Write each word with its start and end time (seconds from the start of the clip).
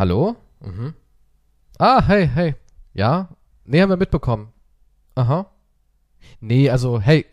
Hallo? 0.00 0.34
Mhm. 0.62 0.94
Ah, 1.76 2.02
hey, 2.06 2.26
hey. 2.26 2.54
Ja? 2.94 3.36
Nee, 3.66 3.82
haben 3.82 3.90
wir 3.90 3.98
mitbekommen. 3.98 4.48
Aha. 5.14 5.50
Nee, 6.40 6.70
also, 6.70 6.98
hey, 6.98 7.26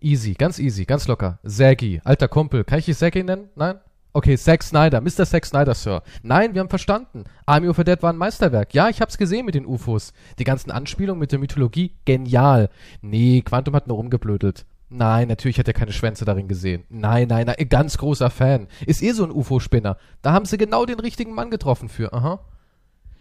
easy, 0.00 0.32
ganz 0.32 0.58
easy, 0.58 0.86
ganz 0.86 1.06
locker. 1.06 1.38
Zaggy, 1.46 2.00
alter 2.04 2.28
Kumpel. 2.28 2.64
Kann 2.64 2.78
ich 2.78 2.86
dich 2.86 2.96
Zaggy 2.96 3.24
nennen? 3.24 3.50
Nein? 3.56 3.78
Okay, 4.14 4.38
Zack 4.38 4.62
Snyder, 4.62 5.02
Mr. 5.02 5.26
Zack 5.26 5.44
Snyder, 5.44 5.74
Sir. 5.74 6.02
Nein, 6.22 6.54
wir 6.54 6.62
haben 6.62 6.70
verstanden. 6.70 7.24
Army 7.44 7.68
of 7.68 7.76
the 7.76 7.84
Dead 7.84 8.02
war 8.02 8.10
ein 8.10 8.16
Meisterwerk. 8.16 8.72
Ja, 8.72 8.88
ich 8.88 9.02
hab's 9.02 9.18
gesehen 9.18 9.44
mit 9.44 9.54
den 9.54 9.66
UFOs. 9.66 10.14
Die 10.38 10.44
ganzen 10.44 10.70
Anspielungen 10.70 11.20
mit 11.20 11.32
der 11.32 11.38
Mythologie, 11.38 11.92
genial. 12.06 12.70
Nee, 13.02 13.42
Quantum 13.42 13.76
hat 13.76 13.86
nur 13.86 13.98
rumgeblödelt. 13.98 14.64
Nein, 14.90 15.28
natürlich 15.28 15.58
hat 15.58 15.68
er 15.68 15.74
keine 15.74 15.92
Schwänze 15.92 16.24
darin 16.24 16.48
gesehen. 16.48 16.84
Nein, 16.88 17.28
nein, 17.28 17.46
nein, 17.46 17.68
ganz 17.68 17.98
großer 17.98 18.30
Fan. 18.30 18.68
Ist 18.86 19.02
eh 19.02 19.12
so 19.12 19.24
ein 19.24 19.30
UFO-Spinner. 19.30 19.98
Da 20.22 20.32
haben 20.32 20.46
sie 20.46 20.56
genau 20.56 20.86
den 20.86 21.00
richtigen 21.00 21.34
Mann 21.34 21.50
getroffen 21.50 21.88
für. 21.88 22.12
Aha. 22.12 22.40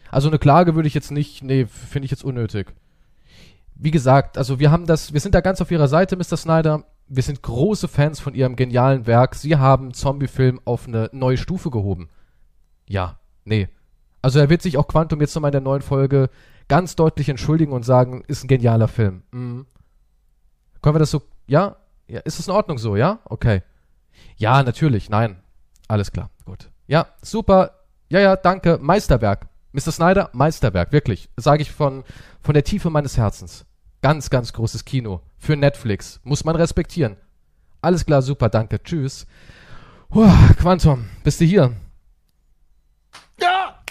Also 0.10 0.30
eine 0.30 0.40
Klage 0.40 0.76
würde 0.76 0.88
ich 0.88 0.94
jetzt 0.94 1.12
nicht, 1.12 1.44
nee, 1.44 1.66
finde 1.66 2.06
ich 2.06 2.12
jetzt 2.12 2.24
unnötig. 2.24 2.74
Wie 3.76 3.92
gesagt, 3.92 4.38
also 4.38 4.60
wir 4.60 4.72
haben 4.72 4.86
das, 4.86 5.14
wir 5.14 5.20
sind 5.20 5.36
da 5.36 5.42
ganz 5.42 5.62
auf 5.62 5.70
ihrer 5.70 5.90
Seite, 5.90 6.16
Mr. 6.16 6.38
Snyder. 6.38 6.86
Wir 7.10 7.24
sind 7.24 7.42
große 7.42 7.88
Fans 7.88 8.20
von 8.20 8.34
ihrem 8.34 8.56
genialen 8.56 9.06
Werk. 9.06 9.36
Sie 9.36 9.58
haben 9.58 9.94
Zombie-Film 9.94 10.62
auf 10.66 10.88
eine 10.88 11.10
neue 11.12 11.38
Stufe 11.38 11.70
gehoben. 11.70 12.10
Ja, 12.88 13.20
nee. 13.44 13.68
Also 14.22 14.40
er 14.40 14.50
wird 14.50 14.62
sich 14.62 14.78
auch 14.78 14.88
Quantum 14.88 15.22
jetzt 15.22 15.36
nochmal 15.36 15.50
in 15.50 15.54
der 15.54 15.62
neuen 15.62 15.82
Folge 15.82 16.30
ganz 16.68 16.96
deutlich 16.96 17.30
entschuldigen 17.30 17.72
und 17.72 17.84
sagen, 17.84 18.24
ist 18.28 18.44
ein 18.44 18.48
genialer 18.48 18.88
Film. 18.88 19.24
Mhm. 19.32 19.68
Können 20.82 20.96
wir 20.96 21.00
das 21.00 21.12
so 21.12 21.22
ja? 21.48 21.78
Ja, 22.08 22.22
ist 22.22 22.40
es 22.40 22.48
in 22.48 22.54
Ordnung 22.54 22.78
so, 22.78 22.96
ja? 22.96 23.20
Okay. 23.26 23.64
Ja, 24.38 24.64
natürlich, 24.64 25.10
nein. 25.10 25.42
Alles 25.88 26.12
klar, 26.12 26.30
gut. 26.46 26.70
Ja, 26.88 27.08
super. 27.22 27.72
Ja, 28.10 28.20
ja, 28.20 28.36
danke. 28.36 28.78
Meisterwerk. 28.82 29.48
Mr. 29.74 29.92
Snyder, 29.92 30.30
Meisterwerk, 30.34 30.92
wirklich. 30.92 31.30
Sage 31.38 31.62
ich 31.62 31.72
von, 31.72 32.04
von 32.42 32.54
der 32.54 32.64
Tiefe 32.64 32.90
meines 32.90 33.18
Herzens. 33.18 33.66
Ganz, 34.02 34.30
ganz 34.30 34.54
großes 34.54 34.86
Kino. 34.86 35.22
Für 35.38 35.56
Netflix. 35.56 36.20
Muss 36.24 36.46
man 36.46 36.56
respektieren. 36.56 37.18
Alles 37.82 38.06
klar, 38.06 38.22
super, 38.22 38.50
danke. 38.50 38.82
Tschüss. 38.82 39.28
Puh, 40.10 40.32
Quantum, 40.58 41.10
bist 41.24 41.42
du 41.42 41.46
hier? 41.46 41.74
Ja! 43.40 43.84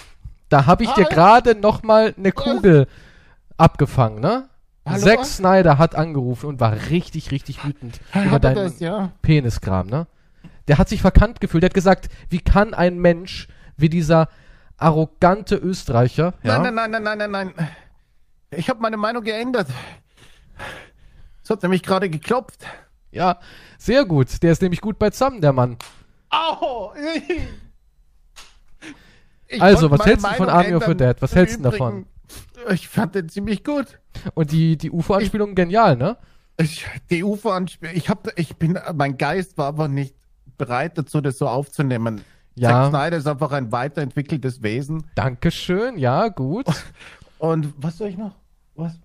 Da 0.49 0.67
habe 0.67 0.85
ich 0.85 0.91
dir 0.91 1.05
gerade 1.05 1.55
noch 1.55 1.83
mal 1.83 2.15
eine 2.17 2.33
Kugel 2.33 2.87
abgefangen, 3.57 4.21
ne? 4.21 4.49
Hallo? 4.87 5.05
Zack 5.05 5.25
Snyder 5.25 5.79
hat 5.79 5.97
angerufen 5.97 6.47
und 6.47 6.61
war 6.61 6.73
richtig, 6.91 7.33
richtig 7.33 7.65
wütend 7.65 8.01
Hat 8.13 8.25
über 8.25 8.37
er 8.37 8.41
deinen 8.41 8.55
das, 8.55 8.79
ja? 8.79 9.13
Peniskram, 9.21 9.89
ne? 9.89 10.07
Der 10.69 10.79
hat 10.79 10.89
sich 10.89 11.01
verkannt 11.01 11.41
gefühlt. 11.41 11.63
Der 11.65 11.71
hat 11.71 11.75
gesagt, 11.75 12.09
wie 12.29 12.39
kann 12.41 12.73
ein 12.73 12.99
Mensch 12.99 13.49
wie 13.77 13.89
dieser 13.89 14.29
arrogante 14.77 15.57
Österreicher, 15.57 16.35
ja? 16.43 16.59
Nein, 16.59 16.75
nein, 16.75 16.91
nein, 16.91 17.03
nein, 17.03 17.19
nein, 17.19 17.31
nein, 17.31 17.53
nein. 17.57 17.69
Ich 18.51 18.69
habe 18.71 18.81
meine 18.81 18.97
Meinung 18.97 19.25
geändert. 19.25 19.67
Es 21.43 21.51
hat 21.51 21.63
nämlich 21.63 21.83
gerade 21.83 22.09
geklopft. 22.09 22.65
Ja, 23.11 23.39
sehr 23.79 24.05
gut. 24.05 24.43
Der 24.43 24.53
ist 24.53 24.63
nämlich 24.63 24.81
gut 24.81 24.99
beisammen, 24.99 25.41
der 25.41 25.53
Mann. 25.53 25.77
Au! 26.31 26.93
Ich 29.49 29.63
Also, 29.63 29.91
was 29.91 30.05
hältst 30.05 30.27
du 30.27 30.35
von 30.35 30.49
Army 30.49 30.75
of 30.75 30.85
the. 30.87 30.95
Dead? 30.97 31.17
Was 31.21 31.35
hältst 31.35 31.59
du 31.59 31.63
davon? 31.63 32.07
Ich 32.71 32.89
fand 32.89 33.15
den 33.15 33.29
ziemlich 33.29 33.65
gut. 33.65 34.01
Und 34.35 34.53
die, 34.53 34.77
die 34.77 34.91
UFO-Anspielung 34.91 35.55
genial, 35.55 35.97
ne? 35.97 36.17
Ich, 36.59 36.87
die 37.11 37.23
UFO 37.23 37.51
anspiel 37.51 37.91
ich 37.93 38.09
hab, 38.09 38.29
ich 38.39 38.57
bin, 38.57 38.79
mein 38.95 39.19
Geist 39.19 39.59
war 39.59 39.67
aber 39.67 39.89
nicht 39.89 40.15
bereit 40.57 40.97
dazu, 40.97 41.21
das 41.21 41.39
so 41.39 41.49
aufzunehmen. 41.49 42.23
Ja. 42.55 42.71
Zack 42.71 42.91
Snyder 42.91 43.17
ist 43.19 43.27
einfach 43.27 43.53
ein 43.53 43.71
weiterentwickeltes 43.71 44.63
Wesen. 44.63 45.05
Dankeschön, 45.15 45.99
ja, 45.99 46.29
gut. 46.29 46.67
Und 47.39 47.75
was 47.77 47.99
soll 47.99 48.09
ich 48.09 48.17
noch? 48.17 48.35
Was? 48.75 48.99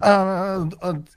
Äh, 0.00 0.60
und, 0.60 0.82
und 0.82 1.10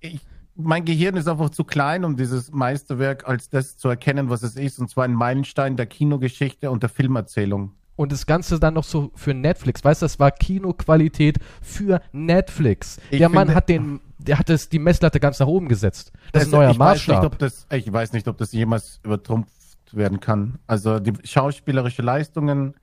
ich, 0.00 0.20
mein 0.54 0.84
Gehirn 0.84 1.16
ist 1.16 1.28
einfach 1.28 1.50
zu 1.50 1.64
klein, 1.64 2.04
um 2.04 2.16
dieses 2.16 2.50
Meisterwerk 2.50 3.28
als 3.28 3.48
das 3.48 3.76
zu 3.76 3.88
erkennen, 3.88 4.28
was 4.28 4.42
es 4.42 4.56
ist. 4.56 4.78
Und 4.78 4.88
zwar 4.88 5.04
ein 5.04 5.14
Meilenstein 5.14 5.76
der 5.76 5.86
Kinogeschichte 5.86 6.70
und 6.70 6.82
der 6.82 6.90
Filmerzählung. 6.90 7.72
Und 8.00 8.12
das 8.12 8.24
Ganze 8.24 8.58
dann 8.58 8.72
noch 8.74 8.84
so 8.84 9.10
für 9.14 9.34
Netflix. 9.34 9.84
Weißt 9.84 10.00
du, 10.00 10.04
das 10.06 10.18
war 10.18 10.30
Kinoqualität 10.30 11.36
für 11.60 12.00
Netflix. 12.12 12.98
Ich 13.10 13.18
der 13.18 13.28
Mann 13.28 13.54
hat 13.54 13.68
den, 13.68 14.00
der 14.16 14.38
hat 14.38 14.48
das, 14.48 14.70
die 14.70 14.78
Messlatte 14.78 15.20
ganz 15.20 15.38
nach 15.38 15.46
oben 15.46 15.68
gesetzt. 15.68 16.10
Das 16.32 16.44
ist 16.44 16.48
ein 16.48 16.52
neuer 16.52 16.68
Also, 16.68 16.72
ich 16.72 16.78
Weiß 16.78 16.96
Maßstab. 17.06 17.22
nicht, 17.22 17.32
ob 17.32 17.38
das, 17.38 17.66
ich 17.70 17.92
weiß 17.92 18.12
nicht, 18.14 18.26
ob 18.26 18.38
das 18.38 18.52
jemals 18.52 19.00
übertrumpft 19.04 19.52
werden 19.92 20.18
kann. 20.18 20.58
Also 20.66 20.98
die 20.98 21.12
schauspielerische 21.24 22.00
Leistungen, 22.00 22.74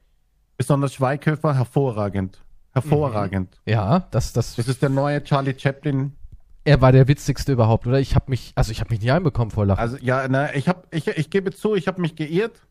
besonders 0.56 0.94
Schweighöfer, 0.94 1.56
hervorragend. 1.56 2.44
Hervorragend. 2.74 3.60
ja, 3.66 4.08
das, 4.12 4.34
das, 4.34 4.56
Das 4.56 4.68
ist 4.68 4.84
der 4.84 4.90
neue 4.90 5.24
Charlie 5.24 5.56
Chaplin. 5.58 6.14
er 6.64 6.80
war 6.82 6.92
der 6.92 7.08
witzigste 7.08 7.54
überhaupt, 7.54 7.88
oder? 7.88 8.00
Ich 8.00 8.14
habe 8.14 8.26
mich, 8.30 8.52
also 8.54 8.72
ich 8.72 8.82
habe 8.82 8.92
mich 8.92 9.02
nicht 9.02 9.12
einbekommen 9.12 9.50
vor 9.50 9.66
Lachen. 9.66 9.80
Also 9.80 9.98
ja, 10.00 10.28
na, 10.30 10.54
ich 10.54 10.68
hab, 10.70 10.94
ich, 10.94 11.08
ich 11.08 11.32
gebe 11.32 11.52
zu, 11.52 11.74
ich 11.74 11.88
habe 11.88 12.02
mich 12.02 12.16
geirrt. 12.16 12.62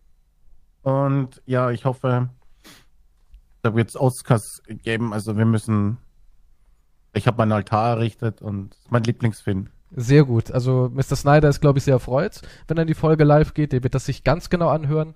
Und 0.83 1.43
ja, 1.47 1.73
ich 1.73 1.85
hoffe, 1.85 2.29
da 3.67 3.75
wird 3.75 3.89
es 3.89 3.97
Oscars 3.97 4.63
geben. 4.69 5.13
Also 5.13 5.37
wir 5.37 5.45
müssen. 5.45 5.99
Ich 7.15 7.27
habe 7.27 7.39
meinen 7.39 7.53
Altar 7.53 7.97
errichtet 7.97 8.43
und 8.43 8.77
mein 8.91 9.03
Lieblingsfilm. 9.03 9.69
Sehr 9.95 10.25
gut. 10.25 10.51
Also 10.51 10.91
Mr. 10.93 11.17
Snyder 11.17 11.49
ist, 11.49 11.61
glaube 11.61 11.79
ich, 11.79 11.85
sehr 11.85 11.95
erfreut, 11.95 12.43
wenn 12.69 12.77
dann 12.77 12.87
die 12.87 12.95
Folge 12.95 13.25
live 13.25 13.55
geht. 13.55 13.73
Der 13.73 13.83
wird 13.83 13.95
das 13.95 14.05
sich 14.05 14.23
ganz 14.23 14.51
genau 14.51 14.69
anhören, 14.69 15.15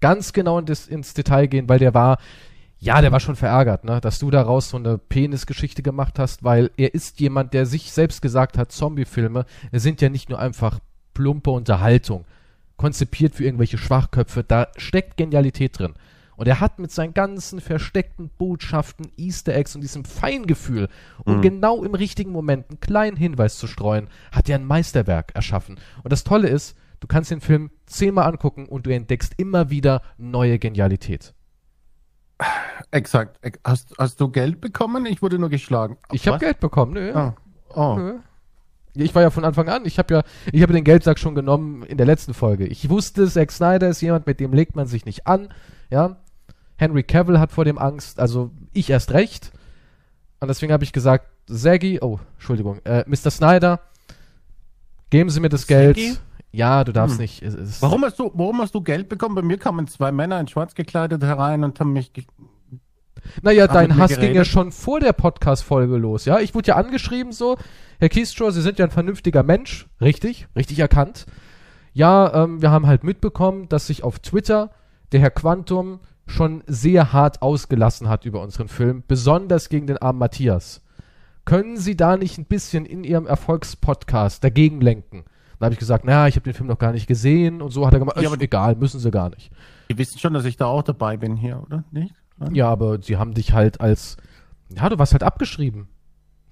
ganz 0.00 0.32
genau 0.32 0.58
in 0.58 0.66
das, 0.66 0.86
ins 0.86 1.14
Detail 1.14 1.46
gehen, 1.46 1.68
weil 1.68 1.78
der 1.78 1.94
war, 1.94 2.18
ja, 2.78 3.00
der 3.00 3.12
war 3.12 3.20
schon 3.20 3.36
verärgert, 3.36 3.84
ne, 3.84 4.00
dass 4.00 4.18
du 4.18 4.30
daraus 4.30 4.70
so 4.70 4.76
eine 4.76 4.98
Penisgeschichte 4.98 5.82
gemacht 5.82 6.18
hast, 6.18 6.44
weil 6.44 6.70
er 6.76 6.94
ist 6.94 7.20
jemand, 7.20 7.54
der 7.54 7.64
sich 7.64 7.92
selbst 7.92 8.20
gesagt 8.20 8.58
hat, 8.58 8.70
Zombie-Filme 8.70 9.46
sind 9.72 10.00
ja 10.00 10.10
nicht 10.10 10.28
nur 10.28 10.38
einfach 10.38 10.78
plumpe 11.14 11.50
Unterhaltung, 11.50 12.24
konzipiert 12.76 13.34
für 13.34 13.44
irgendwelche 13.44 13.78
Schwachköpfe, 13.78 14.44
da 14.44 14.68
steckt 14.76 15.16
Genialität 15.16 15.78
drin. 15.78 15.94
Und 16.38 16.46
er 16.48 16.60
hat 16.60 16.78
mit 16.78 16.90
seinen 16.90 17.12
ganzen 17.12 17.60
versteckten 17.60 18.30
Botschaften, 18.38 19.10
Easter 19.18 19.54
Eggs 19.54 19.74
und 19.74 19.82
diesem 19.82 20.04
Feingefühl, 20.06 20.88
um 21.24 21.36
Mhm. 21.38 21.42
genau 21.42 21.84
im 21.84 21.94
richtigen 21.94 22.30
Moment 22.32 22.70
einen 22.70 22.80
kleinen 22.80 23.16
Hinweis 23.18 23.58
zu 23.58 23.66
streuen, 23.66 24.08
hat 24.32 24.48
er 24.48 24.56
ein 24.56 24.64
Meisterwerk 24.64 25.32
erschaffen. 25.34 25.78
Und 26.02 26.12
das 26.12 26.24
Tolle 26.24 26.48
ist, 26.48 26.76
du 27.00 27.06
kannst 27.06 27.30
den 27.30 27.40
Film 27.42 27.70
zehnmal 27.86 28.24
angucken 28.26 28.66
und 28.66 28.86
du 28.86 28.94
entdeckst 28.94 29.34
immer 29.36 29.68
wieder 29.68 30.00
neue 30.16 30.58
Genialität. 30.58 31.34
Exakt. 32.92 33.36
Ex- 33.44 33.58
Hast, 33.64 33.94
hast 33.98 34.20
du 34.20 34.28
Geld 34.28 34.60
bekommen? 34.60 35.06
Ich 35.06 35.20
wurde 35.22 35.38
nur 35.38 35.48
geschlagen. 35.50 35.96
Ich 36.12 36.26
habe? 36.28 36.38
Geld 36.38 36.60
bekommen, 36.60 36.92
nö. 36.92 37.12
Oh. 37.14 37.32
oh. 37.74 37.96
Nö. 37.98 38.14
Ich 38.94 39.14
war 39.14 39.22
ja 39.22 39.30
von 39.30 39.44
Anfang 39.44 39.68
an, 39.68 39.84
ich 39.84 39.98
habe 39.98 40.14
ja, 40.14 40.22
ich 40.50 40.62
habe 40.62 40.72
den 40.72 40.82
Geldsack 40.82 41.18
schon 41.20 41.34
genommen 41.36 41.82
in 41.84 41.98
der 41.98 42.06
letzten 42.06 42.34
Folge. 42.34 42.66
Ich 42.66 42.88
wusste, 42.88 43.28
Zack 43.28 43.52
Snyder 43.52 43.88
ist 43.88 44.00
jemand, 44.00 44.26
mit 44.26 44.40
dem 44.40 44.52
legt 44.52 44.74
man 44.76 44.86
sich 44.86 45.04
nicht 45.04 45.26
an, 45.26 45.48
ja. 45.90 46.16
Henry 46.78 47.02
Cavill 47.02 47.38
hat 47.38 47.52
vor 47.52 47.64
dem 47.64 47.76
Angst, 47.78 48.18
also 48.20 48.50
ich 48.72 48.88
erst 48.88 49.12
recht. 49.12 49.52
Und 50.40 50.48
deswegen 50.48 50.72
habe 50.72 50.84
ich 50.84 50.92
gesagt, 50.92 51.26
Zaggy, 51.46 51.98
oh, 52.00 52.18
Entschuldigung, 52.36 52.78
äh, 52.84 53.04
Mr. 53.06 53.30
Snyder, 53.30 53.80
geben 55.10 55.28
Sie 55.30 55.40
mir 55.40 55.48
das 55.48 55.66
Geld. 55.66 55.96
Zaggy? 55.96 56.16
Ja, 56.52 56.84
du 56.84 56.92
darfst 56.92 57.16
Hm. 57.16 57.22
nicht. 57.22 57.42
Es, 57.42 57.54
es, 57.54 57.82
Warum 57.82 58.04
hast 58.04 58.18
du, 58.18 58.30
warum 58.34 58.60
hast 58.60 58.74
du 58.74 58.80
Geld 58.80 59.08
bekommen? 59.08 59.34
Bei 59.34 59.42
mir 59.42 59.58
kamen 59.58 59.86
zwei 59.88 60.12
Männer 60.12 60.40
in 60.40 60.48
schwarz 60.48 60.74
gekleidet 60.74 61.22
herein 61.22 61.62
und 61.64 61.78
haben 61.78 61.92
mich. 61.92 62.10
Naja, 63.42 63.64
Hab 63.64 63.72
dein 63.74 63.96
Hass 63.96 64.10
ging 64.12 64.20
ja 64.20 64.26
geredet? 64.28 64.46
schon 64.46 64.72
vor 64.72 65.00
der 65.00 65.12
Podcast-Folge 65.12 65.96
los, 65.96 66.24
ja? 66.24 66.38
Ich 66.38 66.54
wurde 66.54 66.68
ja 66.68 66.76
angeschrieben 66.76 67.32
so, 67.32 67.58
Herr 67.98 68.08
Kiestrow, 68.08 68.52
Sie 68.52 68.62
sind 68.62 68.78
ja 68.78 68.84
ein 68.86 68.90
vernünftiger 68.90 69.42
Mensch. 69.42 69.88
Richtig, 70.00 70.46
richtig 70.56 70.78
erkannt. 70.78 71.26
Ja, 71.92 72.44
ähm, 72.44 72.62
wir 72.62 72.70
haben 72.70 72.86
halt 72.86 73.02
mitbekommen, 73.04 73.68
dass 73.68 73.88
sich 73.88 74.04
auf 74.04 74.20
Twitter 74.20 74.70
der 75.12 75.20
Herr 75.20 75.30
Quantum 75.30 76.00
schon 76.28 76.62
sehr 76.66 77.12
hart 77.12 77.42
ausgelassen 77.42 78.08
hat 78.08 78.24
über 78.24 78.40
unseren 78.42 78.68
Film, 78.68 79.02
besonders 79.08 79.68
gegen 79.68 79.86
den 79.86 79.98
armen 79.98 80.18
Matthias. 80.18 80.82
Können 81.44 81.76
Sie 81.78 81.96
da 81.96 82.16
nicht 82.16 82.38
ein 82.38 82.44
bisschen 82.44 82.84
in 82.84 83.04
Ihrem 83.04 83.26
Erfolgspodcast 83.26 84.44
dagegen 84.44 84.80
lenken? 84.80 85.24
Dann 85.58 85.66
habe 85.66 85.72
ich 85.72 85.78
gesagt, 85.80 86.04
naja, 86.04 86.28
ich 86.28 86.36
habe 86.36 86.44
den 86.44 86.54
Film 86.54 86.68
noch 86.68 86.78
gar 86.78 86.92
nicht 86.92 87.06
gesehen 87.06 87.62
und 87.62 87.70
so 87.70 87.86
hat 87.86 87.92
er 87.94 87.98
gemacht, 87.98 88.20
Ja, 88.20 88.30
aber- 88.30 88.40
egal, 88.40 88.76
müssen 88.76 89.00
Sie 89.00 89.10
gar 89.10 89.30
nicht. 89.30 89.50
Die 89.90 89.98
wissen 89.98 90.18
schon, 90.18 90.34
dass 90.34 90.44
ich 90.44 90.56
da 90.56 90.66
auch 90.66 90.82
dabei 90.82 91.16
bin 91.16 91.34
hier, 91.36 91.62
oder? 91.64 91.82
Nicht? 91.90 92.14
Nein? 92.36 92.54
Ja, 92.54 92.68
aber 92.68 93.02
sie 93.02 93.16
haben 93.16 93.34
dich 93.34 93.52
halt 93.52 93.80
als, 93.80 94.16
ja, 94.68 94.88
du 94.88 94.98
warst 94.98 95.12
halt 95.12 95.22
abgeschrieben. 95.24 95.88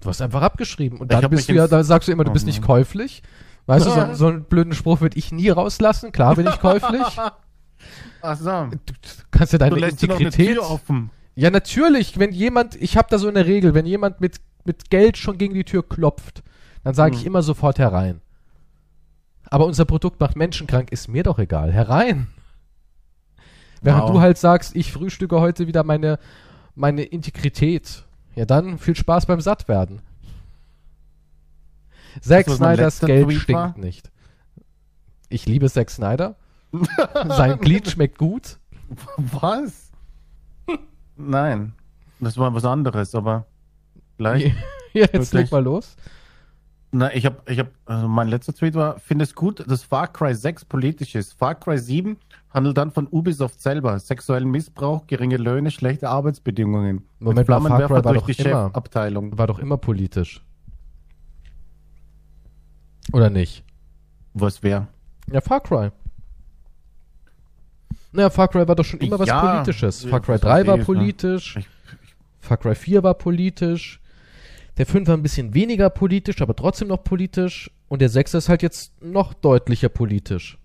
Du 0.01 0.07
warst 0.07 0.21
einfach 0.21 0.41
abgeschrieben. 0.41 0.99
Und 0.99 1.11
dann 1.11 1.29
bist 1.29 1.47
du 1.47 1.53
ja, 1.53 1.67
da 1.67 1.83
sagst 1.83 2.07
du 2.07 2.11
immer, 2.11 2.23
du 2.23 2.31
Oh 2.31 2.33
bist 2.33 2.45
nicht 2.45 2.59
Mann. 2.61 2.67
käuflich. 2.67 3.23
Weißt 3.67 3.85
du, 3.85 3.91
so, 3.91 4.07
so 4.13 4.27
einen 4.27 4.43
blöden 4.43 4.73
Spruch 4.73 4.99
würde 5.01 5.17
ich 5.17 5.31
nie 5.31 5.49
rauslassen. 5.49 6.11
Klar 6.11 6.35
bin 6.35 6.47
ich 6.47 6.59
käuflich. 6.59 7.01
Ach 8.21 8.37
so. 8.37 8.45
Du, 8.45 8.77
du 8.77 8.93
kannst 9.31 9.53
ja 9.53 9.59
Du 9.59 9.65
deine 9.65 9.79
lässt 9.79 10.01
dir 10.01 10.07
noch 10.07 10.15
eine 10.17 10.25
Integrität. 10.25 10.55
Tür 10.55 10.69
offen. 10.69 11.09
Ja, 11.35 11.49
natürlich. 11.51 12.17
Wenn 12.17 12.31
jemand, 12.31 12.75
ich 12.75 12.97
habe 12.97 13.07
da 13.09 13.17
so 13.19 13.27
eine 13.27 13.45
Regel, 13.45 13.73
wenn 13.73 13.85
jemand 13.85 14.21
mit, 14.21 14.37
mit 14.65 14.89
Geld 14.89 15.17
schon 15.17 15.37
gegen 15.37 15.53
die 15.53 15.63
Tür 15.63 15.87
klopft, 15.87 16.43
dann 16.83 16.93
sage 16.93 17.15
ich 17.15 17.21
Hm. 17.21 17.27
immer 17.27 17.41
sofort 17.43 17.79
herein. 17.79 18.21
Aber 19.49 19.65
unser 19.65 19.85
Produkt 19.85 20.19
macht 20.19 20.35
Menschen 20.35 20.67
krank, 20.67 20.91
ist 20.91 21.07
mir 21.07 21.23
doch 21.23 21.39
egal. 21.39 21.71
Herein. 21.71 22.27
Während 23.81 24.03
Wow. 24.03 24.11
du 24.13 24.21
halt 24.21 24.37
sagst, 24.37 24.75
ich 24.75 24.91
frühstücke 24.91 25.39
heute 25.39 25.67
wieder 25.67 25.83
meine, 25.83 26.19
meine 26.75 27.03
Integrität. 27.03 28.03
Ja, 28.35 28.45
dann 28.45 28.77
viel 28.79 28.95
Spaß 28.95 29.25
beim 29.27 29.39
Sattwerden. 29.41 30.01
Zack 32.21 32.49
Snyders 32.49 32.99
Geld 32.99 33.31
stinkt 33.33 33.53
war? 33.53 33.77
nicht. 33.77 34.09
Ich 35.29 35.45
liebe 35.45 35.69
Zack 35.69 35.89
Snyder. 35.91 36.35
Sein 37.27 37.59
Glied 37.59 37.89
schmeckt 37.89 38.17
gut. 38.17 38.57
Was? 39.17 39.91
Nein. 41.15 41.73
Das 42.19 42.37
war 42.37 42.53
was 42.53 42.65
anderes, 42.65 43.13
aber 43.15 43.45
gleich. 44.17 44.53
Ja, 44.93 45.05
jetzt 45.13 45.33
leg 45.33 45.51
mal 45.51 45.63
los. 45.63 45.95
Na, 46.91 47.13
ich 47.13 47.25
habe, 47.25 47.37
ich 47.51 47.59
habe, 47.59 47.69
also 47.85 48.07
mein 48.07 48.29
letzter 48.29 48.53
Tweet 48.53 48.73
war, 48.73 48.97
finde 48.99 49.23
es 49.25 49.35
gut, 49.35 49.63
dass 49.69 49.83
Far 49.83 50.07
Cry 50.07 50.33
6 50.33 50.65
politisch 50.65 51.15
ist. 51.15 51.33
Far 51.33 51.55
Cry 51.55 51.77
7 51.77 52.17
handelt 52.49 52.77
dann 52.77 52.91
von 52.91 53.07
Ubisoft 53.11 53.61
selber. 53.61 53.99
Sexuellen 53.99 54.49
Missbrauch, 54.49 55.05
geringe 55.05 55.35
Löhne, 55.37 55.69
schlechte 55.69 56.07
Arbeitsbedingungen. 56.09 57.03
Moment 57.19 57.47
mal, 57.49 57.59
Far 57.59 57.61
Flammenwerfer 57.61 57.95
Cry 57.95 58.05
war 58.05 58.13
durch 58.13 58.25
doch 58.37 58.43
die 58.43 58.49
immer- 58.49 58.67
Chefabteilung. 58.69 59.37
War 59.37 59.47
doch 59.47 59.59
immer 59.59 59.77
politisch. 59.77 60.41
Oder 63.13 63.29
nicht? 63.29 63.63
Was 64.33 64.63
wäre? 64.63 64.87
Ja, 65.31 65.41
Far 65.41 65.59
Cry. 65.61 65.91
Naja, 68.11 68.29
Far 68.29 68.47
Cry 68.47 68.67
war 68.67 68.75
doch 68.75 68.85
schon 68.85 68.99
immer 68.99 69.19
was 69.19 69.27
Ja, 69.27 69.41
Politisches. 69.61 70.03
ja, 70.03 70.09
Far 70.09 70.21
Cry 70.21 70.33
das 70.33 70.41
3 70.41 70.67
war 70.67 70.77
ne? 70.77 70.83
politisch. 70.85 71.59
Far 72.39 72.57
Cry 72.57 72.75
4 72.75 73.03
war 73.03 73.13
politisch. 73.13 73.99
Der 74.77 74.85
5 74.85 75.07
war 75.07 75.17
ein 75.17 75.23
bisschen 75.23 75.53
weniger 75.53 75.89
politisch, 75.89 76.41
aber 76.41 76.55
trotzdem 76.55 76.87
noch 76.87 77.03
politisch. 77.03 77.71
Und 77.89 78.01
der 78.01 78.09
6 78.09 78.33
ist 78.35 78.49
halt 78.49 78.61
jetzt 78.63 79.01
noch 79.03 79.33
deutlicher 79.33 79.89
politisch. 79.89 80.57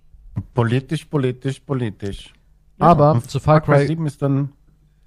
Politisch, 0.54 1.04
politisch, 1.06 1.60
politisch. 1.60 2.32
Aber 2.78 3.12
und 3.12 3.30
zu 3.30 3.38
Far 3.40 3.60
Cry- 3.60 3.86
7 3.86 4.06
ist 4.06 4.22
dann 4.22 4.50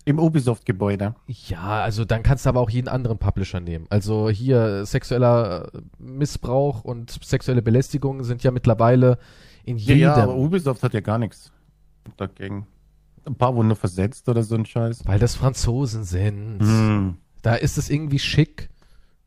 im 0.06 0.19
Ubisoft-Gebäude. 0.19 1.15
Ja, 1.27 1.81
also 1.81 2.06
dann 2.06 2.21
kannst 2.21 2.45
du 2.45 2.50
aber 2.50 2.59
auch 2.62 2.69
jeden 2.69 2.88
anderen 2.88 3.17
Publisher 3.17 3.59
nehmen. 3.59 3.88
Also 3.89 4.29
hier 4.29 4.85
sexueller 4.85 5.69
äh, 5.73 5.79
Missbrauch 5.97 6.83
und 6.83 7.17
sexuelle 7.23 7.63
Belästigung 7.63 8.23
sind 8.23 8.44
ja 8.44 8.51
mittlerweile 8.51 9.17
in 9.63 9.77
Ja, 9.77 9.83
jedem. 9.95 10.01
ja, 10.01 10.15
aber 10.15 10.35
Ubisoft 10.35 10.83
hat 10.83 10.94
ja 10.94 11.00
gar 11.00 11.17
nichts 11.17 11.51
dagegen. 12.17 12.67
Ein 13.25 13.35
paar 13.35 13.55
wurden 13.55 13.67
nur 13.67 13.75
versetzt 13.75 14.29
oder 14.29 14.43
so 14.43 14.55
ein 14.55 14.65
Scheiß. 14.65 15.01
weil 15.05 15.19
das 15.19 15.35
Franzosen 15.35 16.03
sind. 16.03 16.59
Hm. 16.59 17.17
Da 17.41 17.55
ist 17.55 17.77
es 17.77 17.89
irgendwie 17.89 18.19
schick. 18.19 18.57
Krieg 18.57 18.69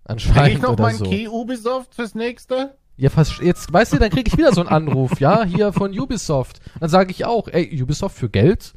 Anscheinend 0.05 0.57
ich 0.57 0.63
noch 0.63 0.73
oder 0.73 0.85
meinen 0.85 0.99
so. 0.99 1.05
Key 1.05 1.29
Ubisoft 1.29 1.95
fürs 1.95 2.15
nächste? 2.15 2.77
Ja, 2.97 3.11
fast, 3.11 3.41
jetzt, 3.41 3.73
weißt 3.73 3.93
du, 3.93 3.99
dann 3.99 4.11
kriege 4.11 4.29
ich 4.29 4.37
wieder 4.37 4.53
so 4.53 4.61
einen 4.61 4.71
Anruf, 4.71 5.21
ja, 5.21 5.45
hier 5.45 5.73
von 5.73 5.97
Ubisoft. 5.97 6.61
Dann 6.81 6.89
sage 6.89 7.13
ich 7.13 7.25
auch, 7.25 7.47
ey, 7.47 7.81
Ubisoft 7.81 8.17
für 8.17 8.29
Geld 8.29 8.75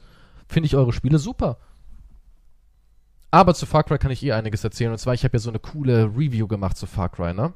finde 0.48 0.68
ich 0.68 0.76
eure 0.76 0.94
Spiele 0.94 1.18
super. 1.18 1.58
Aber 3.32 3.56
zu 3.56 3.66
Far 3.66 3.84
Cry 3.84 3.98
kann 3.98 4.12
ich 4.12 4.22
eh 4.24 4.34
einiges 4.34 4.64
erzählen. 4.64 4.92
Und 4.92 4.98
zwar, 4.98 5.14
ich 5.14 5.24
habe 5.24 5.38
ja 5.38 5.40
so 5.40 5.50
eine 5.50 5.60
coole 5.60 6.06
Review 6.06 6.48
gemacht 6.48 6.78
zu 6.78 6.86
Far 6.86 7.10
Cry, 7.10 7.34
ne? 7.34 7.54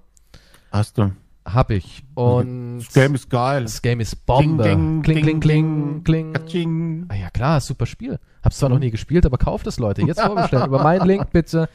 Hast 0.71 0.97
du. 0.97 1.11
Hab 1.45 1.69
ich. 1.69 2.03
Und 2.15 2.79
Das 2.79 2.93
Game 2.93 3.13
ist 3.15 3.29
geil. 3.29 3.63
das 3.63 3.81
Game 3.81 3.99
ist 3.99 4.25
Bombe. 4.25 4.63
Kling, 4.63 5.01
kling, 5.03 5.39
kling, 5.39 6.03
kling. 6.03 6.33
Katsching. 6.33 7.05
Ah 7.09 7.15
ja, 7.15 7.29
klar, 7.29 7.61
super 7.61 7.85
Spiel. 7.85 8.19
Hab's 8.43 8.57
zwar 8.57 8.69
noch 8.69 8.79
nie 8.79 8.89
gespielt, 8.91 9.25
aber 9.25 9.37
kauft 9.37 9.67
es, 9.67 9.77
Leute. 9.77 10.01
Jetzt 10.01 10.21
vorbestellen. 10.21 10.65
Über 10.67 10.81
meinen 10.83 11.05
Link 11.05 11.31
bitte. 11.31 11.69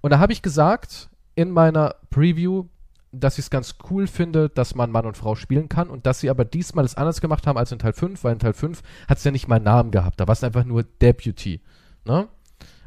Und 0.00 0.12
da 0.12 0.18
habe 0.20 0.32
ich 0.32 0.40
gesagt, 0.42 1.08
in 1.34 1.50
meiner 1.50 1.96
Preview, 2.10 2.66
dass 3.10 3.38
ich 3.38 3.46
es 3.46 3.50
ganz 3.50 3.76
cool 3.90 4.06
finde, 4.06 4.48
dass 4.50 4.74
man 4.74 4.90
Mann 4.90 5.06
und 5.06 5.16
Frau 5.16 5.34
spielen 5.34 5.68
kann 5.68 5.88
und 5.90 6.06
dass 6.06 6.20
sie 6.20 6.30
aber 6.30 6.44
diesmal 6.44 6.84
es 6.84 6.94
anders 6.96 7.20
gemacht 7.20 7.46
haben 7.46 7.56
als 7.58 7.72
in 7.72 7.78
Teil 7.78 7.94
5, 7.94 8.22
weil 8.22 8.34
in 8.34 8.38
Teil 8.38 8.52
5 8.52 8.82
hat 9.08 9.18
es 9.18 9.24
ja 9.24 9.30
nicht 9.30 9.48
mal 9.48 9.56
einen 9.56 9.64
Namen 9.64 9.90
gehabt. 9.90 10.20
Da 10.20 10.28
war 10.28 10.32
es 10.34 10.44
einfach 10.44 10.64
nur 10.64 10.84
Deputy. 10.84 11.60
Ne? 12.04 12.28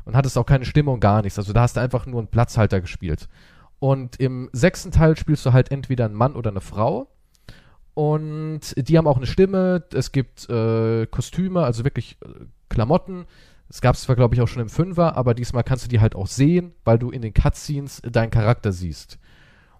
Und 0.06 0.16
hat 0.16 0.26
es 0.26 0.38
auch 0.38 0.46
keine 0.46 0.66
Stimme 0.66 0.92
und 0.92 1.00
gar 1.00 1.22
nichts. 1.22 1.38
Also 1.40 1.54
da 1.54 1.62
hast 1.62 1.76
du 1.76 1.82
einfach 1.82 2.06
nur 2.06 2.20
einen 2.20 2.28
Platzhalter 2.28 2.82
gespielt. 2.82 3.28
Und 3.82 4.18
im 4.20 4.48
sechsten 4.54 4.92
Teil 4.92 5.18
spielst 5.18 5.44
du 5.44 5.54
halt 5.54 5.72
entweder 5.72 6.06
einen 6.06 6.14
Mann 6.14 6.36
oder 6.36 6.52
eine 6.52 6.62
Frau. 6.62 7.08
Und 7.96 8.76
die 8.78 8.96
haben 8.96 9.08
auch 9.08 9.18
eine 9.18 9.26
Stimme. 9.26 9.84
Es 9.92 10.12
gibt 10.12 10.48
äh, 10.52 11.08
Kostüme, 11.08 11.64
also 11.64 11.84
wirklich 11.84 12.20
äh, 12.24 12.46
Klamotten. 12.70 13.26
Es 13.70 13.82
gab 13.82 13.96
es 13.96 14.04
zwar, 14.04 14.16
glaube 14.16 14.36
ich, 14.36 14.42
auch 14.42 14.48
schon 14.48 14.62
im 14.62 14.70
Fünfer, 14.70 15.18
aber 15.18 15.34
diesmal 15.34 15.64
kannst 15.64 15.86
du 15.86 15.90
die 15.90 16.00
halt 16.00 16.16
auch 16.16 16.28
sehen, 16.28 16.74
weil 16.84 17.00
du 17.00 17.10
in 17.10 17.24
den 17.24 17.34
Cutscenes 17.34 18.04
deinen 18.04 18.30
Charakter 18.30 18.72
siehst. 18.72 19.18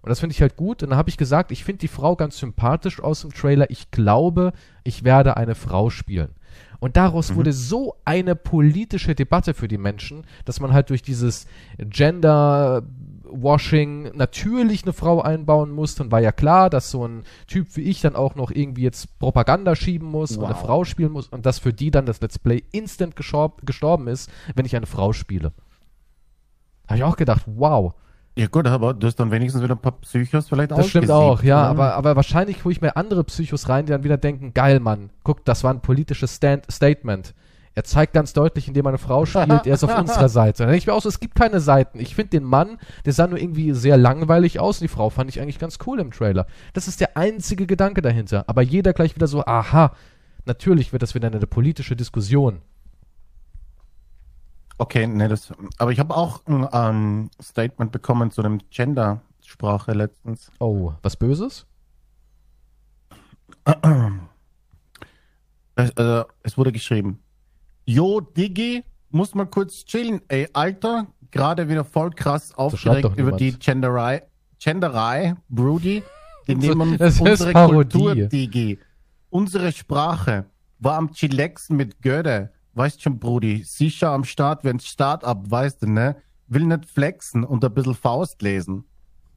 Und 0.00 0.08
das 0.08 0.18
finde 0.18 0.34
ich 0.34 0.42
halt 0.42 0.56
gut. 0.56 0.82
Und 0.82 0.90
dann 0.90 0.98
habe 0.98 1.08
ich 1.08 1.16
gesagt, 1.16 1.52
ich 1.52 1.62
finde 1.62 1.78
die 1.78 1.88
Frau 1.88 2.16
ganz 2.16 2.38
sympathisch 2.38 2.98
aus 3.00 3.20
dem 3.20 3.32
Trailer. 3.32 3.70
Ich 3.70 3.92
glaube, 3.92 4.52
ich 4.82 5.04
werde 5.04 5.36
eine 5.36 5.54
Frau 5.54 5.90
spielen. 5.90 6.34
Und 6.82 6.96
daraus 6.96 7.36
wurde 7.36 7.52
so 7.52 7.94
eine 8.04 8.34
politische 8.34 9.14
Debatte 9.14 9.54
für 9.54 9.68
die 9.68 9.78
Menschen, 9.78 10.26
dass 10.44 10.58
man 10.58 10.72
halt 10.72 10.90
durch 10.90 11.00
dieses 11.00 11.46
Gender-Washing 11.78 14.16
natürlich 14.16 14.82
eine 14.82 14.92
Frau 14.92 15.22
einbauen 15.22 15.70
muss. 15.70 15.94
Dann 15.94 16.10
war 16.10 16.18
ja 16.18 16.32
klar, 16.32 16.70
dass 16.70 16.90
so 16.90 17.06
ein 17.06 17.22
Typ 17.46 17.76
wie 17.76 17.82
ich 17.82 18.00
dann 18.00 18.16
auch 18.16 18.34
noch 18.34 18.50
irgendwie 18.50 18.82
jetzt 18.82 19.16
Propaganda 19.20 19.76
schieben 19.76 20.08
muss 20.08 20.36
und 20.36 20.44
eine 20.44 20.54
Wow. 20.54 20.60
Frau 20.60 20.84
spielen 20.84 21.12
muss 21.12 21.28
und 21.28 21.46
dass 21.46 21.60
für 21.60 21.72
die 21.72 21.92
dann 21.92 22.04
das 22.04 22.20
Let's 22.20 22.40
Play 22.40 22.64
instant 22.72 23.14
gestorben 23.14 24.08
ist, 24.08 24.28
wenn 24.56 24.66
ich 24.66 24.74
eine 24.74 24.86
Frau 24.86 25.12
spiele. 25.12 25.52
Habe 26.88 26.96
ich 26.96 27.04
auch 27.04 27.16
gedacht, 27.16 27.44
wow. 27.46 27.94
Ja 28.34 28.46
gut, 28.46 28.66
aber 28.66 28.94
du 28.94 29.06
hast 29.06 29.16
dann 29.16 29.30
wenigstens 29.30 29.62
wieder 29.62 29.74
ein 29.74 29.80
paar 29.80 29.92
Psychos 30.00 30.48
vielleicht 30.48 30.70
Das 30.70 30.88
stimmt 30.88 31.10
auch, 31.10 31.42
ja, 31.42 31.62
ne? 31.62 31.68
aber, 31.68 31.94
aber 31.94 32.16
wahrscheinlich 32.16 32.64
hole 32.64 32.72
ich 32.72 32.80
mir 32.80 32.96
andere 32.96 33.24
Psychos 33.24 33.68
rein, 33.68 33.84
die 33.84 33.92
dann 33.92 34.04
wieder 34.04 34.16
denken, 34.16 34.54
geil, 34.54 34.80
Mann, 34.80 35.10
guck, 35.22 35.44
das 35.44 35.64
war 35.64 35.72
ein 35.72 35.80
politisches 35.80 36.36
Stand 36.36 36.70
Statement. 36.70 37.34
Er 37.74 37.84
zeigt 37.84 38.12
ganz 38.12 38.32
deutlich, 38.32 38.68
indem 38.68 38.86
er 38.86 38.90
eine 38.90 38.98
Frau 38.98 39.24
spielt, 39.24 39.66
er 39.66 39.74
ist 39.74 39.84
auf 39.84 39.98
unserer 39.98 40.28
Seite. 40.28 40.58
Dann 40.58 40.68
denke 40.68 40.78
ich 40.78 40.86
mir 40.86 40.92
auch 40.94 41.02
so, 41.02 41.08
es 41.08 41.20
gibt 41.20 41.34
keine 41.34 41.60
Seiten. 41.60 42.00
Ich 42.00 42.14
finde 42.14 42.30
den 42.30 42.44
Mann, 42.44 42.78
der 43.04 43.12
sah 43.12 43.26
nur 43.26 43.38
irgendwie 43.38 43.72
sehr 43.72 43.96
langweilig 43.96 44.60
aus 44.60 44.78
und 44.78 44.84
die 44.84 44.94
Frau 44.94 45.10
fand 45.10 45.30
ich 45.30 45.40
eigentlich 45.40 45.58
ganz 45.58 45.78
cool 45.86 46.00
im 46.00 46.10
Trailer. 46.10 46.46
Das 46.74 46.88
ist 46.88 47.00
der 47.00 47.16
einzige 47.16 47.66
Gedanke 47.66 48.02
dahinter. 48.02 48.44
Aber 48.46 48.62
jeder 48.62 48.92
gleich 48.92 49.14
wieder 49.14 49.26
so, 49.26 49.44
aha, 49.44 49.92
natürlich 50.44 50.92
wird 50.92 51.02
das 51.02 51.14
wieder 51.14 51.28
eine 51.28 51.46
politische 51.46 51.96
Diskussion. 51.96 52.60
Okay, 54.78 55.06
nee, 55.06 55.28
das. 55.28 55.52
Aber 55.78 55.92
ich 55.92 55.98
habe 55.98 56.16
auch 56.16 56.44
ein 56.46 56.68
ähm, 56.72 57.30
Statement 57.40 57.92
bekommen 57.92 58.30
zu 58.30 58.42
dem 58.42 58.58
Gender-Sprache 58.70 59.92
letztens. 59.92 60.50
Oh, 60.58 60.92
was 61.02 61.16
Böses? 61.16 61.66
Es, 65.74 65.90
äh, 65.90 66.24
es 66.42 66.58
wurde 66.58 66.72
geschrieben. 66.72 67.20
Jo, 67.84 68.20
Diggi, 68.20 68.84
muss 69.10 69.34
mal 69.34 69.46
kurz 69.46 69.84
chillen. 69.84 70.20
Ey, 70.28 70.48
Alter, 70.52 71.06
gerade 71.30 71.68
wieder 71.68 71.84
voll 71.84 72.10
krass 72.10 72.54
aufgeregt 72.54 73.16
über 73.16 73.32
die 73.32 73.52
Genderei, 73.58 74.22
Genderei, 74.58 75.34
Brody. 75.48 76.02
Die 76.46 76.54
nehmen 76.56 76.98
das 76.98 77.20
unsere. 77.20 77.52
Kultur, 77.52 78.14
Diggi. 78.14 78.78
Unsere 79.30 79.72
Sprache 79.72 80.46
war 80.78 80.98
am 80.98 81.12
Chillaxen 81.12 81.76
mit 81.76 82.02
Göde. 82.02 82.52
Weißt 82.74 83.02
schon, 83.02 83.18
Brudi, 83.18 83.62
sicher 83.64 84.10
am 84.10 84.24
Start, 84.24 84.64
wenn's 84.64 84.86
Start-up, 84.86 85.50
weißt 85.50 85.82
du, 85.82 85.90
ne? 85.90 86.16
Will 86.46 86.64
nicht 86.64 86.86
flexen 86.86 87.44
und 87.44 87.64
ein 87.64 87.74
bisschen 87.74 87.94
Faust 87.94 88.40
lesen. 88.42 88.84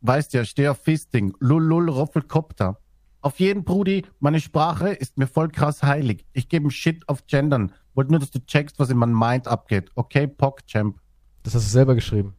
Weißt 0.02 0.34
ja, 0.34 0.46
steh 0.46 0.68
auf 0.68 0.78
Fisting, 0.80 1.34
lull 1.40 1.90
Roffelkopter. 1.90 2.80
Auf 3.22 3.40
jeden 3.40 3.64
Brudi, 3.64 4.06
meine 4.20 4.40
Sprache 4.40 4.90
ist 4.90 5.18
mir 5.18 5.28
voll 5.28 5.50
krass 5.50 5.82
heilig. 5.82 6.26
Ich 6.34 6.48
gebe 6.48 6.70
Shit 6.70 7.10
auf 7.10 7.26
Gendern. 7.28 7.74
Wollte 7.96 8.12
nur, 8.12 8.20
dass 8.20 8.32
du 8.32 8.40
checkst, 8.46 8.78
was 8.78 8.90
in 8.90 8.98
meinem 8.98 9.18
Mind 9.18 9.48
abgeht. 9.48 9.90
Okay, 9.96 10.28
PogChamp. 10.28 11.00
Das 11.44 11.56
hast 11.56 11.66
du 11.66 11.70
selber 11.72 11.96
geschrieben. 11.96 12.36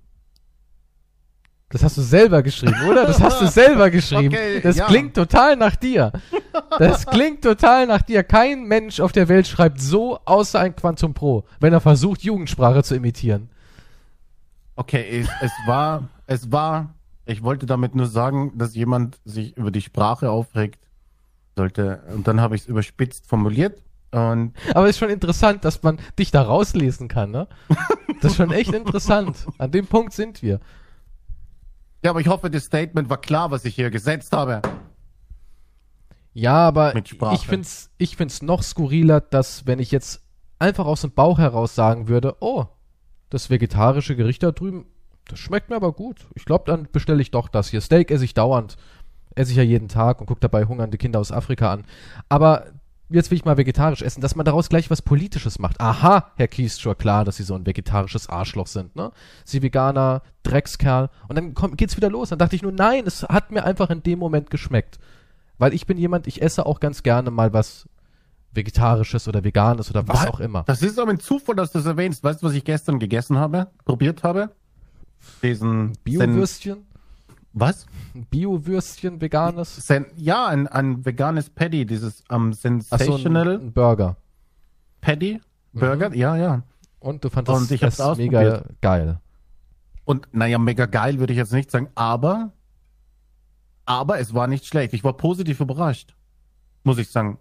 Das 1.68 1.82
hast 1.82 1.96
du 1.96 2.02
selber 2.02 2.42
geschrieben, 2.42 2.76
oder? 2.88 3.06
Das 3.06 3.20
hast 3.20 3.40
du 3.40 3.46
selber 3.48 3.90
geschrieben. 3.90 4.32
Okay, 4.34 4.60
das 4.60 4.76
ja. 4.76 4.86
klingt 4.86 5.14
total 5.14 5.56
nach 5.56 5.74
dir. 5.74 6.12
Das 6.78 7.06
klingt 7.06 7.42
total 7.42 7.86
nach 7.86 8.02
dir. 8.02 8.22
Kein 8.22 8.64
Mensch 8.64 9.00
auf 9.00 9.10
der 9.10 9.28
Welt 9.28 9.48
schreibt 9.48 9.80
so 9.80 10.18
außer 10.24 10.60
ein 10.60 10.76
Quantum 10.76 11.12
Pro, 11.12 11.44
wenn 11.58 11.72
er 11.72 11.80
versucht, 11.80 12.22
Jugendsprache 12.22 12.84
zu 12.84 12.94
imitieren. 12.94 13.50
Okay, 14.76 15.20
es, 15.20 15.28
es 15.40 15.52
war, 15.66 16.08
es 16.26 16.52
war, 16.52 16.94
ich 17.24 17.42
wollte 17.42 17.66
damit 17.66 17.96
nur 17.96 18.06
sagen, 18.06 18.52
dass 18.56 18.74
jemand 18.76 19.18
sich 19.24 19.56
über 19.56 19.72
die 19.72 19.82
Sprache 19.82 20.30
aufregt 20.30 20.78
sollte. 21.56 22.02
Und 22.14 22.28
dann 22.28 22.40
habe 22.40 22.54
ich 22.54 22.62
es 22.62 22.68
überspitzt 22.68 23.26
formuliert. 23.26 23.82
Und 24.12 24.52
Aber 24.72 24.88
ist 24.88 24.98
schon 24.98 25.10
interessant, 25.10 25.64
dass 25.64 25.82
man 25.82 25.98
dich 26.18 26.30
da 26.30 26.42
rauslesen 26.42 27.08
kann, 27.08 27.32
ne? 27.32 27.48
Das 28.22 28.32
ist 28.32 28.36
schon 28.36 28.52
echt 28.52 28.72
interessant. 28.72 29.46
An 29.58 29.72
dem 29.72 29.86
Punkt 29.86 30.12
sind 30.12 30.42
wir. 30.42 30.60
Ja, 32.02 32.10
aber 32.10 32.20
ich 32.20 32.28
hoffe, 32.28 32.50
das 32.50 32.64
Statement 32.64 33.10
war 33.10 33.20
klar, 33.20 33.50
was 33.50 33.64
ich 33.64 33.74
hier 33.74 33.90
gesetzt 33.90 34.32
habe. 34.32 34.62
Ja, 36.32 36.68
aber 36.68 36.94
ich 36.94 37.46
find's, 37.46 37.90
ich 37.96 38.16
find's 38.16 38.42
noch 38.42 38.62
skurriler, 38.62 39.20
dass 39.20 39.66
wenn 39.66 39.78
ich 39.78 39.90
jetzt 39.90 40.22
einfach 40.58 40.86
aus 40.86 41.00
dem 41.00 41.12
Bauch 41.12 41.38
heraus 41.38 41.74
sagen 41.74 42.08
würde, 42.08 42.36
oh, 42.40 42.66
das 43.30 43.50
vegetarische 43.50 44.16
Gericht 44.16 44.42
da 44.42 44.52
drüben, 44.52 44.86
das 45.28 45.38
schmeckt 45.38 45.70
mir 45.70 45.76
aber 45.76 45.92
gut. 45.92 46.26
Ich 46.34 46.44
glaube, 46.44 46.64
dann 46.66 46.88
bestelle 46.92 47.22
ich 47.22 47.30
doch 47.30 47.48
das 47.48 47.68
hier. 47.68 47.80
Steak 47.80 48.10
esse 48.10 48.24
ich 48.24 48.34
dauernd. 48.34 48.76
Esse 49.34 49.50
ich 49.50 49.56
ja 49.56 49.62
jeden 49.62 49.88
Tag 49.88 50.20
und 50.20 50.26
gucke 50.26 50.40
dabei 50.40 50.64
hungernde 50.64 50.98
Kinder 50.98 51.20
aus 51.20 51.32
Afrika 51.32 51.72
an. 51.72 51.84
Aber 52.28 52.66
jetzt 53.08 53.30
will 53.30 53.38
ich 53.38 53.44
mal 53.44 53.56
vegetarisch 53.56 54.02
essen, 54.02 54.20
dass 54.20 54.34
man 54.34 54.44
daraus 54.44 54.68
gleich 54.68 54.90
was 54.90 55.02
Politisches 55.02 55.58
macht. 55.58 55.80
Aha, 55.80 56.32
Herr 56.36 56.48
Kiestrow, 56.48 56.96
klar, 56.96 57.24
dass 57.24 57.36
Sie 57.36 57.42
so 57.42 57.54
ein 57.54 57.66
vegetarisches 57.66 58.28
Arschloch 58.28 58.66
sind, 58.66 58.96
ne? 58.96 59.12
Sie 59.44 59.62
Veganer, 59.62 60.22
Dreckskerl. 60.42 61.10
Und 61.28 61.36
dann 61.36 61.54
kommt, 61.54 61.78
geht's 61.78 61.96
wieder 61.96 62.10
los. 62.10 62.30
Dann 62.30 62.38
dachte 62.38 62.56
ich 62.56 62.62
nur, 62.62 62.72
nein, 62.72 63.04
es 63.06 63.22
hat 63.22 63.50
mir 63.52 63.64
einfach 63.64 63.90
in 63.90 64.02
dem 64.02 64.18
Moment 64.18 64.50
geschmeckt. 64.50 64.98
Weil 65.58 65.72
ich 65.72 65.86
bin 65.86 65.98
jemand, 65.98 66.26
ich 66.26 66.42
esse 66.42 66.66
auch 66.66 66.80
ganz 66.80 67.02
gerne 67.02 67.30
mal 67.30 67.52
was 67.52 67.88
Vegetarisches 68.52 69.28
oder 69.28 69.44
Veganes 69.44 69.90
oder 69.90 70.08
was 70.08 70.22
Was? 70.22 70.26
auch 70.28 70.40
immer. 70.40 70.64
Das 70.64 70.82
ist 70.82 70.98
aber 70.98 71.10
ein 71.10 71.20
Zufall, 71.20 71.54
dass 71.54 71.72
du 71.72 71.78
das 71.78 71.86
erwähnst. 71.86 72.24
Weißt 72.24 72.42
du, 72.42 72.46
was 72.46 72.54
ich 72.54 72.64
gestern 72.64 72.98
gegessen 72.98 73.38
habe? 73.38 73.68
Probiert 73.84 74.22
habe? 74.22 74.50
Diesen 75.42 75.94
Sen 75.94 75.98
Bio-Würstchen? 76.04 76.86
Was? 77.58 77.86
Bio-Würstchen, 78.12 79.18
veganes? 79.18 79.76
Sen 79.76 80.04
ja, 80.14 80.46
ein, 80.46 80.66
ein 80.66 81.06
veganes 81.06 81.48
Patty, 81.48 81.86
dieses 81.86 82.22
am 82.28 82.50
Ach 82.50 82.54
so, 82.54 82.68
ein, 82.68 82.80
Sensational 82.82 83.58
ein 83.58 83.72
Burger. 83.72 84.16
Patty 85.00 85.40
Burger. 85.72 86.14
Ja, 86.14 86.36
ja. 86.36 86.62
Und 87.00 87.24
du 87.24 87.30
fandest 87.30 87.58
Und 87.58 87.70
ich 87.70 87.82
es 87.82 87.98
mega 88.18 88.62
geil. 88.82 89.20
Und 90.04 90.28
naja, 90.32 90.58
mega 90.58 90.84
geil 90.84 91.18
würde 91.18 91.32
ich 91.32 91.38
jetzt 91.38 91.52
nicht 91.52 91.70
sagen, 91.70 91.88
aber, 91.94 92.52
aber 93.86 94.18
es 94.18 94.34
war 94.34 94.48
nicht 94.48 94.66
schlecht. 94.66 94.92
Ich 94.92 95.02
war 95.02 95.14
positiv 95.14 95.60
überrascht, 95.60 96.14
muss 96.84 96.98
ich 96.98 97.08
sagen. 97.08 97.38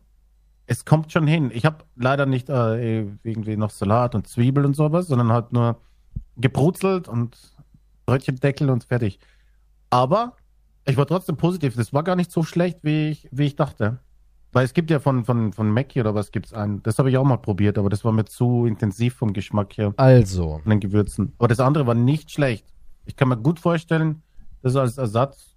Es 0.65 0.85
kommt 0.85 1.11
schon 1.11 1.27
hin. 1.27 1.51
Ich 1.53 1.65
habe 1.65 1.83
leider 1.97 2.25
nicht 2.25 2.49
äh, 2.49 3.01
irgendwie 3.23 3.57
noch 3.57 3.69
Salat 3.69 4.15
und 4.15 4.27
Zwiebel 4.27 4.65
und 4.65 4.75
sowas, 4.75 5.07
sondern 5.07 5.31
halt 5.31 5.51
nur 5.51 5.81
gebrutzelt 6.37 7.09
und 7.09 7.37
Brötchendeckel 8.05 8.69
und 8.69 8.85
fertig. 8.85 9.19
Aber 9.89 10.33
ich 10.85 10.97
war 10.97 11.07
trotzdem 11.07 11.37
positiv. 11.37 11.75
Das 11.75 11.93
war 11.93 12.03
gar 12.03 12.15
nicht 12.15 12.31
so 12.31 12.43
schlecht, 12.43 12.79
wie 12.83 13.09
ich, 13.09 13.27
wie 13.31 13.45
ich 13.45 13.55
dachte. 13.55 13.99
Weil 14.51 14.63
es 14.63 14.73
gibt 14.73 14.89
ja 14.89 14.99
von, 14.99 15.25
von, 15.25 15.51
von 15.51 15.69
Mackie 15.69 15.99
oder 15.99 16.15
was 16.15 16.31
gibt's 16.31 16.53
einen. 16.53 16.81
Das 16.83 16.97
habe 16.97 17.09
ich 17.09 17.17
auch 17.17 17.25
mal 17.25 17.37
probiert, 17.37 17.77
aber 17.77 17.89
das 17.89 18.05
war 18.05 18.13
mir 18.13 18.23
zu 18.25 18.65
intensiv 18.65 19.15
vom 19.15 19.33
Geschmack 19.33 19.77
her 19.77 19.93
Also, 19.97 20.59
von 20.63 20.69
den 20.69 20.79
Gewürzen. 20.79 21.33
Aber 21.37 21.49
das 21.49 21.59
andere 21.59 21.85
war 21.87 21.95
nicht 21.95 22.31
schlecht. 22.31 22.65
Ich 23.05 23.15
kann 23.17 23.27
mir 23.27 23.37
gut 23.37 23.59
vorstellen, 23.59 24.21
das 24.61 24.75
als 24.75 24.97
Ersatz 24.97 25.55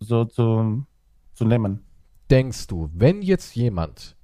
so 0.00 0.24
zu, 0.24 0.84
zu 1.34 1.44
nehmen. 1.44 1.84
denkst 2.30 2.66
du, 2.66 2.90
wenn 2.92 3.22
jetzt 3.22 3.54
jemand 3.54 4.16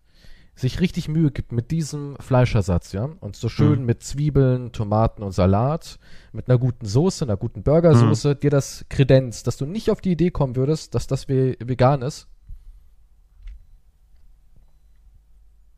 sich 0.56 0.80
richtig 0.80 1.08
Mühe 1.08 1.30
gibt 1.30 1.52
mit 1.52 1.70
diesem 1.70 2.16
Fleischersatz, 2.18 2.92
ja, 2.92 3.10
und 3.20 3.36
so 3.36 3.48
schön 3.50 3.80
Mhm. 3.80 3.86
mit 3.86 4.02
Zwiebeln, 4.02 4.72
Tomaten 4.72 5.22
und 5.22 5.32
Salat, 5.32 5.98
mit 6.32 6.48
einer 6.48 6.58
guten 6.58 6.86
Soße, 6.86 7.24
einer 7.26 7.36
guten 7.36 7.62
Burgersoße, 7.62 8.30
Mhm. 8.30 8.40
dir 8.40 8.50
das 8.50 8.86
kredenzt, 8.88 9.46
dass 9.46 9.58
du 9.58 9.66
nicht 9.66 9.90
auf 9.90 10.00
die 10.00 10.12
Idee 10.12 10.30
kommen 10.30 10.56
würdest, 10.56 10.94
dass 10.94 11.06
das 11.06 11.28
ve 11.28 11.56
vegan 11.60 12.00
ist? 12.02 12.26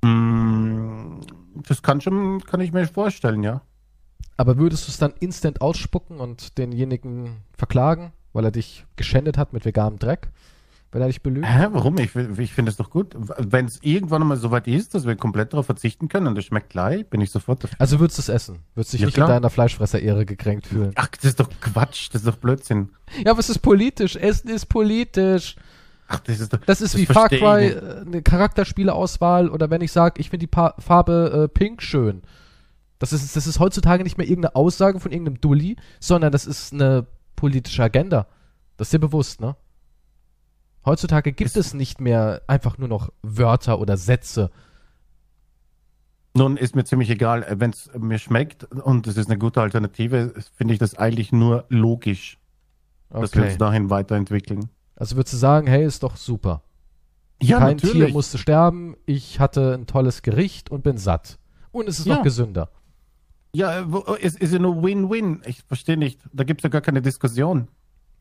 Mm, 0.04 1.20
Das 1.66 1.82
kann 1.82 2.00
schon, 2.00 2.40
kann 2.44 2.60
ich 2.60 2.72
mir 2.72 2.86
vorstellen, 2.86 3.42
ja. 3.42 3.62
Aber 4.36 4.56
würdest 4.58 4.86
du 4.86 4.92
es 4.92 4.98
dann 4.98 5.14
instant 5.18 5.60
ausspucken 5.60 6.20
und 6.20 6.56
denjenigen 6.58 7.38
verklagen, 7.52 8.12
weil 8.32 8.44
er 8.44 8.52
dich 8.52 8.86
geschändet 8.94 9.36
hat 9.36 9.52
mit 9.52 9.64
veganem 9.64 9.98
Dreck? 9.98 10.30
Wenn 10.90 11.02
er 11.02 11.08
dich 11.08 11.22
belügt? 11.22 11.46
Hä, 11.46 11.66
warum? 11.72 11.98
Ich, 11.98 12.16
ich 12.16 12.52
finde 12.54 12.70
es 12.70 12.78
doch 12.78 12.88
gut. 12.88 13.14
Wenn 13.38 13.66
es 13.66 13.78
irgendwann 13.82 14.26
mal 14.26 14.38
so 14.38 14.50
weit 14.50 14.66
ist, 14.66 14.94
dass 14.94 15.06
wir 15.06 15.16
komplett 15.16 15.52
darauf 15.52 15.66
verzichten 15.66 16.08
können 16.08 16.26
und 16.26 16.34
das 16.34 16.46
schmeckt 16.46 16.70
gleich, 16.70 17.06
bin 17.10 17.20
ich 17.20 17.30
sofort 17.30 17.62
dafür. 17.62 17.76
Also 17.78 18.00
würdest 18.00 18.16
du 18.18 18.22
es 18.22 18.28
essen? 18.30 18.60
Würdest 18.74 18.94
dich 18.94 19.02
Ja, 19.02 19.06
nicht 19.06 19.14
klar. 19.14 19.28
in 19.28 19.34
deiner 19.34 19.50
Fleischfresser-Ehre 19.50 20.24
gekränkt 20.24 20.66
fühlen? 20.66 20.92
Ach, 20.94 21.08
das 21.08 21.24
ist 21.24 21.40
doch 21.40 21.50
Quatsch, 21.60 22.08
das 22.12 22.22
ist 22.22 22.26
doch 22.28 22.36
Blödsinn. 22.36 22.88
Ja, 23.22 23.32
aber 23.32 23.40
es 23.40 23.50
ist 23.50 23.58
politisch. 23.58 24.16
Essen 24.16 24.48
ist 24.48 24.66
politisch. 24.66 25.56
Ach, 26.06 26.20
das 26.20 26.40
ist 26.40 26.54
doch. 26.54 26.60
Das 26.64 26.80
ist 26.80 26.96
wie 26.96 27.04
Far 27.04 27.28
Cry, 27.28 27.66
äh, 27.68 28.00
eine 28.06 28.22
Charakterspieleauswahl 28.22 29.50
oder 29.50 29.68
wenn 29.68 29.82
ich 29.82 29.92
sage, 29.92 30.20
ich 30.20 30.30
finde 30.30 30.44
die 30.44 30.46
pa 30.46 30.74
Farbe 30.78 31.44
äh, 31.44 31.48
Pink 31.48 31.82
schön. 31.82 32.22
Das 32.98 33.12
ist, 33.12 33.36
das 33.36 33.46
ist 33.46 33.60
heutzutage 33.60 34.02
nicht 34.04 34.16
mehr 34.16 34.26
irgendeine 34.26 34.56
Aussage 34.56 35.00
von 35.00 35.12
irgendeinem 35.12 35.40
Dulli, 35.40 35.76
sondern 36.00 36.32
das 36.32 36.46
ist 36.46 36.72
eine 36.72 37.06
politische 37.36 37.82
Agenda. 37.82 38.26
Das 38.78 38.88
ist 38.88 38.92
dir 38.94 38.98
bewusst, 38.98 39.40
ne? 39.40 39.54
Heutzutage 40.88 41.32
gibt 41.32 41.50
Ist- 41.50 41.56
es 41.56 41.74
nicht 41.74 42.00
mehr 42.00 42.42
einfach 42.46 42.78
nur 42.78 42.88
noch 42.88 43.10
Wörter 43.22 43.78
oder 43.78 43.96
Sätze. 43.96 44.50
Nun 46.34 46.56
ist 46.56 46.76
mir 46.76 46.84
ziemlich 46.84 47.10
egal, 47.10 47.46
wenn 47.50 47.70
es 47.70 47.90
mir 47.98 48.18
schmeckt 48.18 48.64
und 48.64 49.06
es 49.06 49.16
ist 49.16 49.28
eine 49.28 49.38
gute 49.38 49.60
Alternative, 49.60 50.34
finde 50.56 50.74
ich 50.74 50.78
das 50.80 50.94
eigentlich 50.96 51.32
nur 51.32 51.64
logisch, 51.68 52.38
dass 53.10 53.34
wir 53.34 53.40
Okay. 53.42 53.50
uns 53.50 53.58
dahin 53.58 53.90
weiterentwickeln. 53.90 54.68
Also 54.96 55.16
würdest 55.16 55.34
du 55.34 55.38
sagen, 55.38 55.66
hey, 55.66 55.84
ist 55.84 56.02
doch 56.02 56.16
super. 56.16 56.62
Ja, 57.42 57.58
Kein 57.58 57.78
Tier 57.78 58.08
musste 58.08 58.36
sterben, 58.38 58.96
ich 59.06 59.40
hatte 59.40 59.74
ein 59.74 59.86
tolles 59.86 60.22
Gericht 60.22 60.70
und 60.70 60.82
bin 60.82 60.98
satt. 60.98 61.38
Und 61.70 61.88
es 61.88 61.98
ist 61.98 62.06
Ja. 62.06 62.16
noch 62.16 62.22
gesünder. 62.22 62.70
Ja, 63.54 63.90
wo- 63.90 64.16
es 64.20 64.34
ist 64.36 64.52
ja 64.52 64.58
nur 64.58 64.82
Win-Win. 64.82 65.42
Ich 65.46 65.62
verstehe 65.62 65.96
nicht. 65.96 66.20
Da 66.32 66.44
gibt 66.44 66.60
es 66.60 66.62
ja 66.64 66.68
gar 66.68 66.80
keine 66.82 67.00
Diskussion 67.00 67.68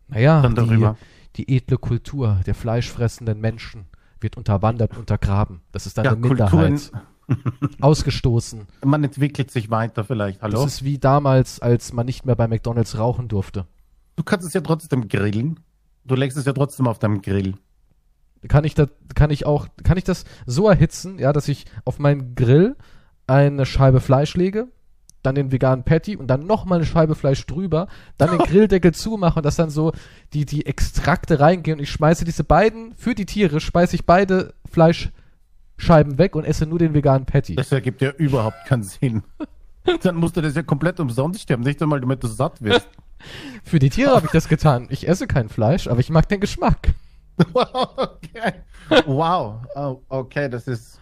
Naja, 0.08 0.42
dann 0.42 0.56
darüber. 0.56 0.98
die 1.00 1.17
edle 1.36 1.78
Kultur 1.78 2.40
der 2.46 2.56
fleischfressenden 2.56 3.40
Menschen 3.40 3.86
wird 4.20 4.38
unterwandert 4.38 4.98
untergraben. 4.98 5.62
Das 5.72 5.86
ist 5.86 6.00
eine 6.00 6.10
Ja, 6.10 6.16
Minderheit. 6.16 6.92
Ausgestoßen. 7.82 8.68
man 8.86 9.04
entwickelt 9.04 9.52
sich 9.52 9.70
weiter 9.70 10.04
vielleicht. 10.04 10.42
Hallo? 10.42 10.64
Das 10.64 10.74
ist 10.76 10.84
wie 10.84 10.98
damals, 10.98 11.60
als 11.60 11.94
man 11.94 12.06
nicht 12.06 12.26
mehr 12.26 12.36
bei 12.36 12.48
McDonalds 12.48 12.98
rauchen 12.98 13.28
durfte. 13.28 13.68
Du 14.16 14.24
kannst 14.24 14.48
es 14.48 14.54
ja 14.54 14.62
trotzdem 14.62 15.08
grillen. 15.08 15.60
Du 16.06 16.16
legst 16.16 16.38
es 16.38 16.46
ja 16.46 16.54
trotzdem 16.54 16.88
auf 16.88 17.00
deinem 17.00 17.22
Grill. 17.22 17.56
Kann 18.48 18.64
ich, 18.64 18.76
da, 18.76 18.88
kann 19.14 19.30
ich 19.30 19.46
auch, 19.46 19.68
kann 19.84 19.98
ich 19.98 20.04
das 20.06 20.24
so 20.46 20.70
erhitzen, 20.70 21.20
ja, 21.20 21.34
dass 21.34 21.48
ich 21.50 21.66
auf 21.86 22.00
meinen 22.00 22.34
Grill 22.36 22.78
eine 23.26 23.66
Scheibe 23.66 24.00
Fleisch 24.00 24.36
lege, 24.36 24.68
dann 25.24 25.36
den 25.36 25.52
veganen 25.52 25.84
Patty 25.84 26.16
und 26.16 26.28
dann 26.28 26.46
nochmal 26.46 26.80
eine 26.80 26.86
Scheibe 26.86 27.16
Fleisch 27.16 27.46
drüber, 27.46 27.88
dann 28.18 28.32
den 28.32 28.40
Grilldeckel 28.48 28.94
zumache 28.94 29.40
und 29.40 29.46
dass 29.46 29.56
dann 29.56 29.70
so 29.70 29.92
die, 30.34 30.46
die 30.46 30.66
Extrakte 30.66 31.40
reingehen 31.40 31.78
und 31.78 31.84
ich 31.84 31.92
schmeiße 31.92 32.26
diese 32.26 32.44
beiden, 32.44 32.94
für 32.96 33.16
die 33.16 33.26
Tiere, 33.26 33.60
schmeiße 33.60 33.96
ich 33.96 34.06
beide 34.06 34.54
Fleischscheiben 34.70 36.18
weg 36.18 36.36
und 36.36 36.46
esse 36.46 36.66
nur 36.66 36.80
den 36.80 36.94
veganen 36.94 37.26
Patty. 37.26 37.56
Das 37.56 37.72
ergibt 37.72 38.02
ja 38.02 38.12
überhaupt 38.12 38.66
keinen 38.66 38.84
Sinn. 38.84 39.24
Dann 40.04 40.16
musst 40.16 40.36
du 40.36 40.42
das 40.42 40.56
ja 40.56 40.64
komplett 40.64 41.00
umsonst 41.00 41.42
sterben. 41.42 41.64
Nicht 41.64 41.82
einmal, 41.82 42.02
damit 42.02 42.22
du 42.22 42.28
satt 42.28 42.62
wirst. 42.62 42.90
Für 43.64 43.80
die 43.80 43.90
Tiere 43.90 44.16
habe 44.16 44.26
ich 44.26 44.32
das 44.32 44.48
getan. 44.48 44.88
Ich 44.90 45.08
esse 45.08 45.28
kein 45.28 45.50
Fleisch, 45.50 45.88
aber 45.88 46.00
ich 46.00 46.10
mag 46.10 46.28
den 46.30 46.40
Geschmack. 46.40 46.94
okay. 47.54 48.54
Wow. 49.06 49.62
Oh, 49.76 50.02
okay, 50.10 50.50
das 50.50 50.68
ist. 50.68 51.00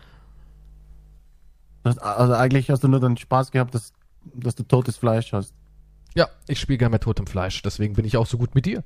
Das, 1.84 1.98
also 1.98 2.34
eigentlich 2.34 2.70
hast 2.70 2.84
du 2.84 2.88
nur 2.88 3.00
den 3.00 3.18
Spaß 3.18 3.52
gehabt, 3.52 3.76
dass, 3.76 3.94
dass 4.34 4.56
du 4.56 4.64
totes 4.64 4.98
Fleisch 4.98 5.34
hast. 5.34 5.54
Ja, 6.16 6.30
ich 6.48 6.60
spiele 6.60 6.78
gerne 6.78 6.94
mit 6.94 7.04
totem 7.04 7.28
Fleisch, 7.28 7.62
deswegen 7.62 7.94
bin 7.94 8.06
ich 8.06 8.18
auch 8.18 8.26
so 8.26 8.38
gut 8.38 8.56
mit 8.56 8.66
dir. 8.66 8.84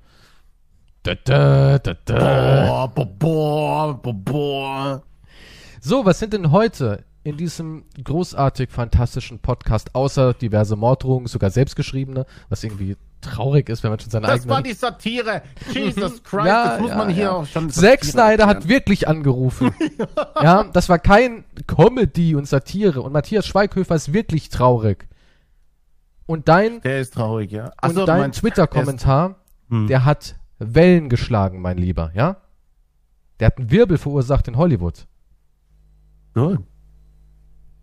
Da, 1.03 1.15
da, 1.15 1.79
da, 1.79 1.93
da. 2.05 2.65
Boah, 2.65 3.05
boah, 3.05 4.01
boah, 4.01 4.13
boah. 4.13 5.03
So, 5.79 6.05
was 6.05 6.19
sind 6.19 6.33
denn 6.33 6.51
heute 6.51 7.05
in 7.23 7.37
diesem 7.37 7.85
großartig 8.03 8.69
fantastischen 8.69 9.39
Podcast, 9.39 9.95
außer 9.95 10.33
diverse 10.33 10.75
Morddrohungen, 10.75 11.27
sogar 11.27 11.51
selbstgeschriebene, 11.51 12.25
was 12.49 12.63
irgendwie 12.63 12.97
traurig 13.21 13.69
ist, 13.69 13.83
wenn 13.83 13.91
man 13.91 13.99
schon 13.99 14.09
seine 14.09 14.27
Das 14.27 14.47
war 14.47 14.57
eigenen... 14.57 14.73
die 14.73 14.79
Satire. 14.79 15.41
Jesus 15.73 16.23
Christ, 16.23 16.45
Ja, 16.45 16.71
das 16.71 16.81
muss 16.81 16.89
ja, 16.89 16.97
man 16.97 17.09
hier 17.09 17.23
ja. 17.23 17.31
auch 17.31 17.45
schon. 17.45 17.69
Zack 17.69 18.05
Snyder 18.05 18.47
hat 18.47 18.67
wirklich 18.67 19.07
angerufen. 19.07 19.73
ja, 20.41 20.63
das 20.63 20.89
war 20.89 20.99
kein 20.99 21.43
Comedy 21.67 22.35
und 22.35 22.47
Satire. 22.47 23.01
Und 23.01 23.11
Matthias 23.11 23.45
Schweighöfer 23.45 23.95
ist 23.95 24.13
wirklich 24.13 24.49
traurig. 24.49 25.07
Und 26.29 26.47
dein, 26.47 26.79
Der 26.81 26.99
ist 26.99 27.15
traurig, 27.15 27.51
ja. 27.51 27.71
Ach 27.77 27.89
und 27.89 27.95
so, 27.95 28.05
dein 28.05 28.31
Twitter-Kommentar, 28.31 29.35
Hm. 29.69 29.87
der 29.87 30.05
hat 30.05 30.35
Wellen 30.59 31.09
geschlagen, 31.09 31.59
mein 31.59 31.77
Lieber, 31.79 32.11
ja? 32.13 32.37
Der 33.39 33.47
hat 33.47 33.57
einen 33.57 33.71
Wirbel 33.71 33.97
verursacht 33.97 34.47
in 34.47 34.55
Hollywood. 34.55 35.07
Gut. 36.35 36.59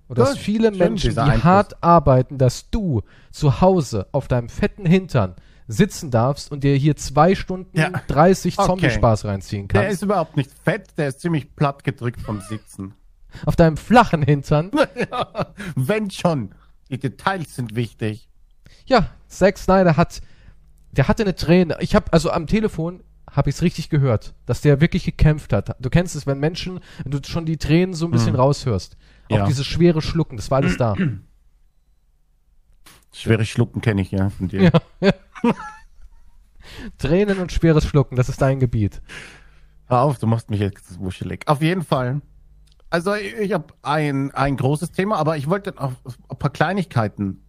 Und 0.09 0.19
dass 0.19 0.31
Gut, 0.35 0.38
viele 0.38 0.69
schön, 0.69 0.79
Menschen, 0.79 1.11
die 1.15 1.19
Einfluss. 1.19 1.43
hart 1.45 1.83
arbeiten, 1.83 2.38
dass 2.38 2.71
du 2.71 3.03
zu 3.33 3.61
Hause 3.61 4.07
auf 4.12 4.29
deinem 4.29 4.49
fetten 4.49 4.87
Hintern 4.87 5.35
sitzen 5.67 6.12
darfst 6.12 6.53
und 6.53 6.62
dir 6.62 6.76
hier 6.76 6.95
zwei 6.95 7.35
Stunden 7.35 7.76
Ja. 7.76 7.91
30 8.07 8.57
Okay. 8.59 8.67
Zombie-Spaß 8.69 9.25
reinziehen 9.25 9.67
Der 9.67 9.83
kannst. 9.83 9.95
ist 9.97 10.03
überhaupt 10.03 10.37
nicht 10.37 10.53
fett, 10.62 10.97
der 10.97 11.09
ist 11.09 11.21
ziemlich 11.21 11.57
platt 11.57 11.83
gedrückt 11.83 12.21
vom 12.21 12.41
Sitzen. 12.41 12.95
Auf 13.45 13.57
deinem 13.57 13.76
flachen 13.76 14.23
Hintern. 14.23 14.71
ja, 15.11 15.49
wenn 15.75 16.11
schon. 16.12 16.55
Die 16.91 16.99
Details 17.00 17.57
sind 17.57 17.75
wichtig. 17.75 18.29
Ja, 18.87 19.11
Zack 19.29 19.59
Snyder 19.59 19.97
hat, 19.97 20.21
der 20.93 21.09
hatte 21.09 21.23
eine 21.25 21.35
Träne. 21.35 21.77
Ich 21.81 21.95
habe 21.95 22.13
also 22.13 22.31
am 22.31 22.47
Telefon 22.47 23.03
habe 23.31 23.51
ich 23.51 23.57
es 23.57 23.63
richtig 23.63 23.91
gehört, 23.91 24.35
dass 24.47 24.61
der 24.63 24.81
wirklich 24.81 25.05
gekämpft 25.05 25.53
hat. 25.53 25.77
Du 25.81 25.91
kennst 25.91 26.17
es, 26.17 26.27
wenn 26.27 26.39
Menschen, 26.39 26.81
wenn 27.03 27.11
du 27.13 27.21
schon 27.29 27.45
die 27.45 27.59
Tränen 27.59 27.95
so 27.95 28.07
ein 28.07 28.11
bisschen 28.11 28.35
Hm. 28.35 28.41
raushörst. 28.41 28.97
Auch 29.31 29.37
Ja. 29.39 29.47
dieses 29.47 29.67
schwere 29.67 30.01
Schlucken, 30.01 30.37
das 30.37 30.51
war 30.51 30.59
alles 30.59 30.77
da. 30.77 30.95
Schwere 33.13 33.45
Schlucken 33.45 33.81
kenne 33.81 34.03
ich 34.03 34.11
ja 34.11 34.31
von 34.31 34.49
dir. 34.49 34.71
ja. 35.01 35.13
Tränen 36.99 37.39
und 37.39 37.53
schweres 37.53 37.87
Schlucken, 37.87 38.17
das 38.17 38.29
ist 38.29 38.43
dein 38.43 38.61
Gebiet. 38.61 39.01
Hör 39.87 40.01
auf, 40.03 40.19
du 40.19 40.27
machst 40.27 40.51
mich 40.51 40.61
jetzt 40.61 40.99
wuschelig. 40.99 41.47
Auf 41.47 41.63
jeden 41.63 41.83
Fall. 41.83 42.21
Also 42.91 43.15
ich, 43.15 43.35
ich 43.35 43.53
habe 43.53 43.67
ein, 43.83 44.33
ein 44.33 44.57
großes 44.57 44.93
Thema, 44.93 45.17
aber 45.17 45.37
ich 45.37 45.49
wollte 45.49 45.71
noch 45.73 45.93
ein 46.29 46.39
paar 46.39 46.51
Kleinigkeiten 46.51 47.43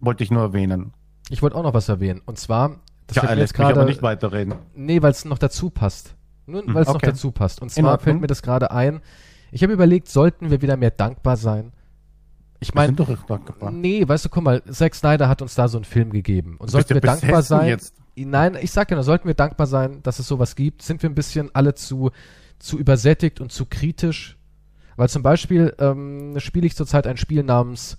wollte 0.00 0.24
ich 0.24 0.30
nur 0.30 0.42
erwähnen. 0.42 0.92
Ich 1.28 1.42
wollte 1.42 1.56
auch 1.56 1.62
noch 1.62 1.74
was 1.74 1.88
erwähnen. 1.88 2.20
Und 2.26 2.38
zwar, 2.38 2.80
das 3.06 3.16
Ja, 3.16 3.22
fällt 3.22 3.36
mir 3.36 3.40
jetzt 3.42 3.54
gerade. 3.54 3.84
nicht 3.84 4.02
weiterreden. 4.02 4.54
Nee, 4.74 5.02
weil 5.02 5.12
es 5.12 5.24
noch 5.24 5.38
dazu 5.38 5.70
passt. 5.70 6.14
Nur 6.46 6.62
Hm, 6.64 6.74
weil 6.74 6.82
es 6.82 6.88
noch 6.88 6.96
okay. 6.96 7.06
dazu 7.06 7.30
passt. 7.30 7.62
Und 7.62 7.70
zwar 7.70 7.98
fällt 7.98 8.20
mir 8.20 8.26
das 8.26 8.42
gerade 8.42 8.70
ein. 8.70 9.00
Ich 9.52 9.62
habe 9.62 9.72
überlegt, 9.72 10.08
sollten 10.08 10.50
wir 10.50 10.62
wieder 10.62 10.76
mehr 10.76 10.90
dankbar 10.90 11.36
sein? 11.36 11.72
Ich 12.62 12.74
meine, 12.74 12.94
nee, 13.72 14.06
weißt 14.06 14.26
du, 14.26 14.28
guck 14.28 14.42
mal, 14.44 14.62
Zack 14.64 14.94
Snyder 14.94 15.28
hat 15.28 15.40
uns 15.40 15.54
da 15.54 15.66
so 15.66 15.78
einen 15.78 15.84
Film 15.86 16.10
gegeben. 16.10 16.56
Und 16.58 16.70
sollten 16.70 16.92
wir 16.94 17.00
dankbar 17.00 17.42
sein? 17.42 17.68
Jetzt. 17.68 17.94
Nein, 18.16 18.58
ich 18.60 18.70
sag 18.70 18.90
ja 18.90 18.96
nur, 18.96 19.04
sollten 19.04 19.26
wir 19.28 19.34
dankbar 19.34 19.66
sein, 19.66 20.02
dass 20.02 20.18
es 20.18 20.28
sowas 20.28 20.56
gibt? 20.56 20.82
Sind 20.82 21.02
wir 21.02 21.08
ein 21.08 21.14
bisschen 21.14 21.54
alle 21.54 21.74
zu, 21.74 22.10
zu 22.58 22.78
übersättigt 22.78 23.40
und 23.40 23.50
zu 23.50 23.64
kritisch? 23.64 24.36
Weil 24.96 25.08
zum 25.08 25.22
Beispiel 25.22 25.74
ähm, 25.78 26.38
spiele 26.38 26.66
ich 26.66 26.76
zurzeit 26.76 27.06
ein 27.06 27.16
Spiel 27.16 27.42
namens 27.44 27.96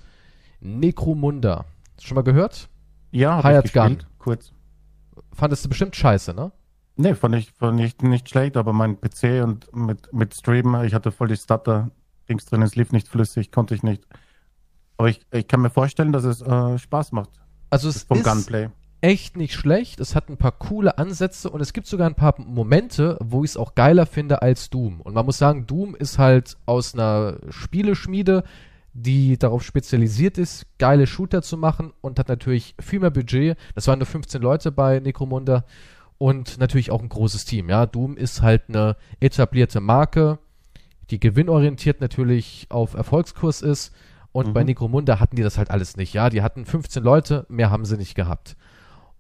Necromunda. 0.59 1.65
Schon 2.01 2.15
mal 2.15 2.23
gehört? 2.23 2.69
Ja, 3.11 3.37
hab 3.37 3.45
Hired 3.45 3.65
ich 3.65 3.73
gespielt, 3.73 4.07
kurz. 4.17 4.53
Fandest 5.33 5.65
du 5.65 5.69
bestimmt 5.69 5.95
scheiße, 5.95 6.33
ne? 6.33 6.51
Nee, 6.95 7.15
fand 7.15 7.35
ich, 7.35 7.51
fand 7.51 7.79
ich 7.79 7.97
nicht 7.99 8.29
schlecht, 8.29 8.57
aber 8.57 8.73
mein 8.73 8.99
PC 8.99 9.43
und 9.43 9.73
mit, 9.75 10.11
mit 10.13 10.33
Stream, 10.33 10.75
ich 10.83 10.93
hatte 10.93 11.11
voll 11.11 11.27
die 11.29 11.37
Stutter-Dings 11.37 12.45
drin, 12.45 12.61
es 12.61 12.75
lief 12.75 12.91
nicht 12.91 13.07
flüssig, 13.07 13.51
konnte 13.51 13.73
ich 13.75 13.83
nicht. 13.83 14.05
Aber 14.97 15.09
ich, 15.09 15.21
ich 15.31 15.47
kann 15.47 15.61
mir 15.61 15.69
vorstellen, 15.69 16.11
dass 16.11 16.23
es 16.25 16.41
äh, 16.41 16.77
Spaß 16.77 17.11
macht 17.13 17.29
Also 17.69 17.89
es 17.89 18.03
vom 18.03 18.19
ist 18.19 18.23
Gunplay. 18.25 18.69
echt 19.01 19.35
nicht 19.35 19.53
schlecht. 19.55 19.99
Es 19.99 20.15
hat 20.15 20.29
ein 20.29 20.37
paar 20.37 20.51
coole 20.51 20.97
Ansätze 20.97 21.49
und 21.49 21.59
es 21.61 21.73
gibt 21.73 21.87
sogar 21.87 22.07
ein 22.07 22.15
paar 22.15 22.35
Momente, 22.39 23.17
wo 23.19 23.43
ich 23.43 23.51
es 23.51 23.57
auch 23.57 23.73
geiler 23.73 24.05
finde 24.05 24.41
als 24.41 24.69
Doom. 24.69 25.01
Und 25.01 25.13
man 25.15 25.25
muss 25.25 25.37
sagen, 25.39 25.65
Doom 25.65 25.95
ist 25.95 26.19
halt 26.19 26.57
aus 26.65 26.93
einer 26.93 27.37
Spieleschmiede, 27.49 28.43
die 28.93 29.37
darauf 29.37 29.63
spezialisiert 29.63 30.37
ist, 30.37 30.65
geile 30.77 31.07
Shooter 31.07 31.41
zu 31.41 31.57
machen 31.57 31.93
und 32.01 32.19
hat 32.19 32.27
natürlich 32.27 32.75
viel 32.79 32.99
mehr 32.99 33.11
Budget. 33.11 33.57
Das 33.75 33.87
waren 33.87 33.99
nur 33.99 34.05
15 34.05 34.41
Leute 34.41 34.71
bei 34.71 34.99
Necromunda 34.99 35.65
und 36.17 36.57
natürlich 36.59 36.91
auch 36.91 37.01
ein 37.01 37.09
großes 37.09 37.45
Team. 37.45 37.69
Ja, 37.69 37.85
Doom 37.85 38.17
ist 38.17 38.41
halt 38.41 38.63
eine 38.67 38.97
etablierte 39.19 39.79
Marke, 39.79 40.39
die 41.09 41.19
gewinnorientiert 41.19 42.01
natürlich 42.01 42.67
auf 42.69 42.93
Erfolgskurs 42.93 43.61
ist. 43.61 43.93
Und 44.33 44.47
Mhm. 44.49 44.53
bei 44.53 44.63
Necromunda 44.63 45.19
hatten 45.19 45.35
die 45.35 45.41
das 45.43 45.57
halt 45.57 45.71
alles 45.71 45.97
nicht. 45.97 46.13
Ja, 46.13 46.29
die 46.29 46.41
hatten 46.41 46.65
15 46.65 47.03
Leute, 47.03 47.45
mehr 47.49 47.69
haben 47.69 47.83
sie 47.85 47.97
nicht 47.97 48.15
gehabt. 48.15 48.55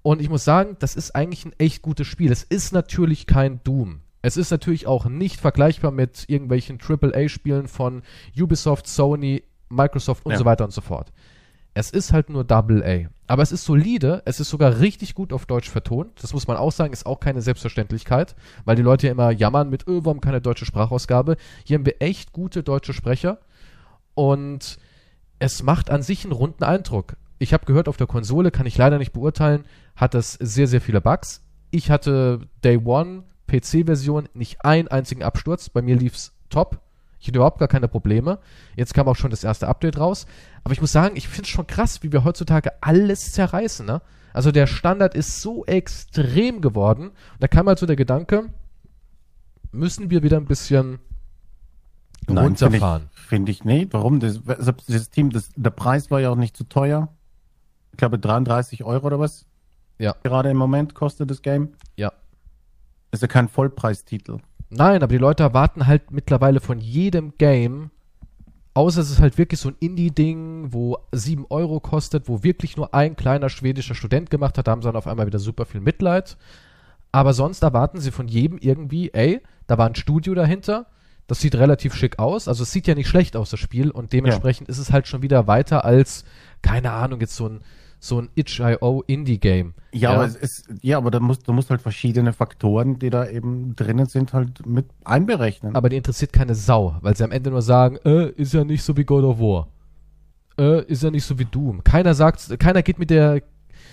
Und 0.03 0.21
ich 0.21 0.29
muss 0.29 0.43
sagen, 0.45 0.77
das 0.79 0.95
ist 0.95 1.15
eigentlich 1.15 1.45
ein 1.45 1.53
echt 1.57 1.81
gutes 1.81 2.07
Spiel. 2.07 2.31
Es 2.31 2.43
ist 2.43 2.71
natürlich 2.71 3.27
kein 3.27 3.61
Doom. 3.63 4.01
Es 4.21 4.37
ist 4.37 4.51
natürlich 4.51 4.87
auch 4.87 5.05
nicht 5.05 5.39
vergleichbar 5.41 5.91
mit 5.91 6.25
irgendwelchen 6.27 6.77
AAA-Spielen 6.79 7.67
von 7.67 8.03
Ubisoft, 8.39 8.87
Sony, 8.87 9.43
Microsoft 9.71 10.25
und 10.25 10.33
Ja. 10.33 10.37
so 10.37 10.45
weiter 10.45 10.63
und 10.65 10.71
so 10.71 10.81
fort. 10.81 11.11
Es 11.73 11.89
ist 11.89 12.11
halt 12.11 12.29
nur 12.29 12.45
AA. 12.51 13.07
Aber 13.27 13.43
es 13.43 13.53
ist 13.53 13.63
solide, 13.63 14.21
es 14.25 14.41
ist 14.41 14.49
sogar 14.49 14.79
richtig 14.81 15.15
gut 15.15 15.31
auf 15.31 15.45
Deutsch 15.45 15.69
vertont. 15.69 16.21
Das 16.21 16.33
muss 16.33 16.45
man 16.45 16.57
auch 16.57 16.73
sagen, 16.73 16.91
ist 16.91 17.05
auch 17.05 17.21
keine 17.21 17.41
Selbstverständlichkeit, 17.41 18.35
weil 18.65 18.75
die 18.75 18.81
Leute 18.81 19.07
ja 19.07 19.13
immer 19.13 19.31
jammern 19.31 19.69
mit, 19.69 19.87
öh, 19.87 20.01
warum 20.03 20.19
keine 20.19 20.41
deutsche 20.41 20.65
Sprachausgabe. 20.65 21.37
Hier 21.63 21.77
haben 21.77 21.85
wir 21.85 22.01
echt 22.01 22.33
gute 22.33 22.61
deutsche 22.61 22.91
Sprecher 22.91 23.37
und 24.13 24.77
es 25.39 25.63
macht 25.63 25.89
an 25.89 26.01
sich 26.03 26.25
einen 26.25 26.33
runden 26.33 26.63
Eindruck. 26.63 27.15
Ich 27.39 27.53
habe 27.53 27.65
gehört, 27.65 27.87
auf 27.87 27.97
der 27.97 28.07
Konsole 28.07 28.51
kann 28.51 28.65
ich 28.67 28.77
leider 28.77 28.97
nicht 28.97 29.13
beurteilen, 29.13 29.63
hat 29.95 30.13
das 30.13 30.33
sehr, 30.33 30.67
sehr 30.67 30.81
viele 30.81 31.01
Bugs. 31.01 31.41
Ich 31.71 31.89
hatte 31.89 32.41
Day 32.63 32.77
One 32.83 33.23
PC-Version 33.47 34.27
nicht 34.33 34.63
einen 34.65 34.89
einzigen 34.89 35.23
Absturz. 35.23 35.69
Bei 35.69 35.81
mir 35.81 35.95
lief's 35.95 36.33
top. 36.49 36.79
Ich 37.21 37.27
hatte 37.27 37.37
überhaupt 37.37 37.59
gar 37.59 37.67
keine 37.67 37.87
Probleme. 37.87 38.39
Jetzt 38.75 38.95
kam 38.95 39.07
auch 39.07 39.15
schon 39.15 39.29
das 39.29 39.43
erste 39.43 39.67
Update 39.67 39.99
raus. 39.99 40.25
Aber 40.63 40.73
ich 40.73 40.81
muss 40.81 40.91
sagen, 40.91 41.15
ich 41.15 41.27
finde 41.27 41.43
es 41.43 41.49
schon 41.49 41.67
krass, 41.67 42.01
wie 42.01 42.11
wir 42.11 42.23
heutzutage 42.23 42.71
alles 42.81 43.31
zerreißen. 43.31 43.85
Ne? 43.85 44.01
Also 44.33 44.51
der 44.51 44.65
Standard 44.65 45.13
ist 45.13 45.39
so 45.39 45.63
extrem 45.65 46.61
geworden. 46.61 47.09
Und 47.09 47.15
da 47.39 47.47
kam 47.47 47.67
halt 47.67 47.77
so 47.77 47.85
der 47.85 47.95
Gedanke, 47.95 48.49
müssen 49.71 50.09
wir 50.09 50.23
wieder 50.23 50.37
ein 50.37 50.45
bisschen 50.45 50.99
Nein, 52.27 52.55
finde 52.55 52.55
ich, 52.55 52.61
runterfahren. 52.63 53.09
find 53.13 53.49
ich 53.49 53.63
nicht. 53.65 53.93
Warum? 53.93 54.19
Das, 54.19 54.39
dieses 54.87 55.11
Team, 55.11 55.29
das, 55.29 55.49
der 55.55 55.69
Preis 55.69 56.09
war 56.09 56.19
ja 56.21 56.31
auch 56.31 56.35
nicht 56.35 56.57
zu 56.57 56.63
teuer. 56.63 57.09
Ich 57.91 57.97
glaube 57.97 58.17
33 58.17 58.83
Euro 58.83 59.05
oder 59.05 59.19
was? 59.19 59.45
Ja. 59.99 60.15
Gerade 60.23 60.49
im 60.49 60.57
Moment 60.57 60.95
kostet 60.95 61.29
das 61.29 61.43
Game. 61.43 61.73
Ja. 61.97 62.11
Ist 63.11 63.21
ja 63.21 63.27
kein 63.27 63.47
Vollpreistitel. 63.47 64.39
Nein, 64.73 65.03
aber 65.03 65.11
die 65.11 65.17
Leute 65.17 65.43
erwarten 65.43 65.85
halt 65.85 66.11
mittlerweile 66.11 66.61
von 66.61 66.79
jedem 66.79 67.33
Game, 67.37 67.91
außer 68.73 69.01
es 69.01 69.11
ist 69.11 69.19
halt 69.19 69.37
wirklich 69.37 69.59
so 69.59 69.67
ein 69.67 69.75
Indie-Ding, 69.79 70.71
wo 70.71 70.97
7 71.11 71.45
Euro 71.49 71.81
kostet, 71.81 72.29
wo 72.29 72.41
wirklich 72.41 72.77
nur 72.77 72.93
ein 72.93 73.17
kleiner 73.17 73.49
schwedischer 73.49 73.95
Student 73.95 74.29
gemacht 74.29 74.57
hat, 74.57 74.67
da 74.67 74.71
haben 74.71 74.81
sie 74.81 74.87
dann 74.87 74.95
auf 74.95 75.07
einmal 75.07 75.27
wieder 75.27 75.39
super 75.39 75.65
viel 75.65 75.81
Mitleid. 75.81 76.37
Aber 77.11 77.33
sonst 77.33 77.61
erwarten 77.61 77.99
sie 77.99 78.11
von 78.11 78.29
jedem 78.29 78.57
irgendwie, 78.59 79.13
ey, 79.13 79.41
da 79.67 79.77
war 79.77 79.87
ein 79.87 79.95
Studio 79.95 80.33
dahinter, 80.33 80.85
das 81.27 81.41
sieht 81.41 81.55
relativ 81.55 81.93
schick 81.93 82.17
aus, 82.19 82.47
also 82.47 82.63
es 82.63 82.71
sieht 82.71 82.87
ja 82.87 82.95
nicht 82.95 83.09
schlecht 83.09 83.35
aus, 83.35 83.49
das 83.49 83.59
Spiel, 83.59 83.91
und 83.91 84.13
dementsprechend 84.13 84.69
ist 84.69 84.77
es 84.77 84.93
halt 84.93 85.05
schon 85.07 85.21
wieder 85.21 85.47
weiter 85.47 85.83
als, 85.83 86.23
keine 86.61 86.91
Ahnung, 86.91 87.19
jetzt 87.19 87.35
so 87.35 87.49
ein, 87.49 87.61
so 88.03 88.19
ein 88.19 88.29
itch.io 88.33 89.03
Indie-Game. 89.05 89.75
Ja, 89.93 90.13
aber 90.13 90.25
es 90.25 90.35
ist, 90.35 90.67
ja, 90.81 90.97
aber 90.97 91.11
da 91.11 91.19
musst, 91.19 91.47
du 91.47 91.53
musst 91.53 91.69
halt 91.69 91.81
verschiedene 91.83 92.33
Faktoren, 92.33 92.97
die 92.97 93.11
da 93.11 93.27
eben 93.27 93.75
drinnen 93.75 94.07
sind, 94.07 94.33
halt 94.33 94.65
mit 94.65 94.87
einberechnen. 95.05 95.75
aber 95.75 95.87
die 95.89 95.97
interessiert 95.97 96.33
keine 96.33 96.55
Sau, 96.55 96.95
weil 97.01 97.15
sie 97.15 97.23
am 97.23 97.31
Ende 97.31 97.51
nur 97.51 97.61
sagen, 97.61 97.97
äh, 98.03 98.29
ist 98.31 98.53
ja 98.53 98.63
nicht 98.63 98.81
so 98.83 98.97
wie 98.97 99.03
God 99.03 99.23
of 99.23 99.39
War. 99.39 99.67
Äh, 100.57 100.83
ist 100.85 101.03
ja 101.03 101.11
nicht 101.11 101.23
so 101.25 101.37
wie 101.37 101.45
Doom. 101.45 101.83
Keiner 101.83 102.15
sagt, 102.15 102.59
keiner 102.59 102.81
geht 102.81 102.97
mit 102.97 103.11
der, 103.11 103.43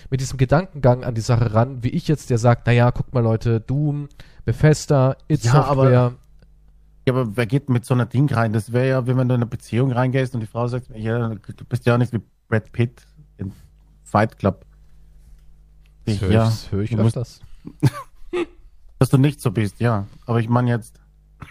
mit 0.09 0.21
diesem 0.21 0.37
Gedankengang 0.37 1.03
an 1.03 1.13
die 1.13 1.21
Sache 1.21 1.53
ran, 1.53 1.83
wie 1.83 1.89
ich 1.89 2.07
jetzt, 2.07 2.31
der 2.31 2.39
sagt, 2.39 2.65
naja, 2.65 2.89
guckt 2.89 3.13
mal 3.13 3.21
Leute, 3.23 3.59
Doom, 3.61 4.09
Bethesda, 4.43 5.17
It 5.27 5.43
Ja, 5.43 5.53
aber- 5.65 5.83
Software. 5.83 6.13
Ja, 7.07 7.13
aber 7.13 7.37
wer 7.37 7.45
geht 7.45 7.69
mit 7.69 7.85
so 7.85 7.93
einer 7.93 8.05
Ding 8.07 8.27
rein? 8.33 8.53
Das 8.53 8.73
wäre 8.73 8.89
ja, 8.89 9.05
wenn 9.07 9.15
du 9.17 9.21
in 9.23 9.31
eine 9.31 9.45
Beziehung 9.45 9.91
reingehst 9.91 10.33
und 10.33 10.41
die 10.41 10.47
Frau 10.47 10.67
sagt, 10.67 10.89
ja, 10.95 11.29
du 11.29 11.65
bist 11.67 11.85
ja 11.85 11.93
auch 11.93 11.97
nicht 11.99 12.11
wie 12.13 12.21
Brad 12.47 12.71
Pitt 12.71 13.03
Fight 14.09 14.37
Club. 14.39 14.65
Das 16.05 16.21
höre 16.21 16.31
ja, 16.31 16.43
ich, 16.43 16.49
das 16.49 16.71
hör 16.71 16.81
ich 16.81 16.89
du 16.91 16.97
musst- 16.97 17.17
öfters. 17.17 17.41
dass 18.99 19.09
du 19.09 19.17
nicht 19.17 19.39
so 19.41 19.51
bist, 19.51 19.79
ja. 19.79 20.05
Aber 20.25 20.39
ich 20.39 20.49
meine 20.49 20.69
jetzt, 20.71 20.95
das 21.39 21.47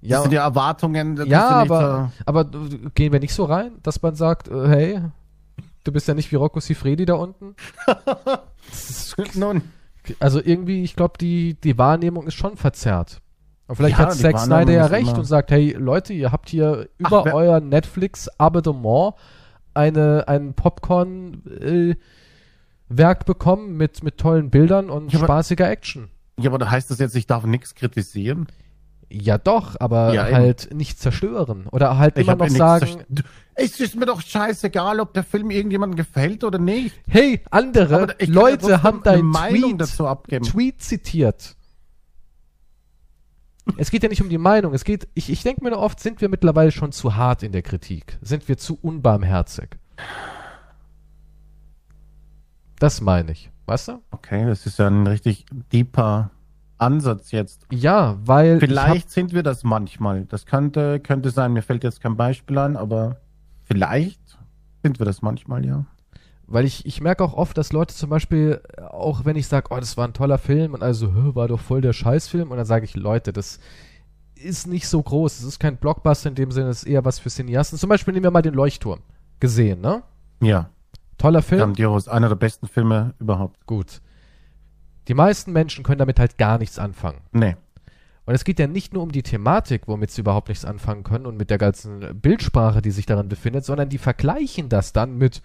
Ja, 0.00 0.22
sind 0.22 0.32
ja 0.32 0.42
Erwartungen. 0.42 1.16
das 1.16 1.28
ja 1.28 1.48
aber, 1.48 2.12
aber 2.26 2.40
äh, 2.42 2.90
gehen 2.94 3.12
wir 3.12 3.20
nicht 3.20 3.34
so 3.34 3.44
rein, 3.44 3.72
dass 3.82 4.02
man 4.02 4.14
sagt, 4.16 4.48
äh, 4.48 4.68
hey, 4.68 5.00
du 5.84 5.92
bist 5.92 6.08
ja 6.08 6.14
nicht 6.14 6.32
wie 6.32 6.36
Rocco 6.36 6.60
Sifredi 6.60 7.04
da 7.04 7.14
unten? 7.14 7.54
Das 8.70 8.90
ist 8.90 9.10
So, 9.10 9.24
nun, 9.38 9.62
Also 10.20 10.40
irgendwie, 10.42 10.82
ich 10.84 10.94
glaube, 10.96 11.18
die, 11.20 11.54
die 11.60 11.76
Wahrnehmung 11.78 12.26
ist 12.26 12.34
schon 12.34 12.56
verzerrt. 12.56 13.20
Und 13.66 13.76
vielleicht 13.76 13.98
Ja, 13.98 14.06
hat 14.06 14.14
Zack 14.14 14.38
Snyder 14.38 14.72
ja 14.72 14.86
recht 14.86 15.10
immer- 15.10 15.18
und 15.18 15.24
sagt, 15.24 15.50
hey 15.50 15.72
Leute, 15.72 16.12
ihr 16.12 16.32
habt 16.32 16.48
hier 16.48 16.88
über 16.98 17.24
wer- 17.24 17.34
euer 17.34 17.60
Netflix-Abonnement 17.60 19.14
eine, 19.74 20.28
ein 20.28 20.54
Popcorn-Werk 20.54 21.96
bekommen 23.26 23.76
mit, 23.76 24.02
mit 24.02 24.18
tollen 24.18 24.50
Bildern 24.50 24.90
und 24.90 25.12
Ja, 25.12 25.18
aber- 25.18 25.26
spaßiger 25.26 25.68
Action. 25.70 26.08
ja, 26.38 26.50
aber 26.50 26.58
da 26.58 26.70
heißt 26.70 26.90
das 26.90 26.98
jetzt, 26.98 27.14
ich 27.16 27.26
darf 27.26 27.44
nichts 27.44 27.74
kritisieren. 27.74 28.46
Ja 29.14 29.36
doch, 29.36 29.78
aber 29.78 30.14
Ja, 30.14 30.26
eben. 30.26 30.36
halt 30.36 30.70
nicht 30.74 30.98
zerstören. 30.98 31.66
Oder 31.70 31.98
halt 31.98 32.16
Ich 32.16 32.26
immer 32.26 32.36
noch 32.36 32.48
sagen, 32.48 33.04
Es 33.54 33.78
ist 33.78 33.94
mir 33.94 34.06
doch 34.06 34.22
scheißegal, 34.22 35.00
ob 35.00 35.12
der 35.12 35.22
Film 35.22 35.50
irgendjemandem 35.50 35.96
gefällt 35.98 36.42
oder 36.44 36.58
nicht. 36.58 36.94
hey, 37.08 37.42
andere 37.50 38.02
Aber 38.04 38.14
Leute 38.26 38.82
haben 38.82 39.02
dein 39.04 39.30
Tweet. 39.32 40.42
Tweet 40.44 40.80
zitiert. 40.82 41.56
Es 43.76 43.90
geht 43.90 44.02
ja 44.02 44.08
nicht 44.08 44.22
um 44.22 44.28
die 44.28 44.38
Meinung. 44.38 44.74
Es 44.74 44.84
geht, 44.84 45.08
ich, 45.14 45.30
ich 45.30 45.42
denke 45.42 45.62
mir 45.62 45.70
nur 45.70 45.78
oft, 45.78 46.00
sind 46.00 46.20
wir 46.20 46.28
mittlerweile 46.28 46.72
schon 46.72 46.92
zu 46.92 47.16
hart 47.16 47.42
in 47.42 47.52
der 47.52 47.62
Kritik? 47.62 48.18
Sind 48.20 48.48
wir 48.48 48.58
zu 48.58 48.78
unbarmherzig? 48.80 49.70
Das 52.78 53.00
meine 53.00 53.32
ich. 53.32 53.50
Weißt 53.66 53.88
du? 53.88 54.02
Okay, 54.10 54.44
das 54.46 54.66
ist 54.66 54.78
ja 54.78 54.88
ein 54.88 55.06
richtig 55.06 55.46
deeper 55.72 56.30
Ansatz 56.78 57.30
jetzt. 57.30 57.66
Ja, 57.70 58.18
weil. 58.24 58.58
Vielleicht 58.58 59.10
sind 59.10 59.32
wir 59.32 59.44
das 59.44 59.62
manchmal. 59.62 60.24
Das 60.24 60.46
könnte, 60.46 60.98
könnte 60.98 61.30
sein. 61.30 61.52
Mir 61.52 61.62
fällt 61.62 61.84
jetzt 61.84 62.00
kein 62.00 62.16
Beispiel 62.16 62.58
an, 62.58 62.76
aber 62.76 63.20
vielleicht 63.62 64.20
sind 64.82 64.98
wir 64.98 65.06
das 65.06 65.22
manchmal, 65.22 65.64
ja. 65.64 65.86
Weil 66.52 66.64
ich, 66.66 66.84
ich 66.86 67.00
merke 67.00 67.24
auch 67.24 67.34
oft, 67.34 67.56
dass 67.56 67.72
Leute 67.72 67.94
zum 67.94 68.10
Beispiel, 68.10 68.60
auch 68.90 69.24
wenn 69.24 69.36
ich 69.36 69.46
sage, 69.48 69.68
oh, 69.70 69.78
das 69.78 69.96
war 69.96 70.06
ein 70.06 70.12
toller 70.14 70.38
Film 70.38 70.74
und 70.74 70.82
also, 70.82 71.12
"Hö, 71.14 71.34
war 71.34 71.48
doch 71.48 71.60
voll 71.60 71.80
der 71.80 71.92
Scheißfilm, 71.92 72.50
und 72.50 72.56
dann 72.56 72.66
sage 72.66 72.84
ich, 72.84 72.94
Leute, 72.94 73.32
das 73.32 73.58
ist 74.34 74.66
nicht 74.66 74.88
so 74.88 75.02
groß. 75.02 75.38
Es 75.38 75.44
ist 75.44 75.60
kein 75.60 75.76
Blockbuster 75.76 76.28
in 76.28 76.34
dem 76.34 76.50
Sinne, 76.50 76.68
es 76.68 76.82
ist 76.82 76.88
eher 76.88 77.04
was 77.04 77.18
für 77.18 77.30
Cineasten. 77.30 77.78
Zum 77.78 77.88
Beispiel 77.88 78.12
nehmen 78.12 78.24
wir 78.24 78.30
mal 78.30 78.42
den 78.42 78.54
Leuchtturm. 78.54 79.00
Gesehen, 79.40 79.80
ne? 79.80 80.02
Ja, 80.42 80.68
Toller 81.18 81.42
Film. 81.42 81.60
grandios. 81.60 82.08
Einer 82.08 82.28
der 82.28 82.36
besten 82.36 82.66
Filme 82.66 83.14
überhaupt. 83.20 83.64
Gut. 83.66 84.00
Die 85.08 85.14
meisten 85.14 85.52
Menschen 85.52 85.84
können 85.84 85.98
damit 85.98 86.18
halt 86.18 86.36
gar 86.38 86.58
nichts 86.58 86.78
anfangen. 86.78 87.20
Nee. 87.32 87.56
Und 88.24 88.34
es 88.34 88.44
geht 88.44 88.58
ja 88.58 88.66
nicht 88.66 88.92
nur 88.92 89.02
um 89.02 89.10
die 89.12 89.22
Thematik, 89.22 89.82
womit 89.86 90.10
sie 90.10 90.20
überhaupt 90.20 90.48
nichts 90.48 90.64
anfangen 90.64 91.02
können 91.02 91.26
und 91.26 91.36
mit 91.36 91.50
der 91.50 91.58
ganzen 91.58 92.20
Bildsprache, 92.20 92.82
die 92.82 92.90
sich 92.92 93.06
darin 93.06 93.28
befindet, 93.28 93.64
sondern 93.64 93.88
die 93.88 93.98
vergleichen 93.98 94.68
das 94.68 94.92
dann 94.92 95.16
mit, 95.16 95.42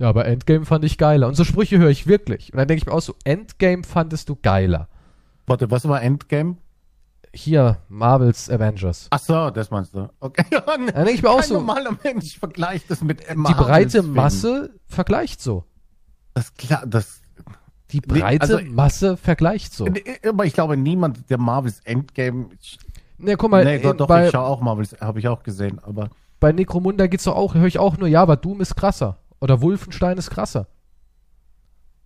ja, 0.00 0.08
aber 0.08 0.24
Endgame 0.24 0.64
fand 0.64 0.82
ich 0.86 0.96
geiler. 0.96 1.28
Und 1.28 1.34
so 1.34 1.44
Sprüche 1.44 1.78
höre 1.78 1.90
ich 1.90 2.06
wirklich. 2.06 2.54
Und 2.54 2.58
dann 2.58 2.66
denke 2.66 2.80
ich 2.82 2.86
mir 2.86 2.92
auch 2.92 3.02
so, 3.02 3.14
Endgame 3.24 3.84
fandest 3.84 4.30
du 4.30 4.34
geiler. 4.34 4.88
Warte, 5.46 5.70
was 5.70 5.86
war 5.86 6.02
Endgame? 6.02 6.56
Hier, 7.34 7.76
Marvels 7.90 8.48
Avengers. 8.48 9.08
Ach 9.10 9.18
so, 9.18 9.50
das 9.50 9.70
meinst 9.70 9.94
du. 9.94 10.08
Okay. 10.18 10.44
Dann 10.66 10.86
denke 10.86 11.10
ich 11.12 11.22
mir 11.22 11.28
auch 11.28 11.40
Kein 11.40 11.48
so, 11.48 11.54
normaler 11.54 11.96
Mensch 12.02 12.38
vergleicht 12.38 12.90
das 12.90 13.02
mit 13.02 13.20
die 13.30 13.36
Marvels 13.36 13.66
breite 13.66 14.02
Film. 14.02 14.14
Masse 14.14 14.74
vergleicht 14.86 15.40
so. 15.40 15.64
Das 16.34 16.54
klar, 16.54 16.84
das. 16.86 17.20
Die 17.92 18.00
breite 18.00 18.40
also- 18.40 18.58
Masse 18.64 19.16
vergleicht 19.16 19.74
so. 19.74 19.86
Aber 20.26 20.44
ich 20.46 20.54
glaube, 20.54 20.76
niemand, 20.76 21.28
der 21.28 21.38
Marvels 21.38 21.80
Endgame. 21.84 22.48
Ne, 23.18 23.36
guck 23.36 23.50
mal, 23.50 23.64
nee, 23.64 23.78
doch, 23.78 23.92
äh, 23.92 23.96
doch, 23.96 24.08
bei, 24.08 24.24
ich 24.26 24.32
schaue 24.32 24.46
auch 24.46 24.60
Marvels, 24.62 24.96
habe 25.00 25.18
ich 25.18 25.28
auch 25.28 25.42
gesehen, 25.42 25.78
aber. 25.78 26.08
bei 26.40 26.52
Necromunda 26.52 27.06
geht's 27.06 27.24
doch 27.24 27.36
auch, 27.36 27.54
höre 27.54 27.66
ich 27.66 27.78
auch 27.78 27.98
nur, 27.98 28.08
ja, 28.08 28.22
aber 28.22 28.36
Doom 28.36 28.62
ist 28.62 28.74
krasser. 28.74 29.19
Oder 29.40 29.62
Wolfenstein 29.62 30.18
ist 30.18 30.30
krasser. 30.30 30.66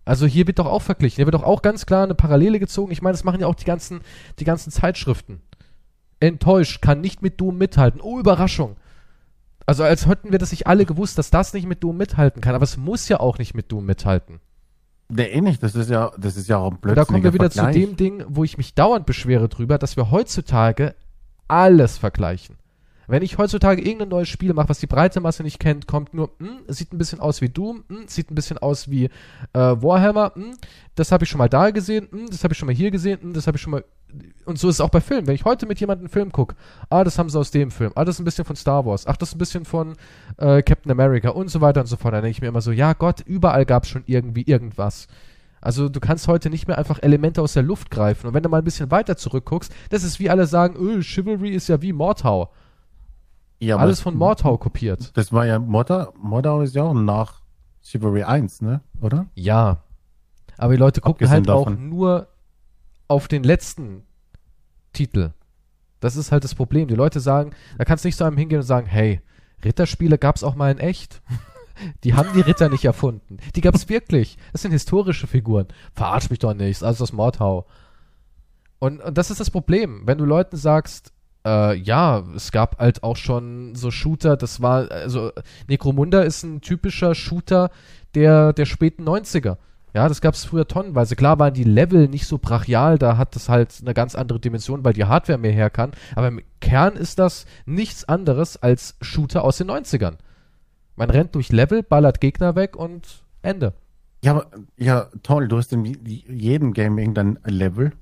Also 0.05 0.27
hier 0.27 0.47
wird 0.47 0.59
doch 0.59 0.67
auch 0.67 0.83
verglichen. 0.83 1.17
Hier 1.17 1.27
wird 1.27 1.35
doch 1.35 1.43
auch 1.43 1.63
ganz 1.63 1.87
klar 1.87 2.05
eine 2.05 2.15
Parallele 2.15 2.61
gezogen. 2.61 2.93
Ich 2.93 3.03
meine, 3.03 3.15
das 3.15 3.25
machen 3.25 3.41
ja 3.41 3.47
auch 3.47 3.55
die 3.55 3.65
ganzen, 3.65 4.01
die 4.39 4.45
ganzen 4.45 4.71
Zeitschriften. 4.71 5.41
Enttäuscht, 6.21 6.83
kann 6.83 7.01
nicht 7.01 7.23
mit 7.23 7.41
Doom 7.41 7.59
mithalten. 7.59 8.01
Oh, 8.01 8.19
Überraschung. 8.19 8.77
Also 9.67 9.83
als 9.83 10.07
hätten 10.07 10.31
wir 10.31 10.39
das 10.39 10.51
nicht 10.51 10.67
alle 10.67 10.85
gewusst, 10.85 11.17
dass 11.17 11.31
das 11.31 11.55
nicht 11.55 11.67
mit 11.67 11.83
Doom 11.83 11.97
mithalten 11.97 12.43
kann. 12.43 12.55
Aber 12.55 12.65
es 12.65 12.77
muss 12.77 13.09
ja 13.09 13.19
auch 13.19 13.39
nicht 13.39 13.55
mit 13.55 13.73
Doom 13.73 13.87
mithalten. 13.87 14.41
Nee, 15.09 15.25
eh 15.25 15.41
nicht. 15.41 15.63
Das 15.63 15.75
ist 15.75 15.91
ja, 15.91 16.13
das 16.19 16.37
ist 16.37 16.49
ja 16.49 16.59
auch 16.59 16.71
ein 16.71 16.75
Und 16.75 16.81
blödsinniger 16.83 17.05
da 17.05 17.05
kommen 17.07 17.25
wir 17.25 17.35
wieder 17.35 17.51
Vergleich. 17.51 17.75
zu 17.75 17.81
dem 17.81 17.97
Ding, 17.97 18.25
wo 18.29 18.45
ich 18.45 18.59
mich 18.59 18.75
dauernd 18.75 19.07
beschwere 19.07 19.49
drüber, 19.49 19.79
dass 19.79 19.97
wir 19.97 20.11
heutzutage 20.11 20.95
alles 21.49 21.99
vergleichen. 21.99 22.57
Wenn 23.07 23.23
ich 23.23 23.39
heutzutage 23.39 23.83
irgendein 23.83 24.09
neues 24.09 24.29
Spiel 24.29 24.53
mache, 24.55 24.69
was 24.69 24.81
die 24.81 24.87
breite 24.87 25.21
Masse 25.21 25.43
nicht 25.43 25.59
kennt, 25.59 25.87
kommt 25.87 26.15
nur, 26.15 26.31
hm, 26.39 26.61
es 26.67 26.79
sieht 26.79 26.93
ein 26.93 26.99
bisschen 26.99 27.21
aus 27.21 27.41
wie 27.41 27.49
Doom, 27.49 27.85
hm, 27.89 28.07
sieht 28.07 28.31
ein 28.31 28.35
bisschen 28.35 28.59
aus 28.59 28.91
wie 28.91 29.05
äh, 29.05 29.11
Warhammer, 29.53 30.33
hm, 30.35 30.55
das 30.95 31.13
habe 31.13 31.25
ich 31.25 31.31
schon 31.31 31.39
mal 31.39 31.49
da 31.49 31.71
gesehen, 31.71 32.09
hm, 32.11 32.29
das 32.31 32.45
habe 32.45 32.53
ich 32.53 32.59
schon 32.59 32.67
mal 32.67 32.75
hier 32.75 32.91
gesehen, 32.91 33.21
hm, 33.21 33.33
das 33.33 33.47
habe 33.47 33.57
ich 33.57 33.63
schon 33.63 33.73
mal. 33.73 33.85
Und 34.45 34.61
so 34.61 34.69
ist 34.69 34.77
es 34.77 34.81
auch 34.81 34.91
bei 34.91 35.01
Filmen. 35.01 35.27
Wenn 35.27 35.35
ich 35.35 35.45
heute 35.45 35.67
mit 35.67 35.81
jemandem 35.81 36.05
einen 36.05 36.13
Film 36.13 36.31
gucke, 36.31 36.55
ah, 36.89 37.03
das 37.03 37.19
haben 37.19 37.29
sie 37.29 37.39
aus 37.39 37.51
dem 37.51 37.73
Film, 37.73 37.91
ah, 37.97 38.05
das 38.05 38.17
ist 38.17 38.21
ein 38.21 38.25
bisschen 38.25 38.45
von 38.45 38.55
Star 38.55 38.87
Wars, 38.87 39.09
ach, 39.09 39.17
das 39.17 39.31
ist 39.31 39.35
ein 39.35 39.39
bisschen 39.39 39.65
von 39.65 39.95
äh, 40.37 40.63
Captain 40.63 40.93
America 40.93 41.31
und 41.31 41.49
so 41.49 41.61
weiter 41.61 41.81
und 41.81 41.87
so 41.89 41.97
fort, 41.97 42.15
dann 42.15 42.23
denke 42.23 42.37
ich 42.37 42.41
mir 42.41 42.49
immer 42.49 42.61
so, 42.61 42.71
ja 42.71 42.93
Gott, 42.93 43.21
überall 43.27 43.65
gab 43.67 43.83
es 43.83 43.89
schon 43.89 44.05
irgendwie 44.07 44.43
irgendwas. 44.43 45.09
Also 45.65 45.89
du 45.89 45.99
kannst 45.99 46.29
heute 46.29 46.51
nicht 46.51 46.69
mehr 46.69 46.77
einfach 46.77 47.03
Elemente 47.03 47.41
aus 47.41 47.55
der 47.55 47.63
Luft 47.63 47.91
greifen. 47.91 48.27
Und 48.27 48.35
wenn 48.35 48.43
du 48.43 48.51
mal 48.51 48.59
ein 48.59 48.65
bisschen 48.65 48.91
weiter 48.91 49.17
zurückguckst, 49.17 49.73
das 49.89 50.05
ist 50.05 50.21
wie 50.21 50.29
alle 50.29 50.47
sagen, 50.47 50.77
öh, 50.79 51.01
Chivalry 51.03 51.51
ist 51.51 51.69
ja 51.69 51.81
wie 51.81 51.95
Mordhau. 51.95 52.51
Ja, 53.65 53.77
Alles 53.77 54.01
von 54.01 54.17
Mordhau 54.17 54.57
kopiert. 54.59 55.17
Das 55.17 55.33
war 55.33 55.47
ja, 55.47 55.59
Mordau, 55.59 56.13
Mordau 56.21 56.63
ist 56.63 56.75
ja 56.75 56.83
auch 56.83 56.95
nach 56.95 57.41
Chivalry 57.83 58.23
1, 58.23 58.63
ne? 58.63 58.81
Oder? 59.01 59.27
Ja. 59.35 59.83
Aber 60.57 60.73
die 60.73 60.79
Leute 60.79 61.01
gucken 61.01 61.27
Abgesehen 61.27 61.49
halt 61.49 61.51
auch 61.51 61.67
davon. 61.67 61.89
nur 61.89 62.29
auf 63.09 63.29
den 63.29 63.43
letzten 63.43 64.05
Titel. 64.93 65.31
Das 66.01 66.17
ist 66.17 66.33
halt 66.33 66.45
das 66.45 66.55
Problem. 66.55 66.89
Die 66.89 66.95
Leute 66.95 67.21
sagen, 67.21 67.53
da 67.79 67.85
kannst 67.85 68.05
du 68.05 68.09
nicht 68.09 68.17
zu 68.17 68.25
einem 68.25 68.37
hingehen 68.37 68.61
und 68.61 68.67
sagen, 68.67 68.87
hey, 68.87 69.21
Ritterspiele 69.65 70.19
gab's 70.19 70.45
auch 70.45 70.55
mal 70.55 70.71
in 70.71 70.79
echt. 70.79 71.23
Die 72.05 72.15
haben 72.15 72.29
die 72.35 72.41
Ritter 72.41 72.69
nicht 72.69 72.85
erfunden. 72.85 73.39
Die 73.57 73.61
gab's 73.61 73.89
wirklich. 73.89 74.39
Das 74.53 74.63
sind 74.63 74.71
historische 74.71 75.27
Figuren. 75.27 75.67
Verarsch 75.93 76.31
mich 76.31 76.39
doch 76.39 76.55
nicht. 76.55 76.85
Also 76.85 77.03
das 77.03 77.13
Mordhau. 77.13 77.67
Und, 78.79 79.01
und 79.01 79.19
das 79.19 79.33
ist 79.33 79.41
das 79.41 79.51
Problem. 79.51 80.03
Wenn 80.05 80.19
du 80.19 80.25
Leuten 80.25 80.57
sagst, 80.57 81.13
äh, 81.47 81.77
ja, 81.77 82.25
es 82.35 82.53
gab 82.53 82.79
halt 82.79 83.03
auch 83.03 83.17
schon 83.17 83.75
so 83.75 83.91
Shooter, 83.91 84.37
das 84.37 84.63
war, 84.63 84.91
also 84.91 85.31
Necromunda 85.69 86.23
ist 86.23 86.43
ein 86.43 86.61
typischer 86.61 87.15
Shooter 87.15 87.71
der, 88.15 88.53
der 88.53 88.65
späten 88.67 89.05
90er. 89.09 89.57
Ja, 89.95 90.09
das 90.09 90.21
gab 90.21 90.35
es 90.35 90.45
früher 90.45 90.67
tonnenweise. 90.67 91.15
Klar 91.15 91.39
waren 91.39 91.55
die 91.55 91.63
Level 91.63 92.09
nicht 92.09 92.27
so 92.27 92.39
brachial, 92.39 92.99
da 92.99 93.17
hat 93.17 93.37
das 93.37 93.49
halt 93.49 93.77
eine 93.81 93.95
ganz 93.95 94.17
andere 94.17 94.41
Dimension, 94.41 94.85
weil 94.85 94.93
die 94.93 95.05
Hardware 95.05 95.39
mehr 95.39 95.53
her 95.53 95.71
kann. 95.71 95.93
Aber 96.17 96.27
im 96.29 96.41
Kern 96.61 96.95
ist 96.97 97.21
das 97.21 97.47
nichts 97.65 98.05
anderes 98.09 98.57
als 98.57 98.97
Shooter 99.01 99.45
aus 99.45 99.59
den 99.59 99.71
90ern. 99.71 100.15
Man 100.97 101.11
rennt 101.11 101.35
durch 101.37 101.53
Level, 101.53 101.83
ballert 101.85 102.21
Gegner 102.21 102.57
weg 102.57 102.75
und 102.77 103.23
Ende. 103.43 103.73
Ja, 104.25 104.33
aber, 104.33 104.47
ja, 104.77 105.09
toll, 105.23 105.47
du 105.47 105.59
hast 105.59 105.73
in 105.73 105.85
je- 105.85 106.25
jedem 106.29 106.73
Game 106.73 106.99
irgendein 106.99 107.39
Level. 107.45 107.93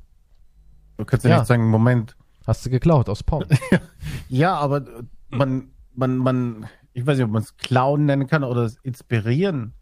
Du 0.97 1.05
kannst 1.05 1.25
ja, 1.25 1.31
Ja. 1.33 1.39
nicht 1.39 1.49
sagen, 1.49 1.69
Moment. 1.69 2.17
Hast 2.47 2.65
du 2.67 2.71
geklaut 2.71 3.09
aus 3.09 3.23
Pong. 3.23 3.45
Ja, 4.29 4.55
aber 4.55 4.79
äh, 4.79 5.03
man, 5.31 5.69
man, 5.95 6.17
man, 6.17 6.67
ich 6.95 7.07
weiß 7.07 7.19
nicht, 7.19 7.27
ob 7.27 7.33
man 7.33 7.43
es 7.43 7.57
klauen 7.57 8.07
nennen 8.07 8.27
kann 8.27 8.45
oder 8.45 8.63
es 8.63 8.77
inspirieren. 8.83 9.75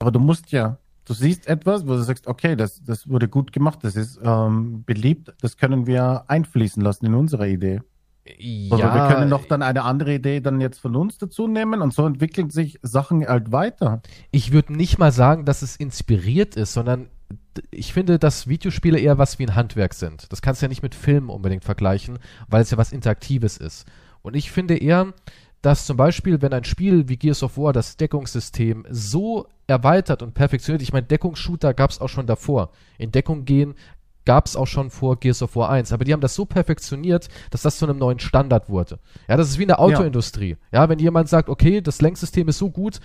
Aber 0.00 0.10
du 0.10 0.18
musst 0.18 0.50
ja, 0.50 0.78
du 1.04 1.14
siehst 1.14 1.46
etwas, 1.46 1.86
wo 1.86 1.90
du 1.92 2.02
sagst, 2.02 2.26
okay, 2.26 2.56
das, 2.56 2.82
das 2.82 3.08
wurde 3.08 3.28
gut 3.28 3.52
gemacht, 3.52 3.78
das 3.82 3.94
ist 3.94 4.18
ähm, 4.22 4.82
beliebt, 4.84 5.32
das 5.40 5.56
können 5.56 5.86
wir 5.86 6.24
einfließen 6.26 6.82
lassen 6.82 7.06
in 7.06 7.14
unsere 7.14 7.48
Idee. 7.48 7.82
ja, 8.26 8.72
Also 8.72 8.84
wir 8.84 9.08
können 9.14 9.30
noch 9.30 9.44
dann 9.46 9.62
eine 9.62 9.82
andere 9.84 10.14
Idee 10.14 10.40
dann 10.40 10.60
jetzt 10.60 10.80
von 10.80 10.96
uns 10.96 11.18
dazu 11.18 11.46
nehmen 11.46 11.82
und 11.82 11.94
so 11.94 12.04
entwickeln 12.04 12.50
sich 12.50 12.80
Sachen 12.82 13.26
halt 13.26 13.52
weiter. 13.52 14.02
ich 14.32 14.52
würde 14.52 14.72
nicht 14.72 14.98
mal 14.98 15.12
sagen, 15.12 15.44
dass 15.44 15.62
es 15.62 15.76
inspiriert 15.76 16.56
ist, 16.56 16.72
sondern 16.72 17.08
ich 17.70 17.92
finde, 17.92 18.18
dass 18.18 18.46
Videospiele 18.46 18.98
eher 18.98 19.18
was 19.18 19.38
wie 19.38 19.46
ein 19.46 19.54
Handwerk 19.54 19.94
sind. 19.94 20.32
Das 20.32 20.42
kannst 20.42 20.62
du 20.62 20.66
ja 20.66 20.68
nicht 20.68 20.82
mit 20.82 20.94
Filmen 20.94 21.28
unbedingt 21.28 21.64
vergleichen, 21.64 22.18
weil 22.48 22.62
es 22.62 22.70
ja 22.70 22.78
was 22.78 22.92
Interaktives 22.92 23.56
ist. 23.56 23.86
Und 24.22 24.36
ich 24.36 24.50
finde 24.50 24.76
eher, 24.76 25.12
dass 25.62 25.86
zum 25.86 25.96
Beispiel, 25.96 26.42
wenn 26.42 26.52
ein 26.52 26.64
Spiel 26.64 27.08
wie 27.08 27.16
Gears 27.16 27.42
of 27.42 27.56
War 27.56 27.72
das 27.72 27.96
Deckungssystem 27.96 28.84
so 28.90 29.46
erweitert 29.66 30.22
und 30.22 30.34
perfektioniert, 30.34 30.82
ich 30.82 30.92
meine, 30.92 31.06
Deckungsshooter 31.06 31.72
gab 31.72 31.90
es 31.90 32.00
auch 32.00 32.08
schon 32.08 32.26
davor. 32.26 32.70
In 32.98 33.12
Deckung 33.12 33.44
gehen 33.44 33.74
gab 34.24 34.46
es 34.46 34.56
auch 34.56 34.66
schon 34.66 34.90
vor 34.90 35.18
Gears 35.18 35.42
of 35.42 35.56
War 35.56 35.70
1, 35.70 35.92
aber 35.92 36.04
die 36.04 36.12
haben 36.12 36.20
das 36.20 36.34
so 36.34 36.44
perfektioniert, 36.44 37.28
dass 37.50 37.62
das 37.62 37.78
zu 37.78 37.86
einem 37.86 37.98
neuen 37.98 38.18
Standard 38.18 38.68
wurde. 38.68 38.98
Ja, 39.28 39.36
das 39.36 39.48
ist 39.48 39.58
wie 39.58 39.62
in 39.62 39.68
der 39.68 39.80
Autoindustrie. 39.80 40.56
Ja, 40.72 40.88
wenn 40.88 40.98
jemand 40.98 41.28
sagt, 41.28 41.48
okay, 41.48 41.80
das 41.80 42.00
Lenksystem 42.00 42.48
ist 42.48 42.58
so 42.58 42.70
gut, 42.70 43.00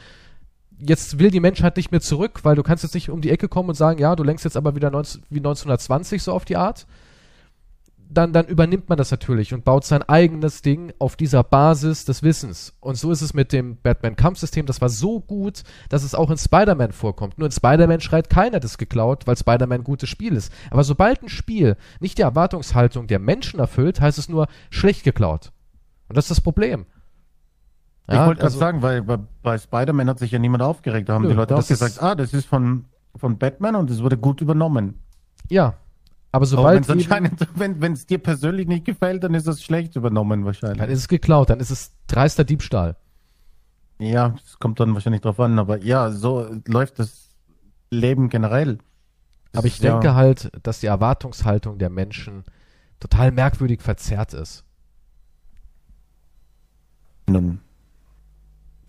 jetzt 0.79 1.19
will 1.19 1.31
die 1.31 1.39
Menschheit 1.39 1.77
nicht 1.77 1.91
mehr 1.91 2.01
zurück, 2.01 2.41
weil 2.43 2.55
du 2.55 2.63
kannst 2.63 2.83
jetzt 2.83 2.93
nicht 2.93 3.09
um 3.09 3.21
die 3.21 3.31
Ecke 3.31 3.47
kommen 3.47 3.69
und 3.69 3.75
sagen, 3.75 3.99
ja, 3.99 4.15
du 4.15 4.23
lenkst 4.23 4.45
jetzt 4.45 4.57
aber 4.57 4.75
wieder 4.75 4.91
19, 4.91 5.23
wie 5.29 5.39
1920 5.39 6.21
so 6.21 6.33
auf 6.33 6.45
die 6.45 6.57
Art. 6.57 6.85
Dann, 8.09 8.31
dann 8.31 8.45
übernimmt 8.47 8.87
man 8.87 8.97
das 8.97 9.11
natürlich 9.11 9.53
und 9.53 9.65
baut 9.65 9.83
sein 9.83 10.01
eigenes 10.01 10.61
Ding 10.61 10.93
auf 10.97 11.17
dieser 11.17 11.43
Basis 11.43 12.05
des 12.05 12.23
Wissens. 12.23 12.73
Und 12.79 12.95
so 12.95 13.11
ist 13.11 13.21
es 13.21 13.33
mit 13.33 13.51
dem 13.51 13.75
Batman-Kampfsystem. 13.81 14.65
Das 14.65 14.79
war 14.79 14.87
so 14.87 15.19
gut, 15.19 15.63
dass 15.89 16.03
es 16.03 16.15
auch 16.15 16.31
in 16.31 16.37
Spider-Man 16.37 16.93
vorkommt. 16.93 17.37
Nur 17.37 17.47
in 17.47 17.51
Spider-Man 17.51 17.99
schreit 17.99 18.29
keiner 18.29 18.61
das 18.61 18.77
geklaut, 18.77 19.27
weil 19.27 19.35
Spider-Man 19.35 19.81
ein 19.81 19.83
gutes 19.83 20.07
Spiel 20.07 20.37
ist. 20.37 20.53
Aber 20.71 20.85
sobald 20.85 21.21
ein 21.21 21.27
Spiel 21.27 21.75
nicht 21.99 22.17
die 22.17 22.21
Erwartungshaltung 22.21 23.07
der 23.07 23.19
Menschen 23.19 23.59
erfüllt, 23.59 23.99
heißt 23.99 24.17
es 24.17 24.29
nur 24.29 24.47
schlecht 24.69 25.03
geklaut. 25.03 25.51
Und 26.07 26.15
das 26.15 26.25
ist 26.25 26.31
das 26.31 26.41
Problem. 26.41 26.85
Ich 28.07 28.13
Ja, 28.13 28.25
wollte 28.25 28.39
gerade 28.39 28.45
also- 28.47 28.59
sagen, 28.59 28.81
weil 28.81 29.01
bei, 29.03 29.17
bei 29.43 29.57
Spider-Man 29.57 30.09
hat 30.09 30.19
sich 30.19 30.31
ja 30.31 30.39
niemand 30.39 30.63
aufgeregt. 30.63 31.09
Da 31.09 31.13
haben 31.13 31.23
Nö, 31.23 31.29
die 31.29 31.35
Leute 31.35 31.55
auch 31.55 31.59
das 31.59 31.69
ist- 31.71 31.79
gesagt, 31.79 32.01
ah, 32.03 32.15
das 32.15 32.33
ist 32.33 32.45
von, 32.47 32.85
von 33.15 33.37
Batman 33.37 33.75
und 33.75 33.89
es 33.89 34.01
wurde 34.01 34.17
gut 34.17 34.41
übernommen. 34.41 34.99
Ja. 35.49 35.75
Aber 36.31 36.45
sobald 36.45 36.87
wenn 37.55 37.93
es 37.93 38.05
dir 38.05 38.17
persönlich 38.19 38.67
nicht 38.67 38.85
gefällt, 38.85 39.23
dann 39.23 39.33
ist 39.33 39.47
es 39.47 39.63
schlecht 39.63 39.95
übernommen 39.95 40.45
wahrscheinlich. 40.45 40.79
Dann 40.79 40.89
ist 40.89 40.99
es 40.99 41.07
geklaut, 41.07 41.49
dann 41.49 41.59
ist 41.59 41.69
es 41.71 41.91
dreister 42.07 42.43
Diebstahl. 42.43 42.95
Ja, 43.99 44.35
es 44.45 44.59
kommt 44.59 44.79
dann 44.79 44.93
wahrscheinlich 44.93 45.21
drauf 45.21 45.39
an, 45.39 45.57
aber 45.57 45.77
ja, 45.83 46.11
so 46.11 46.47
läuft 46.67 46.99
das 46.99 47.29
Leben 47.89 48.29
generell. 48.29 48.77
Das 49.51 49.59
Aber 49.59 49.67
ich 49.67 49.75
ist 49.75 49.83
ja- 49.83 49.93
denke 49.93 50.13
halt, 50.15 50.51
dass 50.61 50.79
die 50.81 50.87
Erwartungshaltung 50.87 51.77
der 51.79 51.89
Menschen 51.89 52.43
total 52.99 53.31
merkwürdig 53.31 53.81
verzerrt 53.81 54.33
ist. 54.33 54.63
Nun, 57.29 57.59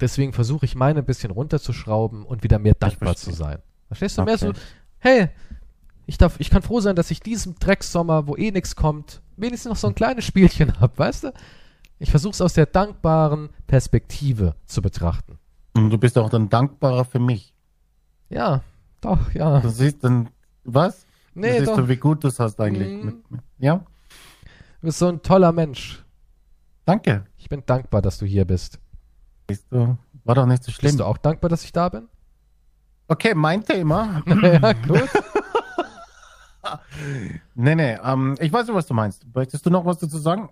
Deswegen 0.00 0.32
versuche 0.32 0.64
ich 0.64 0.74
meine 0.74 1.00
ein 1.00 1.04
bisschen 1.04 1.30
runterzuschrauben 1.30 2.24
und 2.24 2.42
wieder 2.42 2.58
mehr 2.58 2.74
dankbar 2.74 3.16
zu 3.16 3.32
sein. 3.32 3.58
Verstehst 3.88 4.18
du? 4.18 4.24
Mehr 4.24 4.38
so, 4.38 4.48
Okay. 4.48 4.58
hey, 4.98 5.28
ich, 6.06 6.18
darf, 6.18 6.38
ich 6.38 6.50
kann 6.50 6.62
froh 6.62 6.80
sein, 6.80 6.96
dass 6.96 7.11
ich 7.11 7.20
diesem 7.20 7.56
Drecksommer, 7.58 8.26
wo 8.26 8.37
eh 8.37 8.50
nichts 8.50 8.76
kommt, 8.76 9.20
wenigstens 9.37 9.70
noch 9.70 9.76
so 9.76 9.88
ein 9.88 9.94
kleines 9.94 10.24
Spielchen 10.24 10.78
habe, 10.80 10.96
weißt 10.96 11.24
du? 11.24 11.32
Ich 11.98 12.11
versuche 12.11 12.32
es 12.32 12.40
aus 12.40 12.52
der 12.54 12.66
dankbaren 12.66 13.48
Perspektive 13.66 14.54
zu 14.66 14.80
betrachten. 14.82 15.38
Und 15.74 15.90
du 15.90 15.98
bist 15.98 16.16
auch 16.16 16.30
dann 16.30 16.48
dankbarer 16.48 17.04
für 17.04 17.18
mich. 17.18 17.54
Ja, 18.30 18.62
doch, 19.00 19.32
ja. 19.34 19.61
Du 19.61 19.68
siehst 19.68 20.04
dann, 20.04 20.28
was? 20.64 21.06
Nee, 21.34 21.50
du 21.52 21.58
siehst 21.58 21.68
doch. 21.70 21.76
du, 21.76 21.88
wie 21.88 21.96
gut 21.96 22.22
du 22.24 22.28
es 22.28 22.38
hast 22.38 22.61
eigentlich. 22.61 23.02
Mit, 23.04 23.30
mit, 23.30 23.40
ja, 23.58 23.84
Du 24.80 24.87
bist 24.87 24.98
so 25.00 25.08
ein 25.08 25.22
toller 25.22 25.50
Mensch. 25.50 26.04
danke. 26.84 27.24
Ich 27.37 27.48
bin 27.48 27.64
dankbar, 27.66 28.00
dass 28.00 28.18
du 28.18 28.26
hier 28.26 28.44
bist. 28.44 28.78
Siehst 29.50 29.66
du, 29.70 29.96
war 30.24 30.34
doch 30.34 30.46
nicht 30.46 30.62
so 30.62 30.70
schlimm. 30.70 30.90
Bist 30.90 31.00
du 31.00 31.04
auch 31.04 31.16
dankbar, 31.16 31.48
dass 31.48 31.64
ich 31.64 31.72
da 31.72 31.88
bin? 31.88 32.08
Okay, 33.08 33.34
mein 33.34 33.64
Thema. 33.64 34.22
ja, 34.42 34.72
gut. 34.74 35.08
nee, 37.54 37.74
nee, 37.74 37.98
ähm, 38.04 38.37
ich 38.40 38.52
weiß 38.52 38.66
nicht, 38.66 38.76
was 38.76 38.87
du 38.87 38.92
meinst. 38.92 39.24
Möchtest 39.34 39.64
du 39.64 39.70
noch 39.70 39.87
was 39.87 39.98
dazu 39.98 40.18
sagen? 40.18 40.50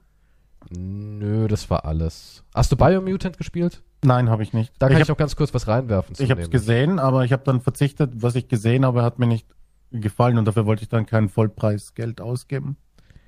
Nö, 0.71 1.47
das 1.47 1.69
war 1.69 1.85
alles. 1.85 2.43
Hast 2.55 2.73
du 2.73 2.77
Biomutant 2.77 3.37
gespielt? 3.37 3.83
Nein, 4.03 4.31
habe 4.31 4.43
ich 4.43 4.55
nicht. 4.55 4.73
Da 4.79 4.89
kann 4.89 4.97
ich, 4.97 5.03
ich 5.03 5.13
auch 5.13 5.17
ganz 5.17 5.37
kurz 5.37 5.53
was 5.53 5.69
reinwerfen. 5.69 6.17
Ich 6.19 6.31
habe 6.31 6.41
es 6.41 6.51
gesehen, 6.51 6.99
aber 6.99 7.25
ich 7.25 7.33
habe 7.33 7.45
dann 7.45 7.61
verzichtet. 7.61 8.11
Was 8.15 8.35
ich 8.35 8.49
gesehen 8.49 8.87
habe, 8.87 9.03
hat 9.03 9.19
mir 9.19 9.27
nicht 9.27 9.47
gefallen 9.91 10.39
und 10.39 10.47
dafür 10.47 10.65
wollte 10.65 10.83
ich 10.83 10.89
dann 10.89 11.05
kein 11.05 11.29
Vollpreisgeld 11.29 12.23
ausgeben. 12.23 12.77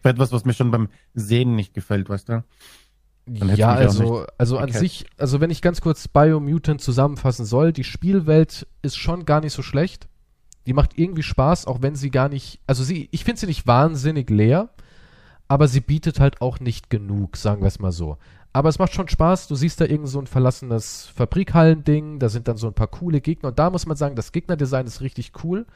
Für 0.03 0.09
etwas, 0.09 0.33
was 0.33 0.45
mir 0.45 0.55
schon 0.55 0.71
beim 0.71 0.89
Sehen 1.15 1.57
nicht 1.57 1.75
gefällt, 1.75 2.09
weißt 2.09 2.31
du? 2.31 2.45
Ja, 3.35 3.73
also, 3.73 4.27
also 4.39 4.59
an 4.59 4.73
sich, 4.73 5.07
also 5.19 5.41
wenn 5.41 5.51
ich 5.51 5.63
ganz 5.63 5.81
kurz 5.81 6.09
Biomutant 6.09 6.81
zusammenfassen 6.81 7.45
soll, 7.45 7.73
die 7.73 7.85
Spielwelt 7.85 8.67
ist 8.83 8.97
schon 8.97 9.25
gar 9.25 9.41
nicht 9.41 9.53
so 9.53 9.63
schlecht. 9.63 10.09
Die 10.67 10.73
macht 10.73 10.99
irgendwie 10.99 11.23
Spaß, 11.23 11.67
auch 11.67 11.81
wenn 11.81 11.95
sie 11.95 12.11
gar 12.11 12.29
nicht, 12.29 12.61
also 12.67 12.85
sie, 12.85 13.09
ich 13.11 13.25
finde 13.25 13.41
sie 13.41 13.47
nicht 13.47 13.67
wahnsinnig 13.67 14.29
leer, 14.29 14.69
aber 15.49 15.67
sie 15.67 15.81
bietet 15.81 16.21
halt 16.21 16.41
auch 16.43 16.61
nicht 16.61 16.91
genug, 16.91 17.37
sagen 17.37 17.63
wir 17.63 17.69
es 17.69 17.79
mal 17.79 17.93
so. 17.93 18.19
Aber 18.53 18.69
es 18.69 18.79
macht 18.79 18.95
schon 18.95 19.09
Spaß, 19.09 19.49
du 19.49 19.55
siehst 19.55 19.81
da 19.81 19.85
irgend 19.85 20.09
so 20.09 20.19
ein 20.19 20.27
verlassenes 20.27 21.07
Fabrikhallending, 21.15 22.19
da 22.19 22.29
sind 22.29 22.49
dann 22.49 22.57
so 22.57 22.67
ein 22.67 22.75
paar 22.75 22.89
coole 22.89 23.21
Gegner 23.21 23.51
und 23.51 23.59
da 23.59 23.71
muss 23.71 23.87
man 23.87 23.97
sagen, 23.97 24.17
das 24.17 24.33
Gegnerdesign 24.33 24.87
ist 24.87 25.01
richtig 25.01 25.33
cool. 25.43 25.67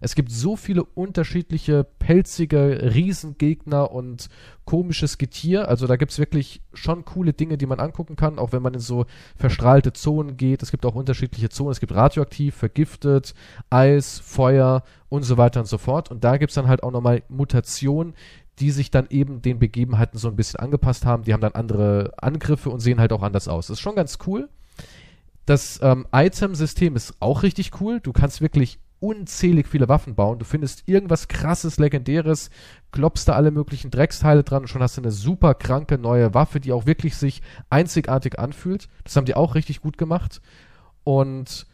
Es 0.00 0.14
gibt 0.14 0.30
so 0.30 0.56
viele 0.56 0.84
unterschiedliche 0.84 1.84
pelzige 1.84 2.92
Riesengegner 2.94 3.90
und 3.90 4.28
komisches 4.64 5.18
Getier. 5.18 5.68
Also 5.68 5.86
da 5.86 5.96
gibt 5.96 6.12
es 6.12 6.18
wirklich 6.18 6.62
schon 6.72 7.04
coole 7.04 7.32
Dinge, 7.32 7.58
die 7.58 7.66
man 7.66 7.80
angucken 7.80 8.16
kann, 8.16 8.38
auch 8.38 8.52
wenn 8.52 8.62
man 8.62 8.74
in 8.74 8.80
so 8.80 9.06
verstrahlte 9.36 9.92
Zonen 9.92 10.36
geht. 10.36 10.62
Es 10.62 10.70
gibt 10.70 10.86
auch 10.86 10.94
unterschiedliche 10.94 11.48
Zonen. 11.48 11.72
Es 11.72 11.80
gibt 11.80 11.94
radioaktiv, 11.94 12.54
vergiftet, 12.54 13.34
Eis, 13.70 14.18
Feuer 14.20 14.82
und 15.08 15.22
so 15.22 15.36
weiter 15.36 15.60
und 15.60 15.66
so 15.66 15.78
fort. 15.78 16.10
Und 16.10 16.24
da 16.24 16.36
gibt 16.36 16.50
es 16.50 16.54
dann 16.54 16.68
halt 16.68 16.82
auch 16.82 16.92
nochmal 16.92 17.22
Mutationen, 17.28 18.14
die 18.58 18.70
sich 18.70 18.90
dann 18.90 19.06
eben 19.10 19.42
den 19.42 19.58
Begebenheiten 19.58 20.18
so 20.18 20.28
ein 20.28 20.36
bisschen 20.36 20.60
angepasst 20.60 21.06
haben. 21.06 21.24
Die 21.24 21.32
haben 21.32 21.40
dann 21.40 21.52
andere 21.52 22.12
Angriffe 22.16 22.70
und 22.70 22.80
sehen 22.80 23.00
halt 23.00 23.12
auch 23.12 23.22
anders 23.22 23.48
aus. 23.48 23.68
Das 23.68 23.78
ist 23.78 23.80
schon 23.80 23.94
ganz 23.94 24.18
cool. 24.26 24.48
Das 25.46 25.80
ähm, 25.82 26.06
Item-System 26.12 26.94
ist 26.94 27.14
auch 27.20 27.42
richtig 27.42 27.80
cool. 27.80 28.00
Du 28.00 28.12
kannst 28.12 28.40
wirklich 28.42 28.80
unzählig 29.00 29.68
viele 29.68 29.88
Waffen 29.88 30.14
bauen. 30.14 30.38
Du 30.38 30.44
findest 30.44 30.88
irgendwas 30.88 31.28
krasses, 31.28 31.78
legendäres, 31.78 32.50
klopfst 32.92 33.24
da 33.26 33.34
alle 33.34 33.50
möglichen 33.50 33.90
Drecksteile 33.90 34.44
dran 34.44 34.62
und 34.62 34.68
schon 34.68 34.82
hast 34.82 34.96
du 34.96 35.02
eine 35.02 35.10
super 35.10 35.54
kranke 35.54 35.98
neue 35.98 36.34
Waffe, 36.34 36.60
die 36.60 36.72
auch 36.72 36.86
wirklich 36.86 37.16
sich 37.16 37.42
einzigartig 37.70 38.38
anfühlt. 38.38 38.88
Das 39.04 39.16
haben 39.16 39.26
die 39.26 39.34
auch 39.34 39.54
richtig 39.54 39.80
gut 39.80 39.98
gemacht. 39.98 40.40
Und 41.04 41.66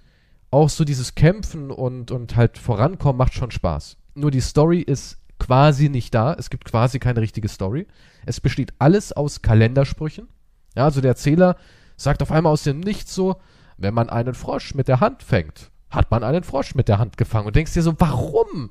auch 0.51 0.69
so 0.69 0.85
dieses 0.85 1.15
Kämpfen 1.15 1.71
und, 1.71 2.11
und 2.11 2.37
halt 2.37 2.59
vorankommen 2.59 3.19
macht 3.19 3.35
schon 3.35 3.51
Spaß. 3.51 3.97
Nur 4.15 4.31
die 4.31 4.41
Story 4.41 4.81
ist 4.81 5.19
quasi 5.39 5.89
nicht 5.89 6.15
da. 6.15 6.35
Es 6.35 6.51
gibt 6.51 6.65
quasi 6.65 6.99
keine 6.99 7.21
richtige 7.21 7.49
Story. 7.49 7.87
Es 8.25 8.41
besteht 8.41 8.73
alles 8.79 9.13
aus 9.13 9.43
Kalendersprüchen. 9.43 10.29
Ja, 10.77 10.85
also 10.85 11.01
der 11.01 11.11
Erzähler 11.11 11.57
sagt 11.97 12.23
auf 12.23 12.33
einmal 12.33 12.53
aus 12.53 12.63
dem 12.63 12.81
Nichts 12.81 13.15
so, 13.15 13.37
wenn 13.77 13.95
man 13.95 14.09
einen 14.09 14.35
Frosch 14.35 14.75
mit 14.75 14.89
der 14.89 15.01
Hand 15.01 15.23
fängt, 15.23 15.71
hat 15.95 16.11
man 16.11 16.25
einen 16.25 16.45
Frosch 16.45 16.75
mit 16.75 16.89
der 16.89 16.99
Hand 16.99 17.17
gefangen 17.17 17.47
und 17.47 17.57
denkst 17.57 17.75
dir 17.75 17.83
so, 17.83 17.95
warum? 17.99 18.71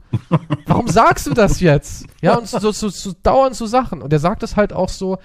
Warum 0.65 0.87
sagst 0.87 1.27
du 1.27 1.33
das 1.33 1.59
jetzt? 1.59 2.07
Ja, 2.21 2.37
und 2.37 2.47
so, 2.47 2.71
so, 2.71 2.89
so 2.89 3.13
dauernd 3.23 3.55
so 3.55 3.65
Sachen. 3.65 4.01
Und 4.01 4.11
er 4.11 4.19
sagt 4.19 4.43
es 4.43 4.55
halt 4.55 4.73
auch 4.73 4.89
so, 4.89 5.17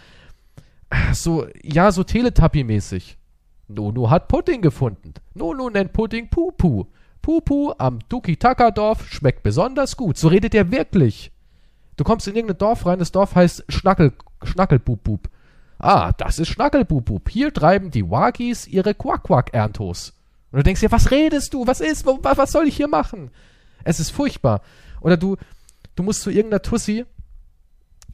so, 1.13 1.47
ja, 1.63 1.93
so 1.93 2.03
Teletubby-mäßig. 2.03 3.17
Nunu 3.69 4.11
hat 4.11 4.29
Pudding 4.29 4.63
gefunden. 4.63 5.15
Nunu 5.35 5.71
nennt 5.71 5.93
Pudding 5.93 6.29
Pupu. 6.31 6.87
Pupu 7.21 7.73
am 7.77 7.99
Duki-Taka-Dorf 8.09 9.07
schmeckt 9.09 9.43
besonders 9.43 9.97
gut. 9.97 10.17
So 10.17 10.29
redet 10.29 10.55
er 10.55 10.71
wirklich. 10.71 11.33
Du 11.97 12.05
kommst 12.05 12.27
in 12.29 12.37
irgendein 12.37 12.59
Dorf 12.59 12.87
rein, 12.87 13.01
das 13.01 13.13
Dorf 13.13 13.35
heißt 13.35 13.65
Schnackel, 13.69 14.13
Schnackelbubub. 14.43 15.29
Ah, 15.79 16.13
das 16.13 16.39
ist 16.39 16.49
Schnackelbubub. 16.49 17.29
Hier 17.29 17.53
treiben 17.53 17.91
die 17.91 18.09
Wagis 18.09 18.67
ihre 18.67 18.95
Quack-Quack-Erntos. 18.95 20.15
Und 20.51 20.59
du 20.59 20.63
denkst 20.63 20.81
dir, 20.81 20.93
was 20.93 21.11
redest 21.11 21.53
du? 21.55 21.67
Was 21.67 21.81
ist? 21.81 22.07
Was 22.07 22.53
soll 22.53 22.67
ich 22.67 22.77
hier 22.77 22.89
machen? 22.89 23.31
Es 23.85 24.01
ist 24.01 24.11
furchtbar. 24.11 24.63
Oder 25.01 25.17
du, 25.17 25.37
du 25.95 26.03
musst 26.03 26.23
zu 26.23 26.31
irgendeiner 26.31 26.63
Tussi, 26.63 27.05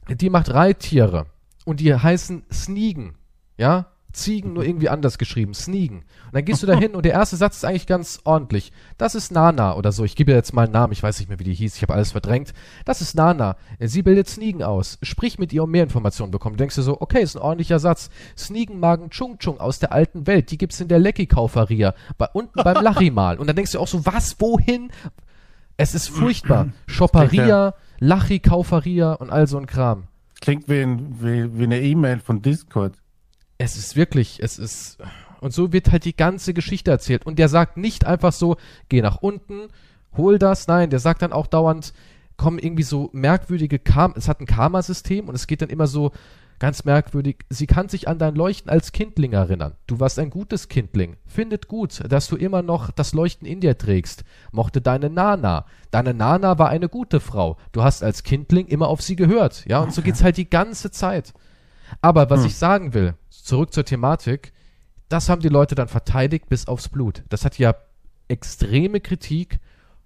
die 0.09 0.29
macht 0.29 0.53
Reittiere. 0.53 1.27
Und 1.63 1.79
die 1.79 1.95
heißen 1.95 2.43
Sneegen. 2.51 3.15
Ja? 3.57 3.91
Ziegen 4.15 4.53
nur 4.53 4.65
irgendwie 4.65 4.89
anders 4.89 5.17
geschrieben. 5.17 5.53
Sneegen. 5.53 5.97
Und 5.97 6.33
dann 6.33 6.45
gehst 6.45 6.63
du 6.63 6.67
da 6.67 6.75
hin 6.75 6.95
und 6.95 7.05
der 7.05 7.13
erste 7.13 7.35
Satz 7.35 7.57
ist 7.57 7.65
eigentlich 7.65 7.87
ganz 7.87 8.19
ordentlich. 8.23 8.71
Das 8.97 9.15
ist 9.15 9.31
Nana 9.31 9.75
oder 9.75 9.91
so. 9.91 10.03
Ich 10.03 10.15
gebe 10.15 10.31
dir 10.31 10.37
jetzt 10.37 10.53
mal 10.53 10.63
einen 10.63 10.73
Namen. 10.73 10.93
Ich 10.93 11.03
weiß 11.03 11.19
nicht 11.19 11.29
mehr, 11.29 11.39
wie 11.39 11.43
die 11.43 11.53
hieß. 11.53 11.75
Ich 11.75 11.81
habe 11.81 11.93
alles 11.93 12.11
verdrängt. 12.11 12.53
Das 12.85 13.01
ist 13.01 13.15
Nana. 13.15 13.57
Sie 13.79 14.01
bildet 14.01 14.27
Sneegen 14.27 14.63
aus. 14.63 14.97
Sprich 15.01 15.37
mit 15.37 15.53
ihr, 15.53 15.63
um 15.63 15.71
mehr 15.71 15.83
Informationen 15.83 16.31
bekommen. 16.31 16.55
Du 16.55 16.61
denkst 16.61 16.75
dir 16.75 16.81
so, 16.81 16.99
okay, 16.99 17.21
ist 17.21 17.35
ein 17.35 17.41
ordentlicher 17.41 17.79
Satz. 17.79 18.09
Sneegen 18.37 18.79
magen 18.79 19.09
Chung 19.09 19.37
Chung 19.39 19.59
aus 19.59 19.79
der 19.79 19.91
alten 19.91 20.27
Welt. 20.27 20.51
Die 20.51 20.57
gibt's 20.57 20.81
in 20.81 20.87
der 20.87 20.99
Lecky-Kauferia. 20.99 21.93
Bei, 22.17 22.27
unten 22.33 22.63
beim 22.63 22.83
Lachimal. 22.83 23.37
Und 23.37 23.47
dann 23.47 23.55
denkst 23.55 23.73
du 23.73 23.79
auch 23.79 23.87
so, 23.87 24.05
was, 24.05 24.39
wohin? 24.39 24.91
Es 25.77 25.93
ist 25.93 26.09
furchtbar. 26.09 26.69
Shopperia, 26.87 27.75
Lachi-Kauferia 27.99 29.13
und 29.13 29.29
all 29.29 29.47
so 29.47 29.57
ein 29.57 29.67
Kram. 29.67 30.05
Klingt 30.41 30.69
wie, 30.69 30.81
ein, 30.81 31.15
wie, 31.21 31.57
wie 31.57 31.63
eine 31.63 31.81
E-Mail 31.81 32.19
von 32.19 32.41
Discord 32.41 32.93
es 33.57 33.77
ist 33.77 33.95
wirklich, 33.95 34.41
es 34.41 34.59
ist. 34.59 34.97
Und 35.41 35.53
so 35.53 35.71
wird 35.71 35.91
halt 35.91 36.05
die 36.05 36.15
ganze 36.15 36.53
Geschichte 36.53 36.91
erzählt. 36.91 37.25
Und 37.25 37.39
der 37.39 37.49
sagt 37.49 37.77
nicht 37.77 38.05
einfach 38.05 38.33
so, 38.33 38.57
geh 38.89 39.01
nach 39.01 39.17
unten, 39.17 39.67
hol 40.17 40.39
das. 40.39 40.67
Nein, 40.67 40.89
der 40.89 40.99
sagt 40.99 41.21
dann 41.21 41.33
auch 41.33 41.47
dauernd, 41.47 41.93
kommen 42.37 42.59
irgendwie 42.59 42.83
so 42.83 43.09
merkwürdige 43.13 43.79
Karma. 43.79 44.15
Es 44.17 44.27
hat 44.27 44.41
ein 44.41 44.45
Karma-System 44.45 45.29
und 45.29 45.35
es 45.35 45.47
geht 45.47 45.61
dann 45.61 45.69
immer 45.69 45.87
so 45.87 46.11
ganz 46.59 46.85
merkwürdig. 46.85 47.37
Sie 47.49 47.67
kann 47.67 47.89
sich 47.89 48.07
an 48.07 48.17
dein 48.17 48.35
Leuchten 48.35 48.71
als 48.71 48.91
Kindling 48.91 49.33
erinnern. 49.33 49.75
Du 49.87 49.99
warst 49.99 50.19
ein 50.19 50.29
gutes 50.29 50.67
Kindling. 50.69 51.17
Findet 51.25 51.67
gut, 51.67 52.01
dass 52.09 52.27
du 52.27 52.37
immer 52.37 52.61
noch 52.61 52.91
das 52.91 53.13
Leuchten 53.13 53.47
in 53.47 53.59
dir 53.59 53.77
trägst. 53.77 54.23
Mochte 54.51 54.81
deine 54.81 55.09
Nana. 55.09 55.65
Deine 55.91 56.13
Nana 56.13 56.57
war 56.57 56.69
eine 56.69 56.89
gute 56.89 57.19
Frau. 57.19 57.57
Du 57.71 57.83
hast 57.83 58.03
als 58.03 58.23
Kindling 58.23 58.67
immer 58.67 58.87
auf 58.87 59.01
sie 59.01 59.15
gehört. 59.15 59.65
Ja, 59.67 59.79
und 59.79 59.85
okay. 59.85 59.95
so 59.95 60.01
geht's 60.01 60.23
halt 60.23 60.37
die 60.37 60.49
ganze 60.49 60.91
Zeit. 60.91 61.33
Aber 62.01 62.29
was 62.29 62.41
hm. 62.41 62.47
ich 62.47 62.55
sagen 62.55 62.93
will, 62.93 63.15
zurück 63.45 63.73
zur 63.73 63.85
Thematik, 63.85 64.53
das 65.09 65.29
haben 65.29 65.41
die 65.41 65.49
Leute 65.49 65.75
dann 65.75 65.87
verteidigt 65.87 66.49
bis 66.49 66.67
aufs 66.67 66.89
Blut. 66.89 67.23
Das 67.29 67.45
hat 67.45 67.57
ja 67.57 67.75
extreme 68.27 68.99
Kritik 68.99 69.59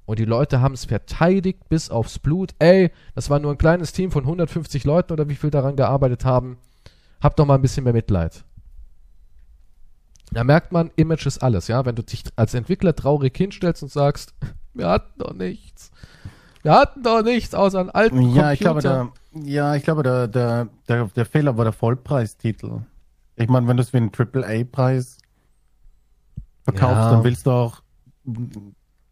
und 0.05 0.19
die 0.19 0.25
Leute 0.25 0.59
haben 0.61 0.73
es 0.73 0.85
verteidigt 0.85 1.69
bis 1.69 1.89
aufs 1.89 2.19
Blut. 2.19 2.53
Ey, 2.59 2.91
das 3.15 3.29
war 3.29 3.39
nur 3.39 3.51
ein 3.51 3.57
kleines 3.57 3.93
Team 3.93 4.11
von 4.11 4.23
150 4.23 4.83
Leuten 4.83 5.13
oder 5.13 5.29
wie 5.29 5.35
viel 5.35 5.51
daran 5.51 5.75
gearbeitet 5.75 6.25
haben. 6.25 6.57
Habt 7.21 7.39
doch 7.39 7.45
mal 7.45 7.55
ein 7.55 7.61
bisschen 7.61 7.83
mehr 7.83 7.93
Mitleid. 7.93 8.43
Da 10.31 10.43
merkt 10.43 10.71
man, 10.71 10.91
Image 10.95 11.25
ist 11.25 11.41
alles, 11.41 11.67
ja. 11.67 11.85
Wenn 11.85 11.95
du 11.95 12.03
dich 12.03 12.23
als 12.35 12.53
Entwickler 12.53 12.95
traurig 12.95 13.35
hinstellst 13.35 13.83
und 13.83 13.91
sagst, 13.91 14.33
wir 14.73 14.87
hatten 14.87 15.17
doch 15.17 15.33
nichts. 15.33 15.91
Wir 16.61 16.73
hatten 16.73 17.03
doch 17.03 17.23
nichts 17.23 17.55
außer 17.55 17.79
einen 17.79 17.89
alten 17.89 18.33
ja, 18.33 18.49
Computer. 18.49 18.53
Ich 18.53 18.59
glaube, 18.59 18.81
der, 18.81 19.11
ja, 19.43 19.75
ich 19.75 19.83
glaube, 19.83 20.03
der, 20.03 20.27
der, 20.27 20.67
der, 20.87 21.05
der 21.15 21.25
Fehler 21.25 21.57
war 21.57 21.63
der 21.63 21.73
Vollpreistitel. 21.73 22.81
Ich 23.39 23.49
meine, 23.49 23.67
wenn 23.67 23.77
du 23.77 23.83
es 23.83 23.93
wie 23.93 23.97
einen 23.97 24.11
AAA-Preis 24.15 25.17
verkaufst, 26.63 26.97
ja. 26.97 27.11
dann 27.11 27.23
willst 27.23 27.45
du 27.45 27.51
auch, 27.51 27.81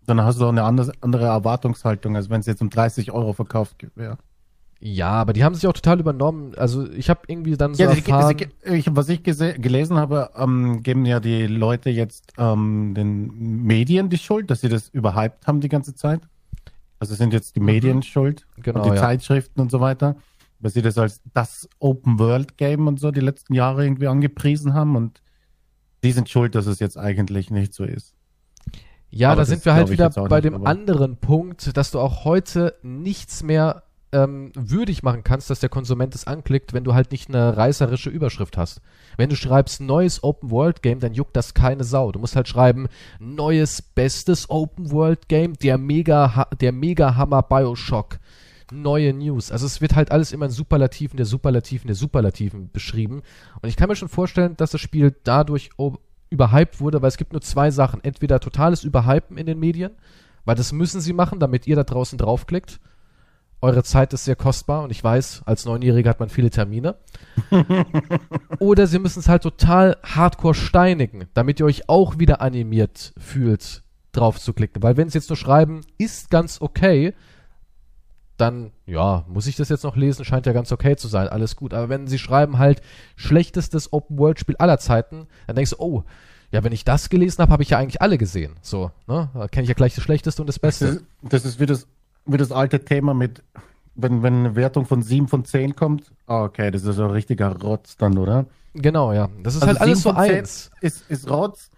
dann 0.05 0.21
hast 0.21 0.39
du 0.39 0.45
auch 0.45 0.49
eine 0.49 0.63
andere, 0.63 1.25
Erwartungshaltung, 1.25 2.15
als 2.15 2.29
wenn 2.29 2.41
es 2.41 2.45
jetzt 2.45 2.61
um 2.61 2.69
30 2.69 3.11
Euro 3.11 3.33
verkauft 3.33 3.87
wäre. 3.95 4.17
Ja, 4.79 5.09
aber 5.09 5.33
die 5.33 5.43
haben 5.43 5.55
sich 5.55 5.65
auch 5.65 5.73
total 5.73 5.99
übernommen. 5.99 6.53
Also 6.55 6.87
ich 6.91 7.09
habe 7.09 7.21
irgendwie 7.27 7.57
dann 7.57 7.73
so 7.73 7.81
ja, 7.81 7.89
erfahren... 7.89 8.37
Sie, 8.37 8.75
ich, 8.75 8.95
was 8.95 9.09
ich 9.09 9.23
gelesen 9.23 9.97
habe, 9.97 10.29
ähm, 10.35 10.83
geben 10.83 11.05
ja 11.05 11.19
die 11.19 11.47
Leute 11.47 11.89
jetzt 11.89 12.33
ähm, 12.37 12.93
den 12.95 13.63
Medien 13.63 14.09
die 14.09 14.19
Schuld, 14.19 14.51
dass 14.51 14.61
sie 14.61 14.69
das 14.69 14.89
überhyped 14.89 15.47
haben 15.47 15.61
die 15.61 15.69
ganze 15.69 15.95
Zeit. 15.95 16.21
Also 16.99 17.15
sind 17.15 17.33
jetzt 17.33 17.55
die 17.55 17.59
mhm. 17.59 17.65
Medien 17.65 18.03
schuld 18.03 18.45
genau, 18.61 18.83
und 18.83 18.91
die 18.91 18.95
ja. 18.95 19.01
Zeitschriften 19.01 19.61
und 19.61 19.71
so 19.71 19.79
weiter 19.79 20.15
weil 20.59 20.71
sie 20.71 20.81
das 20.81 20.97
als 20.97 21.21
das 21.33 21.69
Open 21.79 22.19
World 22.19 22.57
Game 22.57 22.87
und 22.87 22.99
so 22.99 23.11
die 23.11 23.21
letzten 23.21 23.53
Jahre 23.53 23.85
irgendwie 23.85 24.07
angepriesen 24.07 24.73
haben 24.73 24.95
und 24.95 25.21
die 26.03 26.11
sind 26.11 26.29
schuld, 26.29 26.55
dass 26.55 26.67
es 26.67 26.79
jetzt 26.79 26.97
eigentlich 26.97 27.49
nicht 27.49 27.73
so 27.73 27.83
ist. 27.83 28.13
Ja, 29.09 29.31
aber 29.31 29.41
da 29.41 29.45
sind 29.45 29.65
wir 29.65 29.73
halt 29.73 29.89
wieder 29.89 30.09
bei 30.09 30.41
nicht, 30.41 30.45
dem 30.45 30.65
anderen 30.65 31.17
Punkt, 31.17 31.75
dass 31.75 31.91
du 31.91 31.99
auch 31.99 32.25
heute 32.25 32.75
nichts 32.83 33.41
mehr 33.41 33.83
ähm, 34.11 34.51
würdig 34.55 35.03
machen 35.03 35.23
kannst, 35.23 35.49
dass 35.49 35.59
der 35.59 35.69
Konsument 35.69 36.15
es 36.15 36.27
anklickt, 36.27 36.73
wenn 36.73 36.83
du 36.83 36.93
halt 36.93 37.11
nicht 37.11 37.29
eine 37.29 37.57
reißerische 37.57 38.09
Überschrift 38.09 38.57
hast. 38.57 38.81
Wenn 39.17 39.29
du 39.29 39.35
schreibst 39.35 39.81
neues 39.81 40.23
Open 40.23 40.51
World 40.51 40.81
Game, 40.81 40.99
dann 40.99 41.13
juckt 41.13 41.35
das 41.35 41.53
keine 41.53 41.83
Sau. 41.83 42.11
Du 42.11 42.19
musst 42.19 42.35
halt 42.35 42.47
schreiben 42.47 42.87
neues 43.19 43.81
bestes 43.81 44.49
Open 44.49 44.91
World 44.91 45.27
Game, 45.27 45.53
der 45.55 45.77
mega 45.77 46.47
der 46.59 46.71
mega 46.71 47.15
Hammer 47.15 47.43
BioShock 47.43 48.19
neue 48.71 49.13
News. 49.13 49.51
Also 49.51 49.65
es 49.65 49.81
wird 49.81 49.95
halt 49.95 50.11
alles 50.11 50.31
immer 50.31 50.45
in 50.45 50.51
Superlativen 50.51 51.17
der 51.17 51.25
Superlativen 51.25 51.87
der 51.87 51.95
Superlativen 51.95 52.71
beschrieben. 52.71 53.21
Und 53.61 53.69
ich 53.69 53.75
kann 53.75 53.89
mir 53.89 53.95
schon 53.95 54.09
vorstellen, 54.09 54.57
dass 54.57 54.71
das 54.71 54.81
Spiel 54.81 55.15
dadurch 55.23 55.69
überhyped 56.29 56.79
wurde, 56.79 57.01
weil 57.01 57.09
es 57.09 57.17
gibt 57.17 57.33
nur 57.33 57.41
zwei 57.41 57.71
Sachen. 57.71 58.03
Entweder 58.03 58.39
totales 58.39 58.83
Überhypen 58.83 59.37
in 59.37 59.45
den 59.45 59.59
Medien, 59.59 59.91
weil 60.45 60.55
das 60.55 60.71
müssen 60.71 61.01
sie 61.01 61.13
machen, 61.13 61.39
damit 61.39 61.67
ihr 61.67 61.75
da 61.75 61.83
draußen 61.83 62.17
draufklickt. 62.17 62.79
eure 63.61 63.83
Zeit 63.83 64.13
ist 64.13 64.25
sehr 64.25 64.35
kostbar 64.35 64.83
und 64.83 64.91
ich 64.91 65.03
weiß, 65.03 65.43
als 65.45 65.65
Neunjähriger 65.65 66.09
hat 66.09 66.19
man 66.19 66.29
viele 66.29 66.49
Termine. 66.49 66.95
Oder 68.59 68.85
sie 68.87 68.99
müssen 68.99 69.19
es 69.19 69.29
halt 69.29 69.43
total 69.43 69.97
hardcore 70.03 70.53
steinigen, 70.53 71.25
damit 71.33 71.59
ihr 71.59 71.65
euch 71.65 71.89
auch 71.89 72.19
wieder 72.19 72.41
animiert 72.41 73.13
fühlt, 73.17 73.83
drauf 74.11 74.39
zu 74.39 74.53
klicken. 74.53 74.83
Weil 74.83 74.95
wenn 74.97 75.09
sie 75.09 75.17
jetzt 75.17 75.29
nur 75.29 75.37
schreiben, 75.37 75.81
ist 75.97 76.29
ganz 76.29 76.61
okay, 76.61 77.13
dann, 78.37 78.71
ja, 78.85 79.25
muss 79.27 79.47
ich 79.47 79.55
das 79.55 79.69
jetzt 79.69 79.83
noch 79.83 79.95
lesen, 79.95 80.23
scheint 80.23 80.45
ja 80.45 80.53
ganz 80.53 80.71
okay 80.71 80.95
zu 80.95 81.07
sein, 81.07 81.27
alles 81.27 81.55
gut. 81.55 81.73
Aber 81.73 81.89
wenn 81.89 82.07
sie 82.07 82.19
schreiben 82.19 82.59
halt 82.59 82.81
schlechtestes 83.15 83.91
Open-World-Spiel 83.91 84.55
aller 84.57 84.77
Zeiten, 84.77 85.27
dann 85.47 85.55
denkst 85.55 85.71
du, 85.71 85.77
oh, 85.79 86.03
ja, 86.51 86.63
wenn 86.63 86.71
ich 86.71 86.85
das 86.85 87.09
gelesen 87.09 87.41
habe, 87.41 87.51
habe 87.51 87.63
ich 87.63 87.71
ja 87.71 87.77
eigentlich 87.77 88.01
alle 88.01 88.17
gesehen. 88.17 88.55
So, 88.61 88.91
ne? 89.07 89.29
Da 89.33 89.47
kenne 89.47 89.63
ich 89.63 89.69
ja 89.69 89.75
gleich 89.75 89.95
das 89.95 90.03
Schlechteste 90.03 90.41
und 90.41 90.47
das 90.47 90.59
Beste. 90.59 90.85
Das 90.85 90.95
ist, 90.95 91.05
das 91.23 91.45
ist 91.45 91.59
wie, 91.59 91.65
das, 91.65 91.87
wie 92.25 92.37
das 92.37 92.51
alte 92.51 92.85
Thema 92.85 93.13
mit, 93.13 93.43
wenn, 93.95 94.23
wenn 94.23 94.45
eine 94.45 94.55
Wertung 94.55 94.85
von 94.85 95.01
7 95.01 95.27
von 95.27 95.43
10 95.43 95.75
kommt, 95.75 96.11
ah, 96.27 96.43
okay, 96.43 96.71
das 96.71 96.83
ist 96.83 96.99
ein 96.99 97.09
richtiger 97.09 97.59
Rotz 97.59 97.97
dann, 97.97 98.17
oder? 98.17 98.45
Genau, 98.73 99.11
ja. 99.11 99.29
Das 99.43 99.55
ist 99.55 99.63
also 99.63 99.73
halt 99.73 99.81
alles 99.81 100.03
so 100.03 100.11
eins. 100.11 100.71
Ist, 100.81 101.09
ist 101.09 101.29
Rotz. 101.29 101.71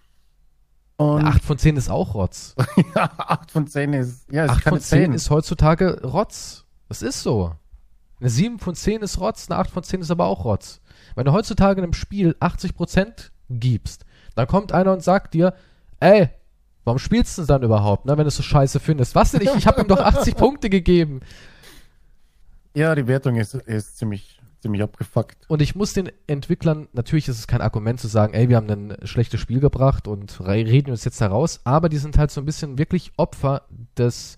Und 1.00 1.24
8 1.24 1.46
von 1.46 1.58
10 1.58 1.78
ist 1.78 1.90
auch 1.90 2.14
Rotz. 2.14 2.56
ja, 2.96 3.10
8 3.18 3.52
von 3.52 3.68
10 3.68 3.94
ist, 3.94 4.30
ja, 4.30 4.44
ist 4.44 4.52
8 4.52 4.64
von 4.64 4.80
10, 4.82 5.04
10 5.04 5.14
ist 5.14 5.30
heutzutage 5.30 6.02
Rotz. 6.04 6.66
Das 6.90 7.02
ist 7.02 7.24
so. 7.24 7.56
Eine 8.20 8.30
7 8.30 8.60
von 8.60 8.76
10 8.76 9.02
ist 9.02 9.18
Rotz, 9.18 9.50
eine 9.50 9.60
8 9.60 9.72
von 9.72 9.82
10 9.82 10.02
ist 10.02 10.12
aber 10.12 10.26
auch 10.26 10.44
Rotz. 10.44 10.82
Wenn 11.16 11.24
du 11.24 11.32
heutzutage 11.32 11.80
in 11.80 11.86
einem 11.86 11.94
Spiel 11.94 12.36
80% 12.42 13.30
gibst, 13.50 14.06
dann 14.36 14.46
kommt 14.48 14.74
einer 14.74 14.92
und 14.92 15.02
sagt 15.02 15.36
dir, 15.36 15.54
ey, 16.02 16.32
warum 16.84 17.00
spielst 17.00 17.38
du 17.38 17.46
dann 17.46 17.64
überhaupt, 17.64 18.04
ne, 18.06 18.18
wenn 18.18 18.26
du 18.26 18.28
es 18.28 18.36
so 18.36 18.44
scheiße 18.44 18.82
findest? 18.82 19.16
Was 19.16 19.32
denn? 19.32 19.42
Ich, 19.42 19.56
ich 19.56 19.68
habe 19.68 19.80
ihm 19.80 19.88
doch 19.88 20.02
80 20.02 20.36
Punkte 20.36 20.70
gegeben. 20.70 21.22
Ja, 22.76 22.94
die 22.94 23.08
Wertung 23.08 23.38
ist, 23.38 23.54
ist 23.54 23.98
ziemlich, 23.98 24.39
ziemlich 24.62 24.84
abgefuckt. 24.84 25.38
Und 25.48 25.62
ich 25.62 25.76
muss 25.76 25.94
den 25.94 26.12
Entwicklern, 26.28 26.88
natürlich 26.94 27.28
ist 27.28 27.40
es 27.40 27.48
kein 27.48 27.62
Argument 27.62 28.00
zu 28.00 28.08
sagen, 28.08 28.34
ey, 28.34 28.50
wir 28.50 28.58
haben 28.58 28.70
ein 28.70 28.96
schlechtes 29.04 29.40
Spiel 29.40 29.60
gebracht 29.60 30.08
und 30.08 30.40
reden 30.46 30.92
uns 30.92 31.06
jetzt 31.06 31.22
heraus, 31.22 31.62
aber 31.64 31.90
die 31.90 31.98
sind 31.98 32.18
halt 32.18 32.32
so 32.32 32.42
ein 32.42 32.46
bisschen 32.46 32.78
wirklich 32.78 33.12
Opfer 33.18 33.64
des, 33.98 34.36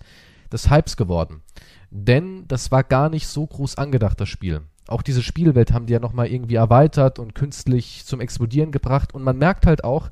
des 0.52 0.70
Hypes 0.70 0.96
geworden. 0.96 1.42
Denn 1.90 2.46
das 2.48 2.70
war 2.70 2.84
gar 2.84 3.10
nicht 3.10 3.26
so 3.26 3.46
groß 3.46 3.76
angedacht, 3.76 4.20
das 4.20 4.28
Spiel 4.28 4.62
auch 4.88 5.02
diese 5.02 5.22
Spielwelt 5.22 5.72
haben 5.72 5.86
die 5.86 5.92
ja 5.92 6.00
nochmal 6.00 6.28
irgendwie 6.28 6.56
erweitert 6.56 7.18
und 7.18 7.34
künstlich 7.34 8.04
zum 8.04 8.20
Explodieren 8.20 8.72
gebracht. 8.72 9.14
Und 9.14 9.22
man 9.22 9.38
merkt 9.38 9.66
halt 9.66 9.84
auch, 9.84 10.10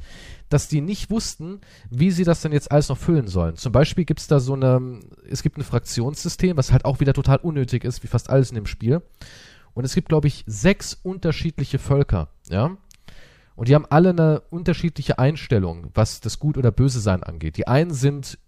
dass 0.48 0.68
die 0.68 0.80
nicht 0.80 1.10
wussten, 1.10 1.60
wie 1.90 2.10
sie 2.10 2.24
das 2.24 2.40
denn 2.40 2.52
jetzt 2.52 2.72
alles 2.72 2.88
noch 2.88 2.98
füllen 2.98 3.28
sollen. 3.28 3.56
Zum 3.56 3.72
Beispiel 3.72 4.04
gibt 4.04 4.20
es 4.20 4.26
da 4.26 4.40
so 4.40 4.54
eine, 4.54 5.00
es 5.28 5.42
gibt 5.42 5.58
ein 5.58 5.64
Fraktionssystem, 5.64 6.56
was 6.56 6.72
halt 6.72 6.84
auch 6.84 7.00
wieder 7.00 7.12
total 7.12 7.38
unnötig 7.38 7.84
ist, 7.84 8.02
wie 8.02 8.08
fast 8.08 8.30
alles 8.30 8.50
in 8.50 8.56
dem 8.56 8.66
Spiel. 8.66 9.02
Und 9.74 9.84
es 9.84 9.94
gibt, 9.94 10.08
glaube 10.08 10.28
ich, 10.28 10.44
sechs 10.46 10.94
unterschiedliche 10.94 11.78
Völker, 11.78 12.28
ja. 12.48 12.76
Und 13.54 13.68
die 13.68 13.74
haben 13.74 13.86
alle 13.90 14.10
eine 14.10 14.40
unterschiedliche 14.50 15.18
Einstellung, 15.18 15.90
was 15.94 16.20
das 16.20 16.38
Gut 16.38 16.56
oder 16.56 16.70
Böse 16.70 17.00
sein 17.00 17.22
angeht. 17.22 17.56
Die 17.58 17.68
einen 17.68 17.92
sind 17.92 18.38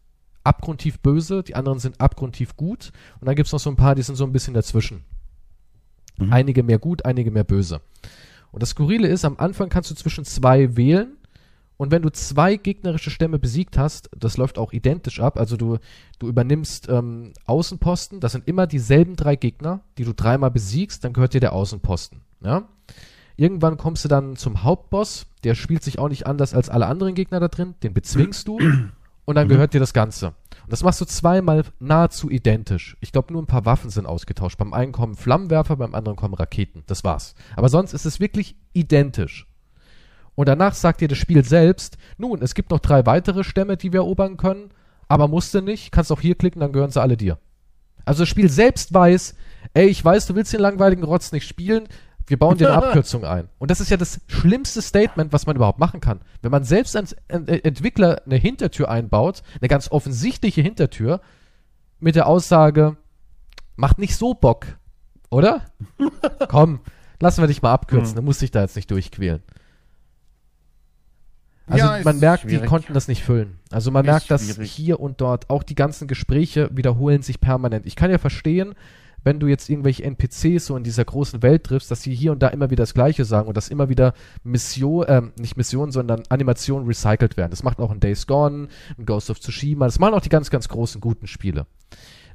abgrundtief 0.45 1.01
böse, 1.01 1.43
die 1.43 1.55
anderen 1.55 1.79
sind 1.79 2.01
abgrundtief 2.01 2.57
gut. 2.57 2.93
Und 3.21 3.27
dann 3.27 3.37
gibt 3.37 3.47
es 3.47 3.53
noch 3.53 3.61
so 3.61 3.71
ein 3.71 3.77
paar, 3.77 3.95
die 3.95 4.03
sind 4.03 4.17
so 4.17 4.25
ein 4.25 4.33
bisschen 4.33 4.55
dazwischen. 4.55 5.05
Mhm. 6.17 6.33
Einige 6.33 6.63
mehr 6.63 6.79
gut, 6.79 7.05
einige 7.05 7.31
mehr 7.31 7.45
böse. 7.45 7.81
Und 8.51 8.63
das 8.63 8.71
Skurrile 8.71 9.09
ist, 9.09 9.25
am 9.25 9.39
Anfang 9.39 9.69
kannst 9.69 9.91
du 9.91 9.95
zwischen 9.95 10.25
zwei 10.25 10.77
wählen. 10.77 11.17
Und 11.83 11.91
wenn 11.91 12.03
du 12.03 12.13
zwei 12.13 12.55
gegnerische 12.55 13.11
Stämme 13.11 13.41
besiegt 13.41 13.77
hast, 13.77 14.09
das 14.17 14.37
läuft 14.37 14.57
auch 14.57 14.73
identisch 14.73 15.19
ab, 15.19 15.37
also 15.37 15.57
du, 15.57 15.79
du 16.21 16.29
übernimmst 16.29 16.89
ähm, 16.89 17.33
Außenposten, 17.47 18.21
das 18.21 18.31
sind 18.31 18.47
immer 18.47 18.69
dieselben 18.69 19.17
drei 19.17 19.35
Gegner, 19.35 19.81
die 19.99 20.05
du 20.05 20.13
dreimal 20.13 20.53
besiegst, 20.53 21.03
dann 21.03 21.13
gehört 21.13 21.35
dir 21.35 21.41
der 21.41 21.53
Außenposten. 21.53 22.21
Ja? 22.41 22.69
Irgendwann 23.35 23.79
kommst 23.79 24.05
du 24.05 24.09
dann 24.09 24.37
zum 24.37 24.63
Hauptboss, 24.63 25.27
der 25.43 25.57
spielt 25.57 25.83
sich 25.83 25.99
auch 25.99 26.09
nicht 26.09 26.25
anders 26.25 26.55
als 26.55 26.69
alle 26.69 26.87
anderen 26.87 27.17
Gegner 27.17 27.41
da 27.41 27.49
drin, 27.49 27.75
den 27.83 27.95
bezwingst 27.95 28.47
du 28.47 28.61
und 29.25 29.35
dann 29.35 29.49
mhm. 29.49 29.51
gehört 29.51 29.75
dir 29.75 29.81
das 29.81 29.93
Ganze. 29.93 30.29
Und 30.29 30.71
das 30.71 30.85
machst 30.85 31.01
du 31.01 31.05
zweimal 31.05 31.65
nahezu 31.81 32.31
identisch. 32.31 32.97
Ich 33.01 33.11
glaube, 33.11 33.33
nur 33.33 33.43
ein 33.43 33.47
paar 33.47 33.65
Waffen 33.65 33.91
sind 33.91 34.07
ausgetauscht. 34.07 34.57
Beim 34.57 34.73
einen 34.73 34.93
kommen 34.93 35.17
Flammenwerfer, 35.17 35.75
beim 35.75 35.97
anderen 35.97 36.15
kommen 36.15 36.35
Raketen. 36.35 36.85
Das 36.87 37.03
war's. 37.03 37.35
Aber 37.57 37.69
sonst 37.69 37.93
ist 37.93 38.07
es 38.07 38.21
wirklich 38.21 38.55
identisch. 38.73 39.49
Und 40.35 40.49
danach 40.49 40.75
sagt 40.75 41.01
dir 41.01 41.09
das 41.09 41.19
Spiel 41.19 41.45
selbst, 41.45 41.99
nun, 42.17 42.43
es 42.43 42.55
gibt 42.55 42.71
noch 42.71 42.81
drei 42.81 43.05
weitere 43.07 43.45
Stämme, 43.45 43.77
die 43.77 43.93
wir 43.93 44.01
erobern 44.01 44.37
können, 44.37 44.71
aber 45.09 45.29
musste 45.29 45.61
nicht, 45.61 45.93
kannst 45.93 46.11
auch 46.11 46.21
hier 46.21 46.35
klicken, 46.35 46.61
dann 46.61 46.73
gehören 46.73 46.91
sie 46.91 47.03
alle 47.03 47.17
dir. 47.17 47.39
Also 48.05 48.23
das 48.23 48.29
Spiel 48.29 48.49
selbst 48.49 48.95
weiß, 48.95 49.35
ey, 49.75 49.87
ich 49.87 50.05
weiß, 50.05 50.27
du 50.27 50.35
willst 50.35 50.53
den 50.53 50.61
langweiligen 50.61 51.05
Rotz 51.05 51.33
nicht 51.33 51.47
spielen, 51.47 51.89
wir 52.27 52.39
bauen 52.39 52.57
dir 52.57 52.73
eine 52.73 52.83
Abkürzung 52.87 53.25
ein. 53.25 53.49
Und 53.59 53.71
das 53.71 53.81
ist 53.81 53.91
ja 53.91 53.97
das 53.97 54.21
schlimmste 54.27 54.81
Statement, 54.81 55.33
was 55.33 55.47
man 55.47 55.57
überhaupt 55.57 55.79
machen 55.79 56.01
kann. 56.01 56.21
Wenn 56.41 56.51
man 56.51 56.65
selbst 56.65 56.97
als 56.97 57.15
Entwickler 57.29 58.23
eine 58.25 58.37
Hintertür 58.37 58.89
einbaut, 58.89 59.43
eine 59.61 59.69
ganz 59.69 59.91
offensichtliche 59.91 60.63
Hintertür, 60.63 61.21
mit 62.01 62.17
der 62.17 62.27
Aussage, 62.27 62.97
macht 63.77 63.99
nicht 63.99 64.17
so 64.17 64.35
Bock, 64.35 64.67
oder? 65.31 65.63
Komm, 66.49 66.81
lassen 67.21 67.43
wir 67.43 67.47
dich 67.47 67.63
mal 67.63 67.73
abkürzen, 67.73 68.11
hm. 68.11 68.17
dann 68.17 68.25
musst 68.25 68.43
dich 68.43 68.51
da 68.51 68.63
jetzt 68.63 68.77
nicht 68.77 68.91
durchquälen. 68.91 69.43
Also 71.67 71.87
ja, 71.87 72.01
man 72.03 72.19
merkt, 72.19 72.43
schwierig. 72.43 72.63
die 72.63 72.67
konnten 72.67 72.95
das 72.95 73.09
nicht 73.09 73.23
füllen. 73.23 73.59
Also 73.71 73.91
man 73.91 74.05
ist 74.05 74.11
merkt, 74.11 74.31
dass 74.31 74.45
schwierig. 74.45 74.71
hier 74.71 75.01
und 75.01 75.21
dort 75.21 75.49
auch 75.49 75.63
die 75.63 75.75
ganzen 75.75 76.09
Gespräche 76.09 76.69
wiederholen 76.73 77.23
sich 77.23 77.41
permanent. 77.41 77.87
Ich 77.87 77.97
kann 77.97 78.11
ja 78.11 78.19
verstehen, 78.19 78.75
wenn 79.25 79.39
du 79.39 79.47
jetzt 79.47 79.71
irgendwelche 79.71 80.03
NPCs 80.03 80.67
so 80.67 80.77
in 80.77 80.83
dieser 80.83 81.05
großen 81.05 81.43
Welt 81.43 81.65
triffst, 81.65 81.91
dass 81.91 82.03
sie 82.03 82.15
hier 82.15 82.33
und 82.33 82.43
da 82.43 82.49
immer 82.49 82.71
wieder 82.71 82.83
das 82.83 82.95
Gleiche 82.95 83.25
sagen 83.25 83.49
und 83.49 83.57
dass 83.57 83.69
immer 83.69 83.89
wieder 83.89 84.15
Mission, 84.43 85.07
äh, 85.07 85.23
nicht 85.39 85.57
Missionen, 85.57 85.93
sondern 85.93 86.25
Animationen 86.29 86.87
recycelt 86.87 87.37
werden. 87.37 87.51
Das 87.51 87.63
macht 87.63 87.79
auch 87.79 87.91
ein 87.91 88.01
Days 88.01 88.27
Gone, 88.27 88.69
ein 88.99 89.07
Ghost 89.07 89.31
of 89.31 89.41
Tsushima, 89.41 89.85
das 89.87 89.99
machen 89.99 90.15
auch 90.15 90.21
die 90.21 90.29
ganz, 90.29 90.51
ganz 90.51 90.69
großen, 90.69 91.01
guten 91.01 91.27
Spiele. 91.27 91.67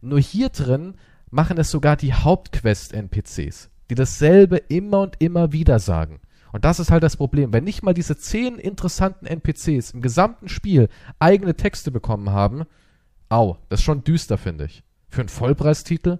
Nur 0.02 0.20
hier 0.20 0.50
drin 0.50 0.96
machen 1.30 1.58
es 1.58 1.72
sogar 1.72 1.98
die 1.98 2.14
Hauptquest-NPCs, 2.14 3.70
die 3.90 3.96
dasselbe 3.96 4.58
immer 4.58 5.02
und 5.02 5.16
immer 5.20 5.52
wieder 5.52 5.80
sagen. 5.80 6.22
Und 6.52 6.66
das 6.66 6.80
ist 6.80 6.92
halt 6.92 7.04
das 7.04 7.18
Problem. 7.18 7.54
Wenn 7.54 7.64
nicht 7.64 7.84
mal 7.84 7.94
diese 7.94 8.18
zehn 8.18 8.58
interessanten 8.58 9.26
NPCs 9.26 9.92
im 9.92 10.02
gesamten 10.02 10.50
Spiel 10.50 10.90
eigene 11.20 11.56
Texte 11.56 11.92
bekommen 11.92 12.32
haben, 12.32 12.64
au, 13.30 13.58
das 13.70 13.80
ist 13.80 13.86
schon 13.86 14.04
düster, 14.04 14.38
finde 14.38 14.66
ich. 14.66 14.84
Für 15.10 15.22
einen 15.22 15.30
Vollpreistitel 15.30 16.20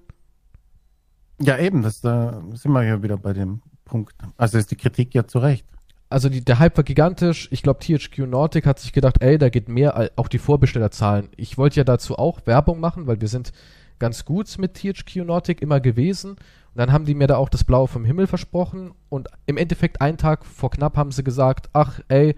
ja, 1.40 1.58
eben, 1.58 1.84
das, 1.84 2.02
da 2.02 2.42
sind 2.54 2.72
wir 2.72 2.84
ja 2.84 3.04
wieder 3.04 3.18
bei 3.18 3.34
dem 3.34 3.62
Punkt. 3.86 4.16
Also 4.38 4.58
ist 4.58 4.72
die 4.72 4.76
Kritik 4.76 5.14
ja 5.14 5.28
zu 5.28 5.40
Recht. 5.40 5.66
Also 6.10 6.30
die, 6.30 6.44
der 6.44 6.60
Hype 6.60 6.78
war 6.78 6.84
gigantisch. 6.84 7.48
Ich 7.52 7.64
glaube, 7.64 7.80
THQ 7.80 8.20
Nordic 8.20 8.66
hat 8.66 8.80
sich 8.80 8.94
gedacht, 8.94 9.22
ey, 9.22 9.38
da 9.38 9.50
geht 9.50 9.70
mehr, 9.70 10.12
auch 10.16 10.30
die 10.30 10.40
Vorbestellerzahlen. 10.40 11.30
Ich 11.36 11.58
wollte 11.58 11.78
ja 11.78 11.84
dazu 11.84 12.18
auch 12.18 12.40
Werbung 12.46 12.80
machen, 12.80 13.08
weil 13.08 13.22
wir 13.22 13.28
sind 13.28 13.52
ganz 14.00 14.26
gut 14.26 14.58
mit 14.58 14.76
THQ 14.76 15.18
Nordic 15.18 15.62
immer 15.62 15.80
gewesen. 15.80 16.38
Dann 16.78 16.92
haben 16.92 17.06
die 17.06 17.16
mir 17.16 17.28
da 17.28 17.38
auch 17.38 17.50
das 17.50 17.64
Blaue 17.64 17.88
vom 17.88 18.06
Himmel 18.06 18.28
versprochen. 18.28 18.92
Und 19.10 19.30
im 19.46 19.58
Endeffekt, 19.58 20.02
einen 20.02 20.18
Tag 20.18 20.46
vor 20.46 20.70
knapp, 20.70 20.96
haben 20.96 21.12
sie 21.12 21.24
gesagt, 21.24 21.70
ach, 21.74 22.00
ey, 22.08 22.36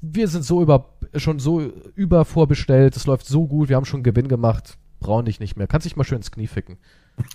wir 0.00 0.28
sind 0.28 0.44
so 0.44 0.62
über, 0.62 0.90
schon 1.16 1.40
so 1.40 1.60
übervorbestellt, 1.60 2.96
es 2.96 3.06
läuft 3.06 3.26
so 3.26 3.48
gut, 3.48 3.68
wir 3.68 3.76
haben 3.76 3.84
schon 3.84 4.04
Gewinn 4.04 4.28
gemacht, 4.28 4.78
brauchen 5.00 5.24
dich 5.26 5.40
nicht 5.40 5.56
mehr. 5.56 5.66
Kannst 5.66 5.84
dich 5.84 5.96
mal 5.96 6.04
schön 6.04 6.18
ins 6.18 6.30
Knie 6.30 6.46
ficken. 6.46 6.78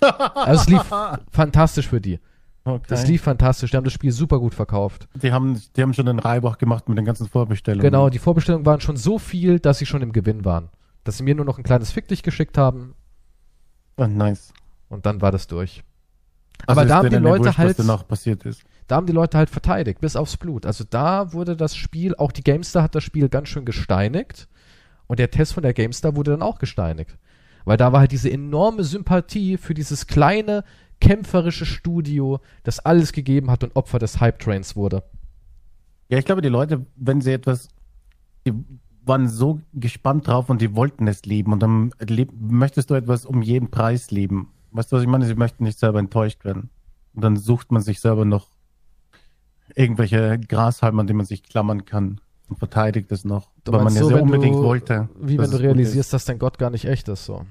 Also 0.34 0.62
es 0.62 0.68
lief 0.68 0.82
fantastisch 1.30 1.88
für 1.88 2.00
die. 2.00 2.18
Okay. 2.64 2.86
Das 2.88 3.06
lief 3.06 3.22
fantastisch. 3.22 3.70
Die 3.70 3.76
haben 3.76 3.84
das 3.84 3.92
Spiel 3.92 4.10
super 4.10 4.38
gut 4.38 4.54
verkauft. 4.54 5.06
Die 5.14 5.32
haben, 5.32 5.60
die 5.76 5.82
haben 5.82 5.92
schon 5.92 6.08
einen 6.08 6.18
Reibach 6.18 6.56
gemacht 6.56 6.88
mit 6.88 6.96
den 6.96 7.04
ganzen 7.04 7.28
Vorbestellungen. 7.28 7.82
Genau, 7.82 8.08
die 8.08 8.18
Vorbestellungen 8.18 8.64
waren 8.64 8.80
schon 8.80 8.96
so 8.96 9.18
viel, 9.18 9.60
dass 9.60 9.78
sie 9.78 9.86
schon 9.86 10.00
im 10.00 10.12
Gewinn 10.12 10.46
waren. 10.46 10.70
Dass 11.04 11.18
sie 11.18 11.24
mir 11.24 11.34
nur 11.34 11.44
noch 11.44 11.58
ein 11.58 11.64
kleines 11.64 11.92
Fick 11.92 12.08
dich 12.08 12.22
geschickt 12.22 12.56
haben. 12.56 12.94
Oh, 13.98 14.06
nice. 14.06 14.54
Und 14.94 15.06
dann 15.06 15.20
war 15.20 15.32
das 15.32 15.46
durch. 15.46 15.82
Also 16.66 16.80
Aber 16.80 16.88
da 16.88 16.96
haben 16.96 17.10
die 17.10 17.16
Leute 17.16 17.46
wurscht, 17.46 17.58
halt. 17.58 17.88
Was 17.88 18.04
passiert 18.04 18.46
ist. 18.46 18.62
Da 18.86 18.96
haben 18.96 19.06
die 19.06 19.12
Leute 19.12 19.36
halt 19.36 19.50
verteidigt, 19.50 20.00
bis 20.00 20.14
aufs 20.14 20.36
Blut. 20.36 20.66
Also 20.66 20.84
da 20.88 21.32
wurde 21.32 21.56
das 21.56 21.74
Spiel, 21.74 22.14
auch 22.14 22.32
die 22.32 22.44
GameStar 22.44 22.84
hat 22.84 22.94
das 22.94 23.02
Spiel 23.02 23.28
ganz 23.28 23.48
schön 23.48 23.64
gesteinigt. 23.64 24.48
Und 25.06 25.18
der 25.18 25.30
Test 25.30 25.52
von 25.54 25.62
der 25.62 25.74
GameStar 25.74 26.16
wurde 26.16 26.30
dann 26.30 26.42
auch 26.42 26.58
gesteinigt. 26.58 27.18
Weil 27.64 27.76
da 27.76 27.92
war 27.92 28.00
halt 28.00 28.12
diese 28.12 28.30
enorme 28.30 28.84
Sympathie 28.84 29.56
für 29.56 29.74
dieses 29.74 30.06
kleine, 30.06 30.64
kämpferische 31.00 31.66
Studio, 31.66 32.40
das 32.62 32.78
alles 32.78 33.12
gegeben 33.12 33.50
hat 33.50 33.64
und 33.64 33.74
Opfer 33.74 33.98
des 33.98 34.20
Hype-Trains 34.20 34.76
wurde. 34.76 35.02
Ja, 36.08 36.18
ich 36.18 36.24
glaube, 36.24 36.42
die 36.42 36.48
Leute, 36.48 36.86
wenn 36.96 37.20
sie 37.20 37.32
etwas, 37.32 37.68
die 38.46 38.52
waren 39.04 39.28
so 39.28 39.60
gespannt 39.72 40.28
drauf 40.28 40.48
und 40.50 40.60
die 40.60 40.76
wollten 40.76 41.08
es 41.08 41.24
lieben 41.24 41.52
und 41.52 41.60
dann 41.62 41.90
möchtest 42.38 42.90
du 42.90 42.94
etwas 42.94 43.26
um 43.26 43.42
jeden 43.42 43.70
Preis 43.70 44.10
lieben. 44.10 44.53
Weißt 44.74 44.90
du, 44.90 44.96
was 44.96 45.02
ich 45.02 45.08
meine? 45.08 45.24
Sie 45.24 45.34
möchten 45.36 45.64
nicht 45.64 45.78
selber 45.78 46.00
enttäuscht 46.00 46.44
werden. 46.44 46.68
Und 47.14 47.22
dann 47.22 47.36
sucht 47.36 47.70
man 47.70 47.80
sich 47.80 48.00
selber 48.00 48.24
noch 48.24 48.48
irgendwelche 49.76 50.38
Grashalme, 50.38 51.00
an 51.00 51.06
denen 51.06 51.18
man 51.18 51.26
sich 51.26 51.44
klammern 51.44 51.84
kann 51.84 52.20
und 52.48 52.58
verteidigt 52.58 53.10
es 53.12 53.24
noch, 53.24 53.50
du 53.62 53.72
weil 53.72 53.84
man 53.84 53.94
ja 53.94 54.02
so, 54.02 54.08
sehr 54.08 54.22
unbedingt 54.22 54.56
du, 54.56 54.62
wollte. 54.62 55.08
Wie 55.18 55.38
wenn 55.38 55.50
du 55.50 55.56
realisierst, 55.58 56.12
dass 56.12 56.24
dein 56.24 56.38
Gott 56.38 56.58
gar 56.58 56.70
nicht 56.70 56.84
echt 56.84 57.08
ist, 57.08 57.24
so. 57.24 57.46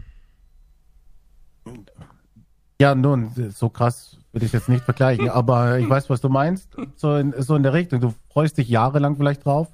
Ja, 2.80 2.94
nun, 2.94 3.32
so 3.52 3.70
krass 3.70 4.18
würde 4.34 4.46
ich 4.46 4.52
jetzt 4.52 4.68
nicht 4.68 4.84
vergleichen, 4.84 5.30
aber 5.30 5.80
ich 5.80 5.90
weiß, 5.90 6.10
was 6.10 6.20
du 6.22 6.28
meinst. 6.28 6.76
So 6.96 7.16
in, 7.16 7.34
so 7.38 7.56
in 7.56 7.64
der 7.64 7.74
Richtung. 7.74 8.02
Du 8.02 8.14
freust 8.32 8.58
dich 8.58 8.68
jahrelang 8.68 9.16
vielleicht 9.16 9.46
drauf. 9.46 9.70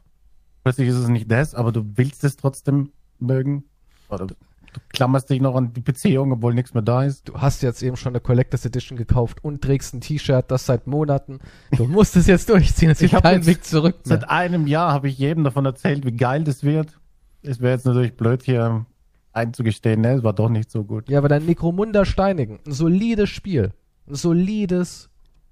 Plötzlich 0.64 0.88
ist 0.88 0.98
es 0.98 1.08
nicht 1.08 1.32
das, 1.32 1.56
aber 1.56 1.72
du 1.72 1.84
willst 1.96 2.24
es 2.24 2.38
trotzdem 2.38 2.92
mögen. 3.18 3.64
Oder 4.10 4.28
du 4.74 4.80
klammerst 4.90 5.30
dich 5.30 5.42
noch 5.42 5.56
an 5.56 5.74
die 5.74 5.82
Beziehung, 5.82 6.32
obwohl 6.32 6.54
nichts 6.54 6.74
mehr 6.74 6.84
da 6.84 7.04
ist. 7.04 7.30
Du 7.30 7.40
hast 7.40 7.62
jetzt 7.62 7.82
eben 7.82 7.96
schon 7.98 8.12
eine 8.12 8.20
Collectors 8.20 8.66
Edition 8.66 8.98
gekauft 8.98 9.44
und 9.44 9.62
trägst 9.62 9.94
ein 9.94 10.02
T-Shirt, 10.02 10.46
das 10.50 10.66
seit 10.66 10.88
Monaten. 10.88 11.40
Du 11.72 11.86
musst 11.86 12.16
es 12.16 12.28
jetzt 12.28 12.50
durchziehen. 12.50 12.92
Es 12.92 13.00
gibt 13.00 13.22
keinen 13.22 13.46
Weg 13.46 13.64
zurück 13.64 13.96
mehr. 14.06 14.18
Seit 14.20 14.30
einem 14.30 14.68
Jahr 14.68 14.92
habe 14.92 15.08
ich 15.08 15.18
jedem 15.18 15.44
davon 15.44 15.66
erzählt, 15.66 16.06
wie 16.06 16.12
geil 16.12 16.44
das 16.44 16.64
wird. 16.64 17.00
Es 17.42 17.60
wäre 17.62 17.74
jetzt 17.74 17.86
natürlich 17.86 18.16
blöd, 18.16 18.44
hier 18.44 18.86
einzugestehen, 19.32 20.02
ne? 20.02 20.14
Es 20.14 20.24
war 20.24 20.34
doch 20.34 20.50
nicht 20.50 20.70
so 20.72 20.84
gut. 20.84 21.10
Ja, 21.10 21.20
aber 21.20 21.30
dein 21.30 21.46
Necromunda 21.46 22.06
Steinigen, 22.06 22.60
ein 22.66 22.72
solides 22.72 23.30
Spiel. 23.30 23.74
Ein 24.08 24.16
solides, 24.16 25.10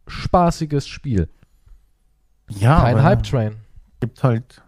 spaßiges 0.08 0.88
Spiel. 0.88 1.30
Ja, 2.50 2.82
Kein 2.82 2.96
aber 2.96 3.04
Hype-Train. 3.04 3.56
gibt 4.00 4.24
halt 4.24 4.62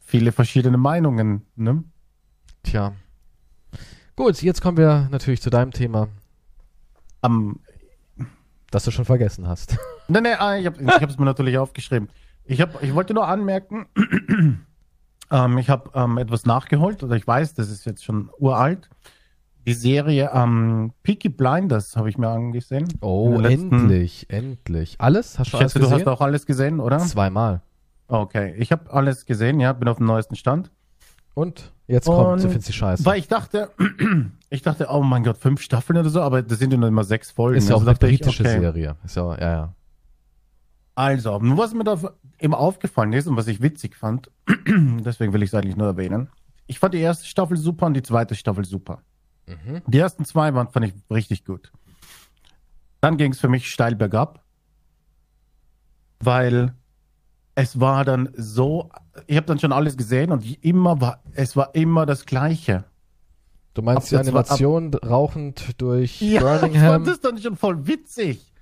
viele 0.00 0.32
verschiedene 0.32 0.76
Meinungen, 0.76 1.42
ne? 1.56 1.82
Tja. 2.62 2.92
Gut, 4.16 4.42
jetzt 4.42 4.60
kommen 4.60 4.76
wir 4.76 5.08
natürlich 5.10 5.40
zu 5.40 5.50
deinem 5.50 5.70
Thema, 5.70 6.08
Am, 7.22 7.60
das 8.70 8.84
du 8.84 8.90
schon 8.90 9.04
vergessen 9.04 9.48
hast. 9.48 9.76
ne, 10.08 10.20
ne, 10.20 10.40
ah, 10.40 10.56
ich 10.56 10.66
habe 10.66 10.82
ich 10.82 11.02
es 11.10 11.18
mir 11.18 11.24
natürlich 11.24 11.56
aufgeschrieben. 11.58 12.08
Ich, 12.44 12.60
hab, 12.60 12.82
ich 12.82 12.94
wollte 12.94 13.14
nur 13.14 13.26
anmerken, 13.26 13.86
ähm, 15.30 15.58
ich 15.58 15.70
habe 15.70 15.90
ähm, 15.94 16.18
etwas 16.18 16.44
nachgeholt, 16.44 17.02
oder 17.02 17.16
ich 17.16 17.26
weiß, 17.26 17.54
das 17.54 17.70
ist 17.70 17.86
jetzt 17.86 18.04
schon 18.04 18.30
uralt. 18.38 18.90
Die 19.66 19.74
Serie 19.74 20.30
ähm, 20.34 20.92
Peaky 21.04 21.28
Blinders 21.28 21.96
habe 21.96 22.08
ich 22.10 22.18
mir 22.18 22.28
angesehen. 22.28 22.88
Oh, 23.00 23.38
endlich, 23.40 24.26
endlich. 24.28 24.96
Alles? 24.98 25.38
Hast 25.38 25.46
Ich 25.46 25.52
du 25.52 25.58
alles 25.58 25.72
schätze, 25.72 25.78
du 25.78 25.84
gesehen? 25.90 26.06
hast 26.06 26.08
auch 26.12 26.20
alles 26.20 26.46
gesehen, 26.46 26.80
oder? 26.80 26.98
Zweimal. 26.98 27.62
Okay, 28.08 28.54
ich 28.58 28.72
habe 28.72 28.92
alles 28.92 29.24
gesehen, 29.24 29.60
ja, 29.60 29.72
bin 29.72 29.88
auf 29.88 29.98
dem 29.98 30.06
neuesten 30.06 30.34
Stand. 30.34 30.70
Und 31.34 31.72
jetzt 31.86 32.06
kommt, 32.06 32.44
Und- 32.44 32.66
die 32.68 32.72
Scheiße. 32.72 33.04
Weil 33.04 33.18
ich 33.18 33.28
dachte, 33.28 33.70
ich 34.50 34.62
dachte, 34.62 34.88
oh 34.90 35.02
mein 35.02 35.24
Gott, 35.24 35.38
fünf 35.38 35.62
Staffeln 35.62 35.98
oder 35.98 36.10
so, 36.10 36.20
aber 36.20 36.42
das 36.42 36.58
sind 36.58 36.72
ja 36.72 36.78
nur 36.78 36.88
immer 36.88 37.04
sechs 37.04 37.30
Folgen. 37.30 37.56
ist 37.58 37.68
ja 37.68 37.74
auch 37.74 37.80
Also 37.80 37.90
eine 37.90 37.94
dachte 37.94 38.08
ich, 38.08 38.20
britische 38.20 38.42
okay. 38.42 38.60
Serie. 38.60 38.96
Ist 39.04 39.16
ja, 39.16 39.38
ja, 39.38 39.50
ja. 39.52 39.74
Also, 40.94 41.38
nur 41.38 41.56
was 41.56 41.72
mir 41.72 41.84
da 41.84 41.98
immer 42.38 42.58
aufgefallen 42.58 43.14
ist 43.14 43.26
und 43.26 43.36
was 43.36 43.46
ich 43.46 43.62
witzig 43.62 43.96
fand, 43.96 44.30
deswegen 44.66 45.32
will 45.32 45.42
ich 45.42 45.48
es 45.50 45.54
eigentlich 45.54 45.76
nur 45.76 45.86
erwähnen. 45.86 46.28
Ich 46.66 46.78
fand 46.78 46.92
die 46.92 46.98
erste 47.00 47.26
Staffel 47.26 47.56
super 47.56 47.86
und 47.86 47.94
die 47.94 48.02
zweite 48.02 48.34
Staffel 48.34 48.64
super. 48.66 49.00
Mhm. 49.46 49.80
Die 49.86 49.98
ersten 49.98 50.24
zwei 50.26 50.52
waren, 50.54 50.68
fand 50.68 50.86
ich 50.86 50.94
richtig 51.10 51.44
gut. 51.46 51.72
Dann 53.00 53.16
ging 53.16 53.32
es 53.32 53.40
für 53.40 53.48
mich 53.48 53.70
steil 53.70 53.96
bergab, 53.96 54.44
weil 56.20 56.74
es 57.54 57.80
war 57.80 58.04
dann 58.04 58.28
so, 58.36 58.90
ich 59.26 59.36
habe 59.36 59.46
dann 59.46 59.58
schon 59.58 59.72
alles 59.72 59.96
gesehen 59.96 60.30
und 60.32 60.44
ich 60.44 60.62
immer 60.64 61.00
war, 61.00 61.22
es 61.34 61.56
war 61.56 61.74
immer 61.74 62.06
das 62.06 62.24
Gleiche. 62.26 62.84
Du 63.74 63.82
meinst 63.82 64.10
die 64.10 64.16
Ab- 64.16 64.24
jetzt 64.24 64.32
war- 64.34 64.40
ab- 64.42 64.50
Animation 64.50 64.94
rauchend 64.94 65.80
durch 65.80 66.20
Ja, 66.20 66.56
ich 66.56 66.60
Birmingham? 66.60 66.92
fand 66.92 67.06
das 67.06 67.20
dann 67.20 67.38
schon 67.38 67.56
voll 67.56 67.86
witzig. 67.86 68.52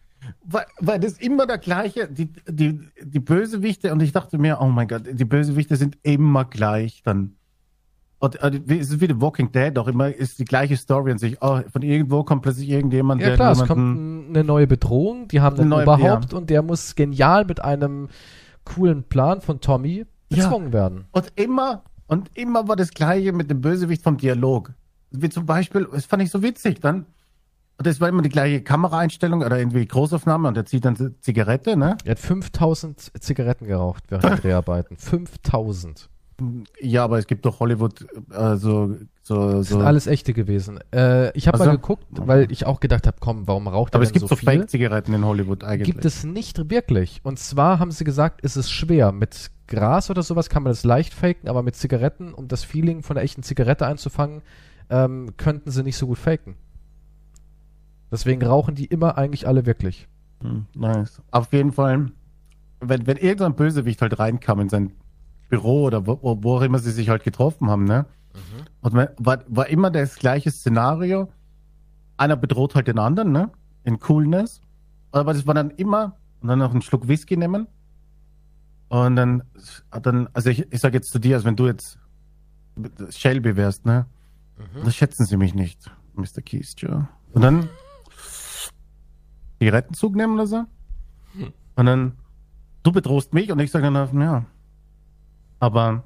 Weil, 0.44 0.66
weil 0.80 1.00
das 1.00 1.14
immer 1.14 1.46
der 1.46 1.56
gleiche, 1.58 2.06
die, 2.06 2.30
die, 2.46 2.78
die 3.02 3.20
Bösewichte, 3.20 3.90
und 3.90 4.02
ich 4.02 4.12
dachte 4.12 4.36
mir, 4.36 4.58
oh 4.60 4.66
mein 4.66 4.86
Gott, 4.86 5.02
die 5.10 5.24
Bösewichte 5.24 5.76
sind 5.76 5.96
immer 6.02 6.44
gleich 6.44 7.02
dann. 7.02 7.36
Und, 8.18 8.38
äh, 8.42 8.60
wie- 8.66 8.78
es 8.78 8.90
ist 8.90 9.00
wie 9.00 9.06
The 9.06 9.18
Walking 9.20 9.50
Dead, 9.50 9.78
auch 9.78 9.88
immer 9.88 10.14
ist 10.14 10.38
die 10.38 10.44
gleiche 10.44 10.76
Story 10.76 11.10
an 11.12 11.16
sich. 11.18 11.38
Oh, 11.40 11.60
von 11.72 11.80
irgendwo 11.80 12.22
kommt 12.22 12.42
plötzlich 12.42 12.68
irgendjemand, 12.68 13.22
Ja 13.22 13.34
klar, 13.34 13.52
es 13.52 13.64
kommt 13.66 14.28
eine 14.36 14.44
neue 14.44 14.66
Bedrohung, 14.66 15.26
die 15.28 15.40
haben 15.40 15.58
einen 15.58 15.72
Eine 15.72 15.84
neue- 15.86 15.94
Oberhaupt 15.96 16.34
und 16.34 16.50
der 16.50 16.60
muss 16.62 16.94
genial 16.96 17.46
mit 17.46 17.64
einem 17.64 18.08
coolen 18.64 19.04
Plan 19.04 19.40
von 19.40 19.60
Tommy 19.62 20.04
Ja. 20.30 20.44
bezwungen 20.44 20.72
werden. 20.72 21.04
Und 21.12 21.32
immer, 21.36 21.82
und 22.06 22.30
immer 22.36 22.68
war 22.68 22.76
das 22.76 22.90
Gleiche 22.90 23.32
mit 23.32 23.50
dem 23.50 23.60
Bösewicht 23.60 24.02
vom 24.02 24.16
Dialog. 24.16 24.72
Wie 25.10 25.28
zum 25.28 25.44
Beispiel, 25.46 25.88
das 25.92 26.06
fand 26.06 26.22
ich 26.22 26.30
so 26.30 26.42
witzig 26.42 26.80
dann. 26.80 27.06
Und 27.78 27.86
das 27.86 28.00
war 28.00 28.08
immer 28.08 28.22
die 28.22 28.28
gleiche 28.28 28.62
Kameraeinstellung 28.62 29.42
oder 29.42 29.58
irgendwie 29.58 29.86
Großaufnahme 29.86 30.48
und 30.48 30.56
er 30.56 30.66
zieht 30.66 30.84
dann 30.84 31.14
Zigarette, 31.20 31.76
ne? 31.76 31.96
Er 32.04 32.10
hat 32.12 32.18
5000 32.18 33.12
Zigaretten 33.20 33.66
geraucht 33.66 34.04
während 34.08 34.24
der 34.24 34.36
Dreharbeiten. 34.42 34.96
5000. 34.98 36.10
Ja, 36.80 37.04
aber 37.04 37.18
es 37.18 37.26
gibt 37.26 37.44
doch 37.44 37.60
Hollywood, 37.60 38.06
äh, 38.32 38.56
so, 38.56 38.96
so, 39.22 39.50
Das 39.58 39.68
so. 39.68 39.76
sind 39.76 39.82
alles 39.82 40.06
echte 40.06 40.32
gewesen. 40.32 40.78
Äh, 40.94 41.36
ich 41.36 41.46
habe 41.48 41.56
Ach 41.56 41.66
mal 41.66 41.72
so. 41.72 41.78
geguckt, 41.78 42.04
weil 42.12 42.50
ich 42.50 42.64
auch 42.66 42.80
gedacht 42.80 43.06
habe, 43.06 43.16
komm, 43.20 43.46
warum 43.46 43.66
raucht 43.68 43.94
aber 43.94 44.04
er 44.04 44.06
es 44.06 44.12
denn 44.12 44.20
gibt 44.20 44.28
so 44.30 44.34
so? 44.36 44.44
Fake-Zigaretten 44.44 45.12
in 45.12 45.24
Hollywood 45.24 45.64
eigentlich. 45.64 45.86
Gibt 45.86 46.04
es 46.06 46.24
nicht 46.24 46.70
wirklich. 46.70 47.20
Und 47.24 47.38
zwar 47.38 47.78
haben 47.78 47.90
sie 47.90 48.04
gesagt, 48.04 48.40
es 48.42 48.56
ist 48.56 48.70
schwer. 48.70 49.12
Mit 49.12 49.50
Gras 49.70 50.10
oder 50.10 50.22
sowas 50.22 50.50
kann 50.50 50.62
man 50.62 50.70
das 50.70 50.84
leicht 50.84 51.14
faken, 51.14 51.48
aber 51.48 51.62
mit 51.62 51.76
Zigaretten, 51.76 52.34
um 52.34 52.48
das 52.48 52.64
Feeling 52.64 53.02
von 53.02 53.14
der 53.14 53.24
echten 53.24 53.42
Zigarette 53.42 53.86
einzufangen, 53.86 54.42
ähm, 54.90 55.34
könnten 55.38 55.70
sie 55.70 55.82
nicht 55.82 55.96
so 55.96 56.06
gut 56.06 56.18
faken. 56.18 56.56
Deswegen 58.10 58.44
rauchen 58.44 58.74
die 58.74 58.86
immer 58.86 59.16
eigentlich 59.16 59.46
alle 59.46 59.64
wirklich. 59.64 60.08
Hm, 60.42 60.66
nice. 60.74 61.22
Auf 61.30 61.52
jeden 61.52 61.72
Fall, 61.72 62.10
wenn, 62.80 63.06
wenn 63.06 63.16
irgendein 63.16 63.54
Bösewicht 63.54 64.02
halt 64.02 64.18
reinkam 64.18 64.60
in 64.60 64.68
sein 64.68 64.92
Büro 65.48 65.84
oder 65.84 66.06
wo, 66.06 66.18
wo 66.42 66.56
auch 66.56 66.62
immer 66.62 66.78
sie 66.78 66.90
sich 66.90 67.08
halt 67.08 67.22
getroffen 67.24 67.70
haben, 67.70 67.84
ne? 67.84 68.06
Und 68.80 68.94
man, 68.94 69.08
war, 69.18 69.38
war 69.48 69.68
immer 69.68 69.90
das 69.90 70.16
gleiche 70.16 70.50
Szenario. 70.50 71.28
Einer 72.16 72.36
bedroht 72.36 72.74
halt 72.74 72.88
den 72.88 72.98
anderen, 72.98 73.32
ne? 73.32 73.50
In 73.84 73.98
Coolness. 74.00 74.60
Aber 75.12 75.32
das 75.32 75.46
war 75.46 75.54
dann 75.54 75.70
immer, 75.70 76.16
und 76.40 76.48
dann 76.48 76.58
noch 76.58 76.72
einen 76.72 76.82
Schluck 76.82 77.08
Whisky 77.08 77.36
nehmen. 77.36 77.66
Und 78.90 79.14
dann, 79.14 79.44
dann 80.02 80.28
also 80.32 80.50
ich, 80.50 80.70
ich 80.72 80.80
sag 80.80 80.94
jetzt 80.94 81.12
zu 81.12 81.20
dir, 81.20 81.36
als 81.36 81.44
wenn 81.44 81.54
du 81.54 81.66
jetzt 81.66 81.96
Shelby 83.10 83.56
wärst, 83.56 83.86
ne? 83.86 84.04
Das 84.84 84.96
schätzen 84.96 85.24
sie 85.24 85.36
mich 85.36 85.54
nicht, 85.54 85.90
Mr. 86.14 86.42
Keys, 86.44 86.74
Joe. 86.76 87.08
Und 87.32 87.42
dann 87.42 87.68
Zigarettenzug 89.60 90.16
nehmen 90.16 90.34
oder 90.34 90.46
so. 90.46 90.64
Und 91.76 91.86
dann, 91.86 92.16
du 92.82 92.90
bedrohst 92.90 93.32
mich 93.32 93.52
und 93.52 93.60
ich 93.60 93.70
sage 93.70 93.90
dann, 93.90 94.20
ja. 94.20 94.44
Aber 95.60 96.02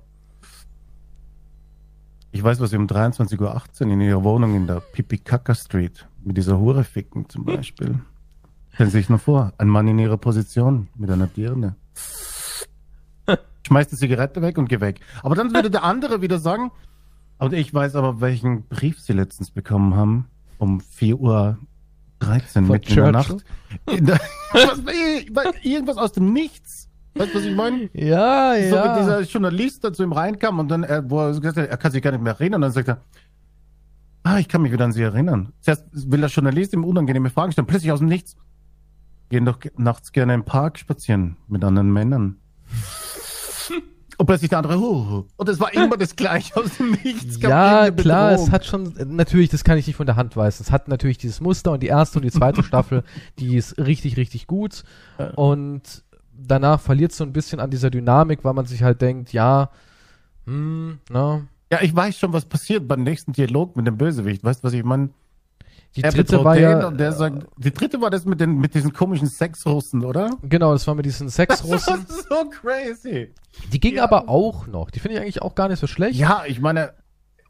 ich 2.33 2.43
weiß, 2.43 2.61
was 2.61 2.71
sie 2.71 2.77
um 2.77 2.87
23.18 2.87 3.87
Uhr 3.87 3.93
in 3.93 4.01
ihrer 4.03 4.25
Wohnung 4.25 4.55
in 4.55 4.67
der 4.67 4.81
Pipikaka 4.81 5.55
Street 5.55 6.07
mit 6.23 6.37
dieser 6.37 6.59
Hure 6.59 6.85
ficken 6.85 7.31
zum 7.31 7.47
Beispiel. 7.47 7.99
Stellen 8.75 8.91
Sie 8.91 8.99
sich 8.99 9.09
nur 9.09 9.21
vor, 9.21 9.55
ein 9.57 9.69
Mann 9.69 9.89
in 9.89 9.99
ihrer 9.99 10.19
Position 10.19 10.89
mit 10.97 11.11
einer 11.11 11.29
Dirne. 11.29 11.77
Schmeißt 13.67 13.93
die 13.93 13.97
Zigarette 13.97 14.43
weg 14.43 14.59
und 14.59 14.69
geh 14.69 14.81
weg. 14.81 15.01
Aber 15.23 15.35
dann 15.35 15.55
würde 15.55 15.71
der 15.71 15.85
andere 15.85 16.21
wieder 16.23 16.39
sagen, 16.39 16.71
und 17.39 17.53
ich 17.53 17.73
weiß 17.73 17.97
aber, 17.97 18.21
welchen 18.21 18.67
Brief 18.69 19.01
sie 19.01 19.13
letztens 19.13 19.51
bekommen 19.51 19.95
haben. 19.95 20.27
Um 20.59 20.81
4 20.81 21.19
Uhr 21.19 21.59
13 22.21 22.67
Von 22.67 22.73
mitten 22.73 22.91
in 22.91 22.97
der? 22.97 23.13
Nacht. 23.13 23.45
Der, 23.91 24.21
irgendwas 25.63 25.97
aus 25.97 26.13
dem 26.13 26.33
Nichts. 26.33 26.89
Weißt 27.15 27.33
du, 27.33 27.39
was 27.39 27.45
ich 27.45 27.55
meine? 27.55 27.91
Ja, 27.93 28.55
So, 28.55 28.77
wenn 28.77 28.99
dieser 28.99 29.21
Journalist 29.23 29.85
dann 29.85 29.95
zu 29.95 30.03
ihm 30.03 30.13
reinkam 30.13 30.59
und 30.59 30.69
dann, 30.69 30.85
äh, 30.85 31.03
wo 31.05 31.21
er 31.21 31.39
gesagt 31.39 31.57
hat, 31.57 31.69
er 31.69 31.77
kann 31.77 31.93
sich 31.93 32.03
gar 32.03 32.11
nicht 32.13 32.23
mehr 32.23 32.33
erinnern, 32.35 32.59
und 32.59 32.63
dann 32.63 32.73
sagt 32.73 32.89
er, 32.89 33.03
ah, 34.25 34.39
ich 34.39 34.49
kann 34.49 34.63
mich 34.63 34.73
wieder 34.73 34.85
an 34.85 34.93
Sie 34.93 35.03
erinnern. 35.03 35.53
Zuerst 35.61 35.87
will 35.93 36.21
der 36.21 36.31
Journalist 36.31 36.73
ihm 36.73 36.85
unangenehme 36.85 37.31
Fragen 37.31 37.53
stellen, 37.53 37.67
plötzlich 37.67 37.93
aus 37.93 38.01
dem 38.01 38.09
Nichts. 38.09 38.37
Gehen 39.29 39.45
doch 39.45 39.59
nachts 39.77 40.13
gerne 40.13 40.35
im 40.35 40.45
Park 40.45 40.79
spazieren 40.79 41.37
mit 41.47 41.63
anderen 41.63 41.93
Männern. 41.93 42.39
Und 44.19 44.27
plötzlich 44.27 44.51
der 44.51 44.59
andere, 44.59 44.79
huh, 44.79 45.25
und 45.37 45.49
es 45.49 45.59
war 45.59 45.73
immer 45.75 45.97
das 45.97 46.15
Gleiche 46.15 46.57
aus 46.57 46.77
dem 46.77 46.93
Nichts. 46.93 47.41
Ja, 47.41 47.91
klar, 47.91 47.91
Bedrohung. 47.91 48.47
es 48.47 48.53
hat 48.53 48.65
schon, 48.65 48.95
natürlich, 49.07 49.49
das 49.51 49.65
kann 49.65 49.77
ich 49.79 49.87
nicht 49.87 49.97
von 49.97 50.07
der 50.07 50.17
Hand 50.17 50.37
weisen. 50.37 50.63
Es 50.63 50.71
hat 50.71 50.89
natürlich 50.89 51.19
dieses 51.19 51.41
Muster 51.41 51.73
und 51.73 51.83
die 51.83 51.89
erste 51.89 52.19
und 52.19 52.25
die 52.25 52.31
zweite 52.31 52.63
Staffel, 52.65 53.03
die 53.39 53.57
ist 53.57 53.79
richtig, 53.79 54.17
richtig 54.17 54.47
gut. 54.47 54.85
Und 55.35 56.05
danach 56.33 56.81
verliert 56.81 57.13
es 57.13 57.19
so 57.19 57.25
ein 57.25 57.33
bisschen 57.33 57.61
an 57.61 57.71
dieser 57.71 57.91
Dynamik, 57.91 58.45
weil 58.45 58.55
man 58.55 58.67
sich 58.67 58.83
halt 58.83 59.01
denkt, 59.01 59.33
ja, 59.33 59.71
hm, 60.47 60.99
na, 61.11 61.43
Ja, 61.73 61.81
ich 61.83 61.95
weiß 61.95 62.19
schon, 62.19 62.33
was 62.33 62.45
passiert 62.45 62.87
beim 62.87 63.03
nächsten 63.03 63.33
Dialog 63.33 63.77
mit 63.77 63.87
dem 63.87 63.97
Bösewicht. 63.97 64.45
Weißt 64.45 64.63
du, 64.63 64.67
was 64.67 64.73
ich 64.75 64.85
meine? 64.85 65.11
Die 65.97 66.03
Er 66.03 66.11
dritte 66.13 66.45
war 66.45 66.59
ja, 66.59 66.87
und 66.89 66.99
der 66.99 67.13
sagt, 67.13 67.47
die 67.57 67.73
dritte 67.73 68.01
war 68.01 68.11
das 68.11 68.25
mit 68.25 68.41
den, 68.41 68.59
mit 68.59 68.75
diesen 68.75 68.93
komischen 68.93 69.29
Sexrussen, 69.29 70.05
oder? 70.05 70.31
genau, 70.43 70.73
das 70.73 70.87
war 70.87 70.95
mit 70.95 71.07
diesen 71.07 71.29
Sexrussen. 71.29 72.05
Das 72.09 72.17
ist 72.19 72.29
so 72.29 72.51
crazy. 72.51 73.33
Die 73.73 73.81
ging 73.81 73.97
Ja. 73.97 74.05
aber 74.05 74.29
auch 74.29 74.67
noch. 74.67 74.91
Die 74.91 74.99
finde 74.99 75.17
ich 75.17 75.23
eigentlich 75.23 75.43
auch 75.43 75.55
gar 75.55 75.69
nicht 75.69 75.79
so 75.79 75.87
schlecht. 75.87 76.19
Ja, 76.19 76.43
ich 76.47 76.61
meine, 76.61 76.93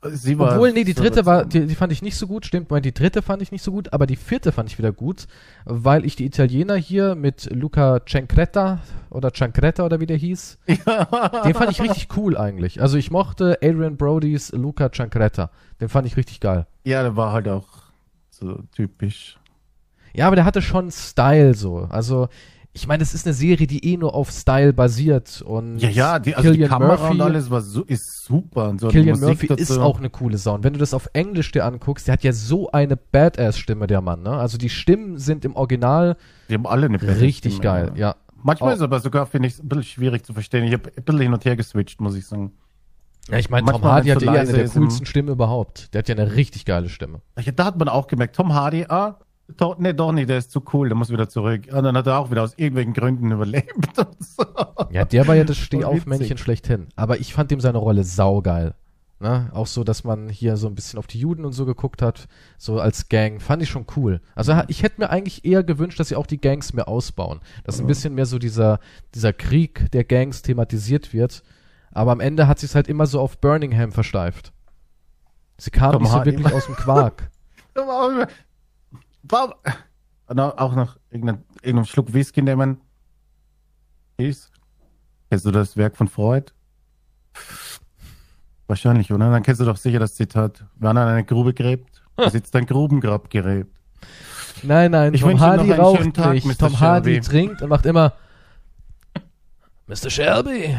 sie 0.02 0.38
war. 0.38 0.52
Obwohl, 0.52 0.72
nee, 0.72 0.84
die 0.84 0.92
dritte 0.92 1.24
war, 1.24 1.46
die, 1.46 1.66
die 1.66 1.74
fand 1.74 1.90
ich 1.92 2.02
nicht 2.02 2.16
so 2.18 2.26
gut, 2.26 2.44
stimmt, 2.44 2.68
Moment, 2.68 2.84
die 2.84 2.92
dritte 2.92 3.22
fand 3.22 3.40
ich 3.40 3.50
nicht 3.52 3.62
so 3.62 3.72
gut, 3.72 3.92
aber 3.94 4.06
die 4.06 4.16
vierte 4.16 4.52
fand 4.52 4.68
ich 4.70 4.76
wieder 4.76 4.92
gut, 4.92 5.26
weil 5.64 6.04
ich 6.04 6.14
die 6.14 6.26
Italiener 6.26 6.74
hier 6.76 7.14
mit 7.14 7.48
Luca 7.50 8.00
Ciancretta 8.06 8.80
oder 9.08 9.32
Ciancretta 9.32 9.82
oder 9.86 10.00
wie 10.00 10.06
der 10.06 10.18
hieß, 10.18 10.58
den 10.68 11.54
fand 11.54 11.70
ich 11.70 11.80
richtig 11.80 12.08
cool 12.18 12.36
eigentlich. 12.36 12.82
Also 12.82 12.98
ich 12.98 13.10
mochte 13.10 13.58
Adrian 13.62 13.96
Brodys 13.96 14.52
Luca 14.52 14.90
Ciancretta. 14.92 15.50
Den 15.80 15.88
fand 15.88 16.06
ich 16.06 16.18
richtig 16.18 16.40
geil. 16.40 16.66
Ja, 16.84 17.02
der 17.02 17.16
war 17.16 17.32
halt 17.32 17.48
auch 17.48 17.83
so 18.36 18.60
typisch. 18.74 19.38
Ja, 20.14 20.26
aber 20.28 20.36
der 20.36 20.44
hatte 20.44 20.62
schon 20.62 20.90
Style 20.90 21.54
so. 21.54 21.88
Also, 21.90 22.28
ich 22.72 22.86
meine, 22.88 23.02
es 23.02 23.14
ist 23.14 23.26
eine 23.26 23.34
Serie, 23.34 23.66
die 23.66 23.84
eh 23.92 23.96
nur 23.96 24.14
auf 24.14 24.30
Style 24.30 24.72
basiert 24.72 25.42
und 25.42 25.78
Ja, 25.78 25.88
ja, 25.88 26.18
die, 26.18 26.34
also 26.34 26.52
die 26.52 26.62
Kamera 26.64 27.08
und 27.08 27.20
alles 27.20 27.50
war 27.50 27.60
so, 27.60 27.82
ist 27.84 28.24
super 28.24 28.68
und 28.68 28.80
so. 28.80 28.88
Killian 28.88 29.18
Murphy 29.20 29.46
ist 29.54 29.70
dazu. 29.70 29.80
auch 29.82 29.98
eine 29.98 30.10
coole 30.10 30.38
Sound. 30.38 30.64
Wenn 30.64 30.72
du 30.72 30.78
das 30.80 30.92
auf 30.94 31.08
Englisch 31.12 31.52
dir 31.52 31.64
anguckst, 31.64 32.06
der 32.08 32.14
hat 32.14 32.24
ja 32.24 32.32
so 32.32 32.70
eine 32.72 32.96
Badass-Stimme, 32.96 33.86
der 33.86 34.00
Mann, 34.00 34.22
ne? 34.22 34.30
Also 34.30 34.58
die 34.58 34.68
Stimmen 34.70 35.18
sind 35.18 35.44
im 35.44 35.54
Original 35.56 36.16
Die 36.48 36.54
haben 36.54 36.66
alle 36.66 36.86
eine 36.86 37.00
richtig 37.20 37.54
Stimme, 37.54 37.62
geil, 37.62 37.92
ja. 37.96 38.16
Manchmal 38.42 38.70
Auch- 38.70 38.74
ist 38.74 38.80
es 38.80 38.84
aber 38.84 39.00
sogar, 39.00 39.26
finde 39.26 39.48
ich, 39.48 39.58
ein 39.62 39.68
bisschen 39.68 39.84
schwierig 39.84 40.24
zu 40.26 40.32
verstehen. 40.34 40.64
Ich 40.64 40.72
habe 40.74 40.90
ein 40.96 41.02
bisschen 41.04 41.20
hin 41.22 41.32
und 41.32 41.44
her 41.44 41.56
geswitcht, 41.56 42.00
muss 42.00 42.14
ich 42.14 42.26
sagen. 42.26 42.52
Ja, 43.30 43.38
ich 43.38 43.48
meine, 43.50 43.70
Tom 43.70 43.82
Hardy 43.82 44.10
wenn's 44.10 44.16
hat 44.16 44.22
ja 44.22 44.34
eh 44.34 44.38
eine 44.40 44.52
der 44.52 44.64
im- 44.64 44.70
coolsten 44.70 45.06
Stimmen 45.06 45.28
überhaupt. 45.30 45.92
Der 45.94 46.00
hat 46.00 46.08
ja 46.08 46.14
eine 46.14 46.34
richtig 46.36 46.64
geile 46.64 46.88
Stimme. 46.88 47.20
Ja, 47.40 47.52
da 47.52 47.64
hat 47.64 47.78
man 47.78 47.88
auch 47.88 48.06
gemerkt, 48.06 48.36
Tom 48.36 48.52
Hardy, 48.52 48.84
ah, 48.88 49.18
doch, 49.56 49.78
nee, 49.78 49.92
doch 49.92 50.12
nicht, 50.12 50.28
der 50.28 50.38
ist 50.38 50.50
zu 50.50 50.62
cool, 50.72 50.88
der 50.88 50.96
muss 50.96 51.10
wieder 51.10 51.28
zurück. 51.28 51.68
Und 51.72 51.84
dann 51.84 51.96
hat 51.96 52.06
er 52.06 52.18
auch 52.18 52.30
wieder 52.30 52.42
aus 52.42 52.54
irgendwelchen 52.56 52.92
Gründen 52.94 53.30
überlebt. 53.30 53.72
Und 53.98 54.16
so. 54.22 54.44
Ja, 54.90 55.04
der 55.04 55.26
war 55.26 55.34
ja 55.36 55.44
das 55.44 55.56
Stehaufmännchen 55.58 56.38
schlechthin. 56.38 56.86
Aber 56.96 57.18
ich 57.18 57.32
fand 57.34 57.52
ihm 57.52 57.60
seine 57.60 57.78
Rolle 57.78 58.04
saugeil. 58.04 58.74
Ne? 59.20 59.50
Auch 59.52 59.66
so, 59.66 59.84
dass 59.84 60.02
man 60.04 60.28
hier 60.28 60.56
so 60.56 60.66
ein 60.66 60.74
bisschen 60.74 60.98
auf 60.98 61.06
die 61.06 61.18
Juden 61.20 61.44
und 61.44 61.52
so 61.52 61.64
geguckt 61.66 62.02
hat, 62.02 62.26
so 62.58 62.80
als 62.80 63.08
Gang, 63.08 63.40
fand 63.40 63.62
ich 63.62 63.68
schon 63.70 63.86
cool. 63.96 64.20
Also 64.34 64.54
ich 64.68 64.82
hätte 64.82 65.00
mir 65.00 65.08
eigentlich 65.10 65.44
eher 65.44 65.62
gewünscht, 65.62 66.00
dass 66.00 66.08
sie 66.08 66.16
auch 66.16 66.26
die 66.26 66.40
Gangs 66.40 66.72
mehr 66.72 66.88
ausbauen. 66.88 67.40
Dass 67.64 67.80
ein 67.80 67.86
bisschen 67.86 68.14
mehr 68.14 68.26
so 68.26 68.38
dieser, 68.38 68.80
dieser 69.14 69.32
Krieg 69.32 69.90
der 69.92 70.04
Gangs 70.04 70.42
thematisiert 70.42 71.12
wird. 71.12 71.42
Aber 71.94 72.12
am 72.12 72.20
Ende 72.20 72.46
hat 72.46 72.58
sie 72.58 72.66
es 72.66 72.74
halt 72.74 72.88
immer 72.88 73.06
so 73.06 73.20
auf 73.20 73.38
Birmingham 73.38 73.92
versteift. 73.92 74.52
Sie 75.56 75.70
kam 75.70 75.92
Tom 75.92 76.02
nicht 76.02 76.12
so 76.12 76.24
wirklich 76.24 76.52
aus 76.52 76.66
dem 76.66 76.74
Quark. 76.74 77.30
Und 80.26 80.40
auch 80.40 80.74
noch 80.74 80.96
irgendeinen 81.10 81.84
Schluck 81.84 82.12
Whisky 82.12 82.42
nehmen. 82.42 82.80
Ist. 84.16 84.50
Kennst 85.30 85.46
du 85.46 85.50
das 85.50 85.76
Werk 85.76 85.96
von 85.96 86.08
Freud? 86.08 86.52
Wahrscheinlich, 88.66 89.12
oder? 89.12 89.30
Dann 89.30 89.42
kennst 89.42 89.60
du 89.60 89.64
doch 89.64 89.76
sicher 89.76 89.98
das 89.98 90.14
Zitat. 90.14 90.64
Wer 90.76 90.90
an 90.90 90.98
eine 90.98 91.24
Grube 91.24 91.52
gräbt, 91.52 92.02
besitzt 92.16 92.56
ein 92.56 92.66
Grubengrab 92.66 93.28
gräbt. 93.30 93.76
Nein, 94.62 94.92
nein, 94.92 95.14
Ich 95.14 95.20
Tom 95.20 95.38
Hardy 95.38 95.72
raucht 95.72 96.14
Tag, 96.14 96.34
nicht. 96.34 96.46
Mr. 96.46 96.56
Tom 96.58 96.80
Hardy 96.80 97.14
Shelby. 97.14 97.26
trinkt 97.26 97.62
und 97.62 97.68
macht 97.68 97.86
immer 97.86 98.14
Mr. 99.86 100.10
Shelby. 100.10 100.78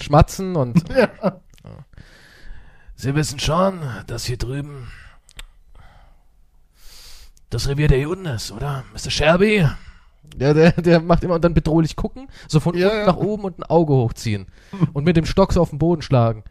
Schmatzen 0.00 0.56
und 0.56 0.84
Ja. 0.94 1.38
Sie 2.96 3.14
wissen 3.14 3.38
schon, 3.40 3.80
dass 4.06 4.24
hier 4.24 4.36
drüben 4.36 4.90
das 7.50 7.68
Revier 7.68 7.88
der 7.88 8.00
Juden 8.00 8.26
ist, 8.26 8.52
oder? 8.52 8.84
Mr. 8.92 9.10
Shelby? 9.10 9.68
Der, 10.36 10.54
der, 10.54 10.72
der 10.72 11.00
macht 11.00 11.22
immer 11.24 11.34
und 11.34 11.44
dann 11.44 11.54
bedrohlich 11.54 11.96
gucken, 11.96 12.28
so 12.48 12.60
von 12.60 12.76
Ja, 12.76 12.86
unten 12.88 12.98
ja. 13.00 13.06
nach 13.06 13.16
oben 13.16 13.44
und 13.44 13.58
ein 13.58 13.62
Auge 13.64 13.92
hochziehen 13.94 14.46
und 14.92 15.04
mit 15.04 15.16
dem 15.16 15.26
Stock 15.26 15.52
so 15.52 15.60
auf 15.60 15.70
den 15.70 15.78
Boden 15.78 16.02
schlagen. 16.02 16.44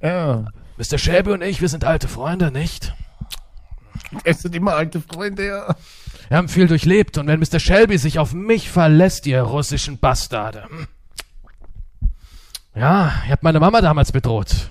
ja. 0.00 0.46
Mr. 0.78 0.96
Shelby 0.96 1.32
und 1.32 1.42
ich, 1.42 1.60
wir 1.60 1.68
sind 1.68 1.84
alte 1.84 2.08
Freunde, 2.08 2.50
nicht? 2.50 2.94
Es 4.24 4.42
sind 4.42 4.54
immer 4.54 4.74
alte 4.74 5.00
Freunde, 5.00 5.46
ja. 5.46 5.74
Wir 6.28 6.36
haben 6.36 6.48
viel 6.48 6.66
durchlebt 6.66 7.18
und 7.18 7.26
wenn 7.26 7.40
Mr. 7.40 7.58
Shelby 7.58 7.98
sich 7.98 8.18
auf 8.18 8.32
mich 8.32 8.70
verlässt, 8.70 9.26
ihr 9.26 9.42
russischen 9.42 9.98
Bastarde. 9.98 10.66
Ja, 12.74 13.12
ihr 13.26 13.32
habt 13.32 13.42
meine 13.42 13.60
Mama 13.60 13.80
damals 13.80 14.12
bedroht. 14.12 14.70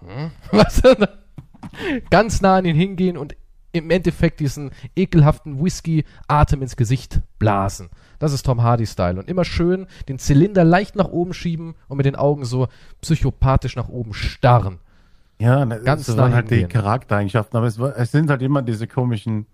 Hm? 0.00 0.30
Was? 0.52 0.82
Ganz 2.10 2.40
nah 2.40 2.56
an 2.56 2.64
ihn 2.64 2.76
hingehen 2.76 3.16
und 3.16 3.36
im 3.72 3.90
Endeffekt 3.90 4.40
diesen 4.40 4.70
ekelhaften 4.96 5.62
Whisky-Atem 5.62 6.62
ins 6.62 6.76
Gesicht 6.76 7.20
blasen. 7.38 7.90
Das 8.18 8.32
ist 8.32 8.44
Tom 8.44 8.62
Hardy-Style. 8.62 9.18
Und 9.18 9.28
immer 9.28 9.44
schön 9.44 9.86
den 10.08 10.18
Zylinder 10.18 10.64
leicht 10.64 10.96
nach 10.96 11.08
oben 11.08 11.32
schieben 11.32 11.74
und 11.88 11.96
mit 11.96 12.06
den 12.06 12.16
Augen 12.16 12.44
so 12.44 12.68
psychopathisch 13.00 13.76
nach 13.76 13.88
oben 13.88 14.12
starren. 14.12 14.80
Ja, 15.40 15.64
Ganz 15.64 16.06
das 16.06 16.16
waren 16.16 16.34
halt 16.34 16.50
die. 16.50 16.64
Charaktereigenschaften, 16.64 17.56
aber 17.56 17.66
es, 17.66 17.78
war, 17.78 17.96
es 17.96 18.12
sind 18.12 18.28
halt 18.28 18.42
immer 18.42 18.62
diese 18.62 18.86
komischen 18.86 19.46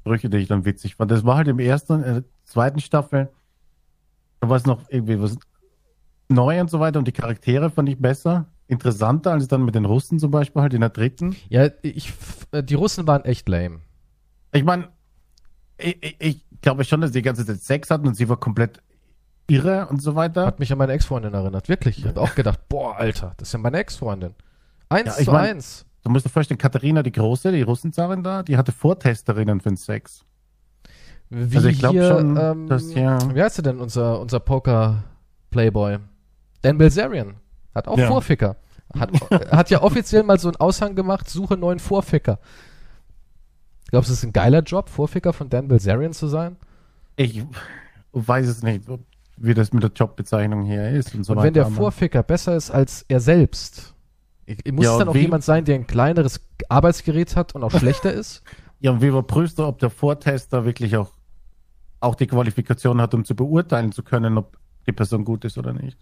Sprüche, 0.00 0.30
die 0.30 0.38
ich 0.38 0.48
dann 0.48 0.64
witzig 0.64 0.94
fand. 0.94 1.10
Das 1.10 1.24
war 1.24 1.36
halt 1.36 1.48
im 1.48 1.58
ersten, 1.58 2.02
äh, 2.02 2.22
zweiten 2.44 2.80
Staffel, 2.80 3.28
da 4.40 4.48
war 4.48 4.56
es 4.56 4.64
noch 4.64 4.88
irgendwie 4.88 5.20
was 5.20 5.36
neu 6.28 6.60
und 6.60 6.70
so 6.70 6.78
weiter 6.78 6.98
und 6.98 7.08
die 7.08 7.12
Charaktere 7.12 7.70
fand 7.70 7.88
ich 7.88 7.98
besser, 7.98 8.46
interessanter 8.68 9.32
als 9.32 9.48
dann 9.48 9.64
mit 9.64 9.74
den 9.74 9.84
Russen 9.84 10.18
zum 10.18 10.30
Beispiel 10.30 10.62
halt 10.62 10.74
in 10.74 10.80
der 10.80 10.90
dritten. 10.90 11.36
Ja, 11.48 11.68
ich, 11.82 12.12
äh, 12.52 12.62
die 12.62 12.74
Russen 12.74 13.06
waren 13.06 13.24
echt 13.24 13.48
lame. 13.48 13.80
Ich 14.52 14.64
meine, 14.64 14.88
ich, 15.78 15.96
ich, 16.00 16.16
ich 16.20 16.46
glaube 16.60 16.84
schon, 16.84 17.00
dass 17.00 17.12
die 17.12 17.22
ganze 17.22 17.44
Zeit 17.44 17.60
Sex 17.60 17.90
hatten 17.90 18.06
und 18.06 18.14
sie 18.14 18.28
war 18.28 18.36
komplett 18.36 18.82
irre 19.48 19.86
und 19.88 20.00
so 20.00 20.14
weiter. 20.14 20.46
Hat 20.46 20.60
mich 20.60 20.70
an 20.70 20.78
meine 20.78 20.92
Ex-Freundin 20.92 21.34
erinnert. 21.34 21.68
Wirklich. 21.68 21.98
Ich 21.98 22.06
habe 22.06 22.20
auch 22.20 22.34
gedacht, 22.34 22.68
boah, 22.68 22.96
Alter, 22.96 23.34
das 23.38 23.48
ist 23.48 23.52
ja 23.52 23.58
meine 23.58 23.78
Ex-Freundin. 23.78 24.34
Eins 24.88 25.06
Ja, 25.06 25.18
ich 25.18 25.24
zu 25.26 25.32
mein- 25.32 25.50
eins. 25.56 25.84
Du 26.04 26.10
musst 26.10 26.24
dir 26.24 26.30
vorstellen, 26.30 26.58
Katharina 26.58 27.02
die 27.02 27.12
Große, 27.12 27.52
die 27.52 27.62
Russenzarin 27.62 28.22
da, 28.22 28.42
die 28.42 28.56
hatte 28.56 28.72
Vortesterinnen 28.72 29.60
für 29.60 29.68
den 29.70 29.76
Sex. 29.76 30.24
Wie 31.28 31.56
also 31.56 31.68
ich 31.68 31.78
glaub 31.78 31.92
hier, 31.92 32.08
schon, 32.08 32.36
ähm, 32.40 32.66
dass 32.68 32.90
hier- 32.90 33.18
Wie 33.34 33.42
heißt 33.42 33.64
denn, 33.66 33.80
unser, 33.80 34.18
unser 34.20 34.40
Poker-Playboy? 34.40 35.98
Dan 36.62 36.78
Bilzerian. 36.78 37.34
Hat 37.74 37.86
auch 37.88 37.98
Ja. 37.98 38.08
Vorficker. 38.08 38.56
Hat, 38.98 39.10
hat 39.52 39.68
ja 39.70 39.82
offiziell 39.82 40.22
mal 40.22 40.38
so 40.38 40.48
einen 40.48 40.56
Aushang 40.56 40.94
gemacht, 40.94 41.28
suche 41.28 41.58
neuen 41.58 41.78
Vorficker. 41.78 42.38
Glaubst 43.90 44.08
du, 44.08 44.14
es 44.14 44.20
ist 44.20 44.24
ein 44.24 44.32
geiler 44.32 44.62
Job, 44.62 44.88
Vorficker 44.88 45.32
von 45.34 45.50
Dan 45.50 45.68
Bilzerian 45.68 46.12
zu 46.14 46.26
sein? 46.28 46.56
Ich 47.16 47.42
weiß 48.12 48.46
es 48.48 48.62
nicht, 48.62 48.84
wie 49.36 49.52
das 49.54 49.72
mit 49.72 49.82
der 49.82 49.90
Jobbezeichnung 49.90 50.64
hier 50.64 50.88
ist 50.90 51.14
und 51.14 51.24
so 51.24 51.32
Und 51.32 51.38
weiter. 51.38 51.46
wenn 51.46 51.54
der 51.54 51.66
Vorficker 51.66 52.22
besser 52.22 52.56
ist 52.56 52.70
als 52.70 53.04
er 53.08 53.20
selbst, 53.20 53.94
muss 54.72 54.84
Ja, 54.84 54.92
es 54.92 54.98
dann 54.98 55.08
auch 55.08 55.14
jemand 55.14 55.44
sein, 55.44 55.64
der 55.64 55.74
ein 55.76 55.86
kleineres 55.86 56.40
Arbeitsgerät 56.68 57.36
hat 57.36 57.54
und 57.54 57.62
auch 57.64 57.72
schlechter 57.72 58.12
ist? 58.12 58.42
Ja, 58.80 58.92
und 58.92 59.02
wie 59.02 59.06
überprüfst 59.08 59.58
du, 59.58 59.64
ob 59.66 59.80
der 59.80 59.90
Vortester 59.90 60.64
wirklich 60.64 60.96
auch, 60.96 61.10
auch 61.98 62.14
die 62.14 62.28
Qualifikation 62.28 63.00
hat, 63.00 63.12
um 63.12 63.24
zu 63.24 63.34
beurteilen 63.34 63.90
zu 63.90 64.04
können, 64.04 64.38
ob 64.38 64.56
die 64.86 64.92
Person 64.92 65.24
gut 65.24 65.44
ist 65.44 65.58
oder 65.58 65.72
nicht? 65.72 65.98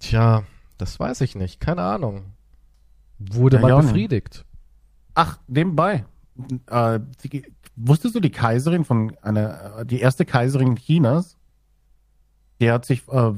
Tja, 0.00 0.42
das 0.76 0.98
weiß 0.98 1.20
ich 1.20 1.36
nicht. 1.36 1.60
Keine 1.60 1.82
Ahnung. 1.82 2.24
Wurde 3.20 3.56
Ja, 3.58 3.62
man 3.62 3.70
ja 3.70 3.76
nicht. 3.76 3.86
befriedigt? 3.86 4.44
Ach, 5.14 5.38
nebenbei. 5.46 6.04
Äh, 6.66 6.98
die, 7.22 7.44
wusstest 7.76 8.16
du 8.16 8.20
die 8.20 8.30
Kaiserin 8.32 8.84
von 8.84 9.16
einer, 9.22 9.78
äh, 9.78 9.86
die 9.86 10.00
erste 10.00 10.24
Kaiserin 10.24 10.74
Chinas, 10.74 11.36
die 12.60 12.72
hat 12.72 12.86
sich, 12.86 13.06
äh, 13.08 13.28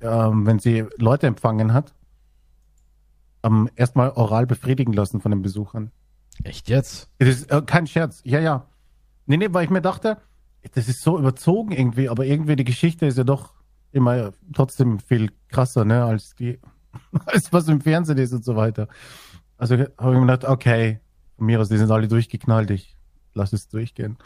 äh, 0.00 0.30
wenn 0.32 0.58
sie 0.58 0.84
Leute 0.98 1.26
empfangen 1.28 1.72
hat, 1.72 1.94
ähm, 3.46 3.70
erstmal 3.76 4.10
oral 4.10 4.46
befriedigen 4.46 4.92
lassen 4.92 5.20
von 5.20 5.30
den 5.30 5.42
Besuchern. 5.42 5.92
Echt 6.44 6.68
jetzt? 6.68 7.08
Das 7.18 7.28
ist 7.28 7.50
äh, 7.50 7.62
kein 7.62 7.86
Scherz. 7.86 8.20
Ja, 8.24 8.40
ja. 8.40 8.66
Nee, 9.26 9.36
nee, 9.36 9.48
weil 9.50 9.64
ich 9.64 9.70
mir 9.70 9.82
dachte, 9.82 10.18
das 10.74 10.88
ist 10.88 11.02
so 11.02 11.18
überzogen 11.18 11.72
irgendwie, 11.72 12.08
aber 12.08 12.26
irgendwie 12.26 12.56
die 12.56 12.64
Geschichte 12.64 13.06
ist 13.06 13.18
ja 13.18 13.24
doch 13.24 13.54
immer 13.92 14.32
trotzdem 14.52 14.98
viel 14.98 15.30
krasser, 15.48 15.84
ne, 15.84 16.04
als 16.04 16.34
die, 16.34 16.58
als 17.26 17.52
was 17.52 17.68
im 17.68 17.80
Fernsehen 17.80 18.18
ist 18.18 18.32
und 18.32 18.44
so 18.44 18.56
weiter. 18.56 18.88
Also 19.56 19.76
habe 19.76 19.88
ich 20.14 20.20
mir 20.20 20.20
gedacht, 20.20 20.44
okay, 20.44 21.00
von 21.36 21.46
mir 21.46 21.60
aus, 21.60 21.68
die 21.68 21.78
sind 21.78 21.90
alle 21.90 22.08
durchgeknallt, 22.08 22.70
ich 22.70 22.96
lass 23.32 23.52
es 23.52 23.68
durchgehen. 23.68 24.18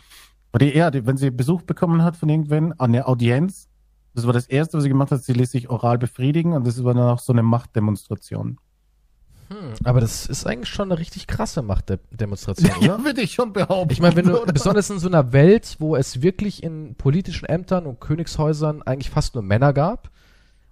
Aber 0.51 0.65
die, 0.65 0.77
ja, 0.77 0.91
die, 0.91 1.07
wenn 1.07 1.17
sie 1.17 1.31
Besuch 1.31 1.63
bekommen 1.63 2.03
hat 2.03 2.17
von 2.17 2.29
irgendwen, 2.29 2.73
an 2.81 2.93
der 2.93 3.09
Audienz, 3.09 3.69
das 4.15 4.27
war 4.27 4.33
das 4.33 4.47
erste, 4.47 4.77
was 4.77 4.83
sie 4.83 4.89
gemacht 4.89 5.13
hat, 5.13 5.23
sie 5.23 5.33
ließ 5.33 5.53
sich 5.53 5.71
oral 5.71 5.99
befriedigen 5.99 6.53
und 6.53 6.67
das 6.67 6.83
war 6.83 6.95
dann 6.95 7.09
auch 7.09 7.21
so 7.21 7.33
eine 7.33 7.45
Machtdemonstration. 7.45 8.59
Hm, 9.51 9.75
aber 9.85 10.01
das 10.01 10.27
ist 10.27 10.47
eigentlich 10.47 10.69
schon 10.69 10.91
eine 10.93 11.01
richtig 11.01 11.27
krasse 11.27 11.63
Machtdemonstration, 11.63 12.71
oder? 12.79 12.87
Ja, 12.87 13.05
würde 13.05 13.21
ich 13.21 13.33
schon 13.35 13.53
behaupten. 13.53 13.93
Ich 13.93 14.01
meine, 14.01 14.15
wenn 14.17 14.27
du, 14.27 14.41
oder? 14.43 14.53
besonders 14.53 14.89
in 14.91 14.99
so 15.01 15.09
einer 15.09 15.33
Welt, 15.33 15.77
wo 15.81 15.97
es 15.97 16.23
wirklich 16.23 16.63
in 16.63 16.95
politischen 16.95 17.47
Ämtern 17.47 17.87
und 17.87 18.01
Königshäusern 18.01 18.83
eigentlich 18.83 19.11
fast 19.11 19.35
nur 19.35 19.43
Männer 19.43 19.73
gab, 19.73 20.11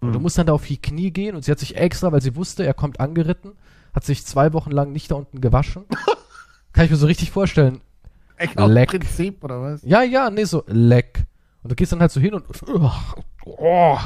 und 0.00 0.12
du 0.12 0.18
Mhm. 0.18 0.22
musst 0.22 0.38
dann 0.38 0.46
da 0.46 0.52
auf 0.52 0.64
die 0.64 0.76
Knie 0.76 1.10
gehen 1.10 1.34
und 1.34 1.44
sie 1.44 1.50
hat 1.50 1.58
sich 1.58 1.76
extra, 1.76 2.12
weil 2.12 2.22
sie 2.22 2.36
wusste, 2.36 2.64
er 2.64 2.72
kommt 2.74 3.00
angeritten, 3.00 3.52
hat 3.92 4.04
sich 4.04 4.24
zwei 4.24 4.52
Wochen 4.52 4.70
lang 4.70 4.92
nicht 4.92 5.10
da 5.10 5.16
unten 5.16 5.40
gewaschen. 5.40 5.86
Kann 6.72 6.84
ich 6.84 6.90
mir 6.92 6.96
so 6.96 7.06
richtig 7.06 7.32
vorstellen. 7.32 7.80
Echt 8.36 8.54
Leck. 8.60 8.90
Prinzip, 8.90 9.42
oder 9.42 9.60
was? 9.60 9.82
Ja, 9.82 10.02
ja, 10.02 10.30
nee, 10.30 10.44
so 10.44 10.62
leck. 10.68 11.24
Und 11.64 11.72
du 11.72 11.74
gehst 11.74 11.90
dann 11.90 11.98
halt 12.00 12.12
so 12.12 12.20
hin 12.20 12.34
und 12.34 12.44
oh, 13.44 13.98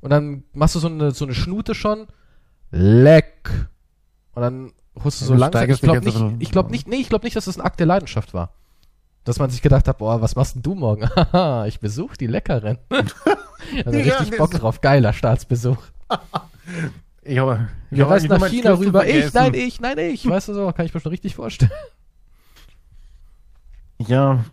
und 0.00 0.10
dann 0.10 0.44
machst 0.54 0.74
du 0.74 0.78
so 0.78 0.88
eine, 0.88 1.10
so 1.10 1.26
eine 1.26 1.34
Schnute 1.34 1.74
schon, 1.74 2.06
leck. 2.70 3.50
Und 4.36 4.42
dann 4.42 4.72
holst 5.02 5.22
du 5.22 5.24
so 5.24 5.32
Ja, 5.32 5.40
langsam. 5.40 5.70
Ich 5.70 5.80
glaube 5.80 6.04
nicht, 6.04 6.24
ich 6.40 6.50
glaube 6.50 6.70
nicht, 6.70 6.86
nee, 6.86 6.96
ich 6.96 7.08
glaube 7.08 7.24
nicht, 7.24 7.34
dass 7.36 7.46
das 7.46 7.58
ein 7.58 7.62
Akt 7.62 7.80
der 7.80 7.86
Leidenschaft 7.86 8.34
war. 8.34 8.50
Dass 9.24 9.38
man 9.38 9.48
sich 9.50 9.62
gedacht 9.62 9.88
hat, 9.88 9.98
boah, 9.98 10.20
was 10.20 10.36
machst 10.36 10.54
denn 10.54 10.62
du 10.62 10.74
morgen? 10.74 11.08
Haha, 11.16 11.66
ich 11.66 11.80
besuche 11.80 12.18
die 12.18 12.26
Leckerin. 12.26 12.78
also 12.90 13.98
Ja, 13.98 14.18
richtig 14.18 14.36
Bock 14.36 14.50
drauf, 14.52 14.80
geiler 14.80 15.12
Staatsbesuch. 15.12 15.82
Ich 17.28 17.38
habe, 17.38 17.68
Wir 17.90 18.06
reisen 18.06 18.28
nach 18.28 18.38
mein 18.38 18.52
China 18.52 18.74
rüber. 18.74 19.04
Ich, 19.04 19.34
nein, 19.34 19.52
ich, 19.54 19.80
nein, 19.80 19.98
ich. 19.98 20.28
Weißt 20.28 20.46
du 20.46 20.54
so, 20.54 20.70
kann 20.70 20.86
ich 20.86 20.94
mir 20.94 21.00
schon 21.00 21.10
richtig 21.10 21.34
vorstellen. 21.34 21.72
Ja, 23.98 24.44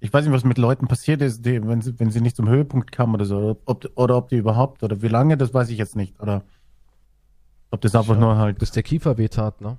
ich 0.00 0.10
weiß 0.10 0.24
nicht, 0.24 0.32
was 0.32 0.44
mit 0.44 0.56
Leuten 0.56 0.88
passiert 0.88 1.20
ist, 1.20 1.44
die, 1.44 1.62
wenn, 1.66 1.82
sie, 1.82 2.00
wenn 2.00 2.10
sie 2.10 2.22
nicht 2.22 2.34
zum 2.34 2.48
Höhepunkt 2.48 2.92
kamen 2.92 3.14
oder 3.14 3.26
so. 3.26 3.58
Ob, 3.66 3.90
oder 3.94 4.16
ob 4.16 4.30
die 4.30 4.36
überhaupt, 4.36 4.82
oder 4.82 5.02
wie 5.02 5.08
lange, 5.08 5.36
das 5.36 5.52
weiß 5.52 5.68
ich 5.68 5.76
jetzt 5.76 5.94
nicht. 5.94 6.18
Oder 6.18 6.44
ob 7.72 7.80
das 7.80 7.94
einfach 7.96 8.14
Ja, 8.14 8.20
nur 8.20 8.36
halt. 8.36 8.58
Bis 8.58 8.70
der 8.70 8.82
Kiefer 8.84 9.18
wehtat, 9.18 9.60
ne? 9.60 9.76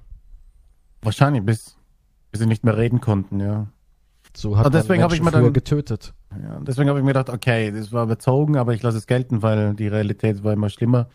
Wahrscheinlich, 1.01 1.43
bis, 1.45 1.77
bis 2.31 2.41
sie 2.41 2.47
nicht 2.47 2.63
mehr 2.63 2.77
reden 2.77 2.99
konnten, 3.01 3.39
ja. 3.39 3.67
So 4.35 4.57
hat 4.57 4.65
Aber 4.65 4.77
deswegen 4.77 5.01
man 5.01 5.11
hab 5.11 5.13
ich 5.15 5.21
mir 5.21 5.31
dann- 5.31 5.53
getötet. 5.53 6.13
ja 6.31 6.59
deswegen 6.61 6.89
habe 6.89 6.97
ich 6.99 7.05
mir 7.05 7.13
gedacht, 7.13 7.29
okay, 7.29 7.71
das 7.71 7.91
war 7.91 8.03
überzogen, 8.03 8.57
aber 8.57 8.73
ich 8.73 8.81
lasse 8.81 8.97
es 8.97 9.05
gelten, 9.07 9.41
weil 9.43 9.75
die 9.75 9.87
Realität 9.87 10.43
war 10.43 10.53
immer 10.53 10.69
schlimmer. 10.69 11.07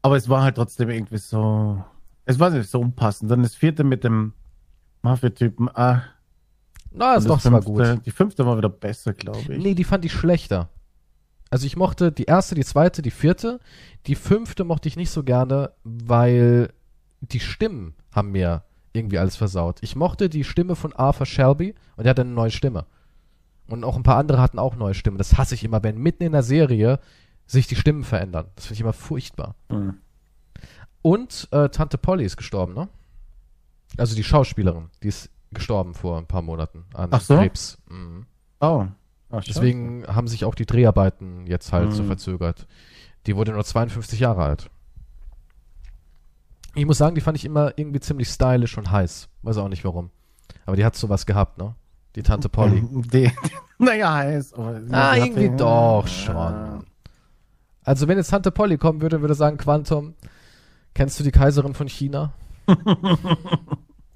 Aber 0.00 0.16
es 0.16 0.28
war 0.28 0.42
halt 0.42 0.56
trotzdem 0.56 0.88
irgendwie 0.90 1.18
so. 1.18 1.82
Es 2.24 2.38
war 2.40 2.50
nicht 2.50 2.70
so 2.70 2.80
unpassend. 2.80 3.30
Dann 3.30 3.42
das 3.42 3.54
vierte 3.54 3.84
mit 3.84 4.02
dem 4.04 4.32
Mafia-Typen. 5.02 5.68
Ah, 5.74 6.02
Na, 6.92 7.18
doch 7.18 7.34
das 7.34 7.42
zwar 7.42 7.62
fünfte- 7.62 7.94
gut. 7.96 8.06
Die 8.06 8.10
fünfte 8.10 8.46
war 8.46 8.56
wieder 8.56 8.68
besser, 8.68 9.12
glaube 9.12 9.40
ich. 9.40 9.62
Nee, 9.62 9.74
die 9.74 9.84
fand 9.84 10.04
ich 10.04 10.12
schlechter. 10.12 10.68
Also 11.52 11.66
ich 11.66 11.76
mochte 11.76 12.12
die 12.12 12.24
erste, 12.24 12.54
die 12.54 12.64
zweite, 12.64 13.02
die 13.02 13.10
vierte. 13.10 13.60
Die 14.06 14.14
fünfte 14.14 14.64
mochte 14.64 14.88
ich 14.88 14.96
nicht 14.96 15.10
so 15.10 15.22
gerne, 15.22 15.72
weil 15.84 16.72
die 17.20 17.40
Stimmen 17.40 17.94
haben 18.10 18.32
mir 18.32 18.62
irgendwie 18.94 19.18
alles 19.18 19.36
versaut. 19.36 19.76
Ich 19.82 19.94
mochte 19.94 20.30
die 20.30 20.44
Stimme 20.44 20.76
von 20.76 20.94
Arthur 20.94 21.26
Shelby 21.26 21.74
und 21.96 22.06
er 22.06 22.10
hatte 22.10 22.22
eine 22.22 22.30
neue 22.30 22.50
Stimme. 22.50 22.86
Und 23.68 23.84
auch 23.84 23.96
ein 23.96 24.02
paar 24.02 24.16
andere 24.16 24.40
hatten 24.40 24.58
auch 24.58 24.76
neue 24.76 24.94
Stimmen. 24.94 25.18
Das 25.18 25.36
hasse 25.36 25.54
ich 25.54 25.62
immer, 25.62 25.82
wenn 25.82 25.98
mitten 25.98 26.22
in 26.22 26.32
der 26.32 26.42
Serie 26.42 26.98
sich 27.46 27.66
die 27.66 27.76
Stimmen 27.76 28.04
verändern. 28.04 28.46
Das 28.56 28.64
finde 28.64 28.74
ich 28.76 28.80
immer 28.80 28.94
furchtbar. 28.94 29.54
Hm. 29.68 29.98
Und 31.02 31.48
äh, 31.50 31.68
Tante 31.68 31.98
Polly 31.98 32.24
ist 32.24 32.38
gestorben, 32.38 32.72
ne? 32.72 32.88
Also 33.98 34.16
die 34.16 34.24
Schauspielerin, 34.24 34.88
die 35.02 35.08
ist 35.08 35.28
gestorben 35.50 35.92
vor 35.92 36.16
ein 36.16 36.26
paar 36.26 36.40
Monaten 36.40 36.86
an 36.94 37.10
Ach 37.12 37.20
so? 37.20 37.36
Krebs. 37.36 37.76
Mhm. 37.90 38.24
Oh. 38.60 38.86
Scheiße. 39.40 39.54
Deswegen 39.60 40.04
haben 40.06 40.28
sich 40.28 40.44
auch 40.44 40.54
die 40.54 40.66
Dreharbeiten 40.66 41.46
jetzt 41.46 41.72
halt 41.72 41.92
so 41.92 42.02
Mhm. 42.02 42.08
verzögert. 42.08 42.66
Die 43.26 43.36
wurde 43.36 43.52
nur 43.52 43.64
52 43.64 44.20
Jahre 44.20 44.42
alt. 44.44 44.68
Ich 46.74 46.86
muss 46.86 46.98
sagen, 46.98 47.14
die 47.14 47.20
fand 47.20 47.36
ich 47.36 47.44
immer 47.44 47.72
irgendwie 47.76 48.00
ziemlich 48.00 48.28
stylisch 48.28 48.76
und 48.78 48.90
heiß. 48.90 49.28
Weiß 49.42 49.56
auch 49.58 49.68
nicht 49.68 49.84
warum. 49.84 50.10
Aber 50.66 50.76
die 50.76 50.84
hat 50.84 50.96
sowas 50.96 51.26
gehabt, 51.26 51.58
ne? 51.58 51.74
Die 52.16 52.22
Tante 52.22 52.48
Polly. 52.48 52.82
Die, 53.12 53.30
naja, 53.78 54.14
heiß. 54.14 54.54
Aber 54.54 54.80
Ah, 54.90 55.16
irgendwie 55.16 55.48
den- 55.48 55.56
doch 55.58 56.04
Ja. 56.06 56.08
schon. 56.08 56.86
Also 57.84 58.08
wenn 58.08 58.16
jetzt 58.18 58.30
Tante 58.30 58.50
Polly 58.50 58.78
kommen 58.78 59.00
würde, 59.00 59.20
würde 59.20 59.34
sagen, 59.34 59.56
Quantum, 59.56 60.14
kennst 60.94 61.18
du 61.18 61.24
die 61.24 61.32
Kaiserin 61.32 61.74
von 61.74 61.88
China? 61.88 62.32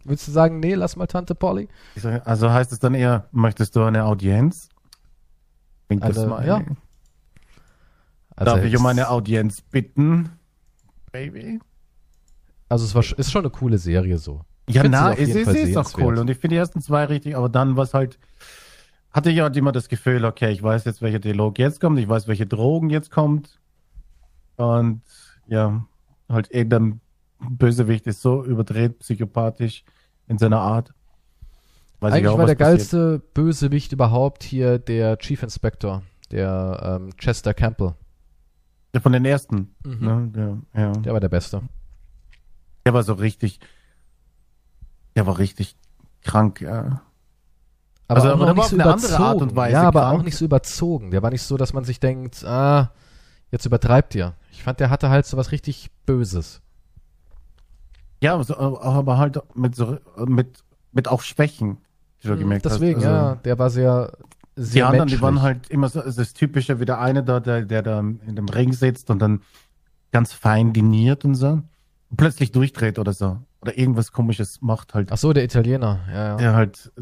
Würdest 0.04 0.28
du 0.28 0.32
sagen, 0.32 0.60
nee, 0.60 0.74
lass 0.74 0.94
mal 0.96 1.06
Tante 1.08 1.34
Polly? 1.34 1.68
Also 2.24 2.50
heißt 2.50 2.70
es 2.72 2.78
dann 2.78 2.94
eher, 2.94 3.26
möchtest 3.32 3.74
du 3.74 3.82
eine 3.82 4.04
Audienz? 4.04 4.68
Klingt 5.88 6.02
das 6.02 6.18
Also, 6.18 6.28
mal. 6.28 6.46
ja. 6.46 6.62
Also, 8.36 8.54
Darf 8.54 8.64
ich 8.64 8.76
um 8.76 8.84
eine 8.86 9.08
Audienz 9.08 9.62
bitten? 9.62 10.30
Baby? 11.12 11.60
Also 12.68 12.84
es 12.84 12.94
war, 12.94 13.18
ist 13.18 13.30
schon 13.32 13.42
eine 13.42 13.50
coole 13.50 13.78
Serie 13.78 14.18
so. 14.18 14.44
Ja, 14.68 14.86
na, 14.88 15.12
es 15.12 15.28
ist, 15.28 15.44
Fall 15.44 15.54
ist 15.54 15.76
auch 15.76 15.90
cool. 15.98 16.18
Und 16.18 16.28
ich 16.28 16.38
finde 16.38 16.54
die 16.54 16.58
ersten 16.58 16.80
zwei 16.80 17.04
richtig, 17.04 17.36
aber 17.36 17.48
dann 17.48 17.76
was 17.76 17.94
halt, 17.94 18.18
hatte 19.12 19.30
ich 19.30 19.40
halt 19.40 19.56
immer 19.56 19.72
das 19.72 19.88
Gefühl, 19.88 20.24
okay, 20.24 20.50
ich 20.50 20.62
weiß 20.62 20.84
jetzt, 20.84 21.00
welcher 21.00 21.20
Dialog 21.20 21.58
jetzt 21.58 21.80
kommt, 21.80 21.98
ich 21.98 22.08
weiß, 22.08 22.26
welche 22.26 22.46
Drogen 22.46 22.90
jetzt 22.90 23.10
kommt. 23.10 23.60
Und 24.56 25.02
ja, 25.46 25.86
halt 26.28 26.50
irgendein 26.50 27.00
Bösewicht 27.38 28.06
ist 28.06 28.20
so 28.20 28.44
überdreht, 28.44 28.98
psychopathisch 28.98 29.84
in 30.26 30.38
seiner 30.38 30.60
Art. 30.60 30.92
Weiß 32.06 32.12
ich 32.14 32.18
Eigentlich 32.18 32.28
auch, 32.34 32.38
war 32.38 32.46
der 32.46 32.54
passiert. 32.54 32.78
geilste 32.78 33.18
Bösewicht 33.34 33.92
überhaupt 33.92 34.44
hier 34.44 34.78
der 34.78 35.18
Chief 35.18 35.42
Inspector, 35.42 36.02
der 36.30 36.98
ähm, 37.02 37.16
Chester 37.16 37.52
Campbell. 37.52 37.94
Der 38.94 39.00
von 39.00 39.10
den 39.12 39.24
ersten. 39.24 39.74
Mhm. 39.84 40.30
Ne? 40.32 40.62
Ja, 40.74 40.80
ja. 40.82 40.92
Der 40.92 41.12
war 41.12 41.18
der 41.20 41.28
Beste. 41.28 41.62
Der 42.84 42.94
war 42.94 43.02
so 43.02 43.14
richtig, 43.14 43.58
der 45.16 45.26
war 45.26 45.38
richtig 45.38 45.74
krank, 46.22 46.60
ja. 46.60 47.02
Aber 48.06 48.22
Also, 48.22 48.34
auch 48.34 48.44
der 48.44 48.54
nicht 48.54 48.68
so 48.68 48.76
überzogen. 48.76 49.56
Weise 49.56 49.72
ja, 49.72 49.82
aber 49.82 50.00
krank. 50.02 50.20
auch 50.20 50.24
nicht 50.24 50.36
so 50.36 50.44
überzogen. 50.44 51.10
Der 51.10 51.22
war 51.22 51.30
nicht 51.30 51.42
so, 51.42 51.56
dass 51.56 51.72
man 51.72 51.82
sich 51.82 51.98
denkt, 51.98 52.44
ah, 52.44 52.92
jetzt 53.50 53.66
übertreibt 53.66 54.14
ihr. 54.14 54.34
Ich 54.52 54.62
fand, 54.62 54.78
der 54.78 54.90
hatte 54.90 55.10
halt 55.10 55.26
so 55.26 55.36
was 55.36 55.50
richtig 55.50 55.90
Böses. 56.06 56.60
Ja, 58.22 58.34
aber 58.34 58.44
so, 58.44 58.56
aber 58.56 59.18
halt 59.18 59.40
mit 59.56 59.74
so, 59.74 59.98
mit, 60.24 60.62
mit 60.92 61.08
auch 61.08 61.20
Schwächen, 61.22 61.78
du 62.30 62.36
Mhm, 62.36 62.40
gemerkt 62.40 62.64
Deswegen, 62.64 63.00
hast. 63.00 63.06
Also, 63.06 63.16
ja, 63.16 63.34
der 63.36 63.58
war 63.58 63.70
sehr, 63.70 64.12
Die 64.56 64.62
sehr 64.62 64.86
anderen, 64.86 65.08
die 65.08 65.14
menschlich. 65.14 65.22
waren 65.22 65.42
halt 65.42 65.68
immer 65.70 65.88
so, 65.88 66.00
also 66.00 66.20
das 66.20 66.32
Typische, 66.34 66.80
wie 66.80 66.84
der 66.84 67.00
eine 67.00 67.22
da, 67.24 67.40
der, 67.40 67.62
der 67.62 67.82
da 67.82 68.00
in 68.00 68.36
dem 68.36 68.48
Ring 68.48 68.72
sitzt 68.72 69.10
und 69.10 69.18
dann 69.20 69.42
ganz 70.12 70.32
fein 70.32 70.72
diniert 70.72 71.24
und 71.24 71.34
so. 71.34 71.48
Und 72.10 72.16
plötzlich 72.16 72.52
durchdreht 72.52 72.98
oder 72.98 73.12
so. 73.12 73.38
Oder 73.60 73.76
irgendwas 73.76 74.12
komisches 74.12 74.62
macht 74.62 74.94
halt. 74.94 75.10
Ach 75.12 75.18
so, 75.18 75.32
der 75.32 75.44
Italiener. 75.44 76.00
Ja, 76.08 76.14
ja. 76.14 76.36
Der 76.36 76.54
halt, 76.54 76.92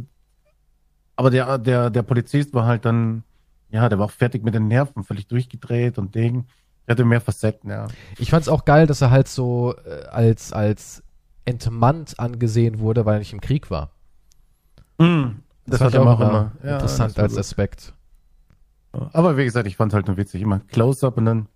aber 1.16 1.30
der, 1.30 1.58
der, 1.58 1.90
der 1.90 2.02
Polizist 2.02 2.54
war 2.54 2.66
halt 2.66 2.84
dann, 2.84 3.22
ja, 3.70 3.88
der 3.88 3.98
war 3.98 4.06
auch 4.06 4.10
fertig 4.10 4.42
mit 4.44 4.54
den 4.54 4.68
Nerven, 4.68 5.04
völlig 5.04 5.26
durchgedreht 5.28 5.98
und 5.98 6.14
Ding. 6.14 6.46
Der 6.86 6.92
hatte 6.94 7.04
mehr 7.04 7.20
Facetten, 7.20 7.70
ja. 7.70 7.86
Ich 8.18 8.30
fand's 8.30 8.48
auch 8.48 8.64
geil, 8.64 8.86
dass 8.86 9.00
er 9.00 9.10
halt 9.10 9.28
so 9.28 9.74
äh, 9.86 10.04
als, 10.06 10.52
als 10.52 11.02
entmannt 11.44 12.18
angesehen 12.18 12.78
wurde, 12.78 13.04
weil 13.06 13.16
er 13.16 13.18
nicht 13.20 13.32
im 13.32 13.40
Krieg 13.40 13.70
war. 13.70 13.90
Mhm. 14.98 15.40
Das, 15.66 15.80
er 15.80 16.02
auch 16.02 16.06
auch 16.06 16.20
immer. 16.20 16.52
Ja, 16.62 16.74
interessant 16.74 17.16
war 17.16 17.24
als 17.24 17.32
gut. 17.32 17.40
Aspekt. 17.40 17.94
Aber 19.12 19.36
wie 19.36 19.44
gesagt, 19.44 19.66
ich 19.66 19.76
fand 19.76 19.92
halt 19.92 20.06
nur 20.06 20.16
witzig. 20.16 20.42
Immer 20.42 20.60
Close-Up 20.60 21.16
und 21.16 21.24
dann 21.24 21.48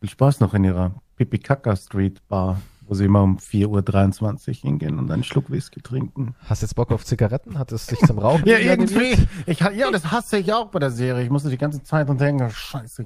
viel 0.00 0.10
Spaß 0.10 0.40
noch 0.40 0.54
in 0.54 0.64
ihrer 0.64 0.94
Pipi-Kaka 1.16 1.76
Street 1.76 2.26
Bar, 2.28 2.60
wo 2.82 2.94
sie 2.94 3.06
immer 3.06 3.22
um 3.22 3.38
4.23 3.38 4.48
Uhr 4.48 4.54
hingehen 4.62 4.98
und 4.98 5.10
einen 5.10 5.24
Schluck 5.24 5.50
Whisky 5.50 5.80
trinken. 5.80 6.34
Hast 6.44 6.62
jetzt 6.62 6.74
Bock 6.74 6.92
auf 6.92 7.04
Zigaretten? 7.04 7.58
Hat 7.58 7.72
es 7.72 7.86
dich 7.86 7.98
zum 8.00 8.18
Rauchen 8.18 8.44
Ja, 8.46 8.58
irgendwie. 8.58 9.16
Ich, 9.46 9.60
ja, 9.60 9.90
das 9.90 10.10
hasse 10.10 10.38
ich 10.38 10.52
auch 10.52 10.70
bei 10.70 10.78
der 10.78 10.90
Serie. 10.90 11.24
Ich 11.24 11.30
musste 11.30 11.48
die 11.48 11.58
ganze 11.58 11.82
Zeit 11.82 12.08
und 12.10 12.20
denken, 12.20 12.50
scheiße, 12.50 13.04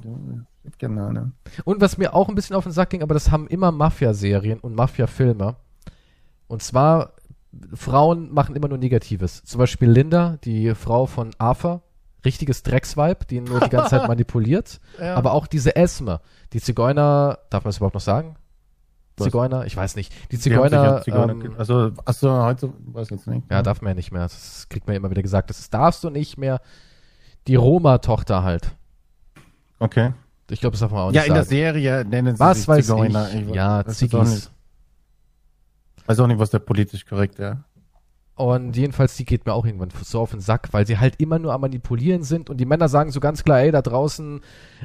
gerne 0.78 1.06
eine. 1.06 1.32
Und 1.64 1.80
was 1.80 1.98
mir 1.98 2.14
auch 2.14 2.28
ein 2.28 2.34
bisschen 2.34 2.56
auf 2.56 2.64
den 2.64 2.72
Sack 2.72 2.90
ging, 2.90 3.02
aber 3.02 3.14
das 3.14 3.30
haben 3.30 3.46
immer 3.46 3.70
Mafia-Serien 3.70 4.58
und 4.58 4.74
Mafia-Filme. 4.74 5.56
Und 6.48 6.62
zwar, 6.62 7.12
Frauen 7.74 8.32
machen 8.32 8.54
immer 8.56 8.68
nur 8.68 8.78
Negatives. 8.78 9.42
Zum 9.44 9.58
Beispiel 9.58 9.90
Linda, 9.90 10.38
die 10.44 10.74
Frau 10.74 11.06
von 11.06 11.30
Arthur, 11.38 11.82
richtiges 12.24 12.62
Drecksweib, 12.62 13.26
die 13.28 13.36
ihn 13.36 13.44
nur 13.44 13.60
die 13.60 13.70
ganze 13.70 13.90
Zeit 13.90 14.08
manipuliert. 14.08 14.80
Ja. 15.00 15.14
Aber 15.14 15.32
auch 15.32 15.46
diese 15.46 15.74
Esme, 15.76 16.20
die 16.52 16.60
Zigeuner, 16.60 17.38
darf 17.50 17.64
man 17.64 17.70
das 17.70 17.78
überhaupt 17.78 17.94
noch 17.94 18.00
sagen? 18.00 18.36
Was? 19.16 19.26
Zigeuner? 19.26 19.66
Ich 19.66 19.76
weiß 19.76 19.96
nicht. 19.96 20.12
Die 20.30 20.38
Zigeuner, 20.38 20.82
ja 20.84 21.02
Zigeuner 21.02 21.32
ähm, 21.32 21.54
also, 21.58 21.90
achso, 22.04 22.30
heute, 22.42 22.72
weiß 22.86 23.10
jetzt 23.10 23.26
nicht. 23.26 23.50
ja, 23.50 23.62
darf 23.62 23.82
man 23.82 23.90
ja 23.90 23.94
nicht 23.94 24.12
mehr. 24.12 24.22
Das 24.22 24.66
kriegt 24.70 24.86
man 24.86 24.94
ja 24.94 24.98
immer 24.98 25.10
wieder 25.10 25.22
gesagt. 25.22 25.50
Das 25.50 25.68
darfst 25.70 26.04
du 26.04 26.10
nicht 26.10 26.38
mehr. 26.38 26.60
Die 27.46 27.56
Roma-Tochter 27.56 28.42
halt. 28.42 28.70
Okay. 29.78 30.12
Ich 30.50 30.60
glaube, 30.60 30.72
das 30.72 30.80
darf 30.80 30.90
man 30.90 31.00
auch 31.00 31.12
Ja, 31.12 31.20
nicht 31.22 31.28
in 31.28 31.34
der 31.34 31.44
sagen. 31.44 31.56
Serie 31.56 32.04
nennen 32.04 32.36
sie 32.36 32.40
Was 32.40 32.58
sich 32.58 32.68
weiß 32.68 32.86
Zigeuner. 32.86 33.28
ich? 33.32 33.48
Ich 33.48 33.54
Ja, 33.54 33.80
es 33.82 33.98
Ziggis. 33.98 34.50
Weiß 36.10 36.18
auch 36.18 36.26
nicht, 36.26 36.40
was 36.40 36.50
der 36.50 36.58
politisch 36.58 37.06
korrekt, 37.06 37.38
ja. 37.38 37.62
Und 38.34 38.76
jedenfalls, 38.76 39.14
die 39.14 39.24
geht 39.24 39.46
mir 39.46 39.52
auch 39.52 39.64
irgendwann 39.64 39.90
so 40.02 40.18
auf 40.18 40.32
den 40.32 40.40
Sack, 40.40 40.70
weil 40.72 40.84
sie 40.84 40.98
halt 40.98 41.14
immer 41.20 41.38
nur 41.38 41.52
am 41.52 41.60
Manipulieren 41.60 42.24
sind 42.24 42.50
und 42.50 42.56
die 42.56 42.64
Männer 42.64 42.88
sagen 42.88 43.12
so 43.12 43.20
ganz 43.20 43.44
klar, 43.44 43.60
ey, 43.60 43.70
da 43.70 43.80
draußen 43.80 44.40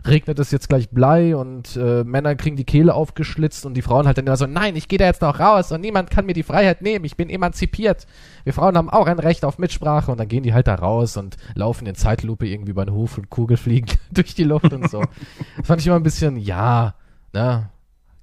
regnet 0.05 0.37
es 0.37 0.51
jetzt 0.51 0.69
gleich 0.69 0.91
Blei 0.91 1.35
und 1.35 1.77
äh, 1.77 2.03
Männer 2.03 2.35
kriegen 2.35 2.57
die 2.57 2.63
Kehle 2.63 2.93
aufgeschlitzt 2.93 3.65
und 3.65 3.73
die 3.73 3.81
Frauen 3.81 4.05
halt 4.05 4.19
dann 4.19 4.27
immer 4.27 4.37
so, 4.37 4.45
nein, 4.45 4.75
ich 4.75 4.87
gehe 4.87 4.99
da 4.99 5.05
jetzt 5.05 5.23
noch 5.23 5.39
raus 5.39 5.71
und 5.71 5.81
niemand 5.81 6.11
kann 6.11 6.27
mir 6.27 6.33
die 6.33 6.43
Freiheit 6.43 6.83
nehmen, 6.83 7.05
ich 7.05 7.17
bin 7.17 7.31
emanzipiert. 7.31 8.05
Wir 8.43 8.53
Frauen 8.53 8.77
haben 8.77 8.91
auch 8.91 9.07
ein 9.07 9.17
Recht 9.17 9.45
auf 9.45 9.57
Mitsprache 9.57 10.11
und 10.11 10.19
dann 10.19 10.27
gehen 10.27 10.43
die 10.43 10.53
halt 10.53 10.67
da 10.67 10.75
raus 10.75 11.17
und 11.17 11.37
laufen 11.55 11.87
in 11.87 11.95
Zeitlupe 11.95 12.45
irgendwie 12.45 12.69
über 12.69 12.85
den 12.85 12.93
Hof 12.93 13.17
und 13.17 13.31
Kugel 13.31 13.57
fliegen 13.57 13.87
durch 14.11 14.35
die 14.35 14.43
Luft 14.43 14.71
und 14.71 14.91
so. 14.91 15.01
Das 15.57 15.65
fand 15.65 15.81
ich 15.81 15.87
immer 15.87 15.95
ein 15.95 16.03
bisschen, 16.03 16.37
ja, 16.37 16.93
ne, 17.33 17.71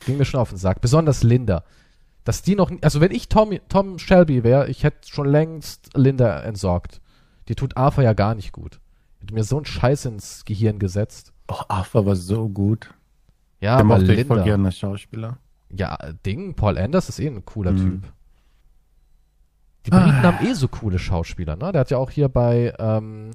ging 0.06 0.18
mir 0.18 0.24
schon 0.24 0.38
auf 0.38 0.50
den 0.50 0.58
Sack. 0.58 0.80
Besonders 0.80 1.24
Linda 1.24 1.64
dass 2.24 2.42
die 2.42 2.54
noch, 2.54 2.70
also 2.82 3.00
wenn 3.00 3.10
ich 3.10 3.28
Tom, 3.28 3.52
Tom 3.68 3.98
Shelby 3.98 4.44
wäre, 4.44 4.68
ich 4.68 4.84
hätte 4.84 5.08
schon 5.08 5.26
längst 5.28 5.90
Linda 5.96 6.40
entsorgt. 6.40 7.00
Die 7.48 7.54
tut 7.54 7.76
Arthur 7.76 8.04
ja 8.04 8.12
gar 8.12 8.34
nicht 8.34 8.52
gut. 8.52 8.80
Hätte 9.20 9.34
mir 9.34 9.44
so 9.44 9.56
einen 9.56 9.64
Scheiß 9.64 10.04
ins 10.06 10.44
Gehirn 10.44 10.78
gesetzt. 10.78 11.32
Oh, 11.48 11.60
Arthur 11.68 12.06
war 12.06 12.16
so 12.16 12.48
gut. 12.48 12.94
Ja, 13.60 13.76
Der 13.76 13.84
aber 13.84 13.98
mochte 13.98 14.12
ich 14.14 14.26
voll 14.26 14.36
Linda. 14.38 14.44
gerne 14.44 14.72
Schauspieler. 14.72 15.38
Ja, 15.74 15.96
Ding, 16.26 16.54
Paul 16.54 16.78
Anders 16.78 17.08
ist 17.08 17.18
eh 17.18 17.26
ein 17.26 17.44
cooler 17.44 17.72
Mhm. 17.72 17.76
Typ. 17.78 18.12
Die 19.86 19.90
Briten 19.90 20.22
haben 20.22 20.46
eh 20.46 20.52
so 20.54 20.68
coole 20.68 20.98
Schauspieler, 21.00 21.56
ne? 21.56 21.72
Der 21.72 21.80
hat 21.80 21.90
ja 21.90 21.98
auch 21.98 22.10
hier 22.10 22.28
bei 22.28 22.72
ähm, 22.78 23.30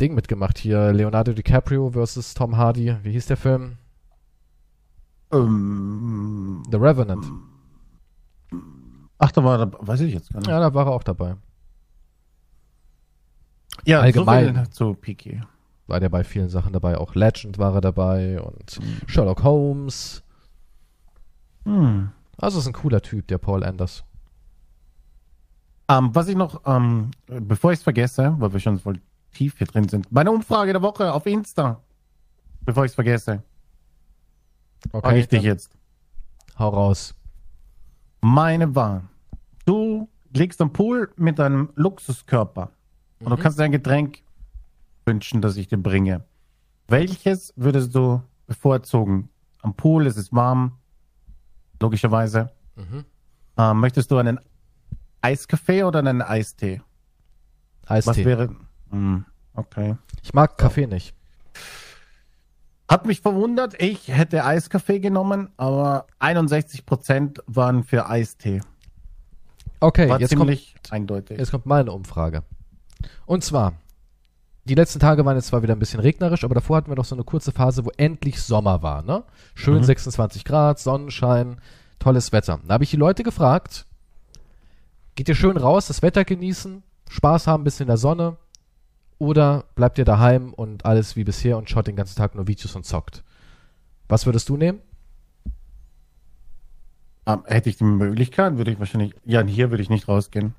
Ding 0.00 0.14
mitgemacht, 0.16 0.58
hier 0.58 0.92
Leonardo 0.92 1.32
DiCaprio 1.32 1.90
versus 1.90 2.34
Tom 2.34 2.56
Hardy. 2.56 2.96
Wie 3.04 3.12
hieß 3.12 3.26
der 3.26 3.36
Film? 3.36 3.76
Ähm, 5.32 6.62
The 6.70 6.76
Revenant. 6.76 7.24
Ach, 9.18 9.32
da 9.32 9.44
war, 9.44 9.58
da, 9.66 9.70
weiß 9.78 10.00
ich 10.00 10.12
jetzt 10.12 10.32
gar 10.32 10.40
nicht. 10.40 10.48
Ja, 10.48 10.60
da 10.60 10.74
war 10.74 10.86
er 10.86 10.92
auch 10.92 11.04
dabei. 11.04 11.36
Ja, 13.84 14.00
allgemein. 14.00 14.46
So 14.46 14.54
viel 14.54 14.70
zu 14.70 14.94
Piki. 14.94 15.40
War 15.86 16.00
der 16.00 16.08
bei 16.08 16.24
vielen 16.24 16.48
Sachen 16.48 16.72
dabei. 16.72 16.96
Auch 16.96 17.14
Legend 17.14 17.58
war 17.58 17.74
er 17.74 17.80
dabei 17.80 18.40
und 18.40 18.80
Sherlock 19.06 19.42
Holmes. 19.42 20.22
Hm. 21.64 22.10
Also 22.38 22.58
ist 22.58 22.66
ein 22.66 22.72
cooler 22.72 23.02
Typ, 23.02 23.26
der 23.28 23.38
Paul 23.38 23.62
Anders. 23.64 24.04
Ähm, 25.88 26.14
was 26.14 26.28
ich 26.28 26.36
noch, 26.36 26.62
ähm, 26.66 27.10
bevor 27.26 27.72
ich 27.72 27.78
es 27.78 27.82
vergesse, 27.82 28.34
weil 28.38 28.52
wir 28.52 28.60
schon 28.60 28.78
voll 28.78 29.00
tief 29.32 29.58
hier 29.58 29.66
drin 29.66 29.88
sind, 29.88 30.10
meine 30.10 30.30
Umfrage 30.30 30.72
der 30.72 30.82
Woche 30.82 31.12
auf 31.12 31.26
Insta. 31.26 31.80
Bevor 32.62 32.86
ich 32.86 32.92
es 32.92 32.94
vergesse, 32.94 33.42
frage 34.90 35.18
ich 35.18 35.28
dich 35.28 35.42
jetzt. 35.42 35.76
Hau 36.58 36.70
raus. 36.70 37.14
Meine 38.34 38.74
war, 38.74 39.02
du 39.66 40.08
liegst 40.32 40.58
am 40.62 40.72
Pool 40.72 41.12
mit 41.16 41.38
deinem 41.38 41.68
Luxuskörper 41.74 42.70
und 43.20 43.28
du 43.28 43.36
Mhm. 43.36 43.38
kannst 43.38 43.58
dir 43.58 43.64
ein 43.64 43.70
Getränk 43.72 44.22
wünschen, 45.04 45.42
das 45.42 45.58
ich 45.58 45.68
dir 45.68 45.76
bringe. 45.76 46.24
Welches 46.88 47.52
würdest 47.54 47.94
du 47.94 48.22
bevorzugen? 48.46 49.28
Am 49.60 49.74
Pool 49.74 50.06
ist 50.06 50.16
es 50.16 50.32
warm, 50.32 50.78
logischerweise. 51.78 52.50
Mhm. 52.76 53.04
Ähm, 53.58 53.80
möchtest 53.80 54.10
du 54.10 54.16
einen 54.16 54.40
Eiskaffee 55.20 55.82
oder 55.84 55.98
einen 55.98 56.22
Eistee? 56.22 56.80
Was 57.86 58.08
Eistee. 58.08 58.24
wäre. 58.24 58.56
Hm, 58.88 59.26
okay. 59.52 59.98
Ich 60.22 60.32
mag 60.32 60.56
Kaffee 60.56 60.86
nicht. 60.86 61.14
Hat 62.94 63.06
mich 63.06 63.20
verwundert, 63.22 63.80
ich 63.82 64.06
hätte 64.06 64.44
Eiskaffee 64.44 65.00
genommen, 65.00 65.48
aber 65.56 66.06
61% 66.20 67.40
waren 67.46 67.82
für 67.82 68.08
Eistee. 68.08 68.60
Okay, 69.80 70.08
War 70.08 70.20
jetzt 70.20 70.36
kommt, 70.36 70.56
eindeutig. 70.90 71.36
jetzt 71.38 71.50
kommt 71.50 71.66
meine 71.66 71.90
Umfrage. 71.90 72.44
Und 73.26 73.42
zwar, 73.42 73.72
die 74.64 74.76
letzten 74.76 75.00
Tage 75.00 75.24
waren 75.24 75.34
jetzt 75.36 75.48
zwar 75.48 75.64
wieder 75.64 75.74
ein 75.74 75.80
bisschen 75.80 75.98
regnerisch, 75.98 76.44
aber 76.44 76.54
davor 76.54 76.76
hatten 76.76 76.90
wir 76.90 76.94
doch 76.94 77.04
so 77.04 77.16
eine 77.16 77.24
kurze 77.24 77.50
Phase, 77.50 77.84
wo 77.84 77.90
endlich 77.96 78.40
Sommer 78.40 78.82
war, 78.82 79.02
ne? 79.02 79.24
Schön 79.56 79.78
Mhm. 79.78 79.84
26 79.84 80.44
Grad, 80.44 80.78
Sonnenschein, 80.78 81.60
tolles 81.98 82.30
Wetter. 82.30 82.60
Da 82.66 82.74
habe 82.74 82.84
ich 82.84 82.90
die 82.90 82.96
Leute 82.96 83.24
gefragt, 83.24 83.86
geht 85.16 85.28
ihr 85.28 85.34
schön 85.34 85.56
raus, 85.56 85.88
das 85.88 86.00
Wetter 86.00 86.24
genießen, 86.24 86.84
Spaß 87.10 87.48
haben, 87.48 87.62
ein 87.62 87.64
bisschen 87.64 87.84
in 87.84 87.88
der 87.88 87.96
Sonne, 87.96 88.36
oder 89.18 89.64
bleibt 89.74 89.98
ihr 89.98 90.04
daheim 90.04 90.52
und 90.52 90.84
alles 90.84 91.16
wie 91.16 91.24
bisher 91.24 91.56
und 91.58 91.70
schaut 91.70 91.86
den 91.86 91.96
ganzen 91.96 92.16
Tag 92.16 92.34
nur 92.34 92.46
Videos 92.46 92.74
und 92.76 92.84
zockt? 92.84 93.22
Was 94.08 94.26
würdest 94.26 94.48
du 94.48 94.56
nehmen? 94.56 94.80
Ähm, 97.26 97.42
hätte 97.46 97.70
ich 97.70 97.76
die 97.78 97.84
Möglichkeit, 97.84 98.56
würde 98.58 98.70
ich 98.70 98.78
wahrscheinlich. 98.78 99.14
Ja, 99.24 99.42
hier 99.42 99.70
würde 99.70 99.82
ich 99.82 99.88
nicht 99.90 100.08
rausgehen. 100.08 100.54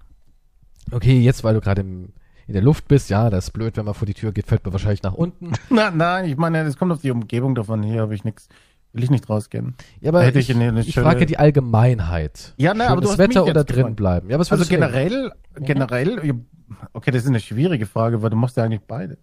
Okay, 0.91 1.19
jetzt, 1.19 1.43
weil 1.43 1.53
du 1.53 1.61
gerade 1.61 1.81
in 1.81 2.11
der 2.47 2.61
Luft 2.61 2.87
bist, 2.87 3.09
ja, 3.09 3.29
das 3.29 3.45
ist 3.45 3.51
blöd, 3.51 3.77
wenn 3.77 3.85
man 3.85 3.93
vor 3.93 4.05
die 4.07 4.13
Tür 4.13 4.31
geht, 4.31 4.47
fällt 4.47 4.63
man 4.63 4.73
wahrscheinlich 4.73 5.03
nach 5.03 5.13
unten. 5.13 5.51
Nein, 5.69 5.97
nein, 5.97 6.25
ich 6.25 6.37
meine, 6.37 6.61
es 6.61 6.77
kommt 6.77 6.91
auf 6.91 7.01
die 7.01 7.11
Umgebung 7.11 7.55
davon. 7.55 7.83
Hier 7.83 8.01
habe 8.01 8.15
ich 8.15 8.23
nichts. 8.23 8.47
Will 8.93 9.03
ich 9.03 9.09
nicht 9.11 9.29
rausgehen. 9.29 9.75
Ja, 9.99 10.09
aber 10.11 10.23
Hätte 10.23 10.39
ich, 10.39 10.49
ich 10.49 10.55
eine- 10.55 10.79
ich 10.79 10.93
schöne- 10.93 11.05
frage 11.05 11.25
die 11.25 11.37
Allgemeinheit. 11.37 12.53
Ja, 12.55 12.73
ne, 12.73 12.87
aber 12.87 13.01
du 13.01 13.09
hast 13.09 13.17
mich 13.17 13.27
Wetter 13.29 13.43
oder 13.43 13.65
drin 13.65 13.93
bleiben. 13.93 14.29
Ja, 14.29 14.39
was 14.39 14.49
Also 14.49 14.61
würdest 14.61 14.71
du 14.71 14.75
nehmen? 14.79 14.91
generell, 14.93 15.31
generell, 15.59 16.45
okay, 16.93 17.11
das 17.11 17.23
ist 17.23 17.29
eine 17.29 17.39
schwierige 17.39 17.85
Frage, 17.85 18.21
weil 18.21 18.29
du 18.29 18.37
musst 18.37 18.57
ja 18.57 18.63
eigentlich 18.63 18.81
beide. 18.87 19.17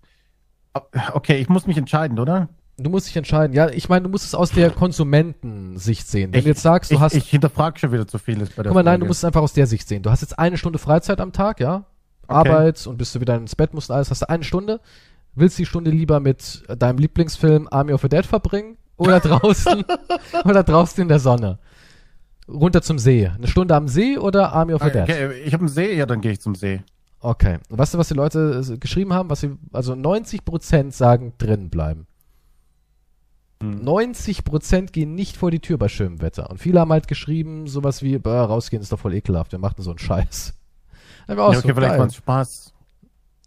Okay, 1.12 1.36
ich 1.36 1.49
muss 1.49 1.66
mich 1.66 1.76
entscheiden, 1.76 2.18
oder? 2.18 2.49
Du 2.78 2.90
musst 2.90 3.07
dich 3.07 3.16
entscheiden. 3.16 3.55
Ja, 3.55 3.68
ich 3.68 3.88
meine, 3.88 4.05
du 4.05 4.09
musst 4.09 4.24
es 4.24 4.34
aus 4.34 4.51
der 4.51 4.70
Konsumentensicht 4.70 6.09
sehen. 6.09 6.32
Wenn 6.32 6.38
ich, 6.38 6.45
du 6.45 6.51
jetzt 6.51 6.62
sagst, 6.62 6.90
du 6.90 6.95
ich, 6.97 7.01
hast. 7.01 7.14
Ich 7.14 7.28
hinterfrage 7.28 7.78
schon 7.78 7.93
wieder 7.93 8.09
zu 8.09 8.18
vieles 8.18 8.51
bei 8.51 8.62
der 8.62 8.70
guck 8.70 8.74
mal, 8.74 8.82
nein, 8.82 8.93
Frage. 8.93 9.01
du 9.01 9.07
musst 9.07 9.20
es 9.20 9.24
einfach 9.24 9.43
aus 9.43 9.53
der 9.53 9.66
Sicht 9.66 9.86
sehen. 9.86 10.03
Du 10.03 10.11
hast 10.11 10.22
jetzt 10.22 10.38
eine 10.38 10.57
Stunde 10.57 10.78
Freizeit 10.78 11.20
am 11.20 11.32
Tag, 11.32 11.61
ja? 11.61 11.84
Okay. 12.26 12.34
Arbeit 12.34 12.86
und 12.86 12.97
bist 12.97 13.14
du 13.14 13.20
wieder 13.20 13.36
ins 13.36 13.55
Bett, 13.55 13.74
musst 13.74 13.90
und 13.90 13.97
alles. 13.97 14.11
Hast 14.11 14.22
du 14.22 14.28
eine 14.28 14.45
Stunde? 14.45 14.80
Willst 15.34 15.59
du 15.59 15.62
die 15.62 15.66
Stunde 15.66 15.90
lieber 15.90 16.20
mit 16.20 16.62
deinem 16.78 16.99
Lieblingsfilm 16.99 17.68
Army 17.70 17.93
of 17.93 18.01
the 18.01 18.09
Dead 18.09 18.24
verbringen? 18.24 18.76
Oder 18.97 19.20
draußen? 19.20 19.84
oder 20.45 20.62
draußen 20.62 21.03
in 21.03 21.09
der 21.09 21.18
Sonne? 21.18 21.59
Runter 22.49 22.82
zum 22.82 22.99
See. 22.99 23.26
Eine 23.28 23.47
Stunde 23.47 23.74
am 23.74 23.88
See 23.88 24.18
oder 24.18 24.53
Army 24.53 24.74
of 24.74 24.82
the 24.82 24.90
Dead? 24.90 25.03
Okay, 25.03 25.32
ich 25.45 25.53
habe 25.53 25.62
einen 25.62 25.68
See, 25.68 25.95
ja, 25.97 26.07
dann 26.07 26.20
gehe 26.20 26.32
ich 26.32 26.40
zum 26.40 26.55
See. 26.55 26.82
Okay. 27.24 27.58
Und 27.68 27.78
weißt 27.78 27.94
du, 27.94 27.98
was 27.98 28.08
die 28.08 28.14
Leute 28.14 28.62
äh, 28.68 28.78
geschrieben 28.78 29.12
haben? 29.12 29.30
Was 29.30 29.40
sie, 29.40 29.56
also 29.72 29.92
90% 29.94 30.90
sagen 30.90 31.32
drin 31.38 31.70
bleiben. 31.70 32.06
Hm. 33.62 33.80
90% 33.86 34.90
gehen 34.90 35.14
nicht 35.14 35.36
vor 35.36 35.52
die 35.52 35.60
Tür 35.60 35.78
bei 35.78 35.88
schönem 35.88 36.20
Wetter. 36.20 36.50
Und 36.50 36.58
viele 36.58 36.80
haben 36.80 36.90
halt 36.90 37.06
geschrieben, 37.06 37.68
sowas 37.68 38.02
wie, 38.02 38.18
bah, 38.18 38.44
rausgehen 38.44 38.82
ist 38.82 38.90
doch 38.90 38.98
voll 38.98 39.14
ekelhaft, 39.14 39.52
wir 39.52 39.60
machen 39.60 39.82
so 39.82 39.90
einen 39.90 39.98
Scheiß. 39.98 40.54
Ja, 41.28 41.38
okay, 41.38 41.54
so, 41.54 41.60
vielleicht 41.68 41.98
war 41.98 42.06
es 42.06 42.16
Spaß. 42.16 42.74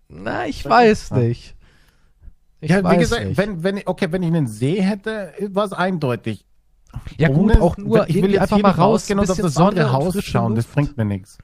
Na, 0.07 0.47
ich 0.47 0.63
weiß 0.63 1.09
Ja. 1.09 1.17
nicht. 1.17 1.55
Ich 2.61 2.71
ja, 2.71 2.81
weiß 2.81 2.93
wie 2.95 2.99
gesagt, 2.99 3.25
nicht. 3.25 3.37
wenn, 3.37 3.63
wenn, 3.63 3.81
okay, 3.85 4.07
wenn 4.11 4.23
ich 4.23 4.29
einen 4.29 4.47
See 4.47 4.81
hätte, 4.81 5.33
war 5.49 5.65
es 5.65 5.73
eindeutig. 5.73 6.45
ja 7.17 7.27
gut, 7.27 7.37
Ohne- 7.51 7.61
auch 7.61 7.75
nur 7.75 8.09
ich 8.09 8.15
will 8.15 8.31
jetzt 8.31 8.43
einfach 8.43 8.59
mal 8.61 8.71
rausgehen 8.71 9.19
und 9.19 9.29
auf 9.29 9.37
das 9.37 9.53
Sonne 9.53 9.91
Haus 9.91 10.15
schauen, 10.23 10.55
das 10.55 10.65
bringt 10.67 10.95
mir 10.95 11.03
nichts. 11.03 11.37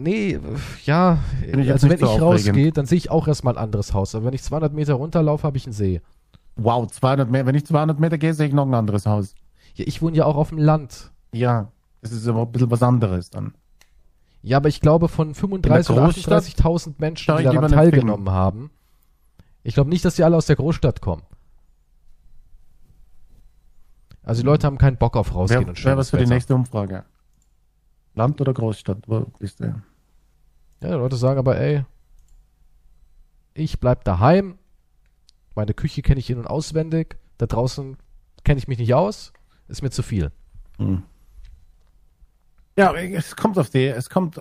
Nee, 0.00 0.38
ja, 0.84 1.18
ich 1.44 1.72
also 1.72 1.90
wenn 1.90 1.98
so 1.98 2.06
ich 2.06 2.20
rausgehe, 2.20 2.70
dann 2.70 2.86
sehe 2.86 2.98
ich 2.98 3.10
auch 3.10 3.26
erstmal 3.26 3.54
ein 3.54 3.64
anderes 3.64 3.94
Haus. 3.94 4.14
Aber 4.14 4.26
wenn 4.26 4.32
ich 4.32 4.44
200 4.44 4.72
Meter 4.72 4.94
runterlaufe, 4.94 5.42
habe 5.42 5.56
ich 5.56 5.66
einen 5.66 5.72
See. 5.72 6.00
Wow, 6.54 6.86
200 6.86 7.28
Meter, 7.28 7.46
wenn 7.46 7.56
ich 7.56 7.66
200 7.66 7.98
Meter 7.98 8.16
gehe, 8.16 8.32
sehe 8.32 8.46
ich 8.46 8.52
noch 8.52 8.64
ein 8.64 8.74
anderes 8.74 9.06
Haus. 9.06 9.34
Ja, 9.74 9.84
ich 9.88 10.00
wohne 10.00 10.16
ja 10.16 10.24
auch 10.24 10.36
auf 10.36 10.50
dem 10.50 10.58
Land. 10.58 11.10
Ja, 11.32 11.72
das 12.00 12.12
ist 12.12 12.28
aber 12.28 12.42
ein 12.42 12.52
bisschen 12.52 12.70
was 12.70 12.80
anderes 12.80 13.30
dann. 13.30 13.54
Ja, 14.42 14.58
aber 14.58 14.68
ich 14.68 14.80
glaube, 14.80 15.08
von 15.08 15.34
35.000 15.34 15.90
oder 15.90 16.04
Großstadt 16.04 16.44
38.000 16.44 16.94
Menschen, 16.98 17.36
die 17.36 17.42
daran 17.42 17.72
teilgenommen 17.72 18.30
haben, 18.30 18.70
ich 19.64 19.74
glaube 19.74 19.90
nicht, 19.90 20.04
dass 20.04 20.14
die 20.14 20.22
alle 20.22 20.36
aus 20.36 20.46
der 20.46 20.56
Großstadt 20.56 21.00
kommen. 21.00 21.22
Also 24.22 24.42
die 24.42 24.46
Leute 24.46 24.66
haben 24.68 24.78
keinen 24.78 24.96
Bock 24.96 25.16
auf 25.16 25.34
rausgehen 25.34 25.62
Wer, 25.62 25.68
und 25.70 25.84
wer 25.84 25.96
was 25.96 26.10
schönes 26.10 26.10
für 26.10 26.18
die 26.18 26.32
nächste 26.32 26.54
Umfrage? 26.54 27.04
Land 28.14 28.40
oder 28.40 28.54
Großstadt? 28.54 28.98
Wo 29.08 29.26
bist 29.40 29.58
du? 29.58 29.74
Ja, 30.80 30.88
die 30.88 30.94
Leute 30.94 31.16
sagen 31.16 31.38
aber, 31.38 31.58
ey, 31.58 31.84
ich 33.54 33.80
bleib 33.80 34.04
daheim, 34.04 34.58
meine 35.54 35.74
Küche 35.74 36.02
kenne 36.02 36.20
ich 36.20 36.30
in- 36.30 36.38
und 36.38 36.46
auswendig, 36.46 37.16
da 37.38 37.46
draußen 37.46 37.96
kenne 38.44 38.58
ich 38.58 38.68
mich 38.68 38.78
nicht 38.78 38.94
aus, 38.94 39.32
ist 39.66 39.82
mir 39.82 39.90
zu 39.90 40.02
viel. 40.02 40.30
Hm. 40.78 41.02
Ja, 42.76 42.94
es 42.94 43.34
kommt 43.34 43.58
auf 43.58 43.70
die, 43.70 43.86
es 43.86 44.08
kommt, 44.08 44.40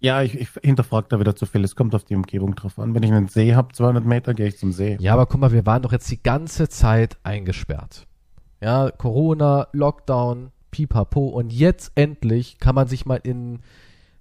ja, 0.00 0.20
ich, 0.22 0.36
ich 0.36 0.48
hinterfrage 0.62 1.06
da 1.10 1.20
wieder 1.20 1.36
zu 1.36 1.46
viel, 1.46 1.62
es 1.62 1.76
kommt 1.76 1.94
auf 1.94 2.02
die 2.02 2.16
Umgebung 2.16 2.56
drauf 2.56 2.76
an. 2.80 2.92
Wenn 2.92 3.04
ich 3.04 3.12
einen 3.12 3.28
See 3.28 3.54
habe, 3.54 3.72
200 3.72 4.04
Meter, 4.04 4.34
gehe 4.34 4.48
ich 4.48 4.58
zum 4.58 4.72
See. 4.72 4.96
Ja, 4.98 5.12
aber 5.12 5.26
guck 5.26 5.40
mal, 5.40 5.52
wir 5.52 5.64
waren 5.64 5.82
doch 5.82 5.92
jetzt 5.92 6.10
die 6.10 6.20
ganze 6.20 6.68
Zeit 6.68 7.18
eingesperrt. 7.22 8.08
Ja, 8.60 8.90
Corona, 8.90 9.68
Lockdown, 9.70 10.50
pipapo 10.72 11.28
und 11.28 11.52
jetzt 11.52 11.92
endlich 11.94 12.58
kann 12.58 12.74
man 12.74 12.88
sich 12.88 13.06
mal 13.06 13.20
in, 13.22 13.60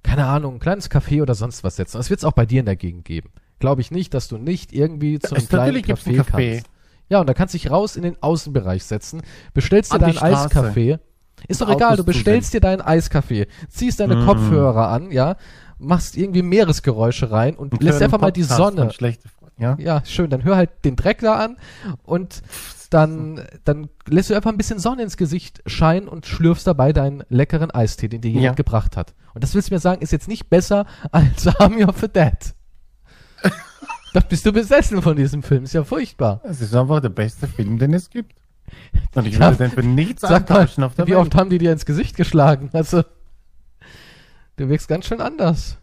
keine 0.03 0.25
Ahnung, 0.25 0.55
ein 0.55 0.59
kleines 0.59 0.89
Café 0.89 1.21
oder 1.21 1.35
sonst 1.35 1.63
was 1.63 1.75
setzen. 1.75 1.97
Das 1.97 2.09
wird 2.09 2.19
es 2.19 2.25
auch 2.25 2.33
bei 2.33 2.45
dir 2.45 2.59
in 2.59 2.65
der 2.65 2.75
Gegend 2.75 3.05
geben. 3.05 3.29
Glaube 3.59 3.81
ich 3.81 3.91
nicht, 3.91 4.13
dass 4.13 4.27
du 4.27 4.37
nicht 4.37 4.73
irgendwie 4.73 5.19
zu 5.19 5.35
einem 5.35 5.47
kleinen 5.47 5.81
gibt's 5.81 6.05
ein 6.07 6.15
Café 6.15 6.21
Café. 6.23 6.51
kannst. 6.55 6.69
Ja, 7.09 7.19
und 7.19 7.27
da 7.27 7.33
kannst 7.33 7.53
du 7.53 7.57
dich 7.57 7.69
raus 7.69 7.95
in 7.95 8.03
den 8.03 8.21
Außenbereich 8.21 8.83
setzen, 8.83 9.21
bestellst 9.53 9.91
dir 9.91 9.95
An 9.95 10.01
deinen. 10.01 10.17
Eiskaffee. 10.17 10.99
Ist 11.47 11.61
doch 11.61 11.67
Und 11.67 11.75
egal, 11.75 11.97
du 11.97 12.03
bestellst 12.03 12.53
dir 12.53 12.61
deinen 12.61 12.81
Eiskaffee, 12.81 13.47
ziehst 13.67 13.99
deine 13.99 14.15
Mm. 14.17 14.25
Kopfhörer 14.25 14.87
an, 14.89 15.11
ja, 15.11 15.35
machst 15.79 16.15
irgendwie 16.15 16.43
Meeresgeräusche 16.43 17.31
rein 17.31 17.55
und 17.55 17.73
Einen 17.73 17.81
lässt 17.81 18.01
einfach 18.01 18.21
mal 18.21 18.31
die 18.31 18.43
Sonne 18.43 18.91
ja? 19.57 19.75
ja, 19.79 20.01
schön. 20.05 20.29
Dann 20.29 20.43
hör 20.43 20.55
halt 20.55 20.69
den 20.85 20.95
Dreck 20.95 21.19
da 21.19 21.35
an 21.35 21.57
und 22.03 22.41
dann, 22.91 23.43
dann 23.63 23.89
lässt 24.07 24.29
du 24.29 24.35
einfach 24.35 24.51
ein 24.51 24.57
bisschen 24.57 24.77
Sonne 24.79 25.01
ins 25.03 25.17
Gesicht 25.17 25.63
scheinen 25.65 26.07
und 26.07 26.25
schlürfst 26.27 26.67
dabei 26.67 26.93
deinen 26.93 27.23
leckeren 27.29 27.71
Eistee, 27.71 28.07
den 28.09 28.21
dir 28.21 28.29
jemand 28.29 28.45
Ja. 28.45 28.53
gebracht 28.53 28.95
hat. 28.97 29.15
Und 29.33 29.43
das 29.43 29.55
willst 29.55 29.69
du 29.69 29.73
mir 29.73 29.79
sagen, 29.79 30.01
ist 30.01 30.11
jetzt 30.11 30.27
nicht 30.27 30.49
besser 30.49 30.85
als 31.11 31.47
Army 31.47 31.83
of 31.85 31.99
the 31.99 32.07
Dead. 32.07 32.37
Doch 34.13 34.23
bist 34.23 34.45
du 34.45 34.51
besessen 34.51 35.01
von 35.01 35.15
diesem 35.15 35.41
Film. 35.41 35.63
Ist 35.63 35.73
ja 35.73 35.83
furchtbar. 35.85 36.41
Es 36.43 36.59
ist 36.61 36.75
einfach 36.75 36.99
der 36.99 37.09
beste 37.09 37.47
Film, 37.47 37.79
den 37.79 37.93
es 37.93 38.09
gibt. 38.09 38.35
Und 39.15 39.25
ich 39.25 39.35
Ja, 39.35 39.39
würde 39.51 39.57
den 39.57 39.71
für 39.71 39.83
nichts 39.83 40.21
Sag 40.21 40.49
mal, 40.49 40.63
auf 40.63 40.95
der 40.95 41.07
wie 41.07 41.11
Welt. 41.11 41.19
oft 41.21 41.35
haben 41.35 41.49
die 41.49 41.57
dir 41.57 41.71
ins 41.71 41.85
Gesicht 41.85 42.15
geschlagen? 42.17 42.69
Also, 42.73 43.03
du 44.57 44.67
wirkst 44.69 44.87
ganz 44.89 45.05
schön 45.05 45.21
anders. 45.21 45.77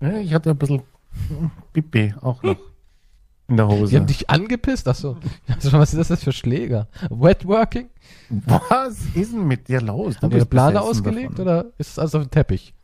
Ja, 0.00 0.18
ich 0.18 0.32
hatte 0.34 0.50
ein 0.50 0.56
bisschen 0.58 0.82
Pipi 1.72 2.14
auch 2.20 2.42
noch 2.42 2.56
in 3.48 3.56
der 3.56 3.68
Hose. 3.68 3.90
Die 3.90 3.96
haben 3.96 4.06
dich 4.06 4.28
angepisst? 4.28 4.88
Achso. 4.88 5.16
Also, 5.48 5.72
was 5.72 5.94
ist 5.94 6.10
das 6.10 6.22
für 6.24 6.32
Schläger? 6.32 6.88
Wetworking? 7.10 7.88
Was 8.28 8.98
ist 9.14 9.32
denn 9.32 9.46
mit 9.46 9.68
dir 9.68 9.80
los? 9.80 10.20
Haben 10.20 10.38
die 10.38 10.44
Plane 10.44 10.80
ausgelegt 10.80 11.32
davon. 11.32 11.42
oder 11.42 11.66
ist 11.78 11.90
es 11.90 11.98
alles 11.98 12.14
auf 12.14 12.22
dem 12.22 12.30
Teppich? 12.30 12.74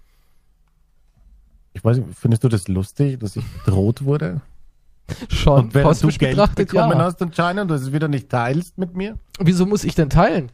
Ich 1.73 1.85
weiß 1.85 1.99
nicht, 1.99 2.09
findest 2.17 2.45
du 2.45 2.49
das 2.49 2.69
lustig, 2.69 3.19
dass 3.21 3.37
ich 3.37 3.45
bedroht 3.65 4.05
wurde? 4.05 4.41
Schon 5.29 5.65
Und 5.67 5.75
während 5.75 6.03
du 6.03 6.09
Geld 6.09 6.55
bekommen 6.55 6.99
ja. 6.99 7.05
hast 7.05 7.21
anscheinend 7.23 7.71
und 7.71 7.77
es 7.77 7.93
wieder 7.93 8.09
nicht 8.09 8.29
teilst 8.29 8.79
mit 8.79 8.95
mir? 8.95 9.19
Wieso 9.41 9.67
muss 9.67 9.85
ich 9.85 9.95
denn 9.95 10.11
teilen? 10.11 10.51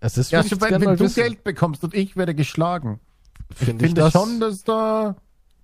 Es 0.00 0.16
ist 0.16 0.30
Ja, 0.30 0.40
ich 0.40 0.48
schon, 0.48 0.60
wenn, 0.60 0.80
wenn 0.80 0.96
du 0.96 1.00
wissen. 1.00 1.22
Geld 1.22 1.44
bekommst 1.44 1.84
und 1.84 1.94
ich 1.94 2.16
werde 2.16 2.34
geschlagen. 2.34 3.00
Finde 3.54 3.84
Ich 3.84 3.90
ich 3.90 3.94
finde 3.94 4.00
das, 4.02 4.12
schon, 4.12 4.40
dass 4.40 4.64
da 4.64 5.16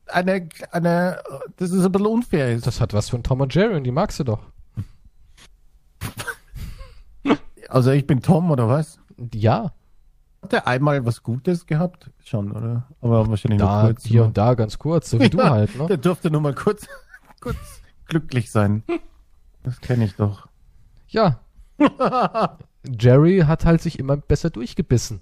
eine, 0.07 0.49
eine, 0.71 1.21
das 1.57 1.71
ist 1.71 1.85
ein 1.85 1.93
bisschen 1.93 2.07
unfair 2.07 2.53
ist. 2.53 2.67
das 2.67 2.81
hat 2.81 2.93
was 2.93 3.09
von 3.11 3.23
Tom 3.23 3.41
und 3.41 3.55
Jerry 3.55 3.75
und 3.75 3.85
die 3.85 3.91
magst 3.91 4.19
du 4.21 4.25
doch. 4.25 4.41
Also 7.69 7.91
ich 7.91 8.07
bin 8.07 8.21
Tom 8.23 8.51
oder 8.51 8.69
was? 8.69 8.99
Ja, 9.33 9.73
Hat 10.43 10.53
der 10.53 10.67
einmal 10.69 11.05
was 11.07 11.23
Gutes 11.23 11.67
gehabt? 11.67 12.11
Schon, 12.25 12.53
oder? 12.53 12.87
Aber 13.01 13.29
wahrscheinlich 13.29 13.59
nur 13.61 13.69
da, 13.69 13.87
kurz. 13.87 14.05
hier 14.05 14.19
nur. 14.21 14.27
und 14.29 14.37
da 14.39 14.55
ganz 14.55 14.79
kurz, 14.79 15.11
so 15.11 15.19
wie 15.19 15.29
du 15.31 15.39
Ja, 15.39 15.51
halt, 15.51 15.75
ne? 15.77 15.87
Der 15.87 15.97
durfte 15.97 16.31
nur 16.31 16.41
mal 16.41 16.55
kurz, 16.55 16.87
kurz 17.41 17.57
glücklich 18.07 18.51
sein. 18.51 18.85
Das 19.63 19.81
kenne 19.81 20.05
ich 20.05 20.15
doch. 20.15 20.47
Ja. 21.09 21.41
Jerry 22.87 23.41
hat 23.47 23.65
halt 23.65 23.81
sich 23.83 23.99
immer 23.99 24.17
besser 24.19 24.51
durchgebissen. 24.51 25.21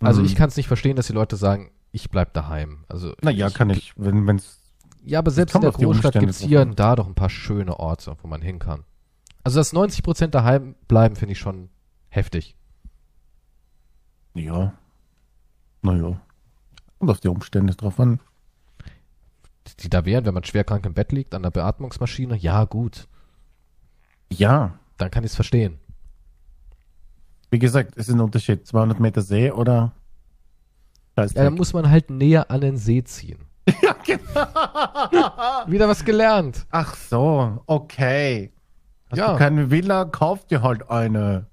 Also 0.00 0.20
Hm. 0.20 0.26
ich 0.26 0.34
kann 0.36 0.48
es 0.48 0.56
nicht 0.56 0.68
verstehen, 0.68 0.96
dass 0.96 1.06
die 1.06 1.12
Leute 1.12 1.36
sagen, 1.36 1.70
ich 1.92 2.10
bleib 2.10 2.34
daheim. 2.34 2.84
Also 2.88 3.14
Naja, 3.22 3.48
ich, 3.48 3.54
kann 3.54 3.70
ich, 3.70 3.92
wenn 3.96 4.26
wenn's 4.26 4.60
Ja, 5.02 5.20
aber 5.20 5.30
selbst 5.30 5.54
in 5.54 5.60
der 5.62 5.72
Großstadt 5.72 6.18
gibt's 6.18 6.40
drauf 6.40 6.48
hier 6.48 6.60
und 6.62 6.78
da 6.78 6.96
doch 6.96 7.06
ein 7.06 7.14
paar 7.14 7.30
schöne 7.30 7.78
Orte, 7.78 8.16
wo 8.22 8.28
man 8.28 8.42
hin 8.42 8.58
kann. 8.58 8.84
Also 9.44 9.60
dass 9.60 9.72
90% 9.72 10.26
daheim 10.28 10.74
bleiben, 10.88 11.16
finde 11.16 11.32
ich 11.32 11.38
schon 11.38 11.70
heftig. 12.08 12.56
Ja. 14.34 14.74
Naja. 15.82 16.20
Und 16.98 17.10
auf 17.10 17.20
die 17.20 17.28
Umstände 17.28 17.74
drauf 17.74 17.98
an. 18.00 18.20
Die 19.80 19.88
da 19.88 20.04
wären, 20.04 20.24
wenn 20.26 20.34
man 20.34 20.44
schwerkrank 20.44 20.84
im 20.86 20.94
Bett 20.94 21.12
liegt, 21.12 21.34
an 21.34 21.42
der 21.42 21.50
Beatmungsmaschine, 21.50 22.36
ja 22.36 22.64
gut, 22.64 23.08
Ja. 24.32 24.78
dann 24.96 25.10
kann 25.10 25.24
ich 25.24 25.30
es 25.30 25.34
verstehen. 25.36 25.78
Wie 27.56 27.60
gesagt, 27.60 27.92
es 27.96 28.08
ist 28.08 28.14
ein 28.14 28.20
Unterschied. 28.20 28.66
200 28.66 29.00
Meter 29.00 29.22
See 29.22 29.50
oder 29.50 29.92
Ja, 31.16 31.24
dann 31.26 31.54
muss 31.54 31.72
man 31.72 31.88
halt 31.88 32.10
näher 32.10 32.50
an 32.50 32.60
den 32.60 32.76
See 32.76 33.02
ziehen. 33.02 33.38
ja, 33.82 33.96
genau. 34.04 35.66
Wieder 35.66 35.88
was 35.88 36.04
gelernt. 36.04 36.66
Ach 36.70 36.94
so, 36.94 37.62
okay. 37.64 38.52
Hast 39.10 39.16
Ja. 39.18 39.32
du 39.32 39.38
keine 39.38 39.70
Villa, 39.70 40.04
kauf 40.04 40.46
dir 40.46 40.60
halt 40.60 40.90
eine. 40.90 41.46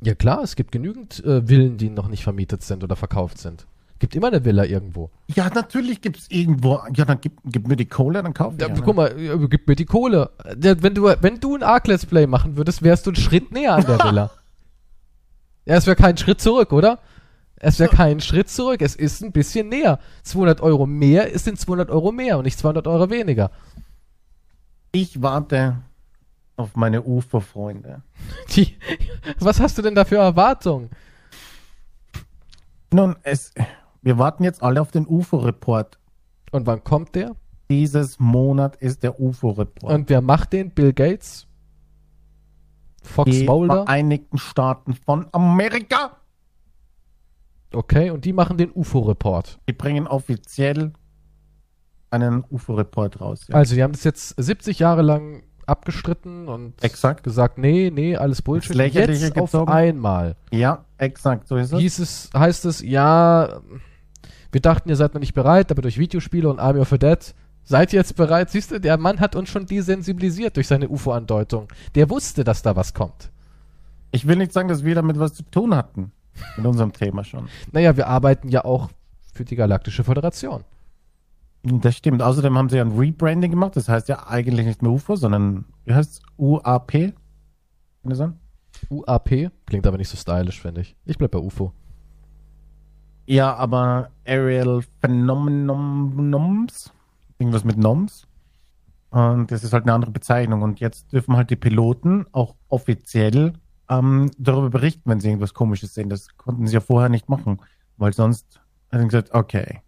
Ja 0.00 0.14
klar, 0.14 0.42
es 0.42 0.56
gibt 0.56 0.72
genügend 0.72 1.22
äh, 1.26 1.46
Villen, 1.46 1.76
die 1.76 1.90
noch 1.90 2.08
nicht 2.08 2.22
vermietet 2.24 2.62
sind 2.62 2.82
oder 2.82 2.96
verkauft 2.96 3.36
sind. 3.36 3.66
Gibt 3.98 4.16
immer 4.16 4.28
eine 4.28 4.42
Villa 4.46 4.64
irgendwo. 4.64 5.10
Ja, 5.34 5.50
natürlich 5.54 6.00
gibt's 6.00 6.26
irgendwo. 6.30 6.80
Ja, 6.94 7.04
dann 7.04 7.18
gib, 7.20 7.34
gib 7.44 7.68
mir 7.68 7.76
die 7.76 7.84
Kohle, 7.84 8.22
dann 8.22 8.32
kauf 8.32 8.54
ich 8.54 8.62
Ja, 8.62 8.68
eine. 8.68 8.80
guck 8.80 8.96
mal, 8.96 9.08
äh, 9.16 9.46
gib 9.46 9.68
mir 9.68 9.76
die 9.76 9.84
Kohle. 9.84 10.30
Wenn 10.56 10.94
du, 10.94 11.04
wenn 11.20 11.38
du 11.38 11.54
ein 11.54 11.62
Arc-Let's 11.62 12.06
Play 12.06 12.26
machen 12.26 12.56
würdest, 12.56 12.82
wärst 12.82 13.04
du 13.04 13.10
einen 13.10 13.16
Schritt 13.16 13.52
näher 13.52 13.74
an 13.74 13.84
der 13.84 13.98
Villa. 14.04 14.30
Ja, 15.64 15.76
es 15.76 15.86
wäre 15.86 15.96
kein 15.96 16.16
Schritt 16.16 16.40
zurück, 16.40 16.72
oder? 16.72 16.98
Es 17.56 17.78
wäre 17.78 17.94
kein 17.94 18.20
Schritt 18.20 18.50
zurück. 18.50 18.82
Es 18.82 18.96
ist 18.96 19.22
ein 19.22 19.30
bisschen 19.30 19.68
näher. 19.68 20.00
200 20.24 20.60
Euro 20.60 20.86
mehr 20.86 21.30
ist 21.30 21.46
in 21.46 21.56
200 21.56 21.90
Euro 21.90 22.10
mehr 22.10 22.36
und 22.38 22.44
nicht 22.44 22.58
200 22.58 22.88
Euro 22.88 23.08
weniger. 23.08 23.52
Ich 24.90 25.22
warte 25.22 25.82
auf 26.56 26.74
meine 26.74 27.02
UFO-Freunde. 27.02 28.02
Die, 28.56 28.76
was 29.38 29.60
hast 29.60 29.78
du 29.78 29.82
denn 29.82 29.94
da 29.94 30.04
für 30.04 30.16
Erwartungen? 30.16 30.90
Nun, 32.92 33.16
es, 33.22 33.52
wir 34.02 34.18
warten 34.18 34.42
jetzt 34.42 34.62
alle 34.62 34.80
auf 34.80 34.90
den 34.90 35.06
UFO-Report. 35.06 35.98
Und 36.50 36.66
wann 36.66 36.82
kommt 36.82 37.14
der? 37.14 37.36
Dieses 37.70 38.18
Monat 38.18 38.76
ist 38.76 39.02
der 39.02 39.20
UFO-Report. 39.20 39.92
Und 39.92 40.10
wer 40.10 40.20
macht 40.20 40.52
den? 40.52 40.70
Bill 40.70 40.92
Gates? 40.92 41.46
Fox 43.02 43.30
Die 43.30 43.44
Mulder? 43.44 43.84
Vereinigten 43.84 44.38
Staaten 44.38 44.94
von 44.94 45.26
Amerika. 45.32 46.16
Okay, 47.74 48.10
und 48.10 48.24
die 48.24 48.32
machen 48.32 48.58
den 48.58 48.70
UFO-Report. 48.72 49.58
Die 49.68 49.72
bringen 49.72 50.06
offiziell 50.06 50.92
einen 52.10 52.44
UFO-Report 52.50 53.20
raus. 53.20 53.46
Ja. 53.48 53.54
Also, 53.54 53.74
die 53.74 53.82
haben 53.82 53.92
das 53.92 54.04
jetzt 54.04 54.34
70 54.36 54.78
Jahre 54.78 55.02
lang 55.02 55.42
abgestritten 55.66 56.48
und 56.48 56.82
Exakt. 56.84 57.22
gesagt, 57.22 57.56
nee, 57.56 57.90
nee, 57.94 58.16
alles 58.16 58.42
Bullshit. 58.42 58.78
Das 58.78 58.92
Jetzt 58.92 59.38
auf 59.38 59.50
gezogen. 59.52 59.72
einmal 59.72 60.36
Ja, 60.50 60.84
exakt, 60.98 61.46
so 61.48 61.56
ist 61.56 61.72
es. 61.72 61.78
hieß 61.78 61.98
es, 62.00 62.30
heißt 62.36 62.64
es, 62.66 62.82
ja, 62.82 63.60
wir 64.50 64.60
dachten, 64.60 64.88
ihr 64.88 64.96
seid 64.96 65.14
noch 65.14 65.20
nicht 65.20 65.34
bereit, 65.34 65.70
aber 65.70 65.80
durch 65.80 65.98
Videospiele 65.98 66.50
und 66.50 66.58
Army 66.58 66.80
of 66.80 66.88
the 66.90 66.98
Dead 66.98 67.34
seid 67.64 67.92
ihr 67.92 67.98
jetzt 67.98 68.16
bereit. 68.16 68.50
Siehst 68.50 68.70
du, 68.70 68.80
der 68.80 68.98
Mann 68.98 69.20
hat 69.20 69.36
uns 69.36 69.48
schon 69.48 69.66
desensibilisiert 69.66 70.56
durch 70.56 70.68
seine 70.68 70.88
UFO-Andeutung. 70.88 71.68
Der 71.94 72.10
wusste, 72.10 72.44
dass 72.44 72.62
da 72.62 72.76
was 72.76 72.94
kommt. 72.94 73.30
Ich 74.10 74.26
will 74.26 74.36
nicht 74.36 74.52
sagen, 74.52 74.68
dass 74.68 74.84
wir 74.84 74.94
damit 74.94 75.18
was 75.18 75.34
zu 75.34 75.42
tun 75.44 75.74
hatten. 75.74 76.12
Mit 76.56 76.66
unserem 76.66 76.92
Thema 76.92 77.24
schon. 77.24 77.48
Naja, 77.72 77.96
wir 77.96 78.06
arbeiten 78.06 78.48
ja 78.48 78.64
auch 78.64 78.90
für 79.32 79.44
die 79.44 79.56
Galaktische 79.56 80.04
Föderation. 80.04 80.64
Das 81.62 81.96
stimmt. 81.96 82.22
Außerdem 82.22 82.58
haben 82.58 82.68
sie 82.68 82.76
ja 82.76 82.84
ein 82.84 82.98
Rebranding 82.98 83.50
gemacht. 83.50 83.76
Das 83.76 83.88
heißt 83.88 84.08
ja 84.08 84.26
eigentlich 84.26 84.66
nicht 84.66 84.82
mehr 84.82 84.90
UFO, 84.90 85.16
sondern, 85.16 85.64
wie 85.84 85.94
heißt 85.94 86.12
es? 86.12 86.20
UAP? 86.36 86.92
Kann 86.92 87.14
das 88.04 88.18
sein? 88.18 88.38
UAP 88.90 89.50
klingt 89.66 89.86
aber 89.86 89.98
nicht 89.98 90.08
so 90.08 90.16
stylisch, 90.16 90.60
finde 90.60 90.80
ich. 90.80 90.96
Ich 91.04 91.18
bleib 91.18 91.30
bei 91.30 91.38
UFO. 91.38 91.72
Ja, 93.26 93.54
aber 93.54 94.10
Aerial 94.26 94.82
Phenomenons. 95.00 96.92
Irgendwas 97.42 97.64
mit 97.64 97.76
Noms. 97.76 98.28
Und 99.10 99.50
das 99.50 99.64
ist 99.64 99.72
halt 99.72 99.82
eine 99.82 99.94
andere 99.94 100.12
Bezeichnung. 100.12 100.62
Und 100.62 100.78
jetzt 100.78 101.12
dürfen 101.12 101.36
halt 101.36 101.50
die 101.50 101.56
Piloten 101.56 102.24
auch 102.30 102.54
offiziell 102.68 103.54
ähm, 103.90 104.30
darüber 104.38 104.70
berichten, 104.70 105.10
wenn 105.10 105.18
sie 105.18 105.26
irgendwas 105.26 105.54
Komisches 105.54 105.92
sehen. 105.92 106.08
Das 106.08 106.28
konnten 106.36 106.68
sie 106.68 106.74
ja 106.74 106.80
vorher 106.80 107.08
nicht 107.08 107.28
machen. 107.28 107.60
Weil 107.96 108.12
sonst 108.12 108.60
hätten 108.90 109.02
sie 109.02 109.08
gesagt, 109.08 109.34
okay, 109.34 109.80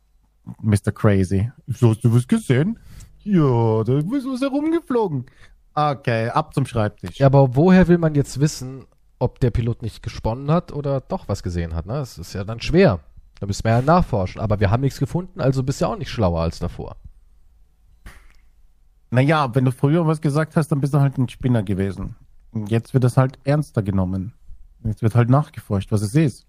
Mr. 0.60 0.90
Crazy. 0.92 1.52
So 1.68 1.90
hast 1.90 2.02
du 2.02 2.12
was 2.12 2.26
gesehen? 2.26 2.76
Ja, 3.22 3.84
da 3.84 3.98
ist 3.98 4.08
was 4.08 4.40
herumgeflogen. 4.40 5.26
Okay, 5.74 6.28
ab 6.30 6.52
zum 6.52 6.66
Schreibtisch. 6.66 7.18
Ja, 7.18 7.26
aber 7.26 7.54
woher 7.54 7.86
will 7.86 7.98
man 7.98 8.16
jetzt 8.16 8.40
wissen, 8.40 8.84
ob 9.20 9.38
der 9.38 9.52
Pilot 9.52 9.80
nicht 9.80 10.02
gesponnen 10.02 10.50
hat 10.50 10.72
oder 10.72 11.00
doch 11.00 11.28
was 11.28 11.44
gesehen 11.44 11.74
hat? 11.76 11.86
Ne? 11.86 11.94
Das 11.94 12.18
ist 12.18 12.32
ja 12.32 12.42
dann 12.42 12.60
schwer. 12.60 12.98
Da 13.38 13.46
müssen 13.46 13.64
wir 13.64 13.70
ja 13.70 13.82
nachforschen. 13.82 14.40
Aber 14.40 14.60
wir 14.60 14.70
haben 14.70 14.82
nichts 14.82 14.98
gefunden, 14.98 15.40
also 15.40 15.62
bist 15.62 15.80
du 15.80 15.86
ja 15.86 15.92
auch 15.92 15.98
nicht 15.98 16.10
schlauer 16.10 16.40
als 16.40 16.58
davor. 16.58 16.96
Naja, 19.14 19.54
wenn 19.54 19.64
du 19.64 19.70
früher 19.70 20.04
was 20.08 20.20
gesagt 20.20 20.56
hast, 20.56 20.68
dann 20.68 20.80
bist 20.80 20.92
du 20.92 20.98
halt 20.98 21.18
ein 21.18 21.28
Spinner 21.28 21.62
gewesen. 21.62 22.16
Und 22.50 22.68
jetzt 22.68 22.94
wird 22.94 23.04
das 23.04 23.16
halt 23.16 23.38
ernster 23.44 23.82
genommen. 23.82 24.32
Jetzt 24.82 25.02
wird 25.02 25.14
halt 25.14 25.30
nachgeforscht, 25.30 25.92
was 25.92 26.02
es 26.02 26.16
ist. 26.16 26.46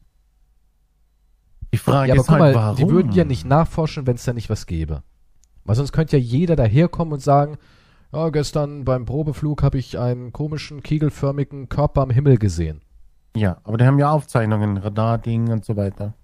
Die 1.72 1.78
Frage 1.78 2.07
Ja, 2.09 2.13
aber 2.16 2.22
ist 2.22 2.30
halt, 2.30 2.39
mal, 2.39 2.55
warum? 2.55 2.76
die 2.78 2.89
würden 2.89 3.11
ja 3.11 3.24
nicht 3.24 3.45
nachforschen, 3.45 4.07
wenn 4.07 4.16
es 4.16 4.24
da 4.24 4.34
nicht 4.34 4.49
was 4.49 4.66
gäbe. 4.66 5.03
Weil 5.63 5.76
sonst 5.76 5.91
könnte 5.91 6.18
ja 6.18 6.24
jeder 6.24 6.55
daherkommen 6.55 7.13
und 7.13 7.22
sagen, 7.22 7.57
ja, 8.11 8.30
gestern 8.30 8.84
beim 8.84 9.05
Probeflug 9.05 9.61
habe 9.61 9.78
ich 9.78 9.99
einen 9.99 10.34
komischen, 10.34 10.82
kegelförmigen 10.82 11.70
Körper 11.70 12.01
am 12.01 12.09
Himmel 12.09 12.38
gesehen. 12.38 12.82
Ja, 13.36 13.57
aber 13.63 13.78
die 13.78 13.86
haben 13.86 13.99
ja 13.99 14.09
Aufzeichnungen, 14.09 14.78
Radarding 14.78 15.51
und 15.51 15.66
so 15.66 15.76
weiter. 15.76 16.16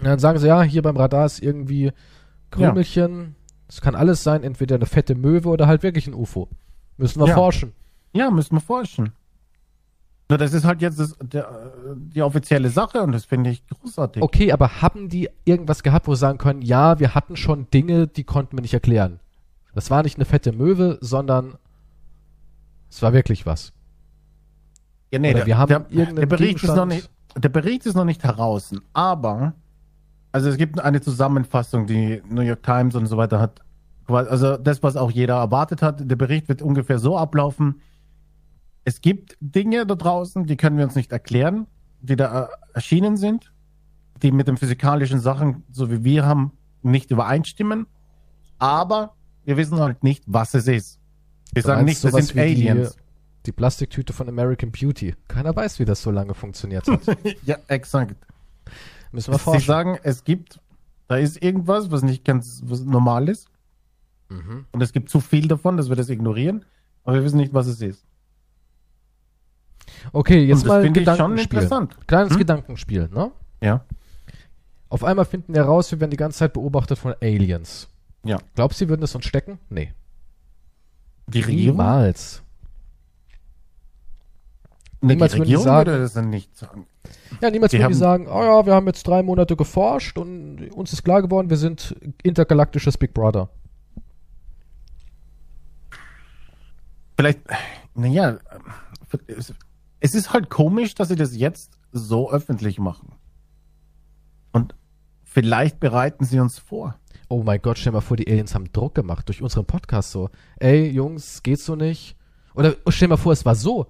Und 0.00 0.06
dann 0.06 0.18
sagen 0.18 0.38
sie, 0.38 0.46
ja, 0.46 0.62
hier 0.62 0.80
beim 0.80 0.96
Radar 0.96 1.26
ist 1.26 1.40
irgendwie 1.42 1.92
Krümelchen. 2.50 3.36
Es 3.68 3.80
kann 3.80 3.94
alles 3.94 4.22
sein, 4.22 4.42
entweder 4.42 4.76
eine 4.76 4.86
fette 4.86 5.14
Möwe 5.14 5.48
oder 5.48 5.66
halt 5.66 5.82
wirklich 5.82 6.06
ein 6.06 6.14
UFO. 6.14 6.48
Müssen 6.96 7.20
wir 7.20 7.28
Ja. 7.28 7.34
forschen. 7.34 7.72
Ja, 8.12 8.30
müssen 8.30 8.56
wir 8.56 8.60
forschen. 8.60 9.12
Nur 10.28 10.38
das 10.38 10.54
ist 10.54 10.64
halt 10.64 10.80
jetzt 10.80 10.98
das, 10.98 11.16
der, 11.22 11.72
die 11.96 12.22
offizielle 12.22 12.70
Sache 12.70 13.02
und 13.02 13.12
das 13.12 13.24
finde 13.26 13.50
ich 13.50 13.66
großartig. 13.66 14.22
Okay, 14.22 14.52
aber 14.52 14.80
haben 14.80 15.08
die 15.08 15.28
irgendwas 15.44 15.82
gehabt, 15.82 16.06
wo 16.06 16.14
sie 16.14 16.20
sagen 16.20 16.38
können, 16.38 16.62
ja, 16.62 16.98
wir 16.98 17.14
hatten 17.14 17.36
schon 17.36 17.68
Dinge, 17.70 18.06
die 18.06 18.24
konnten 18.24 18.56
wir 18.56 18.62
nicht 18.62 18.72
erklären. 18.72 19.20
Das 19.74 19.90
war 19.90 20.02
nicht 20.02 20.16
eine 20.16 20.24
fette 20.24 20.52
Möwe, 20.52 20.98
sondern 21.00 21.54
es 22.88 23.02
war 23.02 23.12
wirklich 23.12 23.44
was. 23.44 23.72
Ja, 25.10 25.18
nee, 25.18 25.30
Oder 25.30 25.40
der, 25.40 25.46
wir 25.46 25.58
haben 25.58 25.68
der, 25.90 26.06
der, 26.12 26.26
Bericht 26.26 26.62
ist 26.62 26.74
noch 26.74 26.86
nicht, 26.86 27.10
der 27.36 27.48
Bericht 27.48 27.84
ist 27.84 27.94
noch 27.94 28.04
nicht 28.04 28.24
heraus, 28.24 28.72
aber 28.92 29.54
also 30.34 30.48
es 30.48 30.56
gibt 30.56 30.80
eine 30.80 31.00
Zusammenfassung, 31.00 31.86
die 31.86 32.20
New 32.28 32.40
York 32.42 32.64
Times 32.64 32.96
und 32.96 33.06
so 33.06 33.16
weiter 33.16 33.38
hat. 33.38 33.60
Also 34.08 34.56
das, 34.56 34.82
was 34.82 34.96
auch 34.96 35.12
jeder 35.12 35.36
erwartet 35.36 35.80
hat. 35.80 36.10
Der 36.10 36.16
Bericht 36.16 36.48
wird 36.48 36.60
ungefähr 36.60 36.98
so 36.98 37.16
ablaufen. 37.16 37.80
Es 38.84 39.00
gibt 39.00 39.36
Dinge 39.40 39.86
da 39.86 39.94
draußen, 39.94 40.44
die 40.44 40.56
können 40.56 40.76
wir 40.76 40.84
uns 40.84 40.96
nicht 40.96 41.12
erklären, 41.12 41.68
die 42.00 42.16
da 42.16 42.46
äh, 42.46 42.48
erschienen 42.74 43.16
sind, 43.16 43.52
die 44.22 44.32
mit 44.32 44.48
den 44.48 44.56
physikalischen 44.56 45.20
Sachen, 45.20 45.62
so 45.70 45.88
wie 45.92 46.02
wir 46.02 46.26
haben, 46.26 46.50
nicht 46.82 47.12
übereinstimmen. 47.12 47.86
Aber 48.58 49.14
wir 49.44 49.56
wissen 49.56 49.78
halt 49.78 50.02
nicht, 50.02 50.24
was 50.26 50.52
es 50.54 50.66
ist. 50.66 50.98
Wir 51.52 51.62
Du 51.62 51.68
sagen 51.68 51.84
nicht, 51.84 52.02
das 52.02 52.10
sowas 52.10 52.26
sind 52.26 52.36
wie 52.44 52.54
die- 52.56 52.70
Aliens. 52.70 52.96
Die 53.46 53.52
Plastiktüte 53.52 54.12
von 54.12 54.28
American 54.28 54.72
Beauty. 54.72 55.14
Keiner 55.28 55.54
weiß, 55.54 55.78
wie 55.78 55.84
das 55.84 56.02
so 56.02 56.10
lange 56.10 56.34
funktioniert 56.34 56.88
hat. 56.88 57.00
ja, 57.44 57.56
exakt. 57.68 58.16
Müssen 59.14 59.32
wir 59.32 59.38
Sie 59.38 59.44
forschen. 59.44 59.66
sagen, 59.66 59.98
es 60.02 60.24
gibt, 60.24 60.60
da 61.08 61.16
ist 61.16 61.42
irgendwas, 61.42 61.90
was 61.90 62.02
nicht 62.02 62.24
ganz 62.24 62.62
was 62.64 62.80
normal 62.84 63.28
ist. 63.28 63.48
Mhm. 64.28 64.66
Und 64.72 64.82
es 64.82 64.92
gibt 64.92 65.08
zu 65.08 65.20
viel 65.20 65.46
davon, 65.48 65.76
dass 65.76 65.88
wir 65.88 65.96
das 65.96 66.08
ignorieren. 66.08 66.64
Aber 67.04 67.16
wir 67.16 67.24
wissen 67.24 67.36
nicht, 67.36 67.54
was 67.54 67.66
es 67.66 67.80
ist. 67.80 68.04
Okay, 70.12 70.44
jetzt 70.44 70.62
das 70.62 70.68
mal 70.68 70.78
ein 70.80 70.84
finde 70.84 71.00
ich 71.00 71.06
schon 71.06 71.14
Gedankenspiel. 71.16 71.58
interessant. 71.58 72.06
Kleines 72.08 72.32
Hm? 72.32 72.38
Gedankenspiel, 72.38 73.08
ne? 73.12 73.30
Ja. 73.62 73.84
Auf 74.88 75.04
einmal 75.04 75.24
finden 75.24 75.54
wir 75.54 75.62
raus, 75.62 75.90
wir 75.92 76.00
werden 76.00 76.10
die 76.10 76.16
ganze 76.16 76.38
Zeit 76.38 76.52
beobachtet 76.52 76.98
von 76.98 77.14
Aliens. 77.20 77.88
Ja. 78.24 78.38
Glaubst 78.54 78.80
du, 78.80 78.84
sie 78.84 78.88
würden 78.88 79.02
es 79.02 79.14
uns 79.14 79.26
stecken? 79.26 79.58
Nee. 79.68 79.92
Die 81.26 81.40
Regierung? 81.40 81.76
Niemals. 81.76 82.42
Nee, 85.00 85.08
die 85.08 85.14
Niemals 85.14 85.32
die 85.32 85.40
Regierung 85.40 85.66
würde 85.66 85.98
das 85.98 86.14
dann 86.14 86.30
nicht 86.30 86.56
sagen. 86.56 86.86
Ja, 87.40 87.50
niemals 87.50 87.72
Die 87.72 87.78
würden 87.78 87.92
die 87.92 87.98
sagen, 87.98 88.26
oh 88.28 88.42
ja, 88.42 88.64
wir 88.66 88.74
haben 88.74 88.86
jetzt 88.86 89.06
drei 89.06 89.22
Monate 89.22 89.56
geforscht 89.56 90.18
und 90.18 90.70
uns 90.72 90.92
ist 90.92 91.02
klar 91.02 91.22
geworden, 91.22 91.50
wir 91.50 91.56
sind 91.56 91.94
intergalaktisches 92.22 92.96
Big 92.96 93.12
Brother. 93.12 93.48
Vielleicht, 97.16 97.40
naja, 97.94 98.38
es, 100.00 100.14
ist 100.14 100.32
halt 100.32 100.50
komisch, 100.50 100.94
dass 100.94 101.08
sie 101.08 101.16
das 101.16 101.36
jetzt 101.36 101.78
so 101.92 102.30
öffentlich 102.30 102.78
machen. 102.78 103.12
Und 104.52 104.74
vielleicht 105.22 105.80
bereiten 105.80 106.24
sie 106.24 106.40
uns 106.40 106.58
vor. 106.58 106.98
Oh 107.28 107.42
mein 107.42 107.60
Gott, 107.62 107.78
stell 107.78 107.92
mal 107.92 108.00
vor, 108.00 108.16
die 108.16 108.26
Aliens 108.28 108.54
haben 108.54 108.72
Druck 108.72 108.94
gemacht 108.94 109.28
durch 109.28 109.42
unseren 109.42 109.64
Podcast 109.64 110.10
so. 110.10 110.30
Ey, 110.56 110.88
Jungs, 110.90 111.42
geht's 111.42 111.64
so 111.64 111.76
nicht? 111.76 112.16
Oder 112.54 112.76
stell 112.88 113.08
mal 113.08 113.16
vor, 113.16 113.32
es 113.32 113.44
war 113.44 113.54
so. 113.54 113.86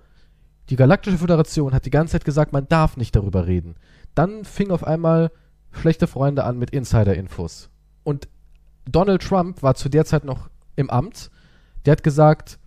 Die 0.70 0.76
Galaktische 0.76 1.18
Föderation 1.18 1.74
hat 1.74 1.84
die 1.84 1.90
ganze 1.90 2.12
Zeit 2.12 2.24
gesagt, 2.24 2.52
man 2.52 2.68
darf 2.68 2.96
nicht 2.96 3.14
darüber 3.14 3.46
reden. 3.46 3.76
Dann 4.14 4.44
fing 4.44 4.70
auf 4.70 4.84
einmal 4.84 5.30
schlechte 5.72 6.06
Freunde 6.06 6.44
an 6.44 6.58
mit 6.58 6.70
Insider-Infos. 6.70 7.68
Und 8.02 8.28
Donald 8.86 9.22
Trump 9.22 9.62
war 9.62 9.74
zu 9.74 9.88
der 9.88 10.04
Zeit 10.04 10.24
noch 10.24 10.48
im 10.76 10.90
Amt. 10.90 11.30
Der 11.84 11.92
hat 11.92 12.02
gesagt, 12.02 12.58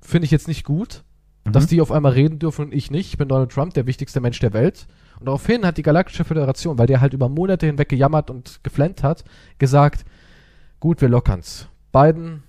finde 0.00 0.24
ich 0.24 0.30
jetzt 0.30 0.48
nicht 0.48 0.64
gut, 0.64 1.04
dass 1.44 1.66
die 1.66 1.80
auf 1.80 1.92
einmal 1.92 2.12
reden 2.12 2.38
dürfen 2.38 2.66
und 2.66 2.74
ich 2.74 2.90
nicht. 2.90 3.08
Ich 3.08 3.18
bin 3.18 3.28
Donald 3.28 3.52
Trump, 3.52 3.74
der 3.74 3.86
wichtigste 3.86 4.20
Mensch 4.20 4.40
der 4.40 4.52
Welt. 4.52 4.86
Und 5.20 5.26
daraufhin 5.26 5.66
hat 5.66 5.76
die 5.76 5.82
Galaktische 5.82 6.24
Föderation, 6.24 6.78
weil 6.78 6.86
der 6.86 7.00
halt 7.00 7.12
über 7.12 7.28
Monate 7.28 7.66
hinweg 7.66 7.88
gejammert 7.88 8.30
und 8.30 8.60
geflennt 8.64 9.02
hat, 9.02 9.24
gesagt, 9.58 10.04
gut, 10.80 11.00
wir 11.00 11.08
lockern's. 11.08 11.68
Biden, 11.92 12.42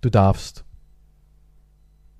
du 0.00 0.10
darfst. 0.10 0.64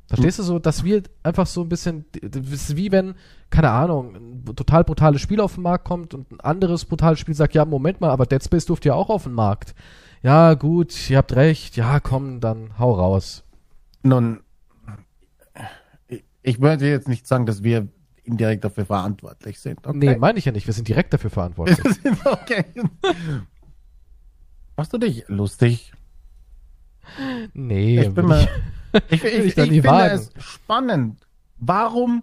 Verstehst 0.08 0.38
du 0.38 0.42
so, 0.42 0.58
dass 0.58 0.84
wir 0.84 1.02
einfach 1.22 1.46
so 1.46 1.60
ein 1.62 1.68
bisschen, 1.68 2.06
das 2.22 2.46
ist 2.50 2.76
wie 2.76 2.90
wenn, 2.90 3.14
keine 3.50 3.70
Ahnung, 3.70 4.16
ein 4.16 4.44
total 4.56 4.82
brutales 4.82 5.20
Spiel 5.20 5.38
auf 5.38 5.54
den 5.54 5.62
Markt 5.64 5.84
kommt 5.84 6.14
und 6.14 6.32
ein 6.32 6.40
anderes 6.40 6.86
brutales 6.86 7.20
Spiel 7.20 7.34
sagt, 7.34 7.54
ja, 7.54 7.66
Moment 7.66 8.00
mal, 8.00 8.08
aber 8.10 8.24
Dead 8.24 8.42
Space 8.42 8.64
durfte 8.64 8.88
ja 8.88 8.94
auch 8.94 9.10
auf 9.10 9.24
den 9.24 9.34
Markt. 9.34 9.74
Ja, 10.22 10.54
gut, 10.54 11.10
ihr 11.10 11.18
habt 11.18 11.36
recht, 11.36 11.76
ja, 11.76 12.00
komm, 12.00 12.40
dann 12.40 12.78
hau 12.78 12.92
raus. 12.94 13.44
Nun, 14.02 14.40
ich- 16.08 16.24
ich 16.42 16.60
würde 16.60 16.88
jetzt 16.88 17.06
nicht 17.08 17.26
sagen, 17.26 17.44
dass 17.44 17.62
wir 17.62 17.86
indirekt 18.24 18.64
dafür 18.64 18.86
verantwortlich 18.86 19.60
sind. 19.60 19.86
Okay? 19.86 19.96
Nee, 19.96 20.16
meine 20.16 20.38
ich 20.38 20.46
ja 20.46 20.52
nicht, 20.52 20.66
wir 20.66 20.74
sind 20.74 20.88
direkt 20.88 21.12
dafür 21.12 21.30
verantwortlich. 21.30 21.78
okay. 22.24 22.64
Machst 24.76 24.92
du 24.92 24.98
dich 24.98 25.24
lustig? 25.28 25.92
nee, 27.52 28.00
Ich 28.00 28.14
bin 28.14 28.26
mal, 28.26 28.48
ich- 29.10 29.24
ich, 29.24 29.24
ich, 29.24 29.44
ich, 29.46 29.54
finde 29.54 29.84
wagen. 29.84 30.14
es 30.14 30.32
spannend. 30.38 31.26
Warum 31.58 32.22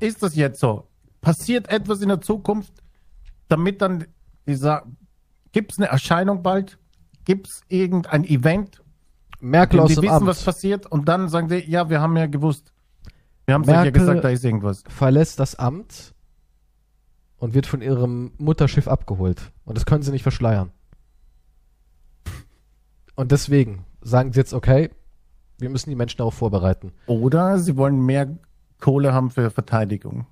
ist 0.00 0.22
das 0.22 0.34
jetzt 0.36 0.60
so? 0.60 0.86
Passiert 1.20 1.68
etwas 1.68 2.00
in 2.02 2.08
der 2.08 2.20
Zukunft, 2.20 2.72
damit 3.48 3.82
dann 3.82 4.06
dieser, 4.46 4.84
gibt 5.52 5.72
es 5.72 5.78
eine 5.78 5.88
Erscheinung 5.88 6.42
bald? 6.42 6.78
Gibt 7.24 7.48
es 7.48 7.62
irgendein 7.68 8.24
Event, 8.24 8.82
Merkel 9.40 9.80
aus 9.80 9.94
dem 9.94 10.04
wissen, 10.04 10.14
Amt 10.14 10.26
was 10.26 10.44
passiert 10.44 10.86
und 10.86 11.08
dann 11.08 11.28
sagen 11.28 11.48
sie, 11.48 11.58
ja, 11.68 11.90
wir 11.90 12.00
haben 12.00 12.16
ja 12.16 12.26
gewusst. 12.26 12.72
Wir 13.44 13.54
haben 13.54 13.62
euch 13.62 13.68
ja 13.68 13.90
gesagt, 13.90 14.24
da 14.24 14.28
ist 14.28 14.44
irgendwas. 14.44 14.82
verlässt 14.88 15.38
das 15.40 15.56
Amt 15.56 16.14
und 17.38 17.54
wird 17.54 17.66
von 17.66 17.82
ihrem 17.82 18.32
Mutterschiff 18.38 18.88
abgeholt. 18.88 19.52
Und 19.64 19.76
das 19.76 19.84
können 19.86 20.02
sie 20.02 20.10
nicht 20.12 20.22
verschleiern. 20.22 20.70
Und 23.14 23.32
deswegen 23.32 23.84
sagen 24.02 24.32
sie 24.32 24.40
jetzt, 24.40 24.52
okay, 24.54 24.90
wir 25.58 25.70
müssen 25.70 25.90
die 25.90 25.96
Menschen 25.96 26.18
darauf 26.18 26.34
vorbereiten. 26.34 26.92
Oder 27.06 27.58
sie 27.58 27.76
wollen 27.76 28.04
mehr 28.04 28.36
Kohle 28.80 29.12
haben 29.12 29.30
für 29.30 29.50
Verteidigung. 29.50 30.26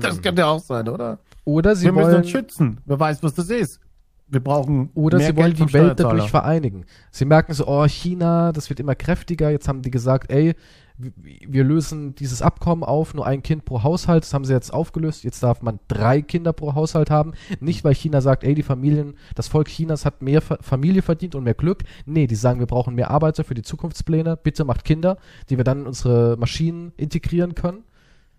Das 0.00 0.22
könnte 0.22 0.46
auch 0.46 0.60
sein, 0.60 0.88
oder? 0.88 1.18
Oder 1.44 1.74
sie 1.74 1.86
wir 1.86 1.92
müssen 1.92 2.06
wollen, 2.06 2.16
uns 2.18 2.30
schützen. 2.30 2.80
Wer 2.84 3.00
weiß, 3.00 3.22
was 3.22 3.34
das 3.34 3.50
ist. 3.50 3.80
Wir 4.28 4.38
brauchen 4.38 4.90
oder 4.94 5.18
sie 5.18 5.36
wollen 5.36 5.54
Geld 5.54 5.58
vom 5.58 5.66
die 5.66 5.72
Welt 5.72 5.98
dadurch 5.98 6.30
vereinigen. 6.30 6.84
Sie 7.10 7.24
merken 7.24 7.52
so, 7.52 7.66
oh, 7.66 7.84
China, 7.88 8.52
das 8.52 8.70
wird 8.70 8.78
immer 8.78 8.94
kräftiger. 8.94 9.50
Jetzt 9.50 9.66
haben 9.66 9.82
die 9.82 9.90
gesagt, 9.90 10.30
ey, 10.30 10.54
wir 11.02 11.64
lösen 11.64 12.14
dieses 12.14 12.42
Abkommen 12.42 12.84
auf, 12.84 13.14
nur 13.14 13.26
ein 13.26 13.42
Kind 13.42 13.64
pro 13.64 13.82
Haushalt. 13.82 14.24
Das 14.24 14.34
haben 14.34 14.44
sie 14.44 14.52
jetzt 14.52 14.72
aufgelöst. 14.72 15.24
Jetzt 15.24 15.42
darf 15.42 15.62
man 15.62 15.80
drei 15.88 16.22
Kinder 16.22 16.52
pro 16.52 16.74
Haushalt 16.74 17.10
haben. 17.10 17.32
Nicht, 17.60 17.84
weil 17.84 17.94
China 17.94 18.20
sagt, 18.20 18.44
ey, 18.44 18.54
die 18.54 18.62
Familien, 18.62 19.14
das 19.34 19.48
Volk 19.48 19.68
Chinas 19.68 20.04
hat 20.04 20.22
mehr 20.22 20.40
Fa 20.40 20.58
Familie 20.60 21.02
verdient 21.02 21.34
und 21.34 21.44
mehr 21.44 21.54
Glück. 21.54 21.84
Nee, 22.06 22.26
die 22.26 22.34
sagen, 22.34 22.60
wir 22.60 22.66
brauchen 22.66 22.94
mehr 22.94 23.10
Arbeiter 23.10 23.44
für 23.44 23.54
die 23.54 23.62
Zukunftspläne. 23.62 24.36
Bitte 24.36 24.64
macht 24.64 24.84
Kinder, 24.84 25.16
die 25.48 25.56
wir 25.56 25.64
dann 25.64 25.80
in 25.80 25.86
unsere 25.86 26.36
Maschinen 26.36 26.92
integrieren 26.96 27.54
können. 27.54 27.84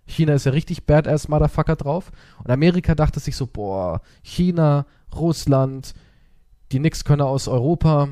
China 0.06 0.34
ist 0.34 0.46
ja 0.46 0.52
richtig 0.52 0.86
badass 0.86 1.28
Motherfucker 1.28 1.76
drauf. 1.76 2.12
Und 2.44 2.52
Amerika 2.52 2.96
dachte 2.96 3.20
sich 3.20 3.36
so, 3.36 3.48
boah, 3.48 4.02
China, 4.24 4.86
Russland, 5.16 5.94
die 6.72 6.80
Nix-Könner 6.80 7.26
aus 7.26 7.48
Europa, 7.48 8.10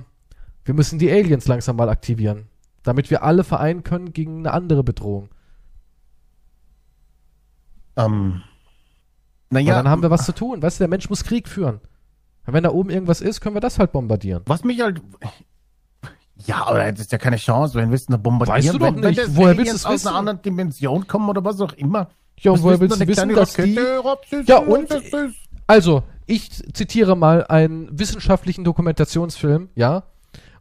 wir 0.66 0.74
müssen 0.74 1.00
die 1.00 1.12
Aliens 1.12 1.48
langsam 1.48 1.78
mal 1.78 1.90
aktivieren, 1.90 2.48
damit 2.84 3.10
wir 3.10 3.24
alle 3.24 3.44
vereinen 3.44 3.84
können 3.84 4.14
gegen 4.14 4.40
eine 4.40 4.54
andere 4.54 4.84
Bedrohung. 4.84 5.30
Ähm, 7.98 8.42
Ja, 9.52 9.60
naja, 9.60 9.74
dann 9.76 9.90
haben 9.90 10.02
wir 10.02 10.10
was 10.12 10.26
zu 10.26 10.34
tun. 10.34 10.62
Weißt 10.62 10.80
du, 10.80 10.84
der 10.84 10.90
Mensch 10.90 11.10
muss 11.10 11.24
Krieg 11.24 11.48
führen. 11.48 11.80
Und 12.46 12.54
wenn 12.54 12.64
da 12.64 12.72
oben 12.72 12.90
irgendwas 12.90 13.22
ist, 13.22 13.42
können 13.42 13.56
wir 13.56 13.62
das 13.62 13.80
halt 13.80 13.92
bombardieren. 13.92 14.44
was 14.46 14.64
mich 14.64 14.80
halt. 14.82 15.02
Ja, 16.46 16.66
aber 16.68 16.90
das 16.92 17.02
ist 17.02 17.12
ja 17.12 17.18
keine 17.18 17.36
Chance, 17.36 17.76
wenn 17.76 17.90
wir 17.90 17.96
es 17.96 18.06
bombardieren. 18.06 18.48
Weißt 18.48 18.74
du 18.74 18.78
doch 18.80 18.86
wenn, 18.86 18.96
nicht. 19.02 19.18
Wenn 19.18 19.36
Woher 19.36 19.58
willst 19.58 19.72
du 19.74 19.76
es 19.76 19.86
aus 19.86 19.94
wissen? 19.94 20.08
einer 20.08 20.18
anderen 20.18 20.42
Dimension 20.42 21.06
kommen 21.08 21.30
oder 21.30 21.44
was 21.44 21.60
auch 21.62 21.74
immer. 21.74 22.10
Ja, 22.40 22.52
und 22.52 22.64
woher 22.64 22.80
willst 22.80 23.02
du 23.02 23.06
wissen, 23.08 23.36
dass 23.36 23.54
die... 23.54 23.78
Rakete, 23.78 23.98
Robsüß, 24.00 24.48
Ja, 24.48 24.60
und- 24.60 24.90
das 24.90 25.04
ist- 25.04 25.36
Also, 25.68 26.04
ich 26.26 26.50
zitiere 26.74 27.18
mal 27.18 27.46
einen 27.48 28.00
wissenschaftlichen 28.00 28.64
Dokumentationsfilm, 28.64 29.70
ja, 29.76 30.04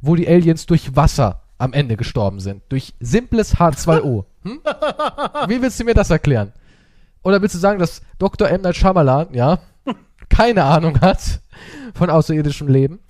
wo 0.01 0.17
die 0.17 0.27
Aliens 0.27 0.67
durch 0.67 0.97
Wasser 0.97 1.43
am 1.59 1.73
Ende 1.73 1.97
gestorben 1.97 2.41
sind. 2.41 2.63
Durch 2.69 2.95
simples 3.01 3.57
H2O. 3.57 4.25
Hm? 4.45 4.61
Wie 5.49 5.61
willst 5.61 5.81
du 5.81 5.85
mir 5.85 5.95
das 5.95 6.11
erklären? 6.11 6.53
Oder 7.25 7.43
willst 7.43 7.57
du 7.57 7.59
sagen, 7.59 7.81
dass 7.81 8.01
Dr. 8.21 8.49
M. 8.49 8.63
Night 8.63 8.77
Shyamalan, 8.77 9.35
ja, 9.35 9.59
keine 10.31 10.63
Ahnung 10.65 11.01
hat 11.01 11.41
von 11.95 12.09
außerirdischem 12.09 12.69
Leben? 12.69 13.01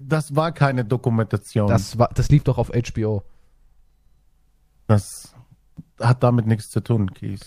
Das 0.00 0.36
war 0.36 0.52
keine 0.52 0.84
Dokumentation. 0.84 1.68
Das, 1.68 1.90
Das, 1.92 1.98
war, 1.98 2.10
das 2.14 2.28
lief 2.28 2.44
doch 2.44 2.58
auf 2.58 2.70
HBO. 2.70 3.22
das 4.86 5.34
hat 6.00 6.22
damit 6.22 6.46
nichts 6.46 6.70
zu 6.70 6.80
tun, 6.80 7.12
Kies. 7.14 7.40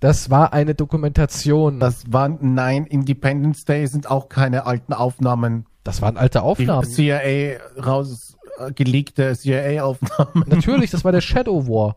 Das 0.00 0.30
war 0.30 0.52
eine 0.52 0.74
Dokumentation. 0.74 1.80
Das, 1.80 2.02
Das 2.04 2.12
war, 2.12 2.28
nein, 2.28 2.86
Independence 2.86 3.64
Day 3.64 3.86
sind 3.86 4.10
auch 4.10 4.28
keine 4.28 4.66
alten 4.66 4.92
Aufnahmen. 4.92 5.66
waren 6.02 6.16
alte 6.16 6.38
Die 6.40 6.44
Aufnahmen. 6.44 6.86
CIA 6.88 7.58
raus 7.84 8.36
geleakte 8.74 9.36
CIA-Aufnahmen. 9.36 10.44
Natürlich, 10.48 10.90
das 10.90 11.04
war 11.04 11.12
der 11.12 11.20
Shadow 11.20 11.66
War. 11.66 11.96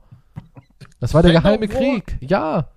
Das 0.99 1.13
war 1.13 1.21
der 1.21 1.31
Shadow 1.33 1.43
geheime 1.43 1.69
War? 1.69 1.77
Krieg. 1.77 2.17
Ja. 2.21 2.69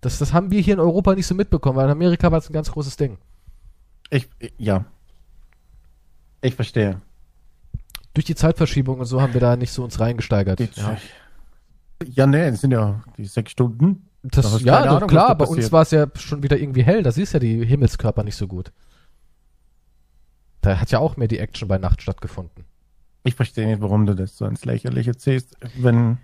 Das, 0.00 0.18
das 0.18 0.32
haben 0.32 0.50
wir 0.50 0.60
hier 0.60 0.74
in 0.74 0.80
Europa 0.80 1.14
nicht 1.14 1.26
so 1.26 1.34
mitbekommen, 1.34 1.76
weil 1.76 1.86
in 1.86 1.92
Amerika 1.92 2.30
war 2.30 2.38
es 2.38 2.48
ein 2.48 2.52
ganz 2.52 2.70
großes 2.70 2.96
Ding. 2.96 3.18
Ich, 4.10 4.28
ja. 4.58 4.84
Ich 6.42 6.54
verstehe. 6.54 7.00
Durch 8.14 8.24
die 8.24 8.34
Zeitverschiebung 8.34 9.00
und 9.00 9.06
so 9.06 9.20
haben 9.20 9.34
wir 9.34 9.40
da 9.40 9.56
nicht 9.56 9.72
so 9.72 9.82
uns 9.84 9.98
reingesteigert. 10.00 10.58
Die, 10.58 10.68
ja, 10.74 10.96
ja. 12.04 12.26
nee, 12.26 12.50
das 12.50 12.60
sind 12.60 12.70
ja 12.70 13.02
die 13.16 13.24
sechs 13.24 13.52
Stunden. 13.52 14.08
Da 14.22 14.42
das, 14.42 14.62
ja 14.62 14.80
Ahnung, 14.80 15.08
klar, 15.08 15.36
bei 15.36 15.44
uns 15.44 15.70
war 15.70 15.82
es 15.82 15.90
ja 15.90 16.06
schon 16.14 16.42
wieder 16.42 16.58
irgendwie 16.58 16.82
hell. 16.82 17.02
Da 17.02 17.12
siehst 17.12 17.34
ja 17.34 17.40
die 17.40 17.64
Himmelskörper 17.64 18.22
nicht 18.22 18.36
so 18.36 18.46
gut. 18.46 18.72
Da 20.66 20.80
hat 20.80 20.90
ja 20.90 20.98
auch 20.98 21.16
mehr 21.16 21.28
die 21.28 21.38
Action 21.38 21.68
bei 21.68 21.78
Nacht 21.78 22.02
stattgefunden. 22.02 22.64
Ich 23.22 23.36
verstehe 23.36 23.68
nicht, 23.68 23.80
warum 23.80 24.04
du 24.04 24.16
das 24.16 24.36
so 24.36 24.46
ins 24.46 24.64
Lächerliche 24.64 25.16
ziehst. 25.16 25.56
Wenn. 25.76 26.18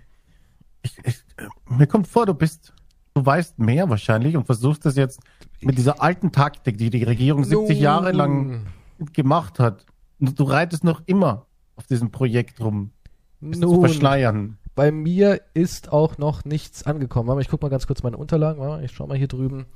Ich, 0.81 0.97
ich, 1.05 1.23
mir 1.69 1.87
kommt 1.87 2.09
vor, 2.09 2.25
du 2.25 2.33
bist. 2.33 2.73
Du 3.13 3.25
weißt 3.25 3.59
mehr 3.59 3.89
wahrscheinlich 3.89 4.35
und 4.35 4.45
versuchst 4.45 4.85
das 4.85 4.97
jetzt 4.97 5.21
mit 5.61 5.77
dieser 5.77 6.01
alten 6.01 6.33
Taktik, 6.33 6.77
die 6.77 6.89
die 6.89 7.03
Regierung 7.03 7.45
70 7.45 7.79
Jahre 7.79 8.11
lang 8.11 8.65
gemacht 9.13 9.59
hat. 9.59 9.85
Du 10.19 10.43
reitest 10.43 10.83
noch 10.83 11.03
immer 11.05 11.45
auf 11.77 11.87
diesem 11.87 12.11
Projekt 12.11 12.59
rum, 12.59 12.91
es 13.39 13.61
zu 13.61 13.79
verschleiern. 13.79 14.57
bei 14.75 14.91
mir 14.91 15.39
ist 15.53 15.93
auch 15.93 16.17
noch 16.17 16.43
nichts 16.43 16.83
angekommen. 16.83 17.39
Ich 17.39 17.47
guck 17.47 17.61
mal 17.61 17.69
ganz 17.69 17.87
kurz 17.87 18.03
meine 18.03 18.17
Unterlagen. 18.17 18.83
Ich 18.83 18.91
schau 18.91 19.07
mal 19.07 19.17
hier 19.17 19.29
drüben. 19.29 19.67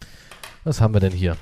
Was 0.66 0.82
haben 0.82 0.94
wir 0.94 1.00
denn 1.00 1.14
hier? 1.14 1.38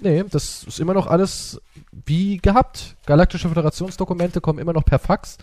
Nee, 0.00 0.24
das 0.28 0.64
ist 0.64 0.80
immer 0.80 0.94
noch 0.94 1.06
alles 1.06 1.60
wie 2.06 2.36
gehabt. 2.38 2.96
Galaktische 3.06 3.48
Föderationsdokumente 3.48 4.40
kommen 4.40 4.58
immer 4.58 4.72
noch 4.72 4.84
per 4.84 4.98
Fax. 4.98 5.38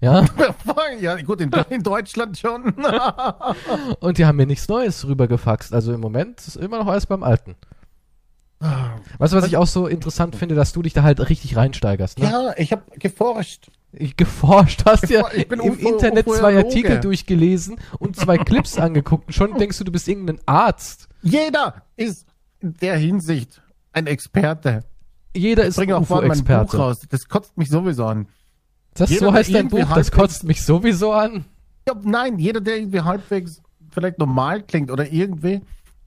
Ja, 0.00 0.24
ja, 1.00 1.20
gut, 1.22 1.40
in, 1.40 1.50
in 1.70 1.82
Deutschland 1.82 2.36
schon. 2.36 2.74
und 4.00 4.18
die 4.18 4.26
haben 4.26 4.36
mir 4.36 4.46
nichts 4.46 4.66
Neues 4.68 5.06
rübergefaxt. 5.06 5.72
Also 5.72 5.92
im 5.92 6.00
Moment 6.00 6.40
ist 6.46 6.56
immer 6.56 6.78
noch 6.78 6.88
alles 6.88 7.06
beim 7.06 7.22
Alten. 7.22 7.54
Weißt 9.18 9.32
du, 9.32 9.36
was 9.36 9.46
ich 9.46 9.56
auch 9.56 9.66
so 9.66 9.86
interessant 9.88 10.36
finde, 10.36 10.54
dass 10.54 10.72
du 10.72 10.82
dich 10.82 10.92
da 10.92 11.02
halt 11.02 11.28
richtig 11.28 11.56
reinsteigerst, 11.56 12.20
ne? 12.20 12.26
ja, 12.30 12.52
ich 12.56 12.70
habe 12.72 12.82
geforscht. 12.98 13.70
Ich 13.92 14.16
geforscht, 14.16 14.84
hast 14.86 15.08
bin 15.48 15.60
im 15.60 15.74
Ufo- 15.74 15.88
Internet 15.88 16.26
zwei. 16.26 16.56
Artikel 16.56 17.00
durchgelesen 17.00 17.76
und 17.98 18.16
zwei 18.16 18.38
Clips 18.38 18.78
angeguckt 18.78 19.26
und 19.26 19.32
schon 19.32 19.58
denkst 19.58 19.78
du, 19.78 19.84
du 19.84 19.92
bist 19.92 20.08
irgendein 20.08 20.38
Arzt. 20.46 21.08
Jeder 21.22 21.82
ist 21.96 22.26
in 22.60 22.74
der 22.74 22.96
Hinsicht 22.96 23.61
ein 23.92 24.06
Experte. 24.06 24.84
Jeder 25.34 25.62
Ich 25.62 25.68
ist 25.70 25.78
ein 25.78 25.86
bringe 25.86 25.96
auch 25.96 26.02
UFO-Experte. 26.02 26.76
raus. 26.76 27.00
Das 27.08 27.28
kotzt 27.28 27.56
mich 27.56 27.68
sowieso 27.70 28.06
an. 28.06 28.28
Das 28.94 29.08
Jeder, 29.10 29.26
so 29.26 29.32
heißt 29.32 29.54
dein 29.54 29.68
Buch, 29.68 29.90
das 29.94 30.10
kotzt 30.10 30.44
mich 30.44 30.62
sowieso 30.64 31.12
an. 31.12 31.46
Ja, 31.88 31.94
nein, 32.02 32.38
jeder, 32.38 32.60
der 32.60 32.76
irgendwie 32.76 33.00
halbwegs 33.00 33.62
vielleicht 33.90 34.18
normal 34.18 34.62
klingt 34.62 34.90
oder 34.90 35.10
irgendwie, 35.10 35.60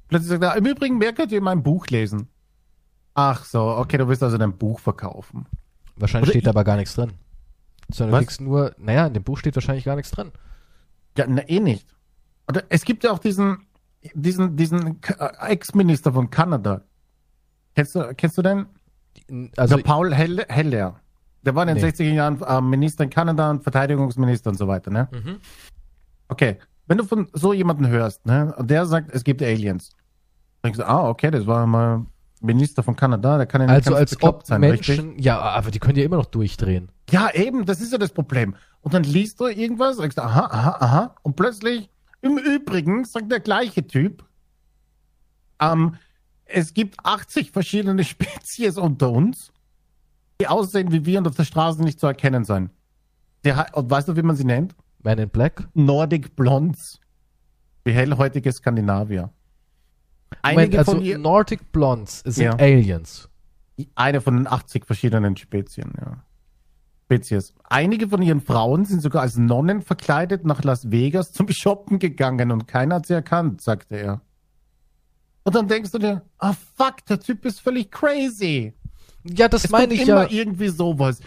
plötzlich 0.08 0.30
sagt 0.30 0.44
er, 0.44 0.56
im 0.56 0.66
Übrigen, 0.66 0.98
mehr 0.98 1.14
könnt 1.14 1.32
ihr 1.32 1.40
in 1.40 1.44
meinem 1.44 1.64
Buch 1.64 1.88
lesen. 1.88 2.28
Ach 3.16 3.44
so, 3.46 3.62
okay, 3.78 3.98
du 3.98 4.08
willst 4.08 4.22
also 4.24 4.38
dein 4.38 4.58
Buch 4.58 4.80
verkaufen. 4.80 5.46
Wahrscheinlich 5.96 6.28
Oder 6.28 6.32
steht 6.34 6.40
ich- 6.42 6.44
da 6.46 6.50
aber 6.52 6.64
gar 6.64 6.76
nichts 6.78 6.94
drin. 6.96 7.14
Sondern 7.92 8.20
du 8.20 8.26
kriegst 8.26 8.42
nur, 8.42 8.76
naja, 8.78 9.08
in 9.08 9.14
dem 9.14 9.24
Buch 9.24 9.38
steht 9.38 9.56
wahrscheinlich 9.56 9.86
gar 9.86 9.96
nichts 9.96 10.12
drin. 10.12 10.32
Ja, 11.18 11.26
na, 11.28 11.48
eh 11.48 11.60
nicht. 11.60 11.88
Oder 12.50 12.64
es 12.70 12.84
gibt 12.84 13.04
ja 13.04 13.12
auch 13.12 13.20
diesen, 13.20 13.60
diesen, 14.14 14.56
diesen 14.58 15.00
äh, 15.18 15.48
Ex-Minister 15.52 16.12
von 16.14 16.30
Kanada. 16.30 16.82
Kennst 17.76 17.96
du, 17.96 18.14
kennst 18.16 18.38
du 18.38 18.42
den? 18.42 18.66
Also, 19.58 19.76
der 19.78 19.84
Paul 19.84 20.14
Hell- 20.14 20.46
Heller. 20.48 21.00
Der 21.44 21.54
war 21.56 21.64
in 21.68 21.76
den 21.76 21.78
Nee. 21.84 21.90
60er 21.92 22.14
Jahren 22.14 22.42
äh, 22.42 22.62
Minister 22.62 23.04
in 23.04 23.10
Kanada 23.10 23.52
und 23.52 23.62
Verteidigungsminister 23.64 24.50
und 24.50 24.58
so 24.58 24.68
weiter, 24.68 24.90
ne? 24.92 25.08
Mhm. 25.12 25.38
Okay. 26.28 26.58
Wenn 26.88 26.98
du 26.98 27.04
von 27.04 27.28
so 27.34 27.54
jemanden 27.54 27.88
hörst, 27.88 28.26
ne, 28.26 28.54
und 28.58 28.70
der 28.70 28.86
sagt, 28.86 29.12
es 29.14 29.24
gibt 29.24 29.42
Aliens, 29.42 29.90
denkst 30.64 30.78
du, 30.78 30.88
ah, 30.88 31.10
okay, 31.10 31.32
das 31.32 31.48
war 31.48 31.66
mal 31.66 32.06
Minister 32.42 32.84
von 32.84 32.96
Kanada, 32.96 33.38
der 33.38 33.48
kann 33.48 33.62
ja 33.62 33.68
nicht 33.68 33.76
also 33.88 33.92
ganz 33.92 34.00
als 34.14 34.24
ob 34.24 34.46
sein, 34.46 34.62
Menschen, 34.62 35.06
richtig? 35.10 35.26
ja, 35.26 35.40
aber 35.40 35.72
die 35.72 35.80
können 35.80 35.98
ja 35.98 36.04
immer 36.06 36.18
noch 36.18 36.28
durchdrehen. 36.28 36.90
Ja, 37.10 37.32
eben, 37.34 37.66
das 37.66 37.82
ist 37.82 37.92
ja 37.92 37.98
das 37.98 38.12
Problem. 38.12 38.56
Und 38.82 38.94
dann 38.94 39.04
liest 39.04 39.40
du 39.40 39.48
irgendwas, 39.48 39.98
sagst, 39.98 40.20
aha, 40.20 40.46
aha, 40.52 40.78
aha, 40.80 41.16
und 41.24 41.36
plötzlich, 41.36 41.90
im 42.22 42.38
Übrigen, 42.38 43.04
sagt 43.04 43.32
der 43.32 43.40
gleiche 43.40 43.86
Typ, 43.88 44.24
ähm, 45.60 45.96
es 46.56 46.74
gibt 46.74 46.96
80 47.04 47.52
verschiedene 47.52 48.04
Spezies 48.06 48.78
unter 48.78 49.12
uns, 49.12 49.52
die 50.40 50.48
aussehen 50.48 50.92
wie 50.92 51.06
wir 51.06 51.20
und 51.20 51.28
auf 51.28 51.36
der 51.36 51.44
Straße 51.44 51.82
nicht 51.84 52.00
zu 52.00 52.08
erkennen 52.08 52.46
sein. 52.46 52.70
Der, 53.44 53.68
und 53.74 53.90
weißt 53.90 54.08
du, 54.08 54.16
wie 54.16 54.22
man 54.22 54.36
sie 54.36 54.46
nennt? 54.46 54.74
Man 55.04 55.20
in 55.20 55.30
Black? 55.30 55.68
Nordic 55.74 56.36
Blondes. 56.36 57.00
Wie 57.84 57.92
hellhäutige 57.92 58.52
Skandinavier. 58.52 59.30
Moment, 60.44 60.60
Einige 60.60 60.80
also 60.80 60.94
von 60.94 61.02
ihr, 61.02 61.18
Nordic 61.18 61.72
Blondes 61.72 62.20
sind 62.26 62.44
Ja. 62.46 62.56
Aliens. 62.56 63.30
eine 63.94 64.22
von 64.22 64.38
den 64.38 64.48
80 64.48 64.86
verschiedenen 64.86 65.36
Spezien, 65.38 65.94
ja. 66.00 66.24
Spezies. 67.04 67.54
Einige 67.66 68.08
von 68.08 68.22
ihren 68.22 68.42
Frauen 68.42 68.86
sind 68.86 69.02
sogar 69.02 69.22
als 69.22 69.38
Nonnen 69.38 69.82
verkleidet 69.82 70.44
nach 70.46 70.64
Las 70.64 70.90
Vegas 70.90 71.34
zum 71.34 71.48
Shoppen 71.52 72.00
gegangen 72.00 72.52
und 72.52 72.68
keiner 72.68 72.96
hat 72.96 73.06
sie 73.06 73.14
erkannt, 73.14 73.62
sagte 73.62 73.98
er. 73.98 74.22
Und 75.46 75.56
dann 75.56 75.68
denkst 75.68 75.92
du 75.92 76.00
dir, 76.00 76.24
ah 76.40 76.54
fuck, 76.76 77.06
der 77.08 77.20
Typ 77.20 77.46
ist 77.46 77.62
völlig 77.62 77.92
crazy. 77.92 78.74
Ja, 79.24 79.48
das 79.48 79.66
Es 79.66 79.70
meine 79.70 79.94
ich 79.94 80.02
immer 80.02 80.30
ja. 80.30 80.40
irgendwie 80.42 80.70
sowas. 80.70 81.20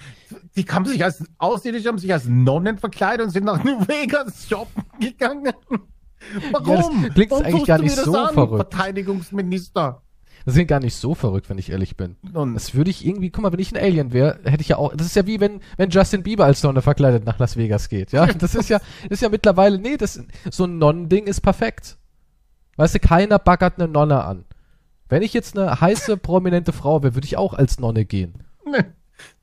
Die 0.57 0.65
haben 0.65 0.85
sich 0.87 1.03
als 1.03 1.25
Außerirdische 1.39 1.89
haben 1.89 1.99
sich 1.99 2.13
als 2.13 2.27
Nonnen 2.27 2.79
verkleidet 2.79 3.27
und 3.27 3.31
sind 3.31 3.45
nach 3.45 3.63
New 3.63 3.81
Vegas 3.87 4.49
shoppen 4.49 4.85
gegangen. 5.01 5.53
Warum? 6.53 7.05
das 7.05 7.15
klingt 7.15 7.31
Warum 7.31 7.45
eigentlich 7.45 7.65
gar 7.65 7.79
nicht 7.79 7.97
so 7.97 8.17
an, 8.17 8.35
verrückt. 8.35 8.73
Verteidigungsminister. 8.73 10.03
Das 10.45 10.55
sind 10.55 10.67
gar 10.67 10.81
nicht 10.81 10.95
so 10.95 11.15
verrückt, 11.15 11.49
wenn 11.51 11.59
ich 11.59 11.71
ehrlich 11.71 11.97
bin. 11.97 12.17
Und 12.33 12.55
Das 12.55 12.75
würde 12.75 12.91
ich 12.91 13.07
irgendwie, 13.07 13.31
guck 13.31 13.43
mal, 13.43 13.53
wenn 13.53 13.61
ich 13.61 13.73
ein 13.73 13.77
Alien 13.77 14.13
wäre, 14.13 14.41
hätte 14.45 14.63
ich 14.63 14.69
ja 14.69 14.79
auch, 14.79 14.95
das 14.97 15.07
ist 15.07 15.17
ja 15.17 15.27
wie 15.27 15.41
wenn, 15.41 15.61
wenn 15.77 15.91
Justin 15.91 16.23
Bieber 16.23 16.45
als 16.45 16.63
Nonne 16.63 16.83
verkleidet 16.83 17.25
nach 17.25 17.39
Las 17.39 17.57
Vegas 17.57 17.89
geht, 17.89 18.13
ja. 18.13 18.27
Das 18.39 18.55
ist 18.55 18.69
ja, 18.69 18.79
das 18.79 19.19
ist 19.19 19.23
ja 19.23 19.29
mittlerweile, 19.29 19.79
nee, 19.79 19.97
das, 19.97 20.21
so 20.51 20.65
ein 20.65 20.79
Nonnending 20.79 21.27
ist 21.27 21.41
perfekt. 21.41 21.98
Weißt 22.79 22.95
du, 22.95 23.01
keiner 23.01 23.41
baggert 23.41 23.79
eine 23.79 23.89
Nonne 23.89 24.25
an. 24.25 24.45
Wenn 25.09 25.23
ich 25.23 25.35
jetzt 25.35 25.59
eine 25.59 25.81
heiße, 25.81 26.17
prominente 26.17 26.73
Frau 26.73 27.03
wäre, 27.03 27.17
würde 27.17 27.27
ich 27.27 27.37
auch 27.37 27.53
als 27.53 27.81
Nonne 27.81 28.05
gehen. 28.05 28.45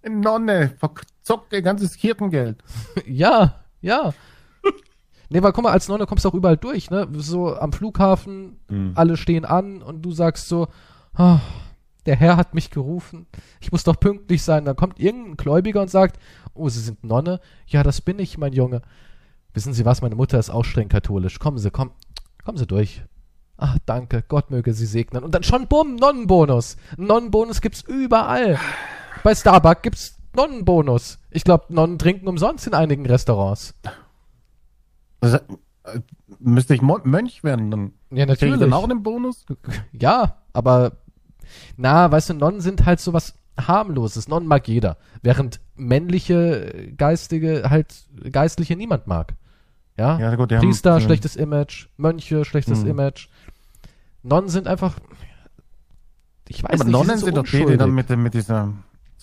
eine 0.02 0.16
Nonne 0.16 0.74
verzockt 0.78 1.52
ihr 1.52 1.62
ganzes 1.62 1.98
Kirchengeld. 1.98 2.64
ja, 3.06 3.60
ja. 3.82 4.14
Nee, 5.30 5.44
weil 5.44 5.52
guck 5.52 5.66
mal, 5.66 5.74
als 5.74 5.90
Nonne 5.90 6.06
kommst 6.06 6.24
du 6.24 6.30
auch 6.30 6.34
überall 6.34 6.56
durch, 6.56 6.90
ne? 6.92 7.10
So 7.14 7.58
am 7.58 7.74
Flughafen, 7.74 8.58
alle 8.96 9.18
stehen 9.18 9.44
an 9.44 9.82
und 9.82 10.02
du 10.04 10.12
sagst 10.12 10.48
so, 10.48 10.70
ah, 11.16 11.40
der 12.06 12.16
Herr 12.16 12.38
hat 12.38 12.54
mich 12.54 12.70
gerufen, 12.70 13.26
ich 13.60 13.72
muss 13.72 13.84
doch 13.84 14.00
pünktlich 14.00 14.44
sein. 14.44 14.64
Dann 14.64 14.78
kommt 14.78 15.00
irgendein 15.00 15.36
Gläubiger 15.36 15.82
und 15.82 15.90
sagt, 15.90 16.20
oh, 16.54 16.70
Sie 16.70 16.80
sind 16.80 17.04
Nonne? 17.04 17.42
Ja, 17.68 17.84
das 17.84 18.00
bin 18.00 18.20
ich, 18.20 18.38
mein 18.38 18.54
Junge. 18.54 18.82
Wissen 19.54 19.74
Sie 19.74 19.84
was, 19.84 20.02
meine 20.02 20.16
Mutter 20.16 20.40
ist 20.40 20.52
auch 20.52 20.64
streng 20.64 20.88
katholisch. 20.88 21.40
Kommen 21.40 21.58
Sie, 21.58 21.72
komm, 21.72 21.92
kommen 22.46 22.58
Sie 22.58 22.68
durch. 22.68 23.04
Ach, 23.58 23.78
danke, 23.86 24.24
Gott 24.28 24.52
möge 24.52 24.74
Sie 24.74 24.86
segnen. 24.86 25.24
Und 25.24 25.34
dann 25.34 25.44
schon, 25.44 25.68
bumm, 25.68 25.96
Nonnenbonus. 25.96 26.76
Nonnenbonus 26.98 27.62
gibt's 27.62 27.82
überall. 27.82 28.60
Bei 29.24 29.34
Starbucks 29.34 29.82
gibt's 29.82 30.18
Nonnenbonus. 30.36 31.20
Ich 31.32 31.44
glaube, 31.46 31.66
Nonnen 31.74 31.98
trinken 31.98 32.28
umsonst 32.28 32.68
in 32.68 32.74
einigen 32.74 33.06
Restaurants. 33.06 33.74
Also, 35.22 35.38
äh, 35.38 36.00
müsste 36.40 36.74
ich 36.76 36.82
Mönch 36.82 37.44
werden, 37.44 37.72
dann 37.72 37.94
Ja, 38.12 38.24
ich 38.24 38.28
natürlich. 38.30 38.60
dann 38.60 38.74
auch 38.74 38.84
einen 38.84 39.04
Bonus? 39.04 39.46
Ja, 39.94 40.38
aber 40.54 40.94
na, 41.78 42.12
weißt 42.12 42.30
du, 42.32 42.34
Nonnen 42.34 42.60
sind 42.62 42.86
halt 42.86 43.00
sowas 43.00 43.36
harmloses. 43.60 44.28
Nonnen 44.28 44.48
mag 44.50 44.68
jeder, 44.68 44.98
während 45.22 45.62
männliche 45.76 46.74
äh, 46.74 46.92
geistige 46.92 47.70
halt 47.70 47.94
geistliche 48.32 48.76
niemand 48.76 49.08
mag. 49.08 49.36
Ja, 49.98 50.20
Ja, 50.20 50.36
gut, 50.36 50.52
die 50.52 50.56
haben- 50.58 50.66
Priester 50.68 50.96
ja. 50.96 51.00
schlechtes 51.00 51.38
Image, 51.38 51.88
Mönche 51.96 52.44
schlechtes 52.44 52.84
Mhm. 52.84 52.90
Image. 52.90 53.30
Nonnen 54.26 54.50
sind 54.50 54.68
einfach 54.68 54.96
ich 56.48 56.64
weiß 56.64 56.74
Aber 56.74 56.84
nicht, 56.84 56.92
Nonnen 56.92 57.16
die 57.16 57.24
sind 57.24 57.36
so 57.36 57.42
doch 57.42 57.50
die, 57.50 57.66
die 57.66 57.78
dann 57.78 57.92
mit, 57.92 58.10
mit 58.10 58.34
dieser 58.34 58.74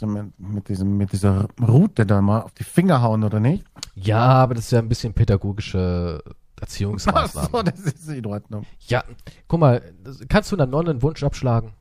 mit, 0.00 0.38
mit, 0.38 0.68
diesem, 0.68 0.96
mit 0.96 1.12
dieser 1.12 1.48
Route 1.60 2.06
da 2.06 2.20
mal 2.20 2.40
auf 2.40 2.52
die 2.52 2.64
Finger 2.64 3.02
hauen, 3.02 3.22
oder 3.22 3.38
nicht? 3.38 3.64
Ja, 3.94 4.18
aber 4.18 4.54
das 4.54 4.64
ist 4.64 4.72
ja 4.72 4.80
ein 4.80 4.88
bisschen 4.88 5.12
pädagogische 5.12 6.22
Ach 6.26 6.62
Erziehungsmaßnahme. 6.62 7.48
so, 7.52 7.62
das 7.62 7.80
ist 7.80 8.08
in 8.08 8.26
Ordnung. 8.26 8.64
Ja, 8.88 9.04
guck 9.46 9.60
mal, 9.60 9.82
kannst 10.28 10.50
du 10.50 10.56
einer 10.56 10.66
Nonne 10.66 10.90
einen 10.90 11.02
Wunsch 11.02 11.22
abschlagen? 11.22 11.72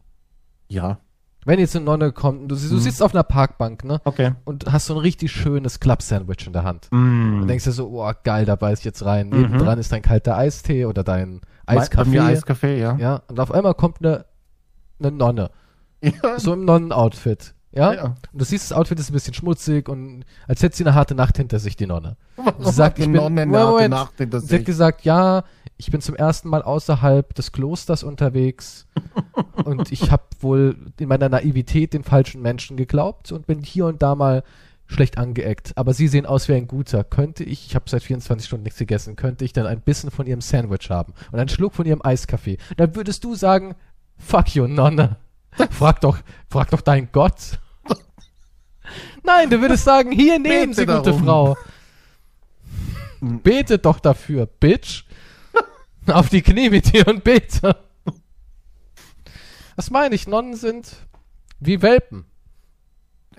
Ja, 0.67 0.99
Wenn 1.45 1.59
jetzt 1.59 1.75
eine 1.75 1.85
Nonne 1.85 2.11
kommt, 2.11 2.51
du, 2.51 2.55
du 2.55 2.75
Mhm. 2.75 2.79
sitzt 2.79 3.01
auf 3.01 3.13
einer 3.15 3.23
Parkbank, 3.23 3.83
ne? 3.83 3.99
okay. 4.05 4.33
und 4.45 4.71
hast 4.71 4.85
so 4.85 4.93
ein 4.93 4.99
richtig 4.99 5.31
schönes 5.31 5.79
Club-Sandwich 5.79 6.45
in 6.45 6.53
der 6.53 6.63
Hand. 6.63 6.87
Mm. 6.91 7.41
Und 7.41 7.47
denkst 7.47 7.63
dir 7.63 7.71
so, 7.71 7.87
oh 7.89 8.11
geil, 8.23 8.45
da 8.45 8.55
beiß 8.55 8.79
ich 8.79 8.85
jetzt 8.85 9.03
rein. 9.05 9.29
Mhm. 9.29 9.41
Nebendran 9.41 9.79
ist 9.79 9.91
dein 9.91 10.01
kalter 10.03 10.37
Eistee 10.37 10.85
oder 10.85 11.03
dein 11.03 11.41
Bei 11.65 11.73
mir 11.75 11.81
Eiskaffee. 11.81 12.19
Eiskaffee, 12.19 12.79
ja. 12.79 12.95
Ja, 12.97 13.21
und 13.27 13.39
auf 13.39 13.51
einmal 13.51 13.73
kommt 13.73 13.97
eine, 14.05 14.25
eine 14.99 15.11
Nonne, 15.11 15.49
Ja. 16.03 16.37
so 16.37 16.53
im 16.53 16.65
Nonnenoutfit. 16.65 17.55
Ja? 17.73 17.93
Ja. 17.93 18.03
Und 18.33 18.41
du 18.41 18.43
siehst, 18.45 18.69
das 18.69 18.77
Outfit 18.77 18.99
ist 18.99 19.09
ein 19.09 19.13
bisschen 19.13 19.33
schmutzig 19.33 19.87
und 19.89 20.25
als 20.47 20.61
hätte 20.61 20.75
sie 20.75 20.83
eine 20.83 20.93
harte 20.93 21.15
Nacht 21.15 21.37
hinter 21.37 21.57
sich, 21.57 21.75
die 21.77 21.87
Nonne. 21.87 22.17
Warum 22.35 22.65
Sie 22.65 22.71
sagt, 22.71 22.99
ich 22.99 23.05
bin- 23.05 23.13
Nonne 23.13 23.41
eine 23.43 23.51
Moment. 23.51 23.89
Nacht 23.91 24.17
hinter 24.17 24.41
Sie 24.41 24.47
hat 24.47 24.59
sich? 24.59 24.65
gesagt, 24.65 25.05
ja, 25.05 25.43
ich 25.81 25.89
bin 25.89 25.99
zum 25.99 26.15
ersten 26.15 26.47
Mal 26.47 26.61
außerhalb 26.61 27.33
des 27.33 27.51
Klosters 27.51 28.03
unterwegs 28.03 28.85
und 29.65 29.91
ich 29.91 30.11
habe 30.11 30.21
wohl 30.39 30.75
in 30.99 31.07
meiner 31.07 31.27
Naivität 31.27 31.93
den 31.93 32.03
falschen 32.03 32.43
Menschen 32.43 32.77
geglaubt 32.77 33.31
und 33.31 33.47
bin 33.47 33.63
hier 33.63 33.87
und 33.87 34.03
da 34.03 34.13
mal 34.13 34.43
schlecht 34.85 35.17
angeeckt. 35.17 35.75
Aber 35.75 35.95
Sie 35.95 36.07
sehen 36.07 36.27
aus 36.27 36.47
wie 36.47 36.53
ein 36.53 36.67
guter. 36.67 37.03
Könnte 37.03 37.43
ich, 37.43 37.65
ich 37.65 37.73
habe 37.73 37.89
seit 37.89 38.03
24 38.03 38.45
Stunden 38.45 38.63
nichts 38.63 38.77
gegessen, 38.77 39.15
könnte 39.15 39.43
ich 39.43 39.53
dann 39.53 39.65
ein 39.65 39.81
bisschen 39.81 40.11
von 40.11 40.27
Ihrem 40.27 40.41
Sandwich 40.41 40.91
haben 40.91 41.13
und 41.31 41.39
einen 41.39 41.49
Schluck 41.49 41.73
von 41.73 41.87
Ihrem 41.87 42.03
Eiskaffee? 42.03 42.59
Dann 42.77 42.95
würdest 42.95 43.23
du 43.23 43.33
sagen, 43.33 43.73
fuck 44.19 44.53
you, 44.53 44.67
Nonne. 44.67 45.17
Frag 45.71 45.99
doch, 46.01 46.19
frag 46.47 46.69
doch 46.69 46.81
deinen 46.81 47.09
Gott. 47.11 47.59
Nein, 49.23 49.49
du 49.49 49.59
würdest 49.59 49.83
sagen, 49.83 50.11
hier 50.11 50.37
nehmen 50.37 50.69
Bete 50.69 50.73
Sie, 50.75 50.85
gute 50.85 51.01
darum. 51.01 51.23
Frau. 51.23 51.57
Betet 53.19 53.83
doch 53.85 53.99
dafür, 53.99 54.45
Bitch. 54.45 55.05
Auf 56.07 56.29
die 56.29 56.41
Knie 56.41 56.69
mit 56.69 56.93
dir 56.93 57.07
und 57.07 57.23
bete. 57.23 57.75
Was 59.75 59.89
meine 59.91 60.15
ich? 60.15 60.27
Nonnen 60.27 60.55
sind 60.55 60.95
wie 61.59 61.81
Welpen. 61.81 62.25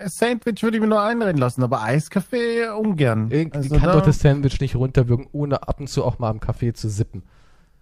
Sandwich 0.04 0.62
würde 0.62 0.76
ich 0.78 0.80
mir 0.80 0.86
nur 0.88 1.02
einreden 1.02 1.38
lassen, 1.38 1.62
aber 1.62 1.82
Eiskaffee 1.82 2.66
ungern. 2.70 3.30
Irgendwie 3.30 3.58
Also 3.58 3.74
kann 3.74 3.84
da- 3.88 3.92
doch 3.94 4.02
das 4.02 4.20
Sandwich 4.20 4.58
nicht 4.60 4.74
runterwürgen, 4.74 5.28
ohne 5.32 5.68
ab 5.68 5.80
und 5.80 5.88
zu 5.88 6.04
auch 6.04 6.18
mal 6.18 6.30
am 6.30 6.40
Kaffee 6.40 6.72
zu 6.72 6.88
sippen. 6.88 7.22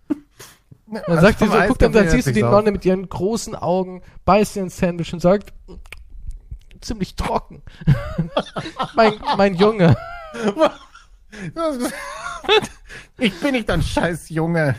Dann 0.87 1.03
Also 1.07 1.21
sagt 1.23 1.39
sie 1.39 1.47
so, 1.47 1.53
guck, 1.69 1.79
dann, 1.79 1.93
dann 1.93 2.09
siehst 2.11 2.27
du 2.27 2.31
die 2.33 2.41
sich's 2.41 2.51
Nonne 2.51 2.73
mit 2.73 2.85
ihren 2.85 3.09
großen 3.09 3.55
Augen, 3.55 4.03
beißt 4.25 4.57
ihr 4.57 4.65
ein 4.65 4.71
Sandwich 4.71 5.13
und 5.13 5.21
sagt, 5.21 5.53
ziemlich 6.81 7.15
trocken. 7.15 7.63
mein, 8.97 9.13
mein 9.37 9.55
Junge. 9.55 9.97
Ich 13.19 13.39
bin 13.41 13.53
nicht 13.53 13.71
ein 13.71 13.83
scheiß 13.83 14.31
Junge. 14.31 14.75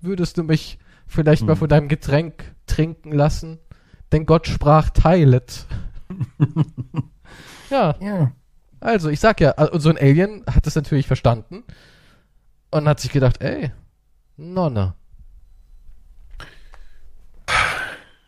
Würdest 0.00 0.36
du 0.38 0.42
mich 0.44 0.78
vielleicht 1.06 1.42
mal 1.42 1.52
Hm. 1.52 1.58
von 1.58 1.68
deinem 1.68 1.88
Getränk 1.88 2.54
trinken 2.66 3.12
lassen? 3.12 3.58
Denn 4.12 4.26
Gott 4.26 4.46
sprach, 4.46 4.90
teilet. 4.90 5.66
ja, 7.70 7.96
Ja. 8.00 8.32
also 8.80 9.08
ich 9.08 9.20
sag 9.20 9.40
ja, 9.40 9.54
so 9.78 9.88
ein 9.90 9.96
Alien 9.98 10.44
hat 10.48 10.66
es 10.66 10.74
natürlich 10.76 11.06
verstanden 11.06 11.64
und 12.70 12.86
hat 12.86 13.00
sich 13.00 13.10
gedacht, 13.10 13.42
ey, 13.42 13.72
Nonne. 14.36 14.94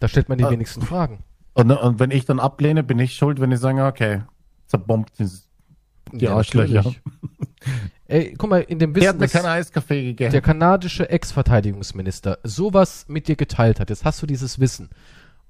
Da 0.01 0.09
stellt 0.09 0.28
man 0.28 0.39
die 0.39 0.45
Ah. 0.45 0.51
wenigsten 0.51 0.83
Fragen. 0.83 1.23
Und, 1.55 1.70
und 1.70 1.99
wenn 2.01 2.11
ich 2.11 2.24
dann 2.27 2.39
ablehne, 2.41 2.83
bin 2.83 2.99
ich 2.99 3.15
schuld, 3.16 3.41
wenn 3.41 3.51
ich 3.53 3.61
sage, 3.61 3.85
okay, 3.85 4.23
zerbombt 4.66 5.19
dieses, 5.19 5.45
die 6.12 6.28
Arschlöcher. 6.28 6.74
natürlich. 6.74 7.01
Ey, 8.09 8.35
guck 8.39 8.49
mal, 8.51 8.61
in 8.61 8.78
dem 8.78 8.95
Der 8.95 9.09
hat 9.09 9.19
Wissen, 9.20 9.43
mir 9.43 9.49
Eiskaffee 9.51 10.05
gegeben. 10.05 10.31
der 10.31 10.41
kanadische 10.41 11.09
Ex-Verteidigungsminister 11.11 12.39
sowas 12.45 13.05
mit 13.09 13.27
dir 13.27 13.35
geteilt 13.35 13.81
hat, 13.81 13.91
jetzt 13.91 14.05
hast 14.05 14.23
du 14.23 14.27
dieses 14.27 14.61
Wissen. 14.61 14.91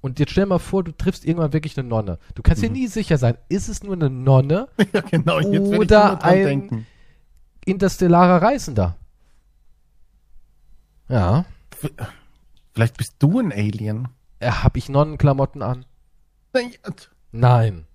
Und 0.01 0.19
jetzt 0.19 0.31
stell 0.31 0.45
mal 0.47 0.57
vor, 0.59 0.83
du 0.83 0.91
triffst 0.91 1.25
irgendwann 1.25 1.53
wirklich 1.53 1.77
eine 1.77 1.87
Nonne. 1.87 2.17
Du 2.33 2.41
kannst 2.41 2.61
Mhm. 2.63 2.67
dir 2.67 2.73
nie 2.73 2.87
sicher 2.87 3.17
sein, 3.19 3.37
ist 3.49 3.67
es 3.69 3.83
nur 3.83 3.93
eine 3.93 4.09
Nonne, 4.09 4.67
ja, 4.93 5.01
genau. 5.01 5.39
Jetzt 5.39 5.51
will 5.51 5.73
ich 5.73 5.79
Oder 5.79 6.23
ein- 6.23 6.43
denken. 6.45 6.87
interstellarer 7.65 8.41
Reisender? 8.41 8.95
Ja. 11.09 11.45
Vielleicht 12.73 12.97
bist 12.97 13.15
du 13.19 13.39
ein 13.39 13.51
Alien. 13.51 14.07
Äh, 14.39 14.51
hab 14.51 14.77
ich 14.77 14.89
Nonnenklamotten 14.89 15.61
an? 15.61 15.85
Nein, 16.53 16.71
Nein. 17.31 17.85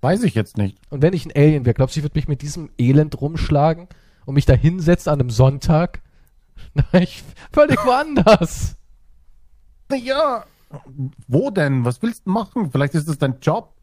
Weiß 0.00 0.22
ich 0.22 0.34
jetzt 0.34 0.56
nicht. 0.56 0.78
Und 0.90 1.02
wenn 1.02 1.12
ich 1.12 1.26
ein 1.26 1.32
Alien 1.34 1.64
wäre, 1.66 1.74
glaubst 1.74 1.94
du, 1.96 2.00
ich 2.00 2.04
würde 2.04 2.18
mich 2.18 2.28
mit 2.28 2.42
diesem 2.42 2.70
Elend 2.78 3.20
rumschlagen 3.20 3.88
und 4.24 4.34
mich 4.34 4.46
da 4.46 4.54
hinsetzen 4.54 5.12
an 5.12 5.20
einem 5.20 5.30
Sonntag? 5.30 6.00
Nein, 6.74 7.02
ich 7.02 7.22
völlig 7.52 7.78
woanders. 7.84 8.76
Naja, 9.88 10.44
wo 11.26 11.50
denn? 11.50 11.84
Was 11.84 12.00
willst 12.02 12.26
du 12.26 12.30
machen? 12.30 12.70
Vielleicht 12.70 12.94
ist 12.94 13.08
das 13.08 13.18
dein 13.18 13.40
Job. 13.40 13.74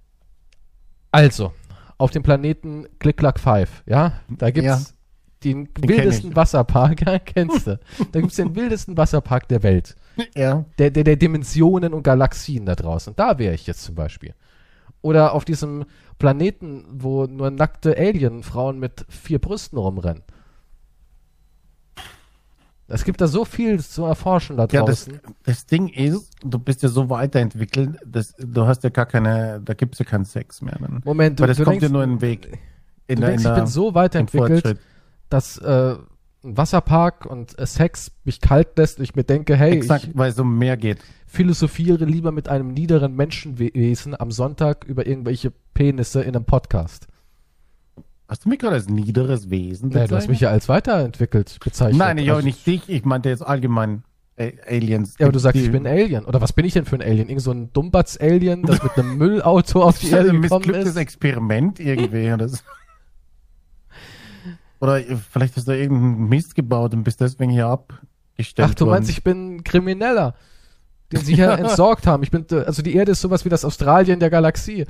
Also, 1.12 1.54
auf 1.98 2.12
dem 2.12 2.24
Planeten 2.24 2.88
Click 3.00 3.18
Clack 3.18 3.40
5, 3.40 3.84
ja, 3.88 4.20
da 4.30 4.52
gibt's 4.52 4.68
Ja. 4.68 4.80
den, 5.44 5.74
kenn 5.74 5.90
wildesten. 5.90 6.36
Wasserpark, 6.36 7.02
ja, 7.06 7.20
kennst 7.20 7.68
du. 7.68 7.80
Da 8.12 8.22
gibt's 8.22 8.36
den 8.36 8.56
wildesten 8.56 8.96
Wasserpark 8.98 9.48
der 9.48 9.64
Welt. 9.64 9.96
Ja. 10.36 10.66
Der, 10.80 10.92
der, 10.92 11.04
der 11.04 11.16
Dimensionen 11.16 11.94
und 11.94 12.04
Galaxien 12.04 12.66
da 12.66 12.76
draußen. 12.76 13.16
Da 13.16 13.38
wäre 13.38 13.54
ich 13.54 13.68
jetzt 13.68 13.84
zum 13.84 13.96
Beispiel. 13.96 14.34
Oder 15.02 15.34
auf 15.34 15.46
diesem 15.46 15.86
Planeten, 16.20 16.86
wo 16.92 17.26
nur 17.26 17.52
nackte 17.52 17.98
Alien-Frauen 17.98 18.80
mit 18.80 19.06
vier 19.10 19.40
Brüsten 19.40 19.78
rumrennen. 19.78 20.24
Es 22.90 23.04
gibt 23.04 23.20
da 23.20 23.28
so 23.28 23.44
viel 23.44 23.82
zu 23.82 24.06
erforschen 24.06 24.56
da 24.56 24.66
Ja, 24.72 24.84
das, 24.84 25.06
draußen. 25.06 25.22
das 25.44 25.66
Ding 25.66 25.90
ist, 25.90 26.32
du 26.42 26.58
bist 26.58 26.84
ja 26.84 26.90
so 26.90 27.10
weiterentwickelt, 27.10 27.98
dass 28.06 28.34
du 28.38 28.66
hast 28.66 28.84
ja 28.84 28.90
gar 28.90 29.06
keine, 29.06 29.60
da 29.64 29.74
gibt's 29.74 30.00
ja 30.00 30.06
keinen 30.06 30.24
Sex 30.24 30.62
mehr. 30.62 30.78
Dann. 30.80 31.02
Moment, 31.04 31.38
du, 31.38 31.42
Weil 31.42 31.50
das 31.50 31.58
du 31.58 31.64
kommt 31.64 31.74
denkst, 31.74 31.84
ja 31.84 31.90
nur 31.90 32.04
in 32.04 32.12
den 32.12 32.22
Weg. 32.22 32.58
In 33.08 33.20
du 33.20 33.28
denkst 33.28 33.44
ich 33.46 33.54
bin 33.54 33.68
so 33.68 33.94
weiterentwickelt, 33.94 34.80
dass 35.30 35.58
äh, 35.58 35.96
ein 36.48 36.58
Wasserpark 36.58 37.26
und 37.26 37.56
Sex 37.60 38.12
mich 38.24 38.42
kalt 38.42 38.78
lässt 38.78 38.98
und 38.98 39.04
ich 39.04 39.16
mir 39.16 39.24
denke, 39.24 39.56
hey, 39.56 39.72
Exakt, 39.72 40.06
ich 40.06 40.18
weil 40.18 40.32
es 40.32 40.40
um 40.40 40.58
mehr 40.58 40.78
geht. 40.78 41.00
philosophiere 41.26 42.06
lieber 42.06 42.32
mit 42.32 42.50
einem 42.50 42.74
niederen 42.74 43.16
Menschenwesen 43.16 44.20
am 44.20 44.32
Sonntag 44.32 44.86
über 44.86 45.06
irgendwelche 45.06 45.52
Penisse 45.74 46.22
in 46.22 46.36
einem 46.36 46.46
Podcast. 46.46 47.08
Hast 48.28 48.44
du 48.46 48.50
mich 48.50 48.60
gerade 48.60 48.76
als 48.76 48.90
niederes 48.90 49.50
Wesen 49.50 49.92
Ja, 49.92 50.06
du 50.06 50.16
hast 50.16 50.28
mich 50.28 50.42
ja 50.42 50.50
als 50.50 50.68
weiterentwickelt 50.68 51.60
bezeichnet. 51.64 51.98
Nein, 51.98 52.18
ich 52.18 52.30
also, 52.30 52.42
auch 52.42 52.44
nicht 52.44 52.66
dich. 52.68 52.90
Ich 52.90 53.06
meinte 53.06 53.30
jetzt 53.30 53.46
allgemein 53.46 54.04
äh, 54.36 54.54
Aliens. 54.68 55.16
Ja, 55.18 55.28
aber 55.28 55.34
du 55.34 55.40
sagst, 55.40 55.62
ich 55.62 55.72
bin 55.72 55.88
ein 55.88 55.94
Alien. 55.94 56.26
Oder 56.26 56.42
was 56.42 56.52
bin 56.52 56.66
ich 56.66 56.74
denn 56.74 56.86
für 56.86 56.96
ein 56.96 57.02
Alien? 57.02 57.30
Irgend 57.30 57.42
so 57.42 57.52
ein 57.52 57.72
Dummbatz-Alien, 57.72 58.64
das 58.64 58.84
mit 58.84 58.98
einem 58.98 59.18
Müllauto 59.18 59.82
auf 59.82 59.98
die 60.00 60.10
Das 60.10 60.20
ist 60.20 60.26
Erde 60.26 60.30
ein 60.32 60.42
gekommen 60.42 60.62
missglücktes 60.62 60.92
ist? 60.92 60.98
Experiment 60.98 61.80
irgendwie. 61.80 62.32
oder 62.32 62.50
so. 62.50 62.58
Oder 64.80 65.00
äh, 65.08 65.16
vielleicht 65.16 65.56
hast 65.58 65.68
du 65.68 65.72
irgendeinen 65.78 66.30
Mist 66.30 66.56
gebaut 66.56 66.94
und 66.94 67.04
bist 67.04 67.20
deswegen 67.22 67.52
hier 67.52 67.68
abgestellt 67.68 68.70
Ach, 68.72 68.76
du 68.76 68.86
meinst, 68.86 69.08
worden. 69.10 69.18
ich 69.18 69.24
bin 69.24 69.64
Krimineller, 69.64 70.36
den 71.12 71.22
sie 71.22 71.36
hier 71.36 71.52
entsorgt 71.58 72.06
haben. 72.08 72.24
Ich 72.24 72.32
bin, 72.32 72.46
äh, 72.52 72.62
also 72.64 72.82
die 72.82 72.96
Erde 72.96 73.12
ist 73.14 73.22
sowas 73.22 73.44
wie 73.46 73.50
das 73.50 73.66
Australien 73.66 74.20
der 74.20 74.30
Galaxie. 74.30 74.86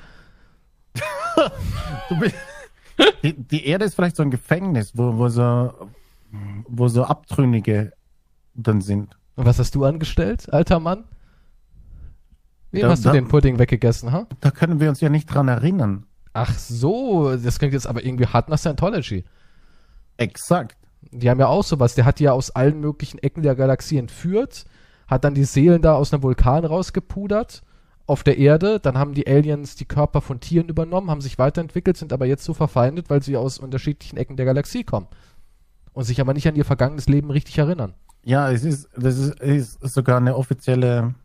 Bist, 2.20 2.36
die, 3.24 3.34
die 3.34 3.66
Erde 3.68 3.86
ist 3.86 3.96
vielleicht 3.96 4.16
so 4.16 4.24
ein 4.24 4.32
Gefängnis, 4.32 4.92
wo, 4.96 5.18
wo, 5.18 5.30
so, 5.30 5.72
wo 6.68 6.88
so 6.88 7.04
Abtrünnige 7.04 7.94
dann 8.56 8.82
sind. 8.82 9.16
Und 9.36 9.46
was 9.46 9.60
hast 9.60 9.76
du 9.76 9.84
angestellt, 9.86 10.52
alter 10.52 10.80
Mann? 10.80 11.04
Wem 12.72 12.82
Ja, 12.82 12.90
hast 12.90 13.06
du 13.06 13.10
da- 13.10 13.14
den 13.14 13.28
Pudding 13.28 13.60
weggegessen, 13.60 14.12
ha? 14.12 14.26
Da 14.42 14.52
können 14.52 14.80
wir 14.80 14.90
uns 14.90 15.00
ja 15.00 15.10
nicht 15.10 15.28
dran 15.28 15.48
erinnern. 15.48 16.06
Ach 16.34 16.54
so, 16.58 17.36
das 17.38 17.60
klingt 17.60 17.74
jetzt 17.74 17.88
aber 17.88 18.04
irgendwie 18.04 18.28
hart 18.28 18.50
nach 18.50 18.58
Scientology. 18.58 19.26
Exakt. 20.18 20.78
Die 21.12 21.30
haben 21.30 21.40
ja 21.40 21.48
auch 21.48 21.64
sowas. 21.64 21.96
Der 21.96 22.06
hat 22.06 22.20
die 22.20 22.26
ja 22.26 22.34
aus 22.34 22.52
allen 22.52 22.80
möglichen 22.80 23.20
Ecken 23.20 23.44
der 23.44 23.56
Galaxie 23.56 23.98
entführt, 23.98 24.66
hat 25.08 25.24
dann 25.24 25.36
die 25.36 25.46
Seelen 25.46 25.82
da 25.82 25.96
aus 25.96 26.14
einem 26.14 26.24
Vulkan 26.24 26.66
rausgepudert 26.66 27.64
auf 28.08 28.24
der 28.24 28.38
Erde. 28.38 28.80
Dann 28.80 28.98
haben 28.98 29.14
die 29.14 29.28
Aliens 29.28 29.76
die 29.76 29.86
Körper 29.86 30.22
von 30.22 30.40
Tieren 30.40 30.70
übernommen, 30.70 31.10
haben 31.10 31.22
sich 31.22 31.38
weiterentwickelt, 31.38 31.98
sind 31.98 32.14
aber 32.14 32.26
jetzt 32.26 32.44
so 32.44 32.54
verfeindet, 32.54 33.10
weil 33.10 33.22
sie 33.22 33.38
aus 33.38 33.60
unterschiedlichen 33.60 34.18
Ecken 34.18 34.38
der 34.38 34.46
Galaxie 34.46 34.84
kommen. 34.84 35.08
Und 35.94 36.04
sich 36.04 36.22
aber 36.22 36.34
nicht 36.34 36.48
an 36.48 36.56
ihr 36.56 36.66
vergangenes 36.66 37.08
Leben 37.08 37.32
richtig 37.32 37.58
erinnern. 37.58 37.94
Ja, 38.24 38.52
es 38.52 38.64
ist, 38.64 38.90
das 38.96 39.18
ist, 39.18 39.40
ist 39.40 39.94
sogar 39.94 40.18
eine 40.18 40.36
offizielle, 40.36 41.16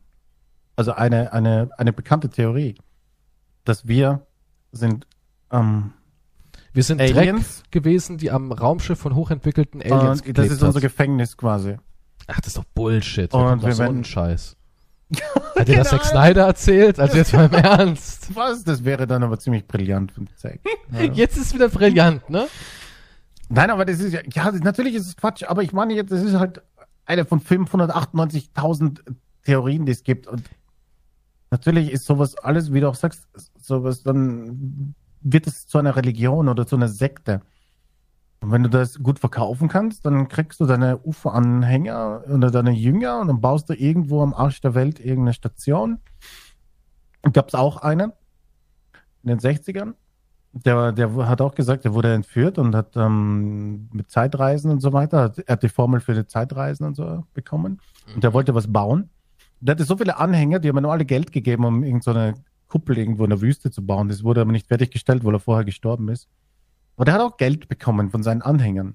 also 0.76 0.92
eine, 0.92 1.32
eine, 1.32 1.70
eine 1.76 1.92
bekannte 1.92 2.30
Theorie, 2.30 2.76
dass 3.64 3.86
wir 3.86 4.26
sind 4.70 5.06
ähm, 5.50 5.92
Wir 6.72 6.82
sind 6.82 7.00
Aliens? 7.00 7.62
Dreck 7.62 7.72
gewesen, 7.72 8.18
die 8.18 8.30
am 8.30 8.50
Raumschiff 8.52 8.98
von 8.98 9.14
hochentwickelten 9.14 9.82
Aliens 9.82 10.22
und 10.22 10.38
das 10.38 10.46
ist 10.50 10.60
hat. 10.62 10.68
unser 10.68 10.80
Gefängnis 10.80 11.36
quasi. 11.36 11.76
Ach, 12.28 12.38
das 12.40 12.48
ist 12.48 12.56
doch 12.56 12.64
Bullshit. 12.74 13.32
Und 13.34 13.62
wir 13.62 13.72
so 13.74 13.82
einen 13.82 13.94
werden- 13.96 14.04
Scheiß. 14.04 14.56
Hat 15.58 15.68
dir 15.68 15.76
das 15.76 15.90
Zack 15.90 16.04
Snyder 16.06 16.46
erzählt? 16.46 16.98
Also 16.98 17.18
jetzt 17.18 17.34
mal 17.34 17.44
im 17.46 17.52
Ernst. 17.64 18.34
Was? 18.34 18.64
Das 18.64 18.84
wäre 18.84 19.06
dann 19.06 19.22
aber 19.22 19.38
ziemlich 19.38 19.66
brillant 19.66 20.12
von 20.12 20.26
Zack. 20.36 20.60
Ja. 20.92 21.02
Jetzt 21.02 21.36
ist 21.36 21.52
wieder 21.54 21.68
brillant, 21.68 22.28
ne? 22.30 22.46
Nein, 23.48 23.70
aber 23.70 23.84
das 23.84 24.00
ist 24.00 24.12
ja, 24.14 24.20
ja, 24.32 24.50
natürlich 24.52 24.94
ist 24.94 25.06
es 25.06 25.16
Quatsch, 25.16 25.42
aber 25.44 25.62
ich 25.62 25.72
meine 25.74 25.92
jetzt, 25.94 26.10
das 26.12 26.22
ist 26.22 26.34
halt 26.38 26.62
eine 27.04 27.24
von 27.26 27.40
598.000 27.40 29.00
Theorien, 29.44 29.84
die 29.86 29.92
es 29.92 30.02
gibt. 30.04 30.26
Und 30.26 30.42
natürlich 31.50 31.90
ist 31.90 32.04
sowas 32.06 32.36
alles, 32.36 32.72
wie 32.72 32.80
du 32.80 32.88
auch 32.88 32.94
sagst, 32.94 33.26
sowas, 33.60 34.02
dann 34.02 34.94
wird 35.22 35.46
es 35.46 35.66
zu 35.66 35.78
einer 35.78 35.96
Religion 35.96 36.48
oder 36.48 36.66
zu 36.66 36.76
einer 36.76 36.88
Sekte. 36.88 37.40
Und 38.42 38.50
wenn 38.50 38.64
du 38.64 38.68
das 38.68 39.00
gut 39.00 39.20
verkaufen 39.20 39.68
kannst, 39.68 40.04
dann 40.04 40.26
kriegst 40.28 40.58
du 40.58 40.66
deine 40.66 40.98
UFO-Anhänger 40.98 42.24
oder 42.28 42.50
deine 42.50 42.72
Jünger 42.72 43.20
und 43.20 43.28
dann 43.28 43.40
baust 43.40 43.70
du 43.70 43.74
irgendwo 43.74 44.20
am 44.20 44.34
Arsch 44.34 44.60
der 44.60 44.74
Welt 44.74 44.98
irgendeine 44.98 45.34
Station. 45.34 45.98
Gab 47.32 47.48
es 47.48 47.54
auch 47.54 47.76
einen 47.76 48.12
in 49.22 49.28
den 49.28 49.38
60ern. 49.38 49.94
Der, 50.54 50.92
der 50.92 51.14
hat 51.28 51.40
auch 51.40 51.54
gesagt, 51.54 51.84
er 51.84 51.94
wurde 51.94 52.12
entführt 52.12 52.58
und 52.58 52.74
hat 52.74 52.96
ähm, 52.96 53.88
mit 53.92 54.10
Zeitreisen 54.10 54.70
und 54.70 54.80
so 54.80 54.92
weiter, 54.92 55.22
hat, 55.22 55.38
er 55.38 55.52
hat 55.52 55.62
die 55.62 55.68
Formel 55.68 56.00
für 56.00 56.12
die 56.12 56.26
Zeitreisen 56.26 56.84
und 56.84 56.94
so 56.94 57.24
bekommen. 57.32 57.80
Und 58.14 58.22
der 58.22 58.34
wollte 58.34 58.54
was 58.54 58.70
bauen. 58.70 59.08
Der 59.60 59.76
hatte 59.76 59.84
so 59.84 59.96
viele 59.96 60.18
Anhänger, 60.18 60.58
die 60.58 60.68
haben 60.68 60.78
ihm 60.78 60.84
alle 60.86 61.04
Geld 61.04 61.32
gegeben, 61.32 61.64
um 61.64 61.84
irgendeine 61.84 62.34
Kuppel 62.72 62.96
irgendwo 62.96 63.24
in 63.24 63.30
der 63.30 63.42
Wüste 63.42 63.70
zu 63.70 63.84
bauen. 63.84 64.08
Das 64.08 64.24
wurde 64.24 64.40
aber 64.40 64.50
nicht 64.50 64.66
fertiggestellt, 64.66 65.24
weil 65.24 65.34
er 65.34 65.40
vorher 65.40 65.64
gestorben 65.66 66.08
ist. 66.08 66.26
Aber 66.96 67.04
der 67.04 67.12
hat 67.12 67.20
auch 67.20 67.36
Geld 67.36 67.68
bekommen 67.68 68.10
von 68.10 68.22
seinen 68.22 68.40
Anhängern. 68.40 68.94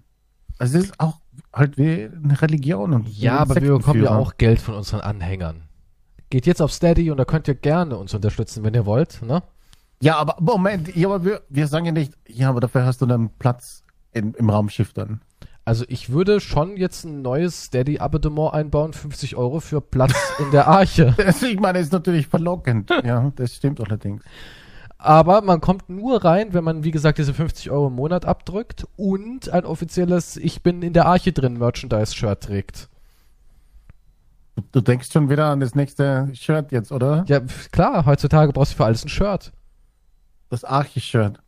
Also 0.58 0.80
es 0.80 0.86
ist 0.86 1.00
auch 1.00 1.20
halt 1.54 1.78
wie 1.78 2.10
eine 2.12 2.42
Religion. 2.42 2.92
Und 2.94 3.08
Ja, 3.08 3.38
aber 3.38 3.62
wir 3.62 3.78
bekommen 3.78 4.04
ja 4.04 4.18
auch 4.18 4.38
Geld 4.38 4.60
von 4.60 4.74
unseren 4.74 5.02
Anhängern. 5.02 5.62
Geht 6.32 6.48
jetzt 6.48 6.60
auf 6.60 6.74
Steady 6.74 7.12
und 7.12 7.18
da 7.18 7.26
könnt 7.26 7.48
ihr 7.48 7.54
gerne 7.54 7.98
uns 7.98 8.16
unterstützen, 8.16 8.64
wenn 8.64 8.74
ihr 8.74 8.88
wollt, 8.88 9.22
ne? 9.22 9.44
Ja, 10.02 10.18
aber 10.18 10.38
Moment, 10.40 10.96
ja, 10.96 11.08
aber 11.08 11.24
wir, 11.24 11.42
wir 11.50 11.68
sagen 11.68 11.86
ja 11.86 11.92
nicht, 11.92 12.14
ja, 12.28 12.50
aber 12.50 12.60
dafür 12.60 12.84
hast 12.84 13.00
du 13.02 13.06
dann 13.06 13.30
Platz 13.38 13.84
in, 14.12 14.34
im 14.34 14.50
Raumschiff 14.50 14.94
dann. 14.94 15.22
Also 15.68 15.84
ich 15.90 16.12
würde 16.12 16.40
schon 16.40 16.78
jetzt 16.78 17.04
ein 17.04 17.22
neues 17.22 17.66
Steady-Abonnement 17.66 18.54
einbauen, 18.54 18.94
50 18.94 19.36
Euro 19.36 19.60
für 19.60 19.82
Platz 19.82 20.14
in 20.40 20.50
der 20.52 20.66
Arche. 20.70 21.14
Das, 21.18 21.44
ich 21.44 21.60
meine, 21.60 21.80
ist 21.80 21.92
natürlich 21.92 22.28
verlockend. 22.28 22.90
Ja, 23.04 23.34
das 23.36 23.56
stimmt 23.56 23.82
allerdings. 23.82 24.24
Aber 24.98 25.42
man 25.42 25.60
kommt 25.60 25.90
nur 25.90 26.24
rein, 26.24 26.54
wenn 26.54 26.64
man, 26.64 26.86
wie 26.86 26.92
gesagt, 26.92 27.18
diese 27.18 27.34
50 27.34 27.70
Euro 27.70 27.88
im 27.88 27.96
Monat 27.96 28.24
abdrückt 28.24 28.88
und 28.96 29.50
ein 29.50 29.66
offizielles 29.66 30.38
Ich 30.38 30.64
bin 30.64 30.82
in 30.84 30.94
der 30.94 31.06
Arche 31.06 31.34
drin 31.34 31.58
Merchandise-Shirt 31.58 32.42
trägt. 32.42 32.88
Du, 34.72 34.80
denkst 34.80 35.12
schon 35.12 35.30
wieder 35.30 35.48
an 35.48 35.60
das 35.60 35.76
nächste 35.76 36.30
Shirt 36.34 36.72
jetzt, 36.72 36.94
oder? 36.94 37.26
Ja, 37.28 37.42
klar, 37.74 38.06
heutzutage 38.06 38.54
brauchst 38.54 38.72
du 38.72 38.78
für 38.78 38.86
alles 38.86 39.04
ein 39.04 39.10
Shirt. 39.10 39.52
Das 40.50 40.64
Arche-Shirt. 40.64 41.42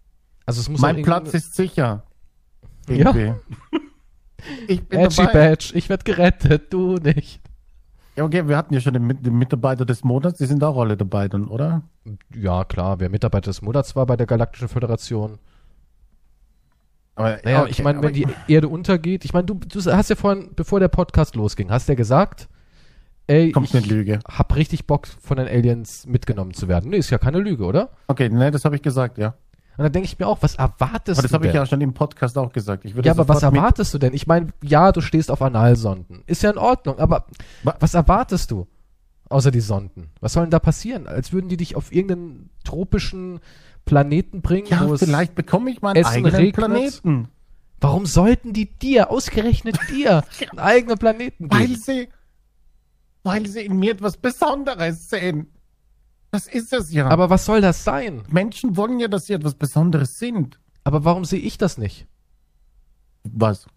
Also 0.45 0.59
es 0.59 0.67
muss 0.67 0.81
Mein 0.81 0.97
auch 0.97 1.03
Platz 1.03 1.33
ist 1.33 1.55
sicher. 1.55 2.03
Irgendwie. 2.85 3.33
Ich 4.67 4.87
bin 4.87 4.99
Edgy 4.99 5.17
dabei. 5.17 5.49
Badge, 5.49 5.71
ich 5.73 5.89
werde 5.89 6.03
gerettet, 6.03 6.73
du 6.73 6.95
nicht. 6.95 7.41
Ja, 8.15 8.25
okay, 8.25 8.47
wir 8.47 8.57
hatten 8.57 8.73
ja 8.73 8.81
schon 8.81 8.93
den, 8.93 9.21
den, 9.21 9.37
Mitarbeiter 9.37 9.85
des 9.85 10.03
Monats, 10.03 10.39
die 10.39 10.45
sind 10.45 10.63
auch 10.63 10.77
alle 10.77 10.97
dabei 10.97 11.27
dann, 11.27 11.47
oder? 11.47 11.83
Ja, 12.35 12.65
klar, 12.65 12.99
wer 12.99 13.09
Mitarbeiter 13.09 13.49
des 13.49 13.61
Monats 13.61 13.95
war 13.95 14.05
bei 14.05 14.17
der 14.17 14.27
Galaktischen 14.27 14.67
Föderation. 14.67 15.37
Aber, 17.15 17.39
naja, 17.43 17.61
okay, 17.61 17.71
ich 17.71 17.83
meine, 17.83 18.01
wenn 18.01 18.13
die 18.13 18.27
Erde 18.47 18.67
untergeht, 18.67 19.25
ich 19.25 19.33
meine, 19.33 19.45
du, 19.45 19.53
du 19.53 19.79
hast 19.91 20.09
ja 20.09 20.15
vorhin, 20.15 20.51
bevor 20.55 20.79
der 20.79 20.87
Podcast 20.89 21.35
losging, 21.35 21.69
hast 21.69 21.87
ja 21.87 21.95
gesagt, 21.95 22.49
ey, 23.27 23.51
Kommt 23.51 23.73
ich 23.73 23.85
Lüge. 23.85 24.19
hab 24.27 24.55
richtig 24.55 24.87
Bock, 24.87 25.07
von 25.07 25.37
den 25.37 25.47
Aliens 25.47 26.05
mitgenommen 26.07 26.53
zu 26.53 26.67
werden. 26.67 26.89
Nee, 26.89 26.97
ist 26.97 27.09
ja 27.09 27.17
keine 27.17 27.39
Lüge, 27.39 27.63
oder? 27.63 27.91
Okay, 28.07 28.29
nee, 28.29 28.51
das 28.51 28.65
habe 28.65 28.75
ich 28.75 28.81
gesagt, 28.81 29.17
ja. 29.17 29.35
Und 29.79 29.83
dann 29.83 29.93
denke 29.93 30.07
ich 30.07 30.19
mir 30.19 30.27
auch, 30.27 30.39
was 30.41 30.55
erwartest 30.55 31.19
aber 31.19 31.27
das 31.29 31.31
habe 31.31 31.47
ich 31.47 31.53
ja 31.53 31.65
schon 31.65 31.79
im 31.79 31.93
Podcast 31.93 32.37
auch 32.37 32.51
gesagt. 32.51 32.83
ja, 32.83 33.13
aber 33.13 33.29
was 33.29 33.43
erwartest 33.43 33.93
du 33.93 33.97
denn? 33.97 34.13
Ich 34.13 34.27
meine, 34.27 34.47
ja, 34.61 34.91
du 34.91 34.99
stehst 34.99 35.31
auf 35.31 35.41
Analsonden. 35.41 36.21
Ist 36.27 36.43
ja 36.43 36.51
in 36.51 36.57
Ordnung, 36.57 36.99
aber 36.99 37.27
was, 37.63 37.75
was 37.79 37.93
erwartest 37.93 38.51
du? 38.51 38.67
Außer 39.29 39.51
die 39.51 39.61
Sonden. 39.61 40.09
Was 40.19 40.33
soll 40.33 40.43
denn 40.43 40.51
da 40.51 40.59
passieren? 40.59 41.07
Als 41.07 41.31
würden 41.31 41.47
die 41.47 41.55
dich 41.55 41.77
auf 41.77 41.93
irgendeinen 41.93 42.49
tropischen 42.65 43.39
Planeten 43.85 44.41
bringen, 44.41 44.67
ja, 44.67 44.85
wo 44.85 44.97
vielleicht 44.97 45.33
bekomme 45.33 45.71
ich 45.71 45.81
meinen 45.81 46.03
eigenen 46.03 46.35
regnet. 46.35 46.55
Planeten. 46.55 47.29
Warum 47.79 48.05
sollten 48.05 48.51
die 48.51 48.65
dir, 48.65 49.09
ausgerechnet 49.09 49.79
dir, 49.89 50.25
einen 50.49 50.59
eigenen 50.59 50.97
Planeten 50.97 51.47
geben? 51.47 51.57
Weil 51.57 51.77
sie, 51.77 52.09
weil 53.23 53.47
sie 53.47 53.61
in 53.61 53.79
mir 53.79 53.93
etwas 53.93 54.17
Besonderes 54.17 55.09
sehen. 55.09 55.47
Das 56.31 56.47
ist 56.47 56.73
es 56.73 56.91
ja. 56.91 57.07
Aber 57.07 57.29
was 57.29 57.45
soll 57.45 57.61
das 57.61 57.83
sein? 57.83 58.23
Menschen 58.29 58.77
wollen 58.77 58.99
ja, 58.99 59.07
dass 59.07 59.25
sie 59.25 59.33
etwas 59.33 59.55
Besonderes 59.55 60.19
sind. 60.19 60.59
Aber 60.83 61.03
warum 61.03 61.25
sehe 61.25 61.39
ich 61.39 61.57
das 61.57 61.77
nicht? 61.77 62.07
Was? 63.23 63.67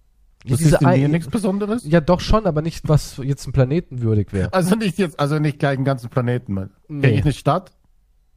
Das 0.44 0.60
ist 0.60 0.80
in 0.80 0.88
mir 0.88 1.08
nichts 1.08 1.28
Besonderes? 1.28 1.84
Ja, 1.84 2.00
doch 2.00 2.20
schon, 2.20 2.46
aber 2.46 2.62
nicht, 2.62 2.88
was 2.88 3.18
jetzt 3.18 3.46
ein 3.46 3.52
Planeten 3.52 4.02
würdig 4.02 4.32
wäre. 4.32 4.52
Also 4.52 4.74
nicht 4.74 4.98
jetzt, 4.98 5.20
also 5.20 5.38
nicht 5.38 5.58
gleich 5.58 5.76
einen 5.76 5.84
ganzen 5.84 6.10
Planeten, 6.10 6.54
Mann. 6.54 6.70
Nee. 6.88 7.10
Ich 7.10 7.22
eine 7.22 7.32
Stadt? 7.32 7.72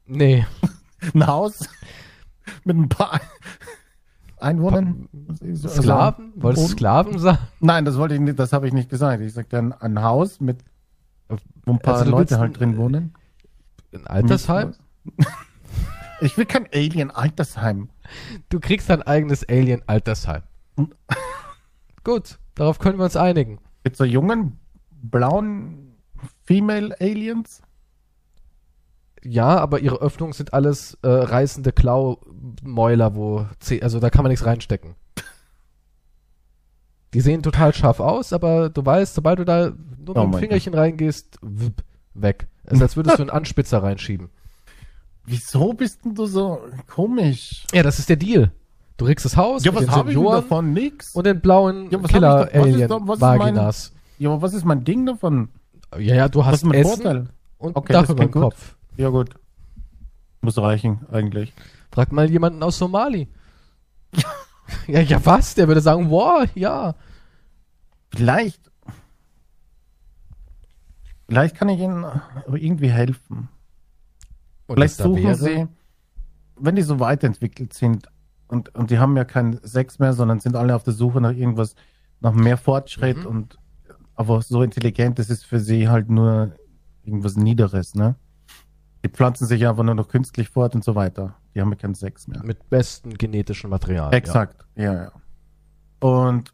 Nee. 0.06 0.46
ein 1.14 1.28
Haus? 1.28 1.68
Mit 2.64 2.78
ein 2.78 2.90
paar 2.90 3.20
Einwohnern? 4.38 5.10
Also 5.42 5.68
Sklaven? 5.68 6.32
Wolltest 6.36 6.68
du 6.68 6.72
Sklaven 6.74 7.18
sagen? 7.18 7.40
Nein, 7.60 7.86
das 7.86 7.98
wollte 7.98 8.14
ich 8.14 8.22
nicht, 8.22 8.38
das 8.38 8.54
habe 8.54 8.68
ich 8.68 8.74
nicht 8.74 8.90
gesagt. 8.90 9.22
Ich 9.24 9.34
sagte 9.34 9.58
ein, 9.58 9.74
ein 9.74 10.04
Haus 10.04 10.40
mit, 10.40 10.60
wo 11.66 11.74
ein 11.74 11.80
paar 11.80 11.98
also 11.98 12.12
Leute 12.12 12.38
halt 12.38 12.60
drin 12.60 12.78
wohnen. 12.78 13.14
Ein 13.96 14.08
Altersheim? 14.08 14.76
Ich 16.22 16.38
will 16.38 16.46
kein 16.46 16.68
Alien-Altersheim. 16.74 17.90
Du 18.50 18.60
kriegst 18.60 18.90
dein 18.90 19.02
eigenes 19.02 19.48
Alien-Altersheim. 19.48 20.44
Gut, 22.04 22.40
darauf 22.56 22.80
können 22.80 22.98
wir 22.98 23.06
uns 23.06 23.16
einigen. 23.16 23.60
Mit 23.84 23.98
so 23.98 24.04
jungen, 24.04 24.60
blauen 24.92 25.96
Female 26.44 26.96
Aliens? 27.00 27.62
Ja, 29.24 29.58
aber 29.58 29.80
ihre 29.80 29.98
Öffnungen 29.98 30.34
sind 30.34 30.54
alles 30.54 30.98
äh, 31.02 31.08
reißende 31.08 31.72
Klaumäuler, 31.72 33.16
wo, 33.16 33.48
also 33.82 34.00
da 34.00 34.10
kann 34.10 34.24
man 34.24 34.30
nichts 34.30 34.46
reinstecken. 34.46 34.96
Die 37.14 37.22
sehen 37.22 37.42
total 37.42 37.74
scharf 37.74 38.00
aus, 38.00 38.34
aber 38.34 38.70
du 38.70 38.86
weißt, 38.86 39.16
sobald 39.16 39.40
du 39.40 39.46
da 39.46 39.72
nur 39.98 40.16
oh 40.18 40.26
mit 40.26 40.34
dem 40.34 40.40
Fingerchen 40.40 40.74
Gott. 40.74 40.82
reingehst, 40.82 41.40
weg. 42.14 42.48
Ist, 42.70 42.82
als 42.82 42.96
würdest 42.96 43.20
du 43.20 43.24
einen 43.24 43.30
Anspitzer 43.30 43.84
reinschieben. 43.84 44.30
Wieso 45.26 45.74
bist 45.74 46.06
denn 46.06 46.16
du 46.16 46.26
so 46.26 46.62
komisch? 46.88 47.66
Ja, 47.74 47.84
das 47.84 48.00
ist 48.00 48.10
der 48.10 48.16
Deal. 48.16 48.52
Du 48.98 49.06
kriegst 49.06 49.26
das 49.26 49.36
Haus 49.36 49.66
ja, 49.66 49.76
was 49.76 49.90
habe 49.90 50.12
ich 50.12 50.18
davon? 50.18 50.74
Nix. 50.74 51.14
Und 51.14 51.26
den 51.26 51.42
blauen 51.42 51.90
ja, 51.92 52.00
Killer-Alien-Vaginas. 52.00 53.92
Ja, 54.18 54.30
aber 54.30 54.42
was 54.42 54.54
ist 54.54 54.64
mein 54.64 54.84
Ding 54.84 55.06
davon? 55.06 55.50
Ja, 55.98 56.16
ja, 56.16 56.30
du 56.30 56.46
hast 56.46 56.64
Essen 56.64 56.84
Vorteil? 56.84 57.28
und 57.58 57.76
okay, 57.76 57.94
Dach 57.94 58.10
über 58.10 58.26
dem 58.26 58.32
Kopf. 58.32 58.76
Ja, 58.98 59.10
gut. 59.10 59.32
Muss 60.42 60.58
reichen, 60.58 61.06
eigentlich. 61.12 61.54
Frag 61.92 62.12
mal 62.12 62.30
jemanden 62.30 62.64
aus 62.64 62.78
Somali. 62.78 63.28
ja, 64.88 65.02
ja, 65.02 65.26
was? 65.26 65.56
Der 65.56 65.68
würde 65.68 65.82
sagen, 65.82 66.10
wow, 66.10 66.48
ja. 66.56 66.96
Vielleicht 68.16 68.62
Vielleicht 71.28 71.56
kann 71.56 71.70
ich 71.70 71.80
Ihnen 71.80 72.06
irgendwie 72.48 72.90
helfen. 72.90 73.50
Und 74.68 74.76
Vielleicht 74.76 74.98
suchen 74.98 75.36
Sie, 75.36 75.68
wenn 76.56 76.76
die 76.76 76.82
so 76.82 77.00
weiterentwickelt 77.00 77.74
sind 77.74 78.08
und, 78.48 78.74
und 78.76 78.92
die 78.92 79.00
haben 79.00 79.18
ja 79.18 79.26
keinen 79.26 79.60
Sex 79.64 80.00
mehr, 80.00 80.14
sondern 80.14 80.40
sind 80.40 80.56
alle 80.56 80.76
auf 80.76 80.84
der 80.84 80.94
Suche 80.94 81.22
nach 81.22 81.32
irgendwas, 81.32 81.76
nach 82.20 82.34
mehr 82.34 82.58
Fortschritt 82.58 83.18
mhm. 83.18 83.26
und 83.26 83.60
aber 84.16 84.42
so 84.42 84.62
intelligent, 84.64 85.20
das 85.20 85.30
ist 85.30 85.46
für 85.46 85.60
sie 85.60 85.90
halt 85.90 86.10
nur 86.10 86.54
irgendwas 87.04 87.36
Niederes, 87.36 87.96
ne? 87.96 88.16
Die 89.04 89.10
pflanzen 89.10 89.46
sich 89.46 89.68
einfach 89.68 89.84
nur 89.84 89.94
noch 89.94 90.08
künstlich 90.08 90.50
fort 90.50 90.74
und 90.74 90.84
so 90.84 90.96
weiter. 90.96 91.36
Die 91.54 91.62
haben 91.62 91.70
ja 91.70 91.76
keinen 91.76 91.96
Sex 91.96 92.28
mehr. 92.28 92.42
Mit 92.44 92.70
bestem 92.70 93.14
genetischen 93.14 93.70
Material. 93.70 94.14
Exakt, 94.14 94.66
ja, 94.76 94.84
ja. 94.84 95.04
ja. 95.04 95.12
Und, 96.00 96.54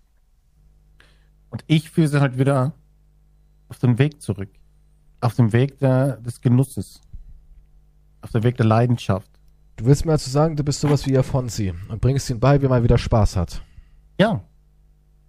und 1.49 1.63
ich 1.67 1.91
führe 1.91 2.07
sie 2.07 2.19
halt 2.19 2.37
wieder 2.37 2.73
auf 3.69 3.79
den 3.79 3.99
Weg 3.99 4.21
zurück 4.21 4.49
auf 5.21 5.35
dem 5.35 5.53
Weg 5.53 5.79
der, 5.79 6.17
des 6.17 6.41
Genusses. 6.41 7.01
Auf 8.21 8.31
dem 8.31 8.43
Weg 8.43 8.57
der 8.57 8.65
Leidenschaft. 8.65 9.29
Du 9.77 9.85
willst 9.85 10.05
mir 10.05 10.11
also 10.11 10.29
sagen, 10.29 10.55
du 10.55 10.63
bist 10.63 10.81
sowas 10.81 11.05
wie 11.07 11.17
Afonsi 11.17 11.73
und 11.89 12.01
bringst 12.01 12.29
ihn 12.29 12.39
bei, 12.39 12.61
wie 12.61 12.67
man 12.67 12.83
wieder 12.83 12.97
Spaß 12.97 13.35
hat. 13.35 13.61
Ja. 14.19 14.41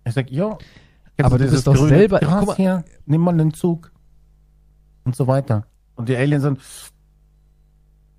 Ich 0.04 0.14
sag, 0.14 0.30
ja. 0.30 0.58
Aber 1.22 1.38
du 1.38 1.48
bist 1.48 1.66
doch 1.66 1.76
selber. 1.76 2.18
Gras 2.18 2.46
mal, 2.46 2.56
her, 2.56 2.84
nimm 3.06 3.20
mal 3.20 3.36
den 3.36 3.54
Zug. 3.54 3.92
Und 5.04 5.16
so 5.16 5.26
weiter. 5.26 5.66
Und 5.94 6.08
die 6.08 6.16
Aliens 6.16 6.42
sind, 6.42 6.60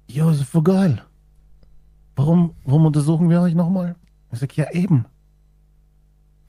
ja, 0.08 0.26
das 0.28 0.42
ist 0.42 0.50
voll 0.50 0.64
geil. 0.64 1.04
Warum, 2.16 2.56
warum 2.64 2.86
untersuchen 2.86 3.30
wir 3.30 3.42
euch 3.42 3.56
nochmal? 3.56 3.96
Ich 4.32 4.40
sag, 4.40 4.56
ja, 4.56 4.72
eben. 4.72 5.06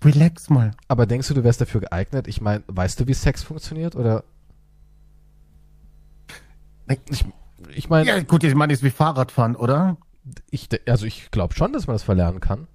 Relax 0.04 0.50
mal. 0.50 0.72
Aber 0.88 1.06
denkst 1.06 1.28
du, 1.28 1.34
du 1.34 1.44
wärst 1.44 1.60
dafür 1.60 1.80
geeignet? 1.80 2.28
Ich 2.28 2.40
meine, 2.40 2.62
weißt 2.66 3.00
du, 3.00 3.06
wie 3.06 3.14
Sex 3.14 3.42
funktioniert? 3.42 3.96
Oder 3.96 4.24
ich, 7.10 7.24
ich 7.74 7.88
meine. 7.88 8.06
Ja, 8.06 8.20
gut, 8.22 8.44
ich 8.44 8.54
meine, 8.54 8.72
ist 8.72 8.82
wie 8.82 8.90
Fahrradfahren, 8.90 9.56
oder? 9.56 9.96
Ich, 10.50 10.68
also 10.88 11.06
ich 11.06 11.30
glaube 11.30 11.54
schon, 11.54 11.72
dass 11.72 11.86
man 11.86 11.94
das 11.94 12.02
verlernen 12.02 12.40
kann. 12.40 12.66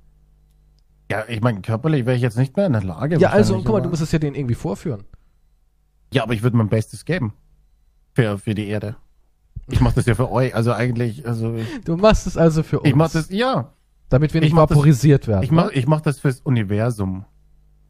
Ja, 1.11 1.23
ich 1.27 1.41
meine, 1.41 1.61
körperlich 1.61 2.05
wäre 2.05 2.15
ich 2.15 2.21
jetzt 2.21 2.37
nicht 2.37 2.55
mehr 2.55 2.67
in 2.67 2.73
der 2.73 2.83
Lage. 2.83 3.17
Ja, 3.17 3.29
also 3.29 3.57
guck 3.57 3.69
mal, 3.69 3.81
du 3.81 3.89
musst 3.89 4.01
es 4.01 4.11
ja 4.11 4.19
denen 4.19 4.35
irgendwie 4.35 4.55
vorführen. 4.55 5.05
Ja, 6.13 6.23
aber 6.23 6.33
ich 6.33 6.43
würde 6.43 6.57
mein 6.57 6.69
Bestes 6.69 7.05
geben. 7.05 7.33
Für, 8.13 8.37
für 8.37 8.53
die 8.53 8.67
Erde. 8.67 8.95
Ich 9.67 9.81
mache 9.81 9.95
das 9.95 10.05
ja 10.05 10.15
für 10.15 10.31
euch, 10.31 10.53
also 10.53 10.71
eigentlich, 10.73 11.27
also. 11.27 11.55
Du 11.85 11.97
machst 11.97 12.27
es 12.27 12.37
also 12.37 12.63
für 12.63 12.79
uns. 12.79 12.89
Ich 12.89 12.95
mach 12.95 13.11
das, 13.11 13.29
ja. 13.29 13.73
Damit 14.09 14.33
wir 14.33 14.41
nicht 14.41 14.55
vaporisiert 14.55 15.23
das, 15.23 15.27
werden. 15.27 15.43
Ich 15.43 15.51
mach, 15.51 15.65
ne? 15.65 15.73
ich 15.73 15.87
mach 15.87 16.01
das 16.01 16.19
fürs 16.19 16.41
Universum. 16.41 17.25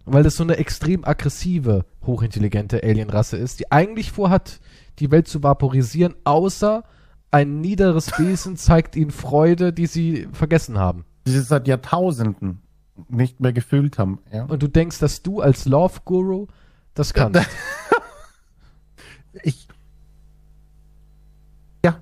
Weil 0.05 0.23
das 0.23 0.35
so 0.35 0.43
eine 0.43 0.57
extrem 0.57 1.05
aggressive, 1.05 1.85
hochintelligente 2.05 2.81
Alienrasse 2.83 3.37
ist, 3.37 3.59
die 3.59 3.71
eigentlich 3.71 4.11
vorhat, 4.11 4.59
die 4.99 5.11
Welt 5.11 5.27
zu 5.27 5.43
vaporisieren, 5.43 6.15
außer 6.23 6.83
ein 7.31 7.61
niederes 7.61 8.17
Wesen 8.19 8.57
zeigt 8.57 8.95
ihnen 8.95 9.11
Freude, 9.11 9.73
die 9.73 9.87
sie 9.87 10.27
vergessen 10.31 10.77
haben. 10.77 11.05
Die 11.27 11.31
sie 11.31 11.41
seit 11.41 11.67
Jahrtausenden 11.67 12.61
nicht 13.07 13.39
mehr 13.39 13.53
gefühlt 13.53 13.97
haben. 13.97 14.19
Ja? 14.31 14.45
Und 14.45 14.61
du 14.61 14.67
denkst, 14.67 14.99
dass 14.99 15.21
du 15.21 15.41
als 15.41 15.65
Love 15.65 15.99
Guru 16.05 16.47
das 16.93 17.13
kannst. 17.13 17.41
ich. 19.43 19.67
Ja. 21.85 22.01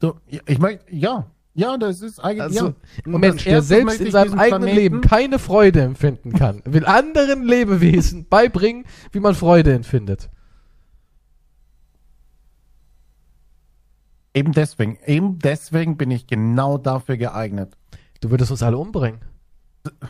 Du, 0.00 0.14
ich 0.46 0.58
meine, 0.58 0.80
ja. 0.90 1.26
Ja, 1.56 1.76
das 1.76 2.02
ist 2.02 2.18
eigentlich. 2.18 2.42
Also, 2.42 2.68
ja. 2.68 2.74
ein 3.06 3.20
Mensch, 3.20 3.44
der 3.44 3.62
selbst 3.62 4.00
in 4.00 4.10
seinem 4.10 4.38
eigenen 4.38 4.62
Planeten 4.62 4.76
Leben 4.76 5.00
keine 5.02 5.38
Freude 5.38 5.82
empfinden 5.82 6.32
kann, 6.32 6.62
will 6.64 6.84
anderen 6.84 7.44
Lebewesen 7.44 8.26
beibringen, 8.28 8.84
wie 9.12 9.20
man 9.20 9.34
Freude 9.34 9.72
empfindet. 9.72 10.30
Eben 14.34 14.52
deswegen, 14.52 14.98
eben 15.06 15.38
deswegen 15.38 15.96
bin 15.96 16.10
ich 16.10 16.26
genau 16.26 16.76
dafür 16.76 17.16
geeignet. 17.16 17.76
Du 18.20 18.30
würdest 18.30 18.50
uns 18.50 18.62
alle 18.62 18.78
umbringen. 18.78 19.20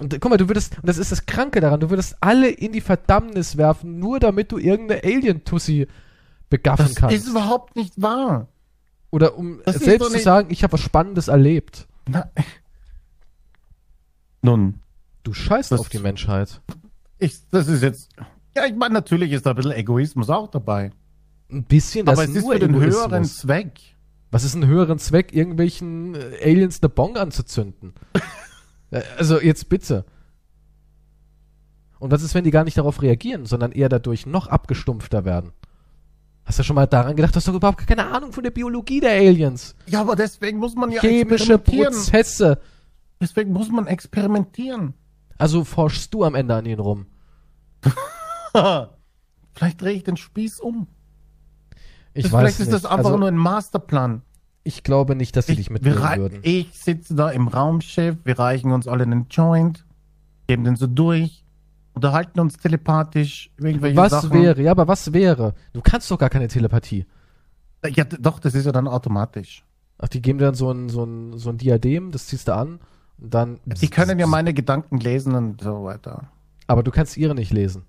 Und 0.00 0.18
guck 0.20 0.30
mal, 0.30 0.36
du 0.36 0.48
würdest, 0.48 0.78
und 0.78 0.88
das 0.88 0.98
ist 0.98 1.12
das 1.12 1.26
Kranke 1.26 1.60
daran, 1.60 1.80
du 1.80 1.90
würdest 1.90 2.16
alle 2.20 2.48
in 2.48 2.72
die 2.72 2.80
Verdammnis 2.80 3.56
werfen, 3.56 3.98
nur 3.98 4.20
damit 4.20 4.52
du 4.52 4.58
irgendeine 4.58 5.02
Alien-Tussi 5.02 5.88
begaffen 6.48 6.86
das 6.86 6.94
kannst. 6.94 7.16
Das 7.16 7.24
ist 7.24 7.30
überhaupt 7.30 7.76
nicht 7.76 8.00
wahr. 8.00 8.48
Oder 9.10 9.36
um 9.36 9.60
das 9.64 9.76
selbst 9.76 10.10
zu 10.12 10.18
sagen, 10.18 10.48
ich 10.50 10.62
habe 10.62 10.72
was 10.72 10.80
Spannendes 10.80 11.28
erlebt. 11.28 11.86
Na, 12.08 12.30
nun. 14.44 14.80
Du 15.22 15.32
scheißt 15.32 15.72
auf 15.72 15.88
die 15.88 16.00
Menschheit. 16.00 16.60
Ich, 17.18 17.48
das 17.50 17.66
ist 17.66 17.82
jetzt. 17.82 18.10
Ja, 18.54 18.66
ich 18.66 18.74
meine, 18.74 18.92
natürlich 18.92 19.32
ist 19.32 19.46
da 19.46 19.50
ein 19.50 19.56
bisschen 19.56 19.72
Egoismus 19.72 20.28
auch 20.28 20.50
dabei. 20.50 20.92
Ein 21.50 21.64
bisschen, 21.64 22.04
das 22.04 22.18
Aber 22.18 22.28
es 22.28 22.36
ist 22.36 22.46
für 22.46 22.58
den 22.58 22.74
höheren 22.74 23.24
Zweck. 23.24 23.80
Was 24.34 24.42
ist 24.42 24.56
ein 24.56 24.66
höheren 24.66 24.98
Zweck, 24.98 25.32
irgendwelchen 25.32 26.16
äh, 26.16 26.40
Aliens 26.42 26.82
eine 26.82 26.88
Bong 26.88 27.16
anzuzünden? 27.16 27.94
Äh, 28.90 29.02
also 29.16 29.40
jetzt 29.40 29.70
bitte. 29.70 30.04
Und 31.98 32.10
was 32.10 32.22
ist, 32.22 32.34
wenn 32.34 32.44
die 32.44 32.50
gar 32.50 32.64
nicht 32.64 32.76
darauf 32.76 33.00
reagieren, 33.00 33.46
sondern 33.46 33.72
eher 33.72 33.88
dadurch 33.88 34.26
noch 34.26 34.46
abgestumpfter 34.46 35.24
werden? 35.24 35.52
Hast 36.44 36.58
du 36.58 36.62
schon 36.62 36.76
mal 36.76 36.86
daran 36.86 37.16
gedacht, 37.16 37.34
du 37.34 37.36
hast 37.36 37.48
doch 37.48 37.54
überhaupt 37.54 37.86
keine 37.86 38.06
Ahnung 38.08 38.32
von 38.32 38.44
der 38.44 38.50
Biologie 38.50 39.00
der 39.00 39.12
Aliens? 39.12 39.74
Ja, 39.86 40.02
aber 40.02 40.16
deswegen 40.16 40.58
muss 40.58 40.74
man 40.74 40.92
ja 40.92 41.00
Chemische. 41.00 41.58
Prozesse. 41.58 42.60
Deswegen 43.20 43.52
muss 43.52 43.70
man 43.70 43.86
experimentieren. 43.86 44.92
Also 45.38 45.64
forschst 45.64 46.12
du 46.12 46.24
am 46.24 46.34
Ende 46.34 46.54
an 46.54 46.66
ihnen 46.66 46.80
rum. 46.80 47.06
Vielleicht 49.54 49.80
drehe 49.80 49.94
ich 49.94 50.04
den 50.04 50.18
Spieß 50.18 50.60
um. 50.60 50.88
Ich 52.14 52.24
Das- 52.24 52.32
weiß 52.32 52.40
Vielleicht 52.40 52.58
nicht. 52.60 52.68
ist 52.68 52.72
das 52.72 52.84
einfach 52.84 53.06
also, 53.06 53.18
nur 53.18 53.28
ein 53.28 53.36
Masterplan. 53.36 54.22
ich 54.62 54.82
glaube 54.82 55.14
nicht, 55.16 55.36
dass 55.36 55.46
sie 55.46 55.56
dich 55.56 55.68
wir 55.68 55.74
mitnehmen 55.74 55.98
würden. 56.18 56.38
ich 56.42 56.68
sitze 56.72 57.14
da 57.14 57.30
im 57.30 57.48
Raumschiff, 57.48 58.16
wir 58.24 58.38
reichen 58.38 58.72
uns 58.72 58.88
alle 58.88 59.02
einen 59.02 59.26
Joint, 59.30 59.84
geben 60.46 60.64
den 60.64 60.76
so 60.76 60.86
durch, 60.86 61.44
unterhalten 61.92 62.40
uns 62.40 62.56
telepathisch, 62.56 63.50
irgendwelche 63.58 63.96
Was 63.96 64.12
Sachen. 64.12 64.32
wäre, 64.32 64.62
ja, 64.62 64.70
aber 64.70 64.88
was 64.88 65.12
wäre? 65.12 65.54
Du 65.74 65.80
kannst 65.82 66.10
doch 66.10 66.18
gar 66.18 66.30
keine 66.30 66.48
Telepathie. 66.48 67.04
Ja, 67.86 68.04
doch, 68.04 68.38
das 68.38 68.54
ist 68.54 68.64
ja 68.64 68.72
dann 68.72 68.88
automatisch. 68.88 69.64
Ach, 69.98 70.08
die 70.08 70.22
geben 70.22 70.38
dir 70.38 70.46
dann 70.46 70.54
so 70.54 70.70
ein, 70.70 70.88
so 70.88 71.04
ein, 71.04 71.36
so 71.38 71.50
ein 71.50 71.58
Diadem, 71.58 72.10
das 72.10 72.26
ziehst 72.28 72.48
du 72.48 72.54
an 72.54 72.80
und 73.18 73.34
dann. 73.34 73.60
Die 73.66 73.88
können 73.88 74.18
ja 74.18 74.26
meine 74.26 74.54
Gedanken 74.54 74.98
lesen 74.98 75.34
und 75.34 75.60
so 75.60 75.84
weiter. 75.84 76.30
Aber 76.66 76.82
du 76.82 76.90
kannst 76.90 77.16
ihre 77.16 77.34
nicht 77.34 77.52
lesen. 77.52 77.84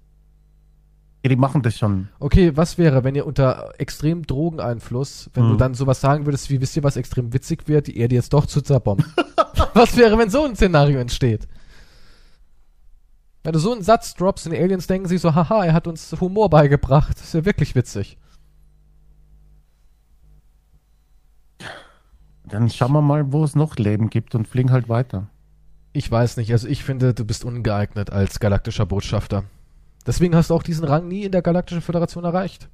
Ja, 1.26 1.30
die 1.30 1.38
machen 1.38 1.64
das 1.64 1.76
schon. 1.76 2.10
Okay, 2.20 2.56
was 2.56 2.78
wäre, 2.78 3.04
wenn 3.04 3.16
ihr 3.16 3.26
unter 3.26 3.74
extrem 3.80 4.28
Drogeneinfluss, 4.28 5.32
wenn 5.34 5.46
du 5.46 5.50
Hm. 5.54 5.58
dann 5.58 5.74
sowas 5.74 6.00
sagen 6.00 6.28
würdest, 6.28 6.52
wie 6.52 6.62
wisst 6.62 6.78
ihr, 6.78 6.84
was 6.84 6.98
extrem 6.98 7.34
witzig 7.34 7.68
wird, 7.68 7.88
die 7.88 7.98
Erde 7.98 8.14
jetzt 8.14 8.32
doch 8.32 8.46
zu 8.46 8.62
zerbomben? 8.62 9.08
was 9.74 9.98
wäre, 9.98 10.20
wenn 10.20 10.30
so 10.30 10.46
ein 10.46 10.56
Szenario 10.56 11.00
entsteht? 11.00 11.48
Wenn 13.44 13.54
du 13.54 13.58
so 13.60 13.72
einen 13.72 13.82
Satz 13.82 14.14
droppst 14.14 14.46
und 14.46 14.52
die 14.54 14.60
Aliens 14.60 14.86
denken 14.86 15.08
sich 15.08 15.20
so, 15.20 15.34
haha, 15.34 15.66
er 15.66 15.74
hat 15.74 15.88
uns 15.88 16.16
Humor 16.22 16.52
beigebracht. 16.52 17.18
Das 17.18 17.24
ist 17.26 17.34
ja 17.34 17.44
wirklich 17.44 17.74
witzig. 17.74 18.20
Dann 22.44 22.70
schauen 22.70 22.92
wir 22.92 23.02
mal, 23.02 23.32
wo 23.34 23.44
es 23.44 23.56
noch 23.56 23.78
Leben 23.78 24.12
gibt 24.12 24.36
und 24.36 24.48
fliegen 24.48 24.72
halt 24.72 24.90
weiter. 24.90 25.26
Ich 25.92 26.12
weiß 26.12 26.38
nicht, 26.38 26.52
also 26.52 26.68
ich 26.68 26.84
finde, 26.84 27.16
du 27.16 27.26
bist 27.26 27.44
ungeeignet 27.44 28.12
als 28.12 28.40
galaktischer 28.40 28.86
Botschafter. 28.86 29.46
Deswegen 30.06 30.36
hast 30.36 30.50
du 30.50 30.54
auch 30.56 30.64
diesen 30.64 30.86
Rang 30.86 31.08
nie 31.08 31.24
in 31.24 31.32
der 31.32 31.42
Galaktischen 31.42 31.82
Föderation 31.82 32.24
erreicht. 32.24 32.70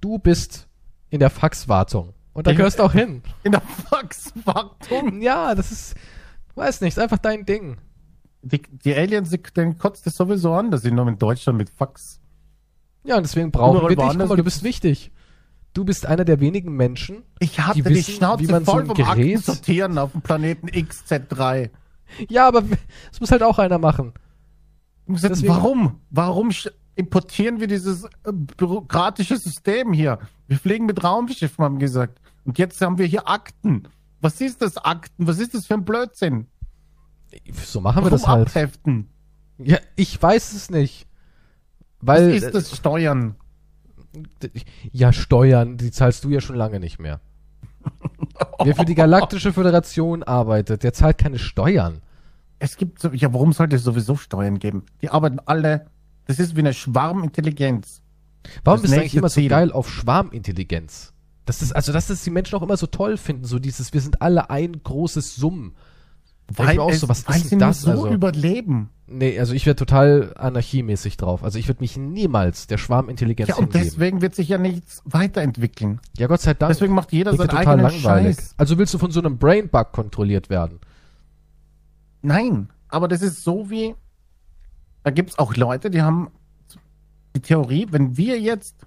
Du 0.00 0.18
bist 0.18 0.68
in 1.10 1.20
der 1.20 1.30
Faxwartung. 1.30 2.14
Und 2.32 2.46
da 2.46 2.50
Ich- 2.50 2.56
gehörst 2.56 2.78
du 2.80 2.82
auch 2.82 2.92
hin. 2.92 3.22
In 3.44 3.52
der 3.52 3.60
Faxwartung. 3.60 5.22
Ja, 5.22 5.54
das 5.54 5.70
ist, 5.70 5.94
weiß 6.56 6.80
nicht, 6.80 6.94
ist 6.96 6.98
einfach 6.98 7.18
dein 7.18 7.44
Ding. 7.46 7.78
Die, 8.42 8.60
die 8.60 8.94
Aliens, 8.94 9.30
die, 9.30 9.40
denen 9.40 9.78
kotzt 9.78 10.06
es 10.06 10.16
sowieso 10.16 10.52
an, 10.54 10.70
dass 10.70 10.82
sie 10.82 10.90
nur 10.90 11.06
in 11.08 11.16
Deutschland 11.18 11.56
mit 11.56 11.70
Fax. 11.70 12.20
Ja, 13.04 13.16
und 13.16 13.22
deswegen 13.22 13.50
brauchen 13.52 13.76
Überall 13.76 13.90
wir 13.90 13.96
dich. 13.96 14.18
Guck 14.18 14.28
mal, 14.28 14.36
du 14.36 14.44
bist 14.44 14.62
wichtig. 14.64 15.12
Du 15.72 15.84
bist 15.84 16.06
einer 16.06 16.24
der 16.24 16.40
wenigen 16.40 16.72
Menschen. 16.76 17.22
Ich 17.38 17.60
hatte 17.60 17.82
Die 17.82 17.82
die, 17.82 17.90
wissen, 17.90 18.08
wie 18.08 18.16
Schnauze 18.16 18.50
man 18.50 18.64
so 18.64 18.72
voll 18.72 18.80
ein 18.82 18.86
vom 18.88 18.96
Gerät- 18.96 19.08
Aktensortieren 19.36 19.98
auf 19.98 20.12
dem 20.12 20.20
Planeten 20.22 20.68
XZ3. 20.68 21.70
Ja, 22.28 22.48
aber 22.48 22.64
es 23.12 23.20
muss 23.20 23.30
halt 23.30 23.42
auch 23.44 23.58
einer 23.58 23.78
machen. 23.78 24.12
Deswegen- 25.06 25.48
warum? 25.48 26.00
Warum 26.10 26.50
importieren 26.96 27.60
wir 27.60 27.66
dieses 27.66 28.04
äh, 28.04 28.08
bürokratische 28.32 29.36
System 29.36 29.92
hier? 29.92 30.18
Wir 30.48 30.58
fliegen 30.58 30.86
mit 30.86 31.02
Raumschiffen, 31.04 31.64
haben 31.64 31.76
wir 31.76 31.86
gesagt. 31.86 32.20
Und 32.44 32.58
jetzt 32.58 32.80
haben 32.80 32.98
wir 32.98 33.06
hier 33.06 33.28
Akten. 33.28 33.84
Was 34.20 34.40
ist 34.40 34.62
das 34.62 34.76
Akten? 34.78 35.26
Was 35.26 35.38
ist 35.38 35.54
das 35.54 35.66
für 35.66 35.74
ein 35.74 35.84
Blödsinn? 35.84 36.46
So 37.64 37.80
machen 37.80 37.96
wir 37.98 38.04
Warum 38.04 38.10
das 38.10 38.26
halt. 38.26 38.48
abheften? 38.48 39.08
Ja, 39.58 39.78
ich 39.96 40.20
weiß 40.22 40.52
es 40.54 40.70
nicht. 40.70 41.06
Was 42.00 42.20
Weil, 42.20 42.30
ist 42.34 42.54
das 42.54 42.76
Steuern? 42.76 43.34
äh, 44.42 44.48
ja, 44.92 45.12
Steuern, 45.12 45.76
die 45.76 45.90
zahlst 45.90 46.24
du 46.24 46.30
ja 46.30 46.40
schon 46.40 46.56
lange 46.56 46.80
nicht 46.80 46.98
mehr. 47.00 47.20
Wer 48.62 48.74
für 48.76 48.84
die 48.84 48.94
Galaktische 48.94 49.52
Föderation 49.52 50.22
arbeitet, 50.22 50.82
der 50.82 50.92
zahlt 50.92 51.18
keine 51.18 51.38
Steuern. 51.38 52.00
Es 52.64 52.78
gibt 52.78 52.98
so, 52.98 53.10
ja, 53.10 53.30
warum 53.34 53.52
sollte 53.52 53.76
es 53.76 53.84
sowieso 53.84 54.16
Steuern 54.16 54.58
geben? 54.58 54.84
Die 55.02 55.10
arbeiten 55.10 55.38
alle, 55.44 55.84
das 56.26 56.38
ist 56.38 56.56
wie 56.56 56.60
eine 56.60 56.72
Schwarmintelligenz. 56.72 58.00
Warum 58.64 58.76
Das 58.80 58.82
bist 58.82 58.94
du 58.94 59.00
eigentlich 59.00 59.16
immer 59.16 59.28
so 59.28 59.34
Ziel. 59.34 59.50
geil 59.50 59.70
auf 59.70 59.90
Schwarmintelligenz? 59.90 61.12
Das 61.44 61.60
ist, 61.60 61.76
also, 61.76 61.92
dass 61.92 62.06
das 62.06 62.22
die 62.24 62.30
Menschen 62.30 62.56
auch 62.56 62.62
immer 62.62 62.78
so 62.78 62.86
toll 62.86 63.18
finden, 63.18 63.44
so 63.44 63.58
dieses, 63.58 63.92
wir 63.92 64.00
sind 64.00 64.22
alle 64.22 64.48
ein 64.48 64.82
großes 64.82 65.36
Summen. 65.36 65.74
Denk 66.58 66.72
ich 66.72 66.78
auch 66.78 66.92
so, 66.94 67.06
was 67.08 67.28
weil 67.28 67.36
ist 67.36 67.52
denn 67.52 67.58
das? 67.58 67.82
so 67.82 67.90
Also, 67.90 68.08
überleben. 68.10 68.88
nee, 69.06 69.38
also 69.38 69.52
ich 69.52 69.66
wäre 69.66 69.76
total 69.76 70.32
anarchiemäßig 70.36 71.18
drauf. 71.18 71.44
Also 71.44 71.58
ich 71.58 71.68
würde 71.68 71.82
mich 71.82 71.98
niemals 71.98 72.66
der 72.66 72.78
Schwarmintelligenz 72.78 73.48
Ja, 73.50 73.56
und 73.56 73.72
hingeben. 73.72 73.84
deswegen 73.84 74.20
wird 74.22 74.34
sich 74.34 74.48
ja 74.48 74.56
nichts 74.56 75.02
weiterentwickeln. 75.04 76.00
ja, 76.16 76.26
Gott 76.28 76.40
sei 76.40 76.54
Dank. 76.54 76.70
Deswegen 76.72 76.94
macht 76.94 77.12
jeder 77.12 77.32
eigenen 77.32 77.80
langweilig. 77.80 78.36
Scheiß. 78.36 78.54
Also 78.56 78.78
willst 78.78 78.94
du 78.94 78.98
von 78.98 79.10
so 79.10 79.20
einem 79.20 79.36
Brainbug 79.38 79.92
kontrolliert 79.92 80.48
werden? 80.48 80.80
Nein, 82.24 82.68
aber 82.88 83.06
das 83.06 83.20
ist 83.20 83.44
so 83.44 83.68
wie, 83.68 83.94
da 85.02 85.10
gibt 85.10 85.30
es 85.30 85.38
auch 85.38 85.56
Leute, 85.56 85.90
die 85.90 86.00
haben 86.00 86.30
die 87.36 87.40
Theorie, 87.40 87.86
wenn 87.90 88.16
wir 88.16 88.40
jetzt 88.40 88.86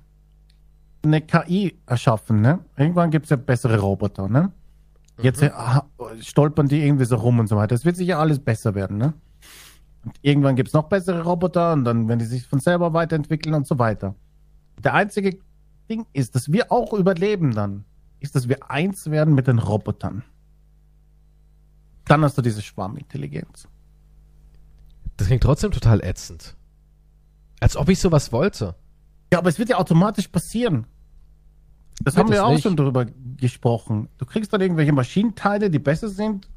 eine 1.03 1.21
KI 1.21 1.77
erschaffen, 1.85 2.41
ne? 2.41 2.59
Irgendwann 2.77 3.11
gibt 3.11 3.25
es 3.25 3.29
ja 3.29 3.35
bessere 3.35 3.77
Roboter, 3.79 4.27
ne? 4.27 4.51
Jetzt 5.21 5.41
Mhm. 5.41 5.51
stolpern 6.21 6.67
die 6.67 6.83
irgendwie 6.83 7.05
so 7.05 7.15
rum 7.15 7.37
und 7.39 7.47
so 7.47 7.55
weiter. 7.55 7.75
Es 7.75 7.85
wird 7.85 7.95
sicher 7.95 8.17
alles 8.17 8.39
besser 8.39 8.73
werden, 8.73 8.97
ne? 8.97 9.13
Und 10.03 10.15
irgendwann 10.21 10.55
gibt 10.55 10.69
es 10.69 10.73
noch 10.73 10.89
bessere 10.89 11.23
Roboter 11.23 11.73
und 11.73 11.83
dann, 11.85 12.07
wenn 12.07 12.17
die 12.17 12.25
sich 12.25 12.47
von 12.47 12.59
selber 12.59 12.93
weiterentwickeln 12.93 13.53
und 13.53 13.67
so 13.67 13.77
weiter. 13.77 14.15
Der 14.83 14.95
einzige 14.95 15.37
Ding 15.89 16.07
ist, 16.13 16.33
dass 16.33 16.51
wir 16.51 16.71
auch 16.71 16.93
überleben 16.93 17.53
dann, 17.53 17.85
ist, 18.19 18.35
dass 18.35 18.49
wir 18.49 18.71
eins 18.71 19.11
werden 19.11 19.35
mit 19.35 19.45
den 19.45 19.59
Robotern. 19.59 20.23
Dann 22.07 22.23
hast 22.23 22.37
du 22.37 22.41
diese 22.41 22.61
Schwarmintelligenz. 22.61 23.67
Das 25.17 25.27
klingt 25.27 25.43
trotzdem 25.43 25.71
total 25.71 26.03
ätzend. 26.03 26.55
Als 27.59 27.75
ob 27.75 27.89
ich 27.89 27.99
sowas 27.99 28.31
wollte. 28.31 28.75
Ja, 29.33 29.39
aber 29.39 29.49
es 29.49 29.59
wird 29.59 29.69
ja 29.69 29.77
automatisch 29.77 30.27
passieren. 30.27 30.85
Das 32.03 32.15
Wird 32.15 32.25
haben 32.25 32.31
wir 32.31 32.45
auch 32.45 32.51
nicht. 32.51 32.63
schon 32.63 32.75
drüber 32.75 33.05
gesprochen. 33.37 34.09
Du 34.17 34.25
kriegst 34.25 34.53
dann 34.53 34.61
irgendwelche 34.61 34.93
Maschinenteile, 34.93 35.69
die 35.69 35.79
besser 35.79 36.09
sind. 36.09 36.47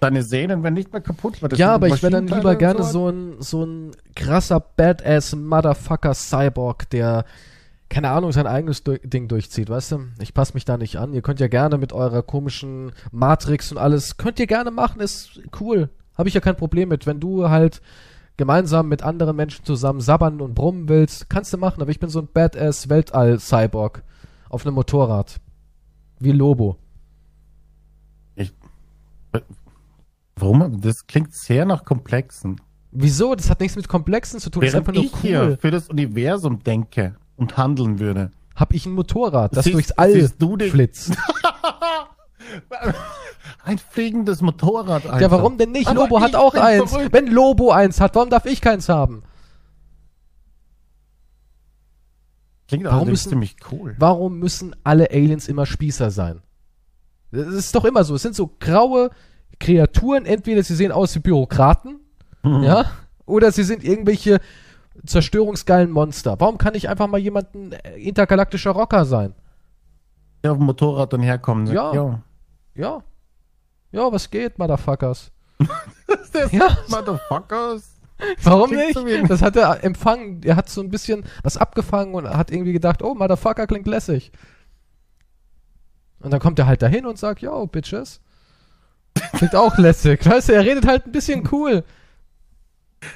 Deine 0.00 0.22
Sehnen 0.22 0.62
werden 0.62 0.74
nicht 0.74 0.92
mehr 0.92 1.02
kaputt. 1.02 1.42
weil 1.42 1.50
das 1.50 1.58
ja, 1.58 1.74
aber 1.74 1.88
ich 1.88 2.02
wäre 2.02 2.12
dann 2.12 2.28
lieber 2.28 2.56
gerne 2.56 2.84
so 2.84 3.10
ein, 3.10 3.36
so 3.40 3.64
ein 3.64 3.90
krasser 4.14 4.60
Badass 4.60 5.34
Motherfucker 5.34 6.14
Cyborg, 6.14 6.88
der, 6.90 7.24
keine 7.88 8.10
Ahnung, 8.10 8.32
sein 8.32 8.46
eigenes 8.46 8.84
du 8.84 8.98
Ding 8.98 9.28
durchzieht, 9.28 9.70
weißt 9.70 9.92
du? 9.92 9.98
Ich 10.20 10.34
passe 10.34 10.54
mich 10.54 10.64
da 10.64 10.76
nicht 10.76 10.96
an. 10.96 11.14
Ihr 11.14 11.22
könnt 11.22 11.40
ja 11.40 11.48
gerne 11.48 11.78
mit 11.78 11.92
eurer 11.92 12.22
komischen 12.22 12.92
Matrix 13.10 13.72
und 13.72 13.78
alles, 13.78 14.16
könnt 14.18 14.38
ihr 14.38 14.46
gerne 14.46 14.70
machen, 14.70 15.00
ist 15.00 15.40
cool. 15.60 15.88
Habe 16.16 16.28
ich 16.28 16.34
ja 16.34 16.40
kein 16.40 16.56
Problem 16.56 16.90
mit. 16.90 17.06
Wenn 17.06 17.20
du 17.20 17.48
halt 17.48 17.80
gemeinsam 18.36 18.88
mit 18.88 19.02
anderen 19.02 19.36
Menschen 19.36 19.64
zusammen 19.64 20.00
sabbern 20.00 20.40
und 20.40 20.54
brummen 20.54 20.88
willst, 20.88 21.30
kannst 21.30 21.52
du 21.52 21.58
machen, 21.58 21.80
aber 21.80 21.90
ich 21.90 22.00
bin 22.00 22.10
so 22.10 22.20
ein 22.20 22.28
Badass 22.32 22.88
Weltall-Cyborg 22.88 24.02
auf 24.48 24.66
einem 24.66 24.74
Motorrad. 24.74 25.40
Wie 26.20 26.32
Lobo. 26.32 26.76
Warum? 30.36 30.80
Das 30.80 31.06
klingt 31.06 31.34
sehr 31.34 31.64
nach 31.64 31.84
Komplexen. 31.84 32.60
Wieso? 32.90 33.34
Das 33.34 33.50
hat 33.50 33.60
nichts 33.60 33.76
mit 33.76 33.88
Komplexen 33.88 34.40
zu 34.40 34.50
tun. 34.50 34.62
Das 34.62 34.68
ist 34.68 34.74
Während 34.74 34.88
einfach 34.88 35.02
nur 35.02 35.12
ich 35.12 35.16
hier 35.20 35.42
cool. 35.42 35.58
für 35.60 35.70
das 35.70 35.88
Universum 35.88 36.62
denke 36.62 37.16
und 37.38 37.56
handeln 37.56 37.98
würde. 37.98 38.30
Hab 38.54 38.74
ich 38.74 38.84
ein 38.84 38.92
Motorrad, 38.92 39.56
das 39.56 39.64
Siehst- 39.64 39.74
durchs 39.74 39.92
All 39.92 40.28
du 40.38 40.56
den- 40.58 40.70
flitzt. 40.70 41.12
Ein 43.64 43.78
fliegendes 43.78 44.40
Motorrad, 44.40 45.04
Alter. 45.06 45.20
Ja, 45.20 45.30
warum 45.30 45.58
denn 45.58 45.70
nicht? 45.72 45.86
Aber 45.88 46.00
Lobo 46.00 46.20
hat 46.20 46.34
auch 46.34 46.54
eins. 46.54 46.90
verrückt. 46.90 47.12
Wenn 47.12 47.26
Lobo 47.26 47.70
eins 47.70 48.00
hat, 48.00 48.14
warum 48.14 48.30
darf 48.30 48.46
ich 48.46 48.60
keins 48.62 48.88
haben? 48.88 49.22
Klingt 52.68 52.84
Warum 52.84 53.08
müssen- 53.08 53.30
ziemlich 53.30 53.56
cool. 53.72 53.94
Warum 53.98 54.38
müssen 54.38 54.74
alle 54.84 55.10
Aliens 55.10 55.48
immer 55.48 55.66
Spießer 55.66 56.10
sein? 56.10 56.42
Das 57.30 57.46
ist 57.48 57.74
doch 57.74 57.84
immer 57.84 58.04
so. 58.04 58.14
Es 58.14 58.22
sind 58.22 58.34
so 58.34 58.50
graue 58.58 59.10
Kreaturen. 59.60 60.24
Entweder 60.26 60.62
sie 60.62 60.74
sehen 60.74 60.92
aus 60.92 61.14
wie 61.14 61.20
Bürokraten, 61.20 62.00
Mhm. 62.42 62.62
ja, 62.62 62.90
oder 63.26 63.52
sie 63.52 63.64
sind 63.64 63.84
irgendwelche 63.84 64.38
zerstörungsgeilen 65.04 65.90
Monster. 65.90 66.36
Warum 66.38 66.58
kann 66.58 66.74
nicht 66.74 66.88
einfach 66.88 67.06
mal 67.06 67.18
jemand 67.18 67.54
ein 67.54 67.72
äh, 67.72 67.96
intergalaktischer 67.98 68.70
Rocker 68.70 69.04
sein? 69.04 69.34
Auf 70.46 70.56
dem 70.56 70.66
Motorrad 70.66 71.12
dann 71.12 71.22
herkommen. 71.22 71.66
Ja. 71.66 71.92
ja. 71.92 72.22
Ja. 72.74 73.02
Ja, 73.90 74.12
was 74.12 74.30
geht, 74.30 74.58
Motherfuckers? 74.58 75.32
Das 76.32 76.52
Ja. 76.52 76.76
Motherfuckers. 76.88 77.94
Warum 78.42 78.70
nicht? 78.70 78.96
Das 79.30 79.42
hat 79.42 79.56
er 79.56 79.82
empfangen. 79.84 80.42
Er 80.42 80.56
hat 80.56 80.68
so 80.68 80.80
ein 80.80 80.90
bisschen 80.90 81.24
was 81.42 81.56
abgefangen 81.56 82.14
und 82.14 82.28
hat 82.28 82.50
irgendwie 82.50 82.72
gedacht, 82.72 83.02
oh, 83.02 83.14
Motherfucker 83.14 83.66
klingt 83.66 83.86
lässig. 83.86 84.32
Und 86.20 86.32
dann 86.32 86.40
kommt 86.40 86.58
er 86.58 86.66
halt 86.66 86.82
dahin 86.82 87.06
und 87.06 87.18
sagt, 87.18 87.42
yo, 87.42 87.66
Bitches. 87.66 88.20
Klingt 89.34 89.54
auch 89.54 89.78
lässig. 89.78 90.24
Weißt 90.26 90.48
du, 90.48 90.52
er 90.54 90.64
redet 90.64 90.86
halt 90.86 91.06
ein 91.06 91.12
bisschen 91.12 91.48
cool. 91.52 91.84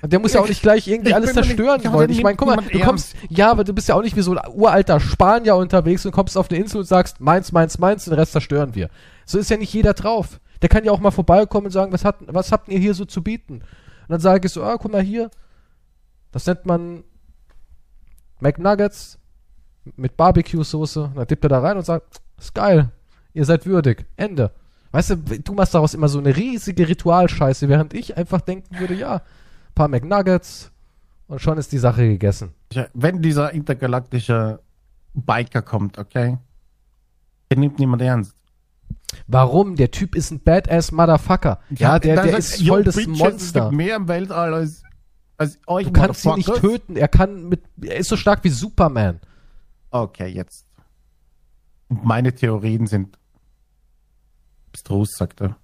Und 0.00 0.12
der 0.12 0.20
muss 0.20 0.32
ja 0.32 0.40
auch 0.40 0.48
nicht 0.48 0.62
gleich 0.62 0.86
irgendwie 0.86 1.10
Ich 1.10 1.14
alles 1.14 1.34
nicht- 1.34 1.44
zerstören 1.44 1.80
ja, 1.82 1.92
wollen. 1.92 2.10
Ich 2.10 2.22
meine, 2.22 2.36
guck 2.36 2.48
mal, 2.48 2.56
du 2.56 2.78
kommst, 2.80 3.14
ja, 3.28 3.50
aber 3.50 3.64
du 3.64 3.72
bist 3.72 3.88
ja 3.88 3.96
auch 3.96 4.02
nicht 4.02 4.14
wie 4.16 4.22
so 4.22 4.32
ein 4.36 4.40
uralter 4.52 5.00
Spanier 5.00 5.56
unterwegs 5.56 6.06
und 6.06 6.12
kommst 6.12 6.36
auf 6.38 6.50
eine 6.50 6.60
Insel 6.60 6.78
und 6.78 6.86
sagst, 6.86 7.20
meins, 7.20 7.50
meins, 7.52 7.78
meins, 7.78 8.04
den 8.04 8.14
Rest 8.14 8.32
zerstören 8.32 8.74
wir. 8.74 8.88
So 9.26 9.38
ist 9.38 9.50
ja 9.50 9.56
nicht 9.56 9.72
jeder 9.74 9.94
drauf. 9.94 10.40
Der 10.60 10.68
kann 10.68 10.84
ja 10.84 10.92
auch 10.92 11.00
mal 11.00 11.10
vorbeikommen 11.10 11.66
und 11.66 11.72
sagen, 11.72 11.92
was, 11.92 12.04
hat, 12.04 12.16
was 12.28 12.52
habt 12.52 12.68
ihr 12.68 12.78
hier 12.78 12.94
so 12.94 13.04
zu 13.04 13.22
bieten? 13.22 13.54
Und 13.54 13.64
dann 14.08 14.20
sage 14.20 14.46
ich 14.46 14.52
so, 14.52 14.62
ah, 14.62 14.76
guck 14.78 14.92
mal 14.92 15.02
hier. 15.02 15.30
Das 16.30 16.46
nennt 16.46 16.64
man 16.64 17.02
McNuggets 18.40 19.18
mit 19.96 20.16
Barbecue-Soße. 20.16 21.12
Dann 21.14 21.26
dippt 21.26 21.44
er 21.44 21.48
da 21.48 21.58
rein 21.60 21.76
und 21.76 21.84
sagt, 21.84 22.20
ist 22.38 22.54
geil. 22.54 22.90
Ihr 23.34 23.44
seid 23.44 23.66
würdig. 23.66 24.06
Ende. 24.16 24.52
Weißt 24.92 25.10
du, 25.10 25.16
du 25.16 25.52
machst 25.54 25.74
daraus 25.74 25.94
immer 25.94 26.08
so 26.08 26.18
eine 26.18 26.36
riesige 26.36 26.86
Ritualscheiße, 26.88 27.68
während 27.68 27.94
ich 27.94 28.16
einfach 28.16 28.42
denken 28.42 28.78
würde, 28.78 28.94
ja, 28.94 29.22
paar 29.74 29.88
McNuggets 29.88 30.70
und 31.26 31.40
schon 31.40 31.58
ist 31.58 31.72
die 31.72 31.78
Sache 31.78 32.06
gegessen. 32.06 32.52
Ja, 32.72 32.86
Wenn 32.94 33.22
dieser 33.22 33.52
intergalaktische 33.52 34.60
Biker 35.14 35.62
kommt, 35.62 35.98
okay? 35.98 36.38
Den 37.50 37.60
nimmt 37.60 37.78
niemand 37.78 38.02
ernst. 38.02 38.34
Warum? 39.26 39.76
Der 39.76 39.90
Typ 39.90 40.14
ist 40.14 40.30
ein 40.30 40.40
Badass 40.40 40.90
Motherfucker. 40.90 41.60
Ja, 41.70 41.98
der, 41.98 42.16
da 42.16 42.22
der 42.22 42.32
sagt, 42.32 42.44
ist 42.44 42.60
"Yo, 42.60 42.74
voll 42.74 42.84
das 42.84 43.06
Monster. 43.06 43.70
mehr 43.70 43.96
im 43.96 44.08
Weltall 44.08 44.54
als, 44.54 44.82
als 45.36 45.58
euch 45.66 45.86
Du 45.86 45.92
kannst 45.92 46.24
ihn 46.24 46.34
nicht 46.36 46.48
Motherfuckers." 46.48 46.78
töten. 46.80 46.96
Er 46.96 47.08
kann 47.08 47.48
mit, 47.48 47.62
er 47.82 47.96
ist 47.96 48.08
so 48.08 48.16
stark 48.16 48.42
wie 48.44 48.48
Superman. 48.48 49.20
Okay, 49.90 50.28
jetzt. 50.28 50.66
Meine 51.88 52.34
Theorien 52.34 52.86
sind 52.86 53.18
abstrus, 54.68 55.10
sagt 55.12 55.42
er. 55.42 55.56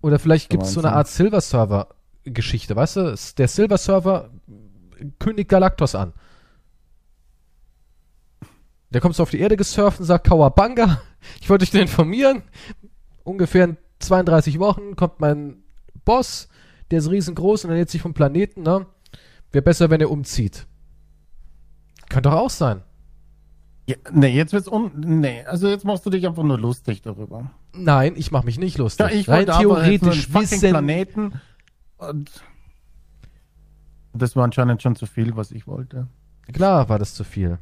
Oder 0.00 0.18
vielleicht 0.18 0.50
gibt 0.50 0.64
es 0.64 0.72
so 0.72 0.80
eine. 0.80 0.92
Art 0.92 1.06
Silver 1.06 1.40
Server 1.40 1.88
Geschichte, 2.24 2.74
weißt 2.76 2.96
du? 2.96 3.16
Der 3.38 3.48
Silver 3.48 3.78
Server 3.78 4.30
kündigt 5.18 5.48
Galactus 5.48 5.94
an. 5.94 6.12
Der 8.90 9.00
kommt 9.00 9.16
so 9.16 9.22
auf 9.24 9.30
die 9.30 9.40
Erde 9.40 9.56
gesurft 9.56 10.00
und 10.00 10.06
sagt 10.06 10.26
Kawabanga. 10.26 11.02
Ich 11.40 11.48
wollte 11.48 11.64
dich 11.64 11.72
nur 11.72 11.80
informieren. 11.80 12.42
Ungefähr 13.22 13.64
in 13.64 13.76
32 14.00 14.58
Wochen 14.58 14.94
kommt 14.94 15.20
mein 15.20 15.62
Boss, 16.04 16.48
der 16.90 16.98
ist 16.98 17.10
riesengroß 17.10 17.64
und 17.64 17.70
ernährt 17.70 17.88
sich 17.88 18.02
vom 18.02 18.12
Planeten, 18.12 18.62
ne? 18.62 18.84
Wäre 19.50 19.62
besser, 19.62 19.88
wenn 19.88 20.02
er 20.02 20.10
umzieht. 20.10 20.66
Könnte 22.10 22.28
doch 22.28 22.36
auch 22.36 22.50
sein. 22.50 22.82
Ja, 23.86 23.96
nee, 24.12 24.28
jetzt 24.28 24.52
wird's 24.52 24.68
un. 24.68 24.92
Nee, 24.96 25.44
also 25.44 25.68
jetzt 25.68 25.84
machst 25.84 26.04
du 26.04 26.10
dich 26.10 26.26
einfach 26.26 26.42
nur 26.42 26.58
lustig 26.58 27.00
darüber. 27.00 27.50
Nein, 27.72 28.14
ich 28.16 28.30
mache 28.30 28.44
mich 28.44 28.58
nicht 28.58 28.78
lustig. 28.78 29.06
Ja, 29.06 29.12
ich 29.12 29.28
Rein 29.28 29.46
theoretisch 29.46 30.32
wissen. 30.32 30.70
Planeten 30.70 31.40
das 34.12 34.36
war 34.36 34.44
anscheinend 34.44 34.82
schon 34.82 34.96
zu 34.96 35.06
viel, 35.06 35.36
was 35.36 35.50
ich 35.50 35.66
wollte. 35.66 36.06
Klar 36.52 36.88
war 36.88 36.98
das 36.98 37.14
zu 37.14 37.24
viel. 37.24 37.58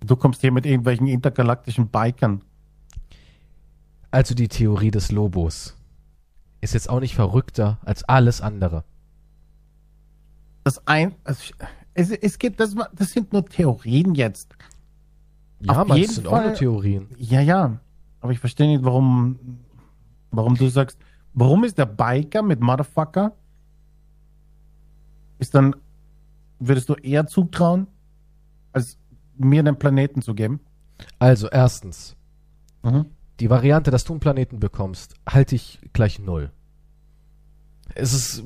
Du 0.00 0.16
kommst 0.16 0.40
hier 0.40 0.52
mit 0.52 0.66
irgendwelchen 0.66 1.06
intergalaktischen 1.06 1.88
Bikern. 1.88 2.42
Also 4.10 4.34
die 4.34 4.48
Theorie 4.48 4.90
des 4.90 5.10
Lobos 5.12 5.76
ist 6.60 6.74
jetzt 6.74 6.88
auch 6.90 7.00
nicht 7.00 7.14
verrückter 7.14 7.78
als 7.84 8.04
alles 8.04 8.40
andere. 8.40 8.84
Das 10.64 10.86
ein, 10.86 11.14
also, 11.24 11.52
es, 11.94 12.10
es 12.10 12.38
gibt, 12.38 12.60
das, 12.60 12.74
das 12.94 13.10
sind 13.10 13.32
nur 13.32 13.44
Theorien 13.46 14.14
jetzt. 14.14 14.54
Ja, 15.60 15.82
Auf 15.82 15.88
man, 15.88 15.96
jeden 15.98 16.08
das 16.08 16.16
sind 16.16 16.26
auch 16.26 16.32
Fall- 16.32 16.46
nur 16.48 16.54
Theorien. 16.54 17.08
Ja, 17.18 17.40
ja. 17.40 17.78
Aber 18.20 18.32
ich 18.32 18.38
verstehe 18.40 18.66
nicht, 18.68 18.84
warum, 18.84 19.38
warum 20.30 20.56
du 20.56 20.68
sagst, 20.68 20.98
warum 21.34 21.64
ist 21.64 21.78
der 21.78 21.86
Biker 21.86 22.42
mit 22.42 22.60
Motherfucker? 22.60 23.32
Ist 25.38 25.54
dann, 25.54 25.74
würdest 26.58 26.88
du 26.88 26.94
eher 26.94 27.26
zutrauen, 27.26 27.86
als 28.72 28.98
mir 29.36 29.62
den 29.62 29.78
Planeten 29.78 30.22
zu 30.22 30.34
geben? 30.34 30.60
Also 31.18 31.48
erstens, 31.48 32.16
Mhm. 32.82 33.06
die 33.40 33.50
Variante, 33.50 33.90
dass 33.90 34.04
du 34.04 34.12
einen 34.12 34.20
Planeten 34.20 34.58
bekommst, 34.60 35.14
halte 35.28 35.54
ich 35.54 35.80
gleich 35.92 36.18
null. 36.18 36.50
Es 37.94 38.12
ist, 38.12 38.42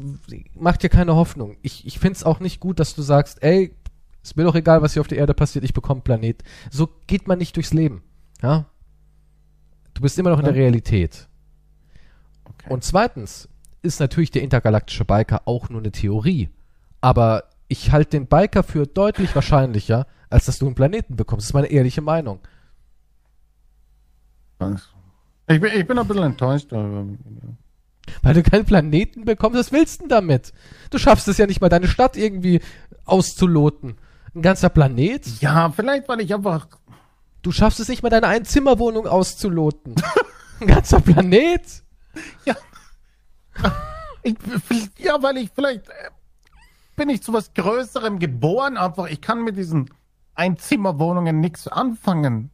macht 0.54 0.82
dir 0.82 0.88
keine 0.88 1.16
Hoffnung. 1.16 1.56
Ich, 1.62 1.86
ich 1.86 1.98
finde 1.98 2.16
es 2.16 2.24
auch 2.24 2.40
nicht 2.40 2.60
gut, 2.60 2.78
dass 2.78 2.94
du 2.94 3.02
sagst, 3.02 3.42
ey, 3.42 3.74
ist 4.22 4.36
mir 4.36 4.44
doch 4.44 4.54
egal, 4.54 4.82
was 4.82 4.92
hier 4.92 5.00
auf 5.00 5.08
der 5.08 5.18
Erde 5.18 5.34
passiert, 5.34 5.64
ich 5.64 5.74
bekomme 5.74 5.98
einen 5.98 6.04
Planet. 6.04 6.42
So 6.70 6.88
geht 7.06 7.26
man 7.26 7.38
nicht 7.38 7.56
durchs 7.56 7.72
Leben. 7.72 8.02
Ja? 8.40 8.66
Du 9.94 10.02
bist 10.02 10.18
immer 10.18 10.30
noch 10.30 10.38
in 10.38 10.44
der 10.44 10.54
Realität. 10.54 11.28
Okay. 12.44 12.72
Und 12.72 12.84
zweitens 12.84 13.48
ist 13.82 13.98
natürlich 14.00 14.30
der 14.30 14.42
intergalaktische 14.42 15.04
Biker 15.04 15.42
auch 15.46 15.68
nur 15.70 15.80
eine 15.80 15.90
Theorie. 15.90 16.50
Aber 17.02 17.44
ich 17.68 17.92
halte 17.92 18.12
den 18.12 18.26
Biker 18.26 18.62
für 18.62 18.86
deutlich 18.86 19.34
wahrscheinlicher, 19.34 20.06
als 20.30 20.46
dass 20.46 20.58
du 20.58 20.66
einen 20.66 20.74
Planeten 20.74 21.16
bekommst. 21.16 21.44
Das 21.44 21.50
ist 21.50 21.54
meine 21.54 21.66
ehrliche 21.66 22.00
Meinung. 22.00 22.40
ich, 25.48 25.60
bin, 25.60 25.72
ich 25.74 25.86
bin 25.86 25.98
ein 25.98 26.06
bisschen 26.06 26.22
enttäuscht. 26.22 26.70
darüber. 26.70 27.04
Weil 28.22 28.34
du 28.34 28.42
keinen 28.42 28.64
Planeten 28.64 29.24
bekommst, 29.24 29.58
was 29.58 29.72
willst 29.72 29.96
du 30.00 30.04
denn 30.04 30.08
damit? 30.10 30.52
Du 30.90 30.98
schaffst 30.98 31.28
es 31.28 31.38
ja 31.38 31.46
nicht 31.46 31.60
mal, 31.60 31.68
deine 31.68 31.88
Stadt 31.88 32.16
irgendwie 32.16 32.60
auszuloten. 33.04 33.96
Ein 34.34 34.42
ganzer 34.42 34.68
Planet? 34.70 35.26
Ja, 35.40 35.70
vielleicht, 35.70 36.08
weil 36.08 36.20
ich 36.20 36.32
einfach. 36.32 36.68
Du 37.42 37.50
schaffst 37.50 37.80
es 37.80 37.88
nicht 37.88 38.02
mal, 38.02 38.10
deine 38.10 38.28
Einzimmerwohnung 38.28 39.06
auszuloten. 39.06 39.96
Ein 40.60 40.68
ganzer 40.68 41.00
Planet? 41.00 41.62
Ich, 44.22 44.44
ja, 44.98 45.20
weil 45.20 45.38
ich 45.38 45.50
vielleicht. 45.52 45.88
äh, 45.88 46.10
Bin 46.96 47.08
ich 47.08 47.22
zu 47.22 47.32
was 47.32 47.54
Größerem 47.54 48.18
geboren, 48.18 48.76
einfach. 48.76 49.06
Ich 49.08 49.20
kann 49.20 49.44
mit 49.44 49.56
diesen 49.56 49.90
Einzimmerwohnungen 50.34 51.40
nichts 51.40 51.68
anfangen. 51.68 52.50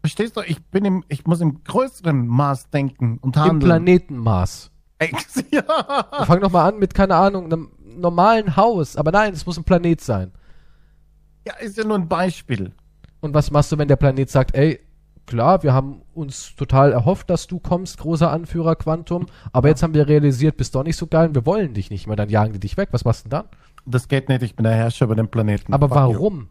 Verstehst 0.00 0.36
du? 0.36 0.42
Ich 0.42 0.64
bin 0.66 0.84
im, 0.84 1.04
ich 1.08 1.26
muss 1.26 1.40
im 1.40 1.64
größeren 1.64 2.26
Maß 2.26 2.70
denken 2.70 3.18
und 3.20 3.36
Im 3.36 3.42
handeln. 3.42 3.60
Planetenmaß. 3.60 4.70
Ey, 4.98 5.12
ja. 5.50 5.62
Fang 6.24 6.40
doch 6.40 6.50
mal 6.50 6.68
an 6.68 6.78
mit, 6.78 6.94
keine 6.94 7.16
Ahnung, 7.16 7.46
einem 7.46 7.70
normalen 7.96 8.56
Haus. 8.56 8.96
Aber 8.96 9.10
nein, 9.12 9.32
es 9.32 9.44
muss 9.46 9.58
ein 9.58 9.64
Planet 9.64 10.00
sein. 10.00 10.32
ja, 11.46 11.54
ist 11.56 11.76
ja 11.76 11.84
nur 11.84 11.96
ein 11.98 12.08
Beispiel. 12.08 12.72
Und 13.20 13.34
was 13.34 13.50
machst 13.50 13.72
du, 13.72 13.78
wenn 13.78 13.88
der 13.88 13.96
Planet 13.96 14.30
sagt, 14.30 14.54
ey, 14.54 14.80
klar, 15.28 15.62
wir 15.62 15.72
haben 15.72 16.02
uns 16.14 16.56
total 16.56 16.92
erhofft, 16.92 17.30
dass 17.30 17.46
du 17.46 17.60
kommst, 17.60 17.98
großer 17.98 18.32
Anführer 18.32 18.74
Quantum, 18.74 19.26
aber 19.52 19.68
jetzt 19.68 19.82
haben 19.82 19.94
wir 19.94 20.08
realisiert, 20.08 20.56
bist 20.56 20.74
doch 20.74 20.82
nicht 20.82 20.96
so 20.96 21.06
geil 21.06 21.28
und 21.28 21.34
wir 21.34 21.46
wollen 21.46 21.74
dich 21.74 21.90
nicht 21.90 22.06
mehr, 22.08 22.16
dann 22.16 22.28
jagen 22.28 22.52
die 22.52 22.58
dich 22.58 22.76
weg. 22.76 22.88
Was 22.90 23.04
machst 23.04 23.24
du 23.24 23.28
denn 23.28 23.38
dann? 23.38 23.44
Das 23.86 24.08
geht 24.08 24.28
nicht, 24.28 24.42
ich 24.42 24.56
bin 24.56 24.64
der 24.64 24.74
Herrscher 24.74 25.04
über 25.04 25.14
den 25.14 25.28
Planeten. 25.28 25.72
Aber 25.72 25.90
warum? 25.90 26.48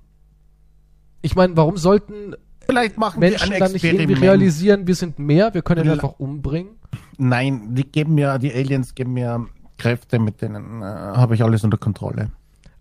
Ich 1.21 1.35
meine, 1.35 1.57
warum 1.57 1.75
sollten 1.75 2.35
Vielleicht 2.65 2.97
machen 2.97 3.19
Menschen 3.19 3.53
dann 3.57 3.71
nicht 3.71 3.83
irgendwie 3.83 4.13
realisieren, 4.13 4.87
wir 4.87 4.95
sind 4.95 5.19
mehr, 5.19 5.53
wir 5.53 5.61
können 5.61 5.85
ihn 5.85 5.91
einfach 5.91 6.19
umbringen? 6.19 6.71
Nein, 7.17 7.75
die 7.75 7.89
geben 7.89 8.15
mir, 8.15 8.37
die 8.39 8.53
Aliens 8.53 8.93
geben 8.93 9.13
mir 9.13 9.47
Kräfte, 9.77 10.19
mit 10.19 10.41
denen 10.41 10.81
äh, 10.81 10.85
habe 10.85 11.35
ich 11.35 11.43
alles 11.43 11.63
unter 11.63 11.77
Kontrolle. 11.77 12.31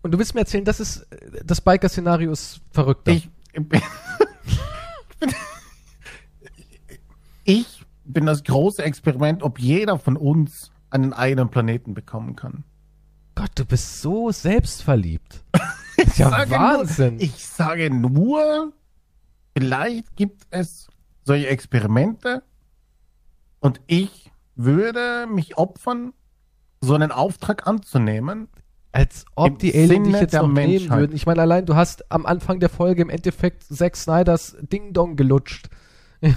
Und 0.03 0.13
du 0.13 0.19
willst 0.19 0.35
mir 0.35 0.41
erzählen, 0.41 0.65
das 0.65 0.81
ist, 0.81 1.07
das 1.45 1.61
Biker-Szenario 1.61 2.33
ist 2.33 2.61
verrückter. 2.71 3.13
Ich, 3.13 3.29
ich, 3.53 3.69
bin, 3.69 3.81
ich 7.47 7.85
bin 8.05 8.27
das 8.27 8.45
große 8.45 8.83
Experiment, 8.83 9.43
ob 9.43 9.59
jeder 9.59 9.99
von 9.99 10.17
uns 10.17 10.71
einen 10.91 11.13
eigenen 11.13 11.49
Planeten 11.49 11.95
bekommen 11.95 12.37
kann. 12.37 12.65
Gott, 13.35 13.51
du 13.55 13.65
bist 13.65 14.03
so 14.03 14.31
selbstverliebt. 14.31 15.45
Das 15.97 16.09
ist 16.09 16.19
ja 16.19 16.29
sage 16.29 16.51
Wahnsinn. 16.51 17.15
Nur, 17.15 17.23
ich 17.23 17.47
sage 17.47 17.91
nur, 17.91 18.75
vielleicht 19.57 20.15
gibt 20.15 20.43
es 20.51 20.89
solche 21.25 21.47
Experimente 21.47 22.43
und 23.61 23.81
ich 23.87 24.31
würde 24.57 25.27
mich 25.27 25.57
opfern, 25.57 26.13
so 26.83 26.95
einen 26.95 27.13
Auftrag 27.13 27.67
anzunehmen. 27.67 28.49
Als 28.93 29.25
ob 29.37 29.49
Im 29.49 29.59
die 29.59 29.75
Aliens 29.75 30.09
dich 30.09 30.21
jetzt 30.21 30.35
noch 30.35 30.49
nehmen 30.49 30.91
würden. 30.91 31.17
Ich 31.17 31.25
meine, 31.25 31.41
allein 31.41 31.65
du 31.65 31.77
hast 31.77 32.11
am 32.13 32.27
Anfang 32.27 32.61
der 32.61 32.69
Folge 32.69 33.01
im 33.01 33.09
Endeffekt 33.09 33.65
Zack 33.65 33.97
Snyders 33.97 34.57
Ding 34.61 34.93
Dong 34.93 35.17
gelutscht. 35.17 35.71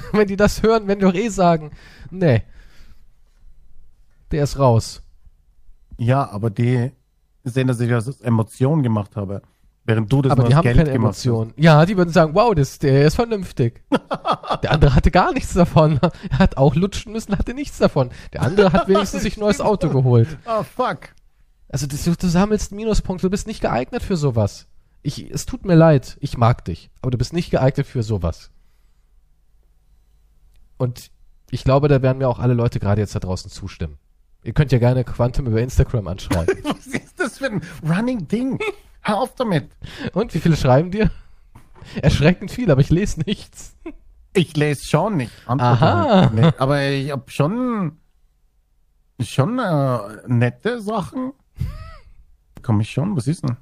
wenn 0.11 0.27
die 0.27 0.35
das 0.35 0.61
hören, 0.63 0.87
wenn 0.87 0.99
doch 0.99 1.13
eh 1.13 1.29
sagen, 1.29 1.71
nee, 2.11 2.43
der 4.31 4.43
ist 4.43 4.59
raus. 4.59 5.01
Ja, 5.97 6.29
aber 6.29 6.49
die 6.49 6.91
sehen, 7.43 7.67
dass 7.67 7.79
ich 7.79 7.89
das 7.89 8.07
aus 8.07 8.21
Emotionen 8.21 8.83
gemacht 8.83 9.15
habe. 9.15 9.41
Während 9.85 10.11
du 10.11 10.21
das 10.21 10.31
Aber 10.31 10.43
nur 10.43 10.49
die 10.49 10.55
haben 10.55 10.63
Geld 10.63 10.77
keine 10.77 10.91
gemacht 10.91 11.15
hast. 11.15 11.25
Emotionen. 11.25 11.53
Ja, 11.57 11.85
die 11.85 11.97
würden 11.97 12.11
sagen, 12.11 12.35
wow, 12.35 12.53
das, 12.53 12.77
der 12.77 13.05
ist 13.07 13.15
vernünftig. 13.15 13.81
der 14.63 14.71
andere 14.71 14.93
hatte 14.93 15.09
gar 15.09 15.33
nichts 15.33 15.53
davon. 15.53 15.99
Er 16.29 16.37
hat 16.39 16.57
auch 16.57 16.75
lutschen 16.75 17.11
müssen, 17.11 17.35
hatte 17.35 17.55
nichts 17.55 17.79
davon. 17.79 18.11
Der 18.33 18.43
andere 18.43 18.71
hat 18.71 18.87
wenigstens 18.87 19.23
sich 19.23 19.37
ein 19.37 19.39
neues 19.39 19.61
Auto 19.61 19.89
geholt. 19.91 20.37
Ah, 20.45 20.63
fuck. 20.63 21.09
Also 21.69 21.87
das, 21.87 22.03
du, 22.03 22.15
du 22.15 22.27
sammelst 22.27 22.71
Minuspunkte, 22.71 23.25
du 23.27 23.31
bist 23.31 23.47
nicht 23.47 23.61
geeignet 23.61 24.03
für 24.03 24.15
sowas. 24.15 24.67
Ich, 25.01 25.31
es 25.31 25.45
tut 25.45 25.65
mir 25.65 25.75
leid, 25.75 26.17
ich 26.19 26.37
mag 26.37 26.65
dich, 26.65 26.91
aber 27.01 27.09
du 27.09 27.17
bist 27.17 27.33
nicht 27.33 27.49
geeignet 27.49 27.87
für 27.87 28.03
sowas. 28.03 28.51
Und 30.79 31.11
ich 31.51 31.63
glaube, 31.63 31.89
da 31.89 32.01
werden 32.01 32.17
mir 32.17 32.27
auch 32.27 32.39
alle 32.39 32.53
Leute 32.53 32.79
gerade 32.79 33.01
jetzt 33.01 33.13
da 33.13 33.19
draußen 33.19 33.51
zustimmen. 33.51 33.99
Ihr 34.43 34.53
könnt 34.53 34.71
ja 34.71 34.79
gerne 34.79 35.03
Quantum 35.03 35.45
über 35.45 35.61
Instagram 35.61 36.07
anschreiben. 36.07 36.57
Was 36.63 36.87
ist 36.87 37.19
das 37.19 37.37
für 37.37 37.47
ein 37.47 37.61
Running 37.87 38.27
Ding? 38.27 38.57
Hör 39.01 39.19
auf 39.19 39.35
damit. 39.35 39.69
Und 40.13 40.33
wie 40.33 40.39
viele 40.39 40.55
schreiben 40.55 40.91
dir? 40.91 41.11
Erschreckend 42.01 42.51
viel, 42.51 42.71
aber 42.71 42.81
ich 42.81 42.89
lese 42.89 43.21
nichts. 43.21 43.75
Ich 44.33 44.55
lese 44.55 44.85
schon 44.85 45.17
nicht. 45.17 45.31
Aha. 45.47 46.29
nicht. 46.29 46.59
Aber 46.59 46.81
ich 46.81 47.11
habe 47.11 47.29
schon, 47.29 47.97
schon 49.19 49.59
äh, 49.59 49.99
nette 50.27 50.81
Sachen. 50.81 51.33
Komm 52.61 52.79
ich 52.79 52.91
schon, 52.91 53.17
was 53.17 53.27
ist 53.27 53.43
denn? 53.43 53.57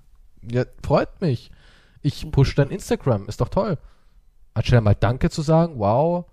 Ja, 0.52 0.66
freut 0.84 1.22
mich. 1.22 1.52
Ich 2.02 2.30
push 2.32 2.54
dein 2.56 2.70
Instagram, 2.70 3.28
ist 3.28 3.42
doch 3.42 3.50
toll. 3.50 3.78
Anstelle 4.54 4.82
mal 4.82 4.96
Danke 4.96 5.30
zu 5.30 5.42
sagen, 5.42 5.80
wow, 5.80 6.26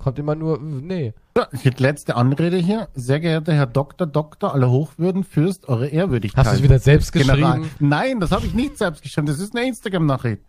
kommt 0.00 0.18
immer 0.18 0.34
nur, 0.34 0.58
nee. 0.60 1.14
Ja, 1.36 1.46
die 1.52 1.70
letzte 1.82 2.16
Anrede 2.16 2.56
hier. 2.56 2.88
Sehr 2.94 3.20
geehrter 3.20 3.52
Herr 3.52 3.66
Doktor, 3.66 4.06
Doktor, 4.06 4.52
alle 4.52 4.70
Hochwürden, 4.70 5.22
Fürst, 5.24 5.68
eure 5.68 5.86
Ehrwürdigkeit. 5.88 6.44
Hast 6.44 6.52
du 6.52 6.56
es 6.56 6.62
wieder 6.62 6.78
selbst 6.78 7.12
General. 7.12 7.60
geschrieben? 7.60 7.70
Nein, 7.78 8.20
das 8.20 8.32
habe 8.32 8.46
ich 8.46 8.54
nicht 8.54 8.76
selbst 8.78 9.02
geschrieben. 9.02 9.26
Das 9.26 9.38
ist 9.38 9.54
eine 9.56 9.66
Instagram-Nachricht. 9.68 10.42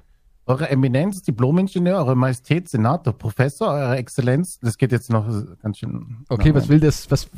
Eure 0.47 0.69
Eminenz, 0.69 1.21
Diplom-Ingenieur, 1.21 1.97
Eure 1.97 2.15
Majestät, 2.15 2.67
Senator, 2.67 3.13
Professor, 3.13 3.67
Eure 3.69 3.95
Exzellenz. 3.97 4.59
Das 4.59 4.77
geht 4.77 4.91
jetzt 4.91 5.11
noch 5.11 5.25
ganz 5.61 5.77
schön. 5.77 6.25
Okay, 6.29 6.53
was 6.55 6.67
will 6.67 6.79
das? 6.79 7.09
Was 7.11 7.29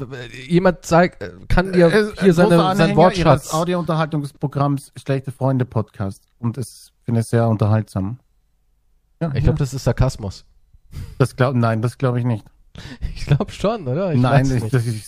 jemand 0.48 0.85
zeigt, 0.85 1.22
äh, 1.22 1.31
kann 1.49 1.73
dir 1.73 1.88
Äh, 1.88 2.11
hier 2.22 2.34
seine, 2.34 2.56
großer 2.56 2.76
sein 2.77 2.95
Wortschatz. 2.95 3.45
Ihres 3.48 3.53
Audio-Unterhaltungsprogramms 3.53 4.94
Schlechte 4.98 5.31
Freunde 5.34 5.65
Podcast. 5.65 6.23
Und 6.40 6.57
es 6.57 6.94
finde 7.03 7.19
ich 7.22 7.27
sehr 7.27 7.48
unterhaltsam. 7.49 8.19
Ja, 9.22 9.31
Ich 9.35 9.44
glaube, 9.44 9.60
das 9.60 9.73
ist 9.73 9.84
Sarkasmus. 9.84 10.45
Das 11.18 11.36
glaub, 11.36 11.56
nein, 11.56 11.82
das 11.82 11.98
glaube 11.98 12.20
ich 12.20 12.26
nicht. 12.26 12.45
Ich 13.15 13.26
glaube 13.26 13.52
schon, 13.52 13.88
oder? 13.88 14.14
Ich 14.14 14.20
nein, 14.20 14.49
ich, 14.49 14.70
das 14.72 14.86
ich 14.86 15.06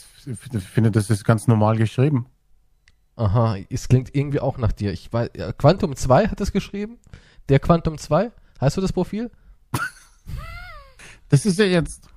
finde, 0.63 0.91
das 0.91 1.09
ist 1.09 1.23
ganz 1.23 1.47
normal 1.47 1.77
geschrieben. 1.77 2.27
Aha, 3.15 3.57
es 3.69 3.87
klingt 3.87 4.13
irgendwie 4.13 4.39
auch 4.39 4.57
nach 4.57 4.71
dir. 4.71 4.91
Ich 4.91 5.11
weiß, 5.11 5.29
ja, 5.37 5.51
Quantum 5.53 5.95
2 5.95 6.27
hat 6.27 6.39
das 6.39 6.51
geschrieben. 6.51 6.97
Der 7.49 7.59
Quantum 7.59 7.97
2. 7.97 8.31
Heißt 8.59 8.77
du 8.77 8.81
das 8.81 8.91
Profil? 8.93 9.31
Das 11.29 11.45
ist 11.45 11.57
ja 11.59 11.65
jetzt. 11.65 12.07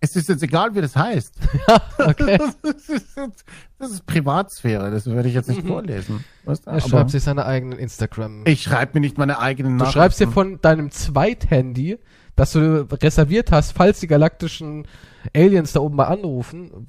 Es 0.00 0.16
ist 0.16 0.28
jetzt 0.28 0.42
egal, 0.42 0.74
wie 0.74 0.80
das 0.80 0.96
heißt. 0.96 1.34
Okay. 1.98 2.38
Das 2.62 2.88
ist, 2.88 3.16
jetzt, 3.16 3.44
das 3.78 3.90
ist 3.92 4.06
Privatsphäre, 4.06 4.90
das 4.90 5.06
werde 5.06 5.28
ich 5.28 5.34
jetzt 5.34 5.48
nicht 5.48 5.64
vorlesen. 5.64 6.24
Weißt 6.44 6.66
du? 6.66 6.70
Er 6.70 6.76
Aber 6.78 6.88
schreibt 6.88 7.10
sich 7.10 7.22
seine 7.22 7.46
eigenen 7.46 7.78
Instagram. 7.78 8.42
ich 8.46 8.62
schreibe 8.62 8.94
mir 8.94 9.00
nicht 9.00 9.18
meine 9.18 9.38
eigenen 9.38 9.72
Du 9.72 9.84
Nachrichten. 9.84 10.00
schreibst 10.00 10.20
dir 10.20 10.28
von 10.28 10.60
deinem 10.60 10.90
Zweithandy, 10.90 11.98
das 12.36 12.52
du 12.52 12.86
reserviert 12.90 13.52
hast, 13.52 13.72
falls 13.72 14.00
die 14.00 14.06
galaktischen 14.06 14.86
Aliens 15.34 15.72
da 15.72 15.80
oben 15.80 15.96
mal 15.96 16.04
anrufen. 16.06 16.86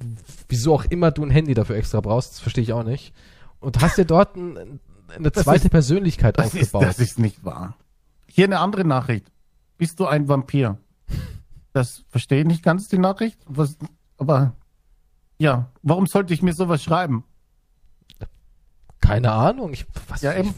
Wieso 0.48 0.74
auch 0.74 0.84
immer 0.86 1.10
du 1.10 1.22
ein 1.24 1.30
Handy 1.30 1.54
dafür 1.54 1.76
extra 1.76 2.00
brauchst, 2.00 2.32
das 2.32 2.40
verstehe 2.40 2.64
ich 2.64 2.72
auch 2.72 2.82
nicht. 2.84 3.12
Und 3.60 3.80
hast 3.80 3.98
dir 3.98 4.04
dort 4.04 4.36
ein, 4.36 4.80
eine 5.14 5.30
Das 5.30 5.44
zweite 5.44 5.64
ist- 5.66 5.70
Persönlichkeit 5.70 6.38
das 6.38 6.54
ist, 6.54 6.74
aufgebaut. 6.74 6.82
das 6.88 6.98
ist 6.98 7.18
nicht 7.18 7.44
wahr. 7.44 7.76
Hier 8.26 8.46
eine 8.46 8.58
andere 8.58 8.84
Nachricht. 8.84 9.30
Bist 9.78 10.00
du 10.00 10.06
ein 10.06 10.28
Vampir? 10.28 10.78
Das 11.72 12.04
verstehe 12.08 12.40
ich 12.40 12.46
nicht 12.46 12.62
ganz, 12.62 12.88
die 12.88 12.98
Nachricht. 12.98 13.38
Was, 13.46 13.76
aber 14.18 14.54
ja, 15.38 15.70
warum 15.82 16.06
sollte 16.06 16.32
ich 16.34 16.42
mir 16.42 16.52
sowas 16.52 16.82
schreiben? 16.82 17.24
Keine 19.00 19.32
Ahnung. 19.32 19.72
Ich, 19.72 19.86
was, 20.08 20.22
Ja, 20.22 20.32
eben. 20.34 20.54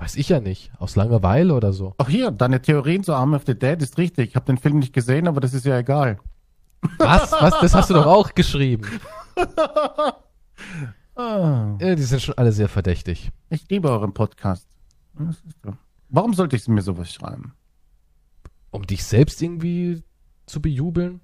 Weiß 0.00 0.16
ich 0.16 0.28
ja 0.30 0.40
nicht. 0.40 0.72
Aus 0.78 0.96
Langeweile 0.96 1.54
oder 1.54 1.72
so. 1.72 1.94
Auch 1.98 2.08
hier, 2.08 2.30
deine 2.30 2.60
Theorien 2.62 3.04
zu 3.04 3.14
Arm 3.14 3.34
of 3.34 3.42
the 3.46 3.58
Dead 3.58 3.80
ist 3.82 3.98
richtig. 3.98 4.30
Ich 4.30 4.36
habe 4.36 4.46
den 4.46 4.58
Film 4.58 4.78
nicht 4.78 4.92
gesehen, 4.92 5.28
aber 5.28 5.40
das 5.40 5.54
ist 5.54 5.66
ja 5.66 5.78
egal. 5.78 6.18
Was? 6.98 7.32
Was? 7.32 7.60
Das 7.60 7.74
hast 7.74 7.90
du 7.90 7.94
doch 7.94 8.06
auch 8.06 8.34
geschrieben. 8.34 8.88
Ah, 11.16 11.76
Ja, 11.80 11.94
die 11.94 12.02
sind 12.02 12.22
schon 12.22 12.38
alle 12.38 12.52
sehr 12.52 12.68
verdächtig. 12.68 13.30
ich 13.50 13.68
liebe 13.68 13.90
euren 13.90 14.14
Podcast. 14.14 14.66
Warum 16.08 16.32
sollte 16.34 16.56
ich 16.56 16.66
mir 16.68 16.80
sowas 16.82 17.12
schreiben? 17.12 17.52
Um 18.70 18.86
dich 18.86 19.04
selbst 19.04 19.42
irgendwie 19.42 20.02
zu 20.46 20.62
bejubeln? 20.62 21.20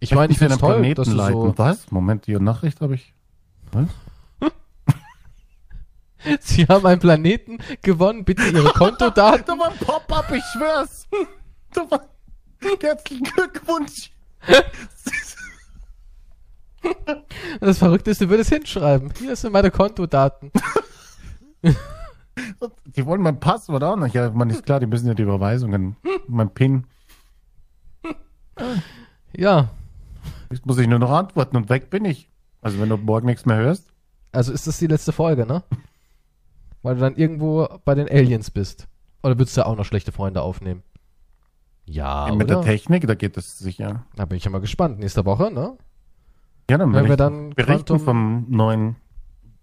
Ich 0.00 0.12
meine, 0.12 0.32
ich 0.32 0.38
finde 0.38 0.54
es 0.54 0.60
toll, 0.60 0.74
Planeten 0.74 0.96
dass 0.96 1.08
du 1.08 1.16
so... 1.32 1.54
Was? 1.56 1.90
Moment, 1.92 2.26
die 2.26 2.34
Nachricht 2.34 2.80
habe 2.80 2.94
ich. 2.96 3.14
Was? 3.70 3.88
Sie 6.40 6.64
haben 6.66 6.86
einen 6.86 7.00
Planeten 7.00 7.58
gewonnen. 7.82 8.24
Bitte 8.24 8.42
Ihre 8.44 8.68
Kontodaten. 8.74 9.44
Da 9.46 9.58
war 9.58 9.70
ein 9.70 9.78
Pop-up, 9.78 10.32
ich 10.32 10.42
schwör's. 10.52 11.06
Da 11.72 11.90
war... 11.90 12.08
Herzlichen 12.80 13.24
Glückwunsch. 13.24 14.10
Das 17.60 17.78
Verrückte 17.78 18.10
ist, 18.10 18.22
du 18.22 18.30
würdest 18.30 18.50
hinschreiben. 18.50 19.12
Hier 19.18 19.36
sind 19.36 19.52
meine 19.52 19.70
Kontodaten. 19.70 20.50
Die 22.86 23.04
wollen 23.04 23.20
mein 23.20 23.38
Passwort 23.38 23.82
auch 23.84 23.96
noch. 23.96 24.08
Ja, 24.08 24.30
man 24.30 24.48
ist 24.48 24.64
klar, 24.64 24.80
die 24.80 24.86
müssen 24.86 25.06
ja 25.06 25.14
die 25.14 25.22
Überweisungen. 25.22 25.96
Mein 26.26 26.52
PIN. 26.52 26.86
Ja, 29.36 29.70
Jetzt 30.54 30.66
muss 30.66 30.78
ich 30.78 30.86
nur 30.86 31.00
noch 31.00 31.10
antworten 31.10 31.56
und 31.56 31.68
weg 31.68 31.90
bin 31.90 32.04
ich. 32.04 32.28
Also 32.62 32.78
wenn 32.78 32.88
du 32.88 32.96
morgen 32.96 33.26
nichts 33.26 33.44
mehr 33.44 33.56
hörst. 33.56 33.88
also 34.30 34.52
ist 34.52 34.68
das 34.68 34.78
die 34.78 34.86
letzte 34.86 35.10
Folge, 35.10 35.46
ne? 35.46 35.64
Weil 36.84 36.96
du 36.96 37.00
dann 37.00 37.16
irgendwo 37.16 37.66
bei 37.84 37.94
den 37.94 38.08
Aliens 38.08 38.50
bist. 38.50 38.86
Oder 39.22 39.38
würdest 39.38 39.56
du 39.56 39.64
auch 39.66 39.74
noch 39.76 39.86
schlechte 39.86 40.12
Freunde 40.12 40.42
aufnehmen? 40.42 40.82
Ja, 41.86 42.32
mit 42.34 42.48
der 42.50 42.58
oder? 42.58 42.66
Technik, 42.66 43.06
da 43.06 43.14
geht 43.14 43.36
das 43.36 43.58
sicher. 43.58 44.04
Da 44.16 44.26
bin 44.26 44.36
ich 44.36 44.44
ja 44.44 44.50
mal 44.50 44.60
gespannt. 44.60 44.98
Nächste 44.98 45.24
Woche, 45.24 45.50
ne? 45.50 45.76
Ja, 46.70 46.78
dann 46.78 46.88
Wenn 46.92 46.94
werde 46.94 47.08
wir 47.08 47.16
dann 47.16 47.50
berichten 47.50 47.84
Quantum- 47.96 48.00
vom 48.00 48.46
neuen, 48.48 48.96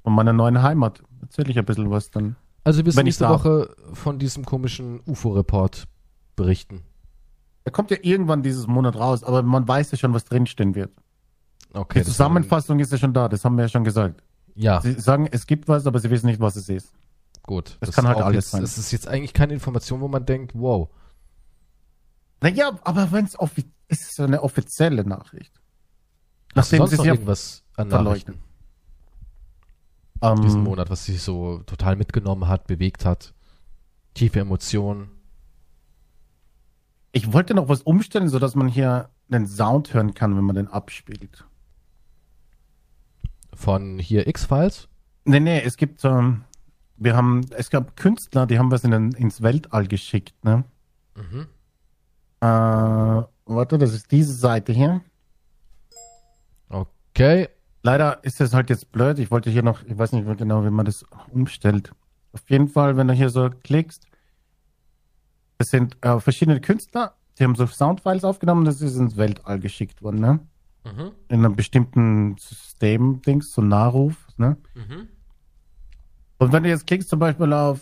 von 0.04 0.14
meiner 0.14 0.34
neuen 0.34 0.62
Heimat. 0.64 1.04
Erzähle 1.22 1.52
ich 1.52 1.60
ein 1.60 1.66
bisschen 1.66 1.90
was 1.92 2.10
dann. 2.10 2.36
Also 2.64 2.82
ich 2.84 2.96
nächste. 2.96 3.30
Woche 3.30 3.76
von 3.94 4.18
diesem 4.20 4.44
komischen 4.46 5.02
UFO-Report 5.08 5.88
berichten. 6.36 6.82
Er 7.64 7.72
kommt 7.72 7.92
ja 7.92 7.98
irgendwann 8.02 8.42
dieses 8.42 8.66
Monat 8.66 8.96
raus, 8.96 9.24
aber 9.24 9.44
man 9.44 9.68
weiß 9.68 9.92
ja 9.92 9.98
schon, 9.98 10.14
was 10.14 10.26
drinstehen 10.26 10.74
wird. 10.74 10.92
Okay. 11.74 12.00
Die 12.00 12.06
Zusammenfassung 12.06 12.80
ist 12.80 12.92
ja 12.92 12.98
schon 12.98 13.14
da, 13.14 13.30
das 13.30 13.46
haben 13.46 13.56
wir 13.58 13.64
ja 13.66 13.70
schon 13.70 13.84
gesagt. 13.84 14.24
Ja, 14.56 14.82
Sie 14.82 14.94
sagen, 14.94 15.28
es 15.32 15.48
gibt 15.48 15.68
was, 15.68 15.86
aber 15.88 16.00
sie 16.00 16.10
wissen 16.10 16.26
nicht, 16.26 16.40
was 16.42 16.56
es 16.56 16.68
ist. 16.68 16.94
Gut. 17.44 17.78
das 17.80 17.96
kann 17.96 18.08
halt 18.08 18.20
alles 18.20 18.36
jetzt, 18.36 18.52
sein. 18.52 18.62
Das 18.62 18.78
ist 18.78 18.92
jetzt 18.92 19.08
eigentlich 19.08 19.34
keine 19.34 19.54
Information, 19.54 20.02
wo 20.02 20.08
man 20.08 20.26
denkt, 20.26 20.54
wow. 20.54 20.90
Naja, 22.42 22.80
aber 22.84 23.12
wenn 23.12 23.26
es 23.26 23.38
es 23.88 24.02
ist 24.02 24.16
so 24.16 24.24
eine 24.24 24.42
offizielle 24.42 25.04
Nachricht. 25.06 25.54
Hast 26.56 26.72
du 26.72 26.78
Nachdem 26.78 26.78
sonst 26.80 26.92
sie 26.92 26.98
noch 26.98 27.04
es 27.04 27.08
irgendwas 27.08 27.64
an. 27.76 27.88
Nachrichten 27.90 28.40
diesen 30.44 30.60
Ähm, 30.60 30.64
Monat, 30.64 30.90
was 30.90 31.06
dich 31.06 31.22
so 31.22 31.60
total 31.66 31.96
mitgenommen 31.96 32.48
hat, 32.48 32.68
bewegt 32.68 33.06
hat? 33.06 33.34
Tiefe 34.14 34.40
Emotionen. 34.40 35.10
ich 37.14 37.34
wollte 37.34 37.54
noch 37.54 37.68
was 37.68 37.82
umstellen, 37.82 38.30
sodass 38.30 38.56
man 38.56 38.68
hier 38.68 39.10
den 39.28 39.48
Sound 39.48 39.94
hören 39.94 40.14
kann, 40.14 40.36
wenn 40.38 40.44
man 40.44 40.56
den 40.56 40.68
abspielt. 40.68 41.46
Von 43.54 44.00
hier 44.00 44.28
X-Files? 44.28 44.88
Nee, 45.26 45.40
nee, 45.40 45.62
es 45.62 45.76
gibt, 45.76 46.06
ähm, 46.06 46.44
wir 47.02 47.16
haben, 47.16 47.42
es 47.58 47.72
gab 47.72 47.98
Künstler, 47.98 48.46
die 48.46 48.60
haben 48.60 48.70
was 48.70 48.84
in 48.84 48.92
den, 48.92 49.12
ins 49.14 49.42
Weltall 49.42 49.88
geschickt, 49.88 50.36
ne? 50.44 50.64
Mhm. 51.16 51.48
Äh, 52.42 52.46
warte, 52.46 53.78
das 53.80 53.94
ist 53.94 54.12
diese 54.12 54.34
Seite 54.34 54.72
hier. 54.72 55.02
Okay. 56.70 57.50
Leider 57.84 58.24
ist 58.24 58.40
das 58.40 58.54
halt 58.54 58.70
jetzt 58.70 58.92
blöd. 58.92 59.18
Ich 59.18 59.32
wollte 59.32 59.50
hier 59.50 59.64
noch, 59.64 59.84
ich 59.84 59.98
weiß 59.98 60.12
nicht 60.12 60.38
genau, 60.38 60.64
wie 60.64 60.70
man 60.70 60.86
das 60.86 61.04
umstellt. 61.32 61.92
Auf 62.34 62.48
jeden 62.48 62.68
Fall, 62.68 62.96
wenn 62.98 63.08
du 63.08 63.16
hier 63.16 63.32
so 63.32 63.50
klickst, 63.50 64.06
das 65.58 65.72
sind 65.72 65.98
äh, 66.02 66.20
verschiedene 66.20 66.62
Künstler, 66.62 67.16
die 67.40 67.44
haben 67.44 67.56
so 67.56 67.66
Soundfiles 67.66 68.24
aufgenommen, 68.24 68.64
das 68.66 68.82
ist 68.82 68.96
ins 68.96 69.18
Weltall 69.18 69.60
geschickt 69.60 70.04
worden, 70.04 70.20
ne? 70.20 70.40
Mhm. 70.84 71.12
In 71.30 71.46
einem 71.46 71.56
bestimmten 71.56 72.38
System-Dings, 72.38 73.54
so 73.54 73.62
Nachruf, 73.64 74.16
ne? 74.38 74.58
Mhm. 74.76 75.08
Und 76.42 76.52
wenn 76.52 76.64
du 76.64 76.70
jetzt 76.70 76.88
klickst 76.88 77.08
zum 77.10 77.20
Beispiel 77.20 77.54
auf 77.54 77.82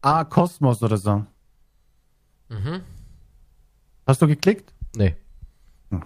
A 0.00 0.24
Kosmos 0.24 0.82
oder 0.82 0.96
so, 0.96 1.26
Mhm. 2.48 2.80
hast 4.06 4.22
du 4.22 4.26
geklickt? 4.26 4.72
Nee. 4.96 5.14
Hm. 5.90 6.02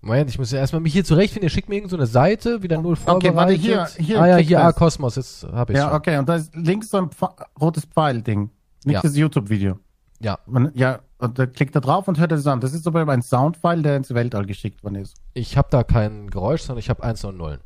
Moment, 0.00 0.30
ich 0.30 0.38
muss 0.38 0.50
ja 0.50 0.58
erstmal 0.58 0.80
mich 0.80 0.94
hier 0.94 1.04
zurechtfinden. 1.04 1.44
Ihr 1.46 1.50
schickt 1.50 1.68
mir 1.68 1.76
irgendeine 1.76 2.06
so 2.06 2.12
Seite, 2.12 2.62
wieder 2.62 2.80
null 2.80 2.96
vorbereitet. 2.96 3.36
warte, 3.36 3.52
hier- 3.52 3.86
hier, 3.98 4.20
ah 4.22 4.26
ja, 4.26 4.36
hier, 4.38 4.56
das. 4.58 4.66
ah, 4.68 4.72
Kosmos, 4.72 5.16
jetzt 5.16 5.44
habe 5.44 5.74
ich 5.74 5.78
Ja, 5.78 5.88
schon. 5.88 5.96
okay, 5.96 6.16
und 6.16 6.28
da 6.28 6.36
ist 6.36 6.56
links 6.56 6.88
so 6.88 6.96
ein 6.96 7.10
Pfe 7.10 7.28
rotes 7.60 7.84
Pfeil-Ding. 7.84 8.50
Nicht 8.84 8.94
Ja. 8.94 9.00
das 9.02 9.14
YouTube-Video. 9.14 9.78
Ja, 10.18 10.38
Man, 10.46 10.72
ja, 10.74 11.00
und 11.18 11.38
da 11.38 11.46
klickt 11.46 11.76
da 11.76 11.80
drauf 11.80 12.08
und 12.08 12.18
hört 12.18 12.32
das 12.32 12.46
an. 12.46 12.60
Das 12.60 12.72
ist 12.72 12.82
zum 12.84 12.94
Beispiel 12.94 13.12
ein 13.12 13.22
Soundfile, 13.22 13.82
der 13.82 13.96
ins 13.98 14.12
Weltall 14.14 14.46
geschickt 14.46 14.82
worden 14.82 14.94
ist. 14.96 15.14
ich 15.34 15.56
habe 15.58 15.68
da 15.70 15.84
kein 15.84 16.30
Geräusch, 16.30 16.62
sondern 16.62 16.78
ich 16.80 16.88
habe 16.90 17.02
Eins 17.04 17.22
und 17.24 17.36
Nullen. 17.36 17.60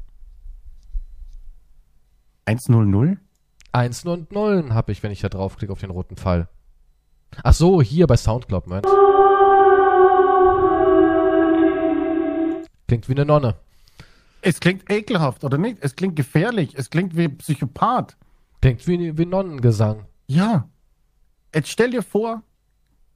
100? 2.47 3.19
Einsen 3.73 4.09
und 4.09 4.33
Nullen 4.33 4.73
habe 4.73 4.93
ich, 4.93 5.03
wenn 5.03 5.11
ich 5.11 5.21
da 5.21 5.29
draufklicke 5.29 5.73
auf 5.73 5.81
den 5.81 5.91
roten 5.91 6.17
Pfeil. 6.17 6.49
Ach 7.43 7.53
so, 7.53 7.83
hier 7.83 8.07
bei 8.07 8.17
Soundcloud, 8.17 8.67
Moment. 8.67 8.87
Klingt 12.89 13.09
wie 13.09 13.13
eine 13.13 13.27
Nonne. 13.27 13.57
Es 14.41 14.61
klingt 14.61 14.91
ekelhaft, 14.91 15.45
oder 15.45 15.59
nicht? 15.59 15.79
Es 15.81 15.97
klingt 15.97 16.15
gefährlich. 16.17 16.75
Es 16.77 16.89
klingt 16.89 17.17
wie 17.17 17.29
Psychopath. 17.29 18.17
Klingt 18.63 18.87
wie, 18.87 19.19
wie 19.19 19.27
Nonnengesang. 19.27 20.07
Ja. 20.27 20.69
Jetzt 21.53 21.69
stell 21.69 21.91
dir 21.91 22.03
vor, 22.03 22.43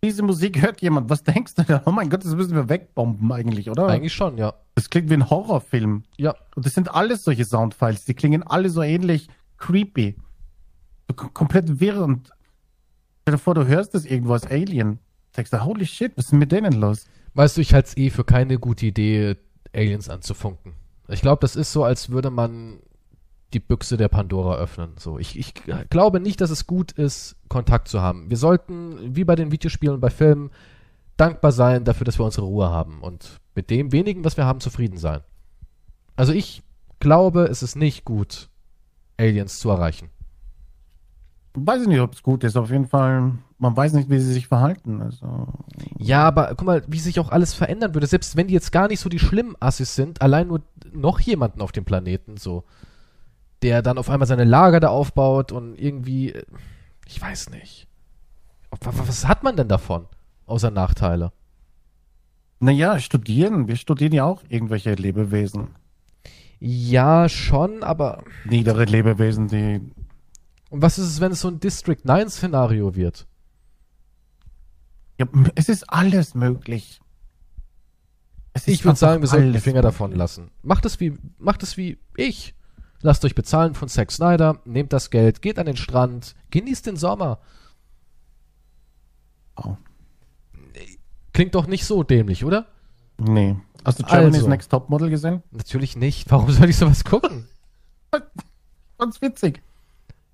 diese 0.02 0.22
Musik 0.22 0.62
hört 0.62 0.80
jemand. 0.80 1.10
Was 1.10 1.22
denkst 1.22 1.54
du 1.56 1.62
da? 1.62 1.82
Oh 1.86 1.90
mein 1.90 2.08
Gott, 2.10 2.24
das 2.24 2.34
müssen 2.34 2.54
wir 2.54 2.68
wegbomben 2.68 3.30
eigentlich, 3.32 3.70
oder? 3.70 3.86
Eigentlich 3.86 4.14
schon, 4.14 4.38
ja. 4.38 4.54
Das 4.74 4.88
klingt 4.90 5.10
wie 5.10 5.14
ein 5.14 5.28
Horrorfilm. 5.28 6.04
Ja. 6.16 6.34
Und 6.56 6.64
das 6.66 6.74
sind 6.74 6.92
alles 6.94 7.24
solche 7.24 7.44
Soundfiles. 7.44 8.04
Die 8.04 8.14
klingen 8.14 8.42
alle 8.42 8.70
so 8.70 8.82
ähnlich 8.82 9.28
creepy. 9.58 10.16
So 11.08 11.14
kom- 11.14 11.32
komplett 11.34 11.80
wirr 11.80 12.02
und 12.02 12.30
stell 13.22 13.34
dir 13.34 13.38
vor, 13.38 13.54
du 13.54 13.66
hörst 13.66 13.94
das 13.94 14.04
irgendwo 14.06 14.32
als 14.32 14.46
Alien. 14.46 14.98
Denkst 15.36 15.50
du, 15.50 15.64
holy 15.64 15.86
shit, 15.86 16.12
was 16.16 16.26
ist 16.26 16.30
denn 16.32 16.38
mit 16.38 16.50
denen 16.52 16.72
los? 16.72 17.04
Weißt 17.34 17.56
du, 17.56 17.60
ich 17.60 17.74
halte 17.74 17.88
es 17.88 17.96
eh 17.96 18.10
für 18.10 18.24
keine 18.24 18.58
gute 18.58 18.86
Idee, 18.86 19.36
Aliens 19.74 20.08
anzufunken. 20.08 20.72
Ich 21.08 21.20
glaube, 21.20 21.40
das 21.40 21.56
ist 21.56 21.72
so, 21.72 21.84
als 21.84 22.10
würde 22.10 22.30
man 22.30 22.78
die 23.52 23.60
Büchse 23.60 23.96
der 23.96 24.08
Pandora 24.08 24.56
öffnen. 24.56 24.92
So, 24.96 25.18
ich, 25.18 25.38
ich 25.38 25.54
glaube 25.90 26.20
nicht, 26.20 26.40
dass 26.40 26.50
es 26.50 26.66
gut 26.66 26.92
ist, 26.92 27.36
Kontakt 27.48 27.88
zu 27.88 28.00
haben. 28.00 28.30
Wir 28.30 28.36
sollten, 28.36 29.16
wie 29.16 29.24
bei 29.24 29.34
den 29.34 29.50
Videospielen 29.52 29.94
und 29.94 30.00
bei 30.00 30.10
Filmen, 30.10 30.50
dankbar 31.16 31.52
sein 31.52 31.84
dafür, 31.84 32.04
dass 32.04 32.18
wir 32.18 32.24
unsere 32.24 32.46
Ruhe 32.46 32.70
haben 32.70 33.02
und 33.02 33.40
mit 33.54 33.70
dem 33.70 33.92
wenigen, 33.92 34.24
was 34.24 34.36
wir 34.36 34.46
haben, 34.46 34.60
zufrieden 34.60 34.96
sein. 34.98 35.20
Also 36.16 36.32
ich 36.32 36.62
glaube, 36.98 37.44
es 37.44 37.62
ist 37.62 37.76
nicht 37.76 38.04
gut, 38.04 38.48
Aliens 39.18 39.58
zu 39.58 39.70
erreichen. 39.70 40.10
Weiß 41.54 41.82
ich 41.82 41.88
nicht, 41.88 42.00
ob 42.00 42.12
es 42.12 42.22
gut 42.22 42.44
ist. 42.44 42.56
Auf 42.56 42.70
jeden 42.70 42.86
Fall, 42.86 43.32
man 43.58 43.76
weiß 43.76 43.92
nicht, 43.94 44.08
wie 44.08 44.20
sie 44.20 44.32
sich 44.32 44.46
verhalten. 44.46 45.02
Also, 45.02 45.48
Ja, 45.98 46.22
aber 46.22 46.48
guck 46.56 46.64
mal, 46.64 46.84
wie 46.86 47.00
sich 47.00 47.18
auch 47.18 47.30
alles 47.30 47.54
verändern 47.54 47.92
würde. 47.94 48.06
Selbst 48.06 48.36
wenn 48.36 48.46
die 48.46 48.54
jetzt 48.54 48.70
gar 48.70 48.86
nicht 48.86 49.00
so 49.00 49.08
die 49.08 49.18
schlimmen 49.18 49.56
Assis 49.58 49.96
sind, 49.96 50.22
allein 50.22 50.46
nur 50.46 50.62
noch 50.92 51.18
jemanden 51.18 51.60
auf 51.60 51.72
dem 51.72 51.84
Planeten, 51.84 52.36
so, 52.36 52.64
der 53.62 53.82
dann 53.82 53.98
auf 53.98 54.08
einmal 54.10 54.26
seine 54.26 54.44
Lager 54.44 54.80
da 54.80 54.88
aufbaut 54.88 55.52
und 55.52 55.76
irgendwie, 55.78 56.34
ich 57.06 57.20
weiß 57.20 57.50
nicht. 57.50 57.86
Was 58.80 59.26
hat 59.26 59.42
man 59.42 59.56
denn 59.56 59.68
davon? 59.68 60.06
Außer 60.46 60.70
Nachteile. 60.70 61.32
naja, 62.60 62.98
studieren. 62.98 63.68
Wir 63.68 63.76
studieren 63.76 64.12
ja 64.12 64.24
auch 64.24 64.42
irgendwelche 64.48 64.94
Lebewesen. 64.94 65.68
Ja, 66.58 67.28
schon, 67.28 67.82
aber. 67.82 68.22
Niedere 68.44 68.84
Lebewesen, 68.84 69.48
die. 69.48 69.80
Und 70.68 70.82
was 70.82 70.98
ist 70.98 71.06
es, 71.06 71.20
wenn 71.20 71.32
es 71.32 71.40
so 71.40 71.48
ein 71.48 71.58
District 71.58 71.98
9-Szenario 72.04 72.94
wird? 72.94 73.26
Ja, 75.18 75.26
es 75.54 75.68
ist 75.68 75.84
alles 75.90 76.34
möglich. 76.34 77.00
Es 78.52 78.68
Ich 78.68 78.84
würde 78.84 78.98
sagen, 78.98 79.22
wir 79.22 79.28
sollten 79.28 79.52
die 79.52 79.58
Finger 79.60 79.82
davon 79.82 80.10
möglich. 80.10 80.18
lassen. 80.18 80.50
Macht 80.62 80.84
es 80.84 81.00
wie, 81.00 81.14
macht 81.38 81.62
es 81.62 81.76
wie 81.76 81.98
ich. 82.16 82.54
Lasst 83.02 83.24
euch 83.24 83.34
bezahlen 83.34 83.74
von 83.74 83.88
Zack 83.88 84.12
Snyder, 84.12 84.60
nehmt 84.64 84.92
das 84.92 85.10
Geld, 85.10 85.40
geht 85.40 85.58
an 85.58 85.66
den 85.66 85.76
Strand, 85.76 86.34
genießt 86.50 86.86
den 86.86 86.96
Sommer. 86.96 87.38
Oh. 89.56 89.76
Klingt 91.32 91.54
doch 91.54 91.66
nicht 91.66 91.86
so 91.86 92.02
dämlich, 92.02 92.44
oder? 92.44 92.66
Nee. 93.16 93.56
Hast 93.84 93.98
du 93.98 94.04
Germany's 94.04 94.36
Also. 94.36 94.48
Next 94.48 94.70
Topmodel 94.70 95.08
gesehen? 95.08 95.42
Natürlich 95.50 95.96
nicht. 95.96 96.30
Warum 96.30 96.50
soll 96.50 96.68
ich 96.68 96.76
sowas 96.76 97.04
gucken? 97.04 97.48
Ganz 98.98 99.22
witzig. 99.22 99.62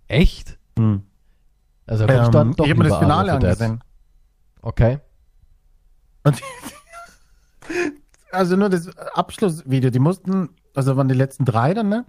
Echt? 0.09 0.59
Hm. 0.77 1.03
Also 1.87 2.07
da 2.07 2.23
kommt 2.23 2.35
dann 2.35 2.49
Ähm, 2.49 2.57
doch 2.57 2.65
ich 2.65 2.71
habe 2.73 2.83
mir 2.83 2.89
das 2.89 2.99
Finale 2.99 3.33
angesehen. 3.33 3.81
Okay. 4.63 4.99
Und 6.25 6.43
also 8.33 8.57
nur 8.57 8.69
das 8.69 8.97
Abschlussvideo, 8.97 9.91
die 9.91 10.01
mussten, 10.01 10.49
also 10.75 10.97
waren 10.97 11.07
die 11.07 11.15
letzten 11.15 11.45
drei 11.45 11.73
dann, 11.73 11.89
ne? 11.89 12.05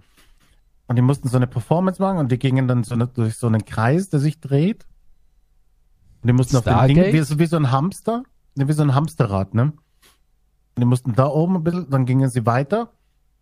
Und 0.88 0.96
die 0.96 1.02
mussten 1.02 1.28
so 1.28 1.36
eine 1.36 1.46
Performance 1.46 2.00
machen 2.02 2.18
und 2.18 2.32
die 2.32 2.38
gingen 2.38 2.66
dann 2.66 2.82
so 2.82 2.94
eine, 2.94 3.06
durch 3.06 3.36
so 3.36 3.46
einen 3.46 3.64
Kreis, 3.64 4.08
der 4.08 4.20
sich 4.20 4.40
dreht. 4.40 4.86
Und 6.22 6.28
die 6.28 6.32
mussten 6.32 6.56
auf 6.56 6.64
dem 6.64 6.86
Ding, 6.86 6.96
Stargate? 6.96 7.12
wie, 7.12 7.20
so- 7.22 7.38
wie 7.38 7.46
so 7.46 7.56
ein 7.56 7.70
Hamster, 7.70 8.22
ne, 8.56 8.66
wie 8.68 8.72
so 8.72 8.82
ein 8.82 8.94
Hamsterrad, 8.94 9.54
ne? 9.54 9.64
Und 9.64 10.80
die 10.80 10.84
mussten 10.86 11.14
da 11.14 11.26
oben 11.26 11.56
ein 11.56 11.64
bisschen, 11.64 11.90
dann 11.90 12.06
gingen 12.06 12.30
sie 12.30 12.46
weiter 12.46 12.90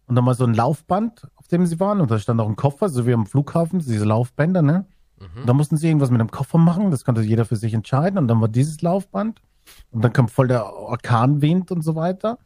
und 0.06 0.14
dann 0.16 0.24
mal 0.24 0.34
so 0.34 0.44
ein 0.44 0.54
Laufband, 0.54 1.28
auf 1.36 1.46
dem 1.48 1.66
sie 1.66 1.78
waren 1.80 2.00
und 2.00 2.10
da 2.10 2.18
stand 2.18 2.40
auch 2.40 2.48
ein 2.48 2.56
Koffer, 2.56 2.88
so 2.88 3.06
wie 3.06 3.12
am 3.14 3.26
Flughafen, 3.26 3.78
diese 3.78 4.04
Laufbänder, 4.04 4.62
ne? 4.62 4.86
Mhm. 5.20 5.40
Und 5.42 5.46
da 5.48 5.52
mussten 5.52 5.76
sie 5.76 5.86
irgendwas 5.86 6.10
mit 6.10 6.20
dem 6.20 6.30
Koffer 6.30 6.58
machen, 6.58 6.90
das 6.90 7.04
konnte 7.04 7.22
jeder 7.22 7.44
für 7.44 7.56
sich 7.56 7.72
entscheiden. 7.74 8.18
Und 8.18 8.28
dann 8.28 8.40
war 8.40 8.48
dieses 8.48 8.82
Laufband. 8.82 9.40
Und 9.90 10.04
dann 10.04 10.12
kam 10.12 10.28
voll 10.28 10.48
der 10.48 10.72
Orkanwind 10.74 11.70
und 11.72 11.82
so 11.82 11.94
weiter. 11.96 12.38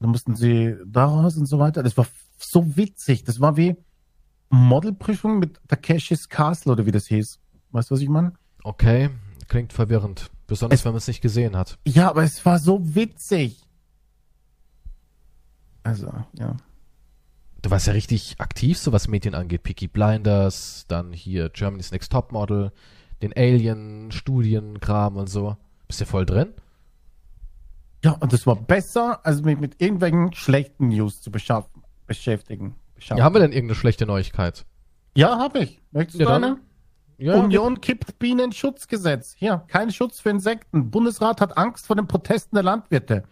Dann 0.00 0.10
mussten 0.10 0.34
sie 0.34 0.76
daraus 0.86 1.36
und 1.36 1.46
so 1.46 1.58
weiter. 1.58 1.82
Das 1.82 1.96
war 1.96 2.06
so 2.38 2.76
witzig. 2.76 3.24
Das 3.24 3.40
war 3.40 3.56
wie 3.56 3.76
Modelprüfung 4.54 5.38
mit 5.38 5.60
Takeshis 5.68 6.28
Castle 6.28 6.72
oder 6.72 6.86
wie 6.86 6.90
das 6.92 7.06
hieß. 7.06 7.38
Weißt 7.72 7.90
du, 7.90 7.94
was 7.94 8.00
ich 8.00 8.08
meine? 8.08 8.32
Okay. 8.62 9.10
Klingt 9.48 9.72
verwirrend. 9.72 10.30
Besonders, 10.46 10.80
Es- 10.80 10.84
wenn 10.84 10.92
man 10.92 10.98
es 10.98 11.08
nicht 11.08 11.20
gesehen 11.20 11.56
hat. 11.56 11.78
Ja, 11.86 12.08
aber 12.10 12.22
es 12.22 12.44
war 12.46 12.58
so 12.58 12.94
witzig. 12.94 13.60
Also, 15.82 16.10
ja. 16.38 16.56
Du 17.62 17.70
warst 17.70 17.86
ja 17.86 17.92
richtig 17.94 18.36
aktiv, 18.40 18.78
so 18.78 18.92
was 18.92 19.08
Medien 19.08 19.34
angeht. 19.34 19.62
Peaky 19.62 19.88
Blinders, 19.88 20.84
dann 20.88 21.12
hier 21.12 21.48
Germany's 21.50 21.90
Next 21.92 22.12
Topmodel, 22.12 22.72
den 23.22 23.32
Alien-Studienkram 23.34 25.16
und 25.16 25.28
so. 25.28 25.56
Bist 25.88 26.00
du 26.00 26.06
voll 26.06 26.26
drin? 26.26 26.52
Ja, 28.02 28.12
und 28.12 28.32
das 28.34 28.46
war 28.46 28.56
besser, 28.56 29.24
als 29.24 29.42
mich 29.42 29.58
mit 29.58 29.80
irgendwelchen 29.80 30.32
schlechten 30.34 30.88
News 30.88 31.22
zu 31.22 31.30
beschäftigen. 31.30 32.74
Beschaffen. 32.94 33.18
Ja, 33.18 33.24
haben 33.24 33.34
wir 33.34 33.40
denn 33.40 33.52
irgendeine 33.52 33.76
schlechte 33.76 34.06
Neuigkeit? 34.06 34.64
Ja, 35.16 35.38
habe 35.38 35.60
ich. 35.60 35.80
Möchtest 35.92 36.18
du 36.20 36.24
Ja, 36.24 36.30
dann- 36.30 36.44
eine? 36.44 36.56
Ja, 37.16 37.34
Union 37.36 37.80
kippt 37.80 38.18
Bienenschutzgesetz. 38.18 39.34
Hier, 39.36 39.62
kein 39.68 39.92
Schutz 39.92 40.18
für 40.20 40.30
Insekten. 40.30 40.90
Bundesrat 40.90 41.40
hat 41.40 41.56
Angst 41.56 41.86
vor 41.86 41.94
den 41.94 42.08
Protesten 42.08 42.56
der 42.56 42.64
Landwirte. 42.64 43.22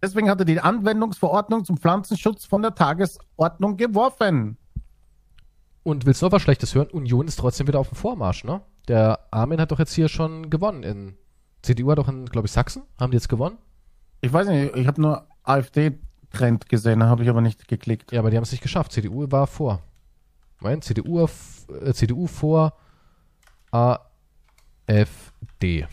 Deswegen 0.00 0.30
hat 0.30 0.38
er 0.40 0.44
die 0.44 0.60
Anwendungsverordnung 0.60 1.64
zum 1.64 1.78
Pflanzenschutz 1.78 2.44
von 2.44 2.62
der 2.62 2.74
Tagesordnung 2.76 3.76
geworfen. 3.76 4.56
Und 5.82 6.06
willst 6.06 6.22
du 6.22 6.26
noch 6.26 6.32
was 6.32 6.42
Schlechtes 6.42 6.74
hören? 6.74 6.88
Union 6.90 7.26
ist 7.26 7.36
trotzdem 7.40 7.66
wieder 7.66 7.80
auf 7.80 7.88
dem 7.88 7.96
Vormarsch, 7.96 8.44
ne? 8.44 8.60
Der 8.88 9.20
Armin 9.32 9.60
hat 9.60 9.72
doch 9.72 9.78
jetzt 9.80 9.92
hier 9.94 10.08
schon 10.08 10.48
gewonnen 10.50 10.82
in. 10.84 11.16
CDU 11.62 11.90
hat 11.90 11.98
doch 11.98 12.08
in, 12.08 12.26
glaube 12.26 12.46
ich, 12.46 12.52
Sachsen. 12.52 12.82
Haben 13.00 13.10
die 13.10 13.16
jetzt 13.16 13.28
gewonnen? 13.28 13.58
Ich 14.20 14.32
weiß 14.32 14.46
nicht, 14.48 14.76
ich 14.76 14.86
habe 14.86 15.00
nur 15.00 15.26
AfD-Trend 16.36 16.68
gesehen, 16.68 17.00
da 17.00 17.06
habe 17.06 17.22
ich 17.22 17.28
aber 17.28 17.40
nicht 17.40 17.68
geklickt. 17.68 18.12
Ja, 18.12 18.20
aber 18.20 18.30
die 18.30 18.36
haben 18.36 18.44
es 18.44 18.52
nicht 18.52 18.62
geschafft. 18.62 18.92
CDU 18.92 19.26
war 19.30 19.46
vor. 19.46 19.82
Mein 20.60 20.82
CDU, 20.82 21.24
äh, 21.24 21.92
CDU 21.92 22.26
vor 22.26 22.74
AfD. 23.70 25.86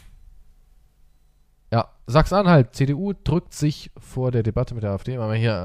Ja, 1.71 1.89
Sachsen-Anhalt. 2.07 2.75
CDU 2.75 3.13
drückt 3.13 3.53
sich 3.53 3.91
vor 3.97 4.31
der 4.31 4.43
Debatte 4.43 4.73
mit 4.73 4.83
der 4.83 4.91
AfD. 4.91 5.17
Machen 5.17 5.31
wir 5.31 5.37
hier. 5.37 5.51
Äh, 5.51 5.55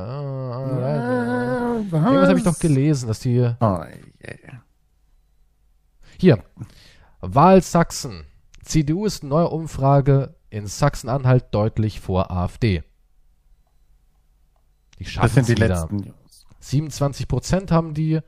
irgendwas 1.94 2.28
habe 2.28 2.38
ich 2.38 2.44
doch 2.44 2.58
gelesen, 2.58 3.08
dass 3.08 3.20
die. 3.20 3.40
Oh, 3.60 3.64
yeah. 3.64 4.62
Hier. 6.18 6.42
Wahl 7.20 7.62
Sachsen. 7.62 8.24
CDU 8.62 9.06
ist 9.06 9.22
in 9.22 9.28
neuer 9.28 9.52
Umfrage 9.52 10.34
in 10.50 10.66
Sachsen-Anhalt 10.66 11.46
deutlich 11.52 12.00
vor 12.00 12.30
AfD. 12.30 12.82
Die 14.98 15.04
Das 15.04 15.34
sind 15.34 15.48
die 15.48 15.52
wieder. 15.56 15.68
letzten 15.68 15.96
News. 15.96 16.46
27 16.60 17.28
Prozent 17.28 17.70
haben 17.70 17.94
die 17.94 18.20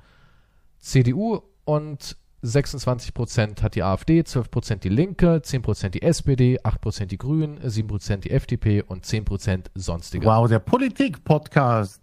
CDU 0.78 1.40
und 1.64 2.16
26 2.42 3.12
Prozent 3.12 3.62
hat 3.62 3.74
die 3.74 3.82
AfD, 3.82 4.24
12 4.24 4.50
Prozent 4.50 4.84
die 4.84 4.88
Linke, 4.88 5.42
10 5.42 5.60
Prozent 5.62 5.94
die 5.94 6.02
SPD, 6.02 6.58
8 6.62 6.80
Prozent 6.80 7.12
die 7.12 7.18
Grünen, 7.18 7.58
7 7.62 7.86
Prozent 7.88 8.24
die 8.24 8.30
FDP 8.30 8.82
und 8.82 9.04
10 9.04 9.24
Prozent 9.26 9.70
sonstige. 9.74 10.26
Wow, 10.26 10.48
der 10.48 10.58
Politik-Podcast. 10.60 12.00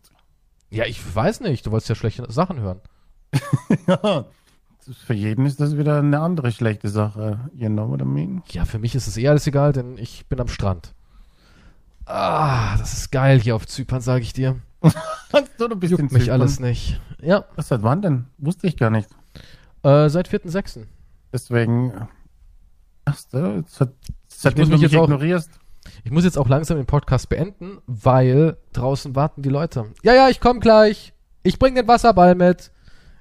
Ja, 0.70 0.86
ich 0.86 1.02
weiß 1.16 1.40
nicht, 1.42 1.66
du 1.66 1.72
wolltest 1.72 1.90
ja 1.90 1.96
schlechte 1.96 2.32
Sachen 2.32 2.60
hören. 2.60 2.82
Ja, 3.88 4.26
für 5.06 5.14
jeden 5.14 5.46
ist 5.46 5.60
das 5.60 5.78
wieder 5.78 6.00
eine 6.00 6.20
andere 6.20 6.52
schlechte 6.52 6.88
Sache. 6.90 7.50
You 7.54 7.68
know 7.68 7.90
what 7.90 8.02
I 8.02 8.06
mean? 8.06 8.42
Ja, 8.52 8.64
für 8.66 8.80
mich 8.80 8.96
ist 8.96 9.08
es 9.08 9.18
eh 9.18 9.28
alles 9.28 9.46
egal, 9.48 9.74
denn 9.74 9.98
ich 9.98 10.28
bin 10.28 10.40
am 10.40 10.48
Strand. 10.48 10.94
Ah, 12.08 12.78
das 12.78 12.94
ist 12.94 13.12
geil 13.12 13.40
hier 13.40 13.56
auf 13.56 13.68
Zypern, 13.68 14.02
sage 14.02 14.22
ich 14.24 14.34
dir. 14.34 14.56
so, 15.58 15.68
du 15.68 15.76
bist 15.76 15.92
Juckt 15.92 16.04
mich 16.12 16.24
Zypern. 16.24 16.42
alles 16.42 16.60
nicht. 16.60 17.00
Ja, 17.22 17.46
Was, 17.56 17.68
seit 17.68 17.84
wann 17.84 18.02
denn? 18.02 18.26
Wusste 18.38 18.68
ich 18.68 18.78
gar 18.78 18.90
nicht. 18.90 19.10
äh, 19.84 20.08
seit 20.10 20.30
4.6. 20.30 20.86
Deswegen. 21.34 22.08
Ach 23.06 23.18
so, 23.18 23.64
seit, 23.68 23.90
seitdem 24.28 24.66
du 24.70 24.74
mich 24.74 24.82
jetzt 24.82 24.96
auch- 24.96 25.04
ignorierst. 25.04 25.52
Ich 26.04 26.12
muss 26.12 26.26
jetzt 26.26 26.38
auch 26.38 26.50
langsam 26.50 26.78
den 26.78 26.86
Podcast 26.86 27.30
beenden, 27.30 27.78
weil 27.88 28.58
draußen 28.74 29.16
warten 29.16 29.42
die 29.42 29.50
Leute. 29.50 29.86
Ja, 30.04 30.14
ja, 30.14 30.30
ich 30.30 30.40
komme 30.42 30.60
gleich. 30.60 31.14
Ich 31.44 31.60
bring 31.60 31.76
den 31.76 31.88
Wasserball 31.88 32.36
mit. 32.36 32.72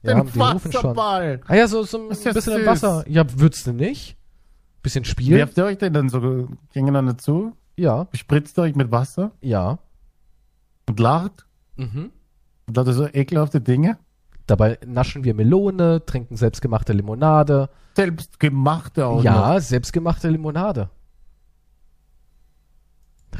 Ja, 0.02 0.14
Den 0.14 0.20
rufen 0.20 0.72
schon. 0.72 0.82
Wasserball. 0.82 1.40
Ah 1.46 1.54
ja, 1.54 1.68
so, 1.68 1.84
so 1.84 1.98
ein 1.98 2.16
ja 2.24 2.32
bisschen 2.32 2.52
im 2.54 2.58
süß. 2.60 2.66
Wasser. 2.66 3.04
Ja, 3.08 3.24
würdest 3.38 3.66
du 3.68 3.72
nicht? 3.72 4.16
Bisschen 4.82 5.04
spielen? 5.04 5.38
Werft 5.38 5.56
ihr 5.58 5.64
euch 5.64 5.78
denn 5.78 5.92
dann 5.92 6.08
so 6.08 6.48
gegeneinander 6.72 7.16
zu? 7.18 7.56
Ja, 7.76 8.04
Bespritzt 8.04 8.58
ihr 8.58 8.62
euch 8.62 8.74
mit 8.74 8.90
Wasser 8.90 9.32
ja. 9.40 9.78
und 10.88 10.98
lacht? 10.98 11.46
Mhm. 11.76 12.10
Und 12.66 12.76
das 12.76 12.96
so 12.96 13.06
ekelhafte 13.06 13.60
Dinge? 13.60 13.98
Dabei 14.46 14.78
naschen 14.86 15.24
wir 15.24 15.34
Melone, 15.34 16.04
trinken 16.06 16.36
selbstgemachte 16.36 16.92
Limonade. 16.92 17.68
Selbstgemachte 17.94 19.06
auch 19.06 19.22
ja, 19.22 19.54
noch. 19.54 19.60
selbstgemachte 19.60 20.28
Limonade. 20.28 20.90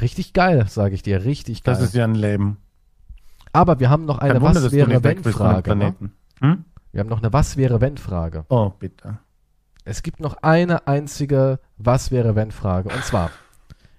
Richtig 0.01 0.33
geil, 0.33 0.65
sage 0.67 0.93
ich 0.93 1.01
dir, 1.01 1.23
richtig 1.23 1.63
geil. 1.63 1.73
Das 1.73 1.83
ist 1.83 1.95
ja 1.95 2.03
ein 2.03 2.15
Leben. 2.15 2.57
Aber 3.53 3.79
wir 3.79 3.89
haben 3.89 4.05
noch 4.05 4.19
eine 4.19 4.33
Kein 4.33 4.41
Wunder, 4.41 4.63
Was 4.63 4.69
du 4.69 4.75
wäre 4.75 4.87
nicht 4.89 5.03
weg 5.03 5.17
wenn 5.17 5.23
bist 5.23 5.37
von 5.37 5.47
dem 5.47 5.53
Frage. 5.53 5.69
Ne? 5.69 5.75
Planeten. 5.75 6.13
Hm? 6.41 6.65
Wir 6.91 6.99
haben 6.99 7.09
noch 7.09 7.19
eine 7.19 7.33
Was 7.33 7.57
wäre 7.57 7.81
wenn 7.81 7.97
Frage. 7.97 8.45
Oh, 8.49 8.71
bitte. 8.77 9.17
Es 9.83 10.03
gibt 10.03 10.19
noch 10.19 10.35
eine 10.41 10.87
einzige 10.87 11.59
Was 11.77 12.11
wäre 12.11 12.35
wenn 12.35 12.51
Frage. 12.51 12.89
Und 12.89 13.03
zwar, 13.03 13.31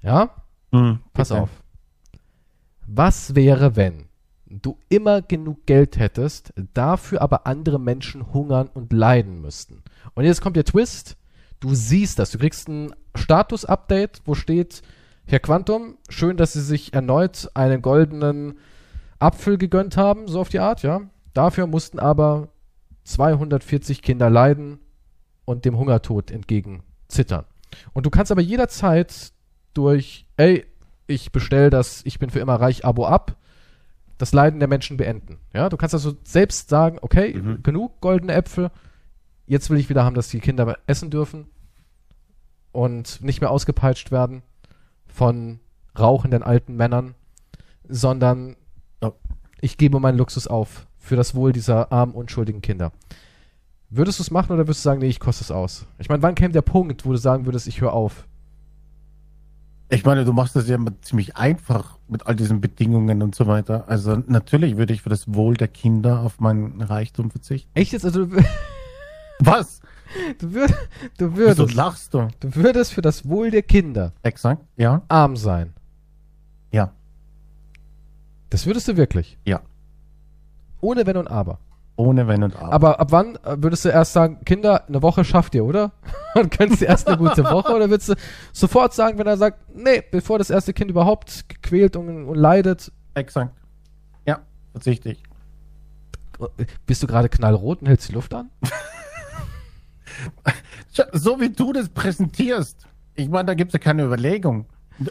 ja, 0.09 0.30
Hm, 0.72 0.98
pass 1.12 1.32
auf. 1.32 1.48
Was 2.86 3.35
wäre, 3.35 3.76
wenn 3.76 4.06
du 4.47 4.78
immer 4.89 5.22
genug 5.22 5.66
Geld 5.66 5.98
hättest, 5.98 6.52
dafür 6.74 7.22
aber 7.22 7.47
andere 7.47 7.78
Menschen 7.78 8.32
hungern 8.32 8.68
und 8.72 8.93
leiden 8.93 9.40
müssten? 9.40 9.82
Und 10.14 10.24
jetzt 10.24 10.40
kommt 10.40 10.56
der 10.56 10.64
Twist. 10.64 11.16
Du 11.60 11.74
siehst 11.74 12.18
das. 12.18 12.30
Du 12.30 12.39
kriegst 12.39 12.68
ein 12.68 12.94
Status-Update, 13.14 14.22
wo 14.24 14.35
steht, 14.35 14.82
Herr 15.26 15.40
Quantum, 15.40 15.98
schön, 16.09 16.36
dass 16.36 16.55
Sie 16.55 16.62
sich 16.62 16.94
erneut 16.94 17.51
einen 17.55 17.82
goldenen 17.82 18.59
Apfel 19.18 19.59
gegönnt 19.59 19.97
haben, 19.97 20.28
so 20.28 20.40
auf 20.40 20.48
die 20.48 20.60
Art, 20.60 20.82
ja. 20.82 21.02
Dafür 21.35 21.66
mussten 21.66 21.98
aber 21.98 22.48
240 23.05 24.01
Kinder 24.01 24.30
leiden 24.30 24.78
und 25.44 25.64
dem 25.64 25.76
Hungertod 25.76 26.30
entgegen 26.30 26.82
zittern. 27.09 27.44
Und 27.93 28.06
du 28.06 28.10
kannst 28.10 28.32
aber 28.32 28.40
jederzeit 28.40 29.32
durch, 29.74 30.26
ey, 30.36 30.64
ich 31.06 31.32
bestell 31.32 31.70
das 31.70 32.02
Ich 32.04 32.18
bin 32.18 32.30
für 32.30 32.40
immer 32.40 32.56
reich 32.56 32.84
Abo 32.84 33.06
ab, 33.06 33.36
das 34.18 34.32
Leiden 34.32 34.58
der 34.60 34.68
Menschen 34.68 34.96
beenden. 34.96 35.38
Ja, 35.54 35.68
du 35.68 35.76
kannst 35.76 35.94
also 35.94 36.14
selbst 36.24 36.68
sagen, 36.68 36.98
okay, 37.02 37.34
Mhm. 37.34 37.62
genug 37.62 38.00
goldene 38.00 38.32
Äpfel, 38.34 38.70
jetzt 39.46 39.70
will 39.70 39.78
ich 39.78 39.88
wieder 39.88 40.04
haben, 40.04 40.14
dass 40.16 40.28
die 40.28 40.40
Kinder 40.40 40.76
essen 40.86 41.10
dürfen 41.10 41.46
und 42.72 43.22
nicht 43.22 43.40
mehr 43.40 43.50
ausgepeitscht 43.50 44.10
werden 44.10 44.42
von 45.06 45.60
rauchenden 45.98 46.42
alten 46.42 46.76
Männern, 46.76 47.14
sondern 47.88 48.56
Oh. 49.00 49.12
ich 49.60 49.78
gebe 49.78 49.98
meinen 50.00 50.18
Luxus 50.18 50.46
auf 50.46 50.86
für 50.98 51.16
das 51.16 51.34
Wohl 51.34 51.52
dieser 51.52 51.92
armen, 51.92 52.12
unschuldigen 52.14 52.60
Kinder. 52.60 52.92
Würdest 53.90 54.18
du 54.18 54.22
es 54.22 54.30
machen 54.30 54.52
oder 54.52 54.64
würdest 54.66 54.80
du 54.84 54.88
sagen, 54.88 55.00
nee, 55.00 55.08
ich 55.08 55.20
koste 55.20 55.42
es 55.44 55.50
aus? 55.50 55.86
Ich 55.98 56.08
meine, 56.08 56.22
wann 56.22 56.34
käme 56.34 56.52
der 56.52 56.62
Punkt, 56.62 57.06
wo 57.06 57.12
du 57.12 57.16
sagen 57.16 57.46
würdest, 57.46 57.66
ich 57.68 57.80
höre 57.80 57.92
auf? 57.94 58.26
Ich 59.90 60.05
meine, 60.05 60.24
du 60.24 60.32
machst 60.35 60.55
das 60.55 60.69
ja 60.69 60.78
ziemlich 61.01 61.36
einfach 61.36 61.98
mit 62.09 62.27
all 62.27 62.36
diesen 62.36 62.60
Bedingungen 62.60 63.23
und 63.23 63.35
so 63.35 63.47
weiter. 63.47 63.89
Also 63.89 64.23
natürlich 64.27 64.77
würde 64.77 64.93
ich 64.93 65.02
für 65.02 65.09
das 65.09 65.32
Wohl 65.32 65.55
der 65.56 65.69
Kinder 65.69 66.20
auf 66.20 66.40
meinen 66.40 66.82
Reichtum 66.82 67.31
verzichten. 67.31 67.70
Echt 67.74 67.93
jetzt? 67.93 68.05
Also 68.05 68.28
Was? 69.40 69.81
du, 70.39 70.52
würd, 70.52 70.70
du, 71.16 71.32
Wieso 71.32 71.36
würdest, 71.36 71.74
lachst 71.74 72.15
du? 72.15 72.28
du 72.40 72.55
würdest 72.55 72.93
für 72.93 73.02
das 73.02 73.28
Wohl 73.28 73.51
der 73.51 73.62
Kinder 73.62 74.12
Exakt? 74.23 74.62
Ja? 74.77 75.02
arm 75.09 75.36
sein. 75.36 75.73
Ja. 76.70 76.93
Das 78.51 78.66
würdest 78.66 78.89
du 78.89 78.97
wirklich. 78.97 79.39
Ja. 79.44 79.60
Ohne 80.81 81.06
Wenn 81.06 81.16
und 81.16 81.28
Aber. 81.31 81.59
Ohne 81.98 82.28
Wenn 82.28 82.44
und 82.44 82.54
Aber. 82.54 82.72
Aber 82.72 83.00
ab 83.00 83.08
wann 83.10 83.34
äh, 83.42 83.56
würdest 83.58 83.84
du 83.84 83.88
erst 83.88 84.12
sagen, 84.12 84.38
Kinder, 84.44 84.86
eine 84.86 85.02
Woche 85.02 85.24
schafft 85.24 85.56
ihr, 85.56 85.64
oder? 85.64 85.90
Und 86.36 86.52
könntest 86.56 86.80
du 86.80 86.84
erst 86.86 87.08
eine 87.08 87.16
gute 87.16 87.42
Woche? 87.42 87.74
Oder 87.74 87.90
würdest 87.90 88.10
du 88.10 88.14
sofort 88.52 88.94
sagen, 88.94 89.18
wenn 89.18 89.26
er 89.26 89.36
sagt, 89.36 89.58
nee, 89.74 90.00
bevor 90.08 90.38
das 90.38 90.48
erste 90.48 90.72
Kind 90.72 90.92
überhaupt 90.92 91.48
gequält 91.48 91.96
und, 91.96 92.26
und 92.26 92.36
leidet, 92.36 92.92
Exakt. 93.14 93.52
Ja, 94.26 94.38
verzichte 94.70 95.10
ich. 95.10 95.22
äh, 96.38 96.66
bist 96.86 97.02
du 97.02 97.08
gerade 97.08 97.28
knallrot 97.28 97.80
und 97.80 97.88
hältst 97.88 98.08
die 98.10 98.12
Luft 98.12 98.32
an? 98.32 98.50
So 101.12 101.40
wie 101.40 101.50
du 101.50 101.72
das 101.72 101.88
präsentierst. 101.88 102.86
Ich 103.14 103.28
meine, 103.28 103.46
da 103.46 103.54
gibt 103.54 103.70
es 103.70 103.72
ja 103.72 103.78
keine 103.80 104.04
Überlegung. 104.04 104.66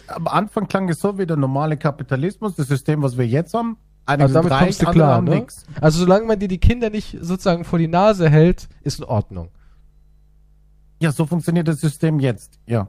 Am 0.08 0.28
Anfang 0.28 0.68
klang 0.68 0.88
es 0.90 1.00
so 1.00 1.18
wie 1.18 1.26
der 1.26 1.38
normale 1.38 1.78
Kapitalismus, 1.78 2.56
das 2.56 2.68
System, 2.68 3.02
was 3.02 3.18
wir 3.18 3.28
jetzt 3.28 3.54
haben. 3.54 3.78
Einige 4.08 4.24
Also 4.24 4.34
damit 4.42 4.52
kommst 4.54 4.82
du 4.82 4.86
klar, 4.88 5.22
ne? 5.22 5.36
nix. 5.36 5.64
Also 5.80 6.00
solange 6.00 6.26
man 6.26 6.40
dir 6.40 6.48
die 6.48 6.58
Kinder 6.60 6.90
nicht 6.90 7.18
sozusagen 7.22 7.64
vor 7.66 7.78
die 7.78 7.88
Nase 7.88 8.30
hält, 8.30 8.68
ist 8.82 9.00
in 9.00 9.06
Ordnung. 9.06 9.50
Ja, 11.00 11.12
so 11.12 11.26
funktioniert 11.28 11.68
das 11.68 11.80
System 11.82 12.20
jetzt. 12.20 12.60
Ja. 12.66 12.88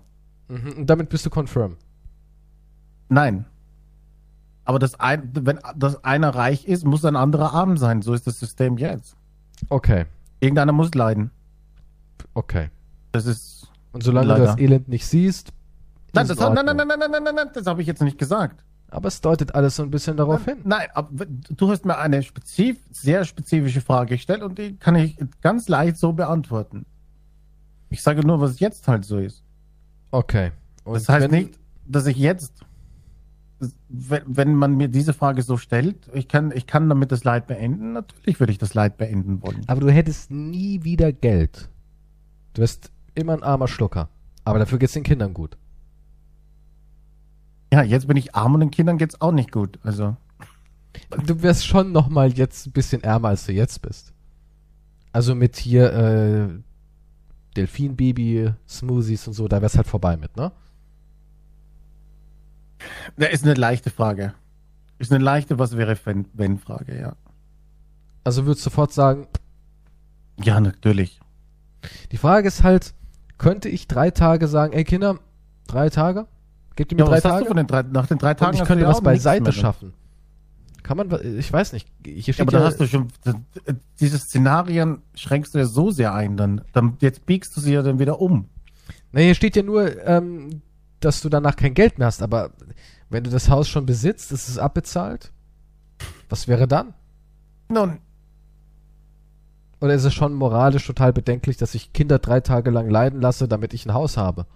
Mhm. 0.48 0.72
Und 0.78 0.86
damit 0.86 1.10
bist 1.10 1.26
du 1.26 1.30
confirm. 1.30 1.76
Nein. 3.08 3.44
Aber 4.64 4.78
das 4.78 4.98
ein, 5.00 5.30
wenn 5.34 5.58
das 5.76 6.02
einer 6.04 6.30
reich 6.34 6.66
ist, 6.66 6.84
muss 6.84 7.04
ein 7.04 7.16
anderer 7.16 7.52
arm 7.52 7.76
sein. 7.76 8.00
So 8.02 8.14
ist 8.14 8.26
das 8.26 8.38
System 8.38 8.78
jetzt. 8.78 9.16
Okay, 9.70 10.06
Irgendeiner 10.40 10.72
muss 10.72 10.94
leiden. 10.94 11.30
okay. 12.34 12.68
Das 13.10 13.26
ist. 13.26 13.66
Und 13.92 14.02
solange 14.04 14.28
Leider. 14.28 14.40
du 14.40 14.46
das 14.46 14.58
Elend 14.58 14.88
nicht 14.88 15.06
siehst, 15.06 15.52
Nein, 16.12 16.28
das 16.28 16.38
nein, 16.38 16.54
nein, 16.54 16.64
nein, 16.76 16.76
nein, 16.76 16.98
nein, 16.98 17.10
nein, 17.24 17.34
nein, 17.34 17.48
das 17.54 17.66
habe 17.66 17.80
ich 17.80 17.86
jetzt 17.88 18.02
nicht 18.02 18.18
gesagt. 18.18 18.62
Aber 18.90 19.09
es 19.09 19.20
deutet 19.20 19.55
alles 19.55 19.77
so 19.77 19.82
ein 19.82 19.90
bisschen 19.90 20.16
darauf 20.16 20.44
hin. 20.47 20.59
Nein, 20.65 20.89
aber 20.94 21.27
du 21.27 21.70
hast 21.70 21.85
mir 21.85 21.98
eine 21.98 22.23
spezif 22.23 22.78
sehr 22.90 23.24
spezifische 23.24 23.82
Frage 23.82 24.16
gestellt 24.16 24.43
und 24.43 24.59
die 24.59 24.77
kann 24.77 24.97
ich 24.97 25.19
ganz 25.43 25.69
leicht 25.69 25.98
so 25.98 26.12
beantworten. 26.15 26.86
Ich 27.90 28.02
sage 28.02 28.27
nur, 28.27 28.40
was 28.40 28.60
jetzt 28.60 28.89
halt 28.89 29.05
so 29.05 29.19
ist. 29.19 29.44
Okay. 30.10 30.52
Und 30.85 30.94
Das 30.94 31.09
heißt 31.09 31.31
nicht, 31.31 31.59
dass 31.86 32.06
ich 32.06 32.16
jetzt, 32.16 32.65
wenn, 33.89 34.23
wenn 34.27 34.55
man 34.55 34.77
mir 34.77 34.89
diese 34.89 35.12
Frage 35.12 35.43
so 35.43 35.59
stellt, 35.59 36.09
ich 36.15 36.28
kann, 36.28 36.51
ich 36.55 36.66
kann 36.66 36.89
damit 36.89 37.12
das 37.12 37.24
Leid 37.24 37.47
beenden. 37.47 37.93
Natürlich 37.93 38.40
würde 38.40 38.52
ich 38.52 38.59
das 38.59 38.73
Leid 38.73 38.97
beenden 38.97 39.43
wollen. 39.43 39.65
Aber 39.66 39.81
du 39.81 39.90
hättest 39.90 40.31
nie 40.31 40.85
wieder 40.85 41.12
Geld. 41.12 41.69
Du 42.55 42.62
wärst 42.62 42.90
immer 43.15 43.35
ein 43.35 43.43
armer 43.43 43.69
Schlucker. 43.69 44.09
Aber 44.44 44.59
dafür 44.59 44.78
geht's 44.78 44.94
den 44.94 45.02
Kindern 45.02 45.35
gut. 45.35 45.59
Ja, 47.72 47.82
jetzt 47.82 48.06
bin 48.06 48.16
ich 48.16 48.34
arm 48.34 48.54
und 48.54 48.60
den 48.60 48.70
Kindern 48.70 48.98
geht's 48.98 49.20
auch 49.20 49.32
nicht 49.32 49.52
gut. 49.52 49.78
Also, 49.82 50.16
Du 51.26 51.42
wärst 51.42 51.66
schon 51.66 51.92
noch 51.92 52.08
mal 52.08 52.32
jetzt 52.32 52.66
ein 52.66 52.72
bisschen 52.72 53.02
ärmer, 53.04 53.28
als 53.28 53.46
du 53.46 53.52
jetzt 53.52 53.82
bist. 53.82 54.12
Also 55.12 55.34
mit 55.34 55.56
hier 55.56 55.92
äh, 55.92 56.48
Delfinbaby, 57.56 58.52
Smoothies 58.68 59.26
und 59.28 59.34
so, 59.34 59.48
da 59.48 59.62
wär's 59.62 59.76
halt 59.76 59.86
vorbei 59.86 60.16
mit, 60.16 60.36
ne? 60.36 60.50
das 63.16 63.30
ist 63.30 63.44
eine 63.44 63.54
leichte 63.54 63.90
Frage. 63.90 64.34
Ist 64.98 65.12
eine 65.12 65.22
leichte, 65.22 65.58
was 65.58 65.76
wäre, 65.76 65.96
wenn, 66.04 66.26
wenn 66.32 66.58
Frage, 66.58 66.98
ja. 66.98 67.16
Also 68.24 68.44
würdest 68.46 68.66
du 68.66 68.70
sofort 68.70 68.92
sagen, 68.92 69.26
Ja, 70.42 70.60
natürlich. 70.60 71.20
die 72.12 72.16
Frage 72.16 72.48
ist 72.48 72.62
halt, 72.64 72.94
könnte 73.38 73.68
ich 73.68 73.88
drei 73.88 74.10
Tage 74.10 74.48
sagen, 74.48 74.72
ey 74.72 74.84
Kinder, 74.84 75.18
drei 75.66 75.88
Tage? 75.90 76.26
Gebt 76.78 76.92
ihr 76.92 76.96
mir 76.96 77.02
Ja, 77.02 77.09
drei 77.09 77.16
was 77.16 77.24
hast 77.24 77.42
Tage? 77.42 77.55
den 77.56 77.66
drei, 77.66 77.82
nach 77.82 78.06
den 78.06 78.18
drei 78.18 78.34
Tagen 78.34 78.56
und 78.56 78.62
ich 78.62 78.68
könnte 78.68 78.86
was 78.86 79.00
beiseite 79.00 79.42
mehr. 79.42 79.52
schaffen. 79.52 79.94
Kann 80.84 80.96
man, 80.96 81.10
ich 81.36 81.52
weiß 81.52 81.72
nicht. 81.72 81.88
Hier 82.06 82.22
steht 82.22 82.38
Ja, 82.38 82.42
aber 82.44 82.52
ja, 82.52 82.59
da 82.60 82.64
hast 82.66 82.78
du 82.78 82.86
schon, 82.86 83.09
diese 83.98 84.16
Szenarien 84.16 85.02
schränkst 85.16 85.55
du 85.55 85.59
ja 85.59 85.64
so 85.64 85.90
sehr 85.90 86.14
ein, 86.14 86.36
dann, 86.36 86.60
dann 86.72 86.96
jetzt 87.00 87.26
biegst 87.26 87.56
du 87.56 87.60
sie 87.60 87.72
ja 87.72 87.82
dann 87.82 87.98
wieder 87.98 88.20
um. 88.20 88.48
Na, 89.10 89.20
hier 89.20 89.34
steht 89.34 89.56
ja 89.56 89.64
nur, 89.64 90.00
ähm, 90.06 90.62
dass 91.00 91.20
du 91.20 91.28
danach 91.28 91.56
kein 91.56 91.74
Geld 91.74 91.98
mehr 91.98 92.06
hast, 92.06 92.22
aber 92.22 92.50
wenn 93.10 93.24
du 93.24 93.30
das 93.30 93.50
Haus 93.50 93.68
schon 93.68 93.84
besitzt, 93.84 94.30
ist 94.30 94.48
es 94.48 94.56
abbezahlt? 94.56 95.32
Was 96.28 96.46
wäre 96.46 96.68
dann? 96.68 96.94
Nun, 97.68 97.98
Oder 99.80 99.94
ist 99.94 100.05
es 100.05 100.14
schon 100.14 100.32
moralisch 100.32 100.86
total 100.86 101.12
bedenklich, 101.12 101.56
dass 101.56 101.74
ich 101.74 101.92
Kinder 101.92 102.20
drei 102.20 102.38
Tage 102.40 102.70
lang 102.70 102.88
leiden 102.88 103.20
lasse, 103.20 103.48
damit 103.48 103.74
ich 103.74 103.84
ein 103.84 103.94
Haus 103.94 104.16
habe? 104.16 104.46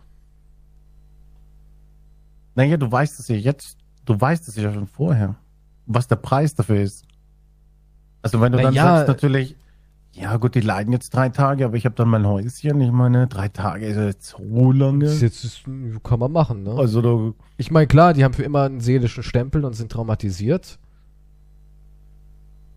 Naja, 2.55 2.77
du 2.77 2.91
weißt 2.91 3.19
es 3.19 3.29
ja 3.29 3.37
jetzt, 3.37 3.79
du 4.05 4.21
weißt 4.21 4.49
es 4.49 4.57
ja 4.57 4.73
schon 4.73 4.87
vorher, 4.87 5.37
was 5.87 6.09
der 6.09 6.17
Preis 6.17 6.55
dafür 6.55 6.81
ist. 6.81 7.05
Also 8.23 8.41
wenn 8.41 8.53
du 8.53 8.59
Na 8.59 8.65
dann 8.65 8.75
ja. 8.75 8.85
sagst 8.85 9.09
natürlich, 9.09 9.57
ja 10.15 10.37
gut, 10.37 10.55
die 10.55 10.61
leiden 10.61 10.93
jetzt 10.93 11.15
drei 11.15 11.31
Tage, 11.31 11.65
aber 11.65 11.77
ich 11.77 11.87
habe 11.87 11.95
dann 11.95 12.09
mein 12.09 12.27
Häuschen. 12.27 12.81
Ich 12.81 12.93
meine, 12.93 13.27
drei 13.29 13.49
Tage 13.49 13.87
ist 13.87 13.97
jetzt 13.97 14.27
so 14.27 14.73
lange. 14.73 15.07
Das 15.07 15.15
ist 15.15 15.23
jetzt, 15.23 15.45
ist, 15.45 15.65
kann 16.05 16.19
man 16.19 16.31
machen, 16.31 16.63
ne? 16.63 16.75
Also 16.75 17.01
da, 17.01 17.33
Ich 17.57 17.71
meine, 17.71 17.87
klar, 17.87 18.13
die 18.13 18.23
haben 18.23 18.35
für 18.35 18.43
immer 18.43 18.65
einen 18.65 18.81
seelischen 18.81 19.23
Stempel 19.23 19.65
und 19.65 19.75
sind 19.75 19.91
traumatisiert. 19.91 20.79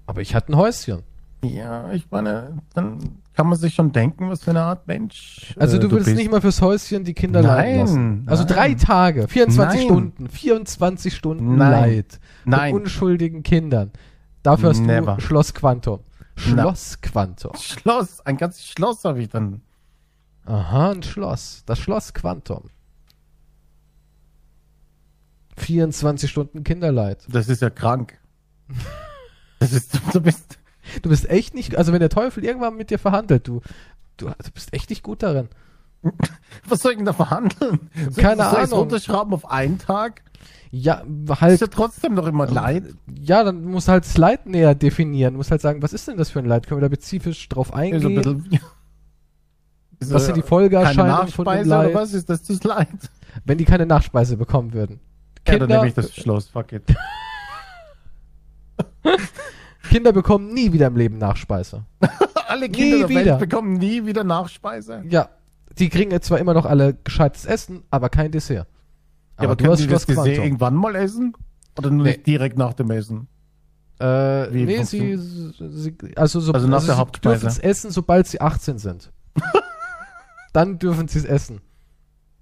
Aber 0.05 0.21
ich 0.21 0.33
hatte 0.33 0.53
ein 0.53 0.55
Häuschen. 0.55 1.01
ja, 1.43 1.91
ich 1.91 2.09
meine, 2.09 2.59
dann 2.73 2.99
kann 3.35 3.47
man 3.47 3.57
sich 3.57 3.75
schon 3.75 3.91
denken, 3.91 4.29
was 4.29 4.43
für 4.43 4.51
eine 4.51 4.61
Art 4.61 4.87
Mensch. 4.87 5.53
Also 5.57 5.77
äh, 5.77 5.79
du 5.79 5.91
würdest 5.91 6.05
bist. 6.07 6.17
nicht 6.17 6.31
mal 6.31 6.41
fürs 6.41 6.61
Häuschen 6.61 7.03
die 7.03 7.13
Kinder 7.13 7.41
leiden 7.41 7.79
lassen. 7.79 8.23
Also 8.27 8.43
nein. 8.43 8.53
drei 8.53 8.73
Tage, 8.75 9.27
24 9.27 9.79
Nein. 9.79 9.85
Stunden, 9.85 10.29
24 10.29 11.15
Stunden 11.15 11.55
Nein. 11.57 11.71
Leid. 11.71 12.19
Nein. 12.45 12.73
Mit 12.73 12.83
unschuldigen 12.83 13.43
Kindern. 13.43 13.91
Dafür 14.41 14.69
hast 14.69 14.79
Never. 14.79 15.15
du 15.15 15.21
Schloss 15.21 15.53
Quantum. 15.53 15.99
Schloss 16.35 17.01
Quantum. 17.01 17.55
Schloss, 17.55 18.21
ein 18.21 18.37
ganzes 18.37 18.67
Schloss 18.67 19.03
habe 19.03 19.21
ich 19.21 19.29
dann. 19.29 19.61
Aha, 20.45 20.91
ein 20.91 21.03
Schloss. 21.03 21.63
Das 21.65 21.79
Schloss 21.79 22.13
Quantum. 22.13 22.69
24 25.57 26.29
Stunden 26.29 26.63
Kinderleid. 26.63 27.25
Das 27.29 27.49
ist 27.49 27.61
ja 27.61 27.69
krank. 27.69 28.17
Das 28.67 28.77
Das 29.59 29.71
ist, 29.71 29.99
du 30.13 30.21
bist, 30.21 30.59
Du 31.01 31.09
bist 31.09 31.29
echt 31.29 31.53
nicht, 31.53 31.75
also 31.77 31.91
wenn 31.93 31.99
der 31.99 32.09
Teufel 32.09 32.43
irgendwann 32.43 32.75
mit 32.75 32.89
dir 32.89 32.99
verhandelt, 32.99 33.47
du, 33.47 33.61
du, 34.17 34.27
du 34.27 34.51
bist 34.53 34.73
echt 34.73 34.89
nicht 34.89 35.03
gut 35.03 35.23
darin. 35.23 35.49
was 36.67 36.81
soll 36.81 36.91
ich 36.91 36.97
denn 36.97 37.05
da 37.05 37.13
verhandeln? 37.13 37.89
Soll 38.11 38.23
Keine 38.23 38.43
soll 38.43 38.55
Ahnung. 38.63 38.79
runterschrauben 38.79 39.33
auf 39.33 39.49
einen 39.49 39.79
Tag? 39.79 40.21
Ja, 40.71 41.03
Ist 41.25 41.41
halt, 41.41 41.61
ja 41.61 41.67
trotzdem 41.67 42.15
noch 42.15 42.27
immer 42.27 42.47
leid. 42.47 42.83
ja, 43.19 43.43
dann 43.43 43.63
musst 43.65 43.87
du 43.87 43.93
halt 43.93 44.03
das 44.05 44.17
Leid 44.17 44.45
näher 44.45 44.75
definieren. 44.75 45.33
Du 45.33 45.37
musst 45.37 45.49
halt 45.51 45.61
sagen, 45.61 45.81
was 45.81 45.93
ist 45.93 46.07
denn 46.07 46.17
das 46.17 46.29
für 46.29 46.39
ein 46.39 46.45
Leid? 46.45 46.67
Können 46.67 46.81
wir 46.81 46.89
da 46.89 46.93
spezifisch 46.93 47.47
drauf 47.49 47.67
Ist 47.69 47.73
so 47.73 47.77
ein 47.77 47.93
eingehen? 47.93 48.15
bisschen, 48.15 48.59
Ist 49.99 50.13
was 50.13 50.21
so 50.23 50.25
sind 50.27 50.35
die 50.37 50.41
keine 50.41 50.49
Folgeerscheinungen 50.49 51.27
von 51.29 51.45
dem 51.45 51.51
Nachspeise 51.53 51.69
oder 51.69 51.83
Leid? 51.85 51.93
was? 51.95 52.13
Ist 52.13 52.29
das 52.29 52.43
das 52.43 52.63
Leid? 52.63 52.87
Wenn 53.45 53.57
die 53.57 53.65
keine 53.65 53.85
Nachspeise 53.85 54.35
bekommen 54.37 54.73
würden. 54.73 54.99
Ja, 55.47 55.53
dann 55.53 55.59
Kinder, 55.61 55.75
nehme 55.77 55.87
ich 55.87 55.93
das 55.93 56.13
Schloss, 56.13 56.49
fuck 56.49 56.71
it. 56.73 56.83
Kinder 59.89 60.11
bekommen 60.13 60.53
nie 60.53 60.71
wieder 60.73 60.87
im 60.87 60.95
Leben 60.97 61.17
Nachspeise. 61.17 61.85
Alle 62.47 62.69
Kinder 62.69 62.99
der 62.99 63.09
wieder. 63.09 63.25
Welt 63.25 63.39
bekommen 63.39 63.73
nie 63.73 64.05
wieder 64.05 64.23
Nachspeise. 64.23 65.03
Ja, 65.07 65.29
die 65.77 65.89
kriegen 65.89 66.11
jetzt 66.11 66.27
zwar 66.27 66.39
immer 66.39 66.53
noch 66.53 66.65
alle 66.65 66.93
gescheites 67.03 67.45
Essen, 67.45 67.83
aber 67.89 68.09
kein 68.09 68.31
Dessert. 68.31 68.67
Ja, 69.39 69.45
aber, 69.45 69.55
du 69.55 69.69
hast 69.71 69.79
die 69.81 69.87
das 69.87 70.05
Dessert 70.05 70.23
Quantum. 70.25 70.43
irgendwann 70.43 70.75
mal 70.75 70.95
essen? 70.95 71.33
Oder 71.77 71.89
nur 71.89 72.03
Nee. 72.03 72.11
nicht 72.11 72.27
direkt 72.27 72.57
nach 72.57 72.73
dem 72.73 72.89
Essen? 72.91 73.27
Äh, 73.99 74.05
Wie 74.53 74.65
nee, 74.65 74.83
sie, 74.83 75.17
sie, 75.17 75.95
also, 76.15 76.39
so, 76.39 76.53
Also 76.53 76.67
nach 76.67 76.83
der 76.85 76.93
sie 76.95 76.97
Hauptspeise. 76.97 77.33
dürfen 77.41 77.47
es 77.47 77.59
essen, 77.59 77.91
sobald 77.91 78.27
sie 78.27 78.39
18 78.41 78.77
sind. 78.77 79.11
Dann 80.53 80.79
dürfen 80.79 81.07
sie 81.07 81.19
es 81.19 81.25
essen. 81.25 81.61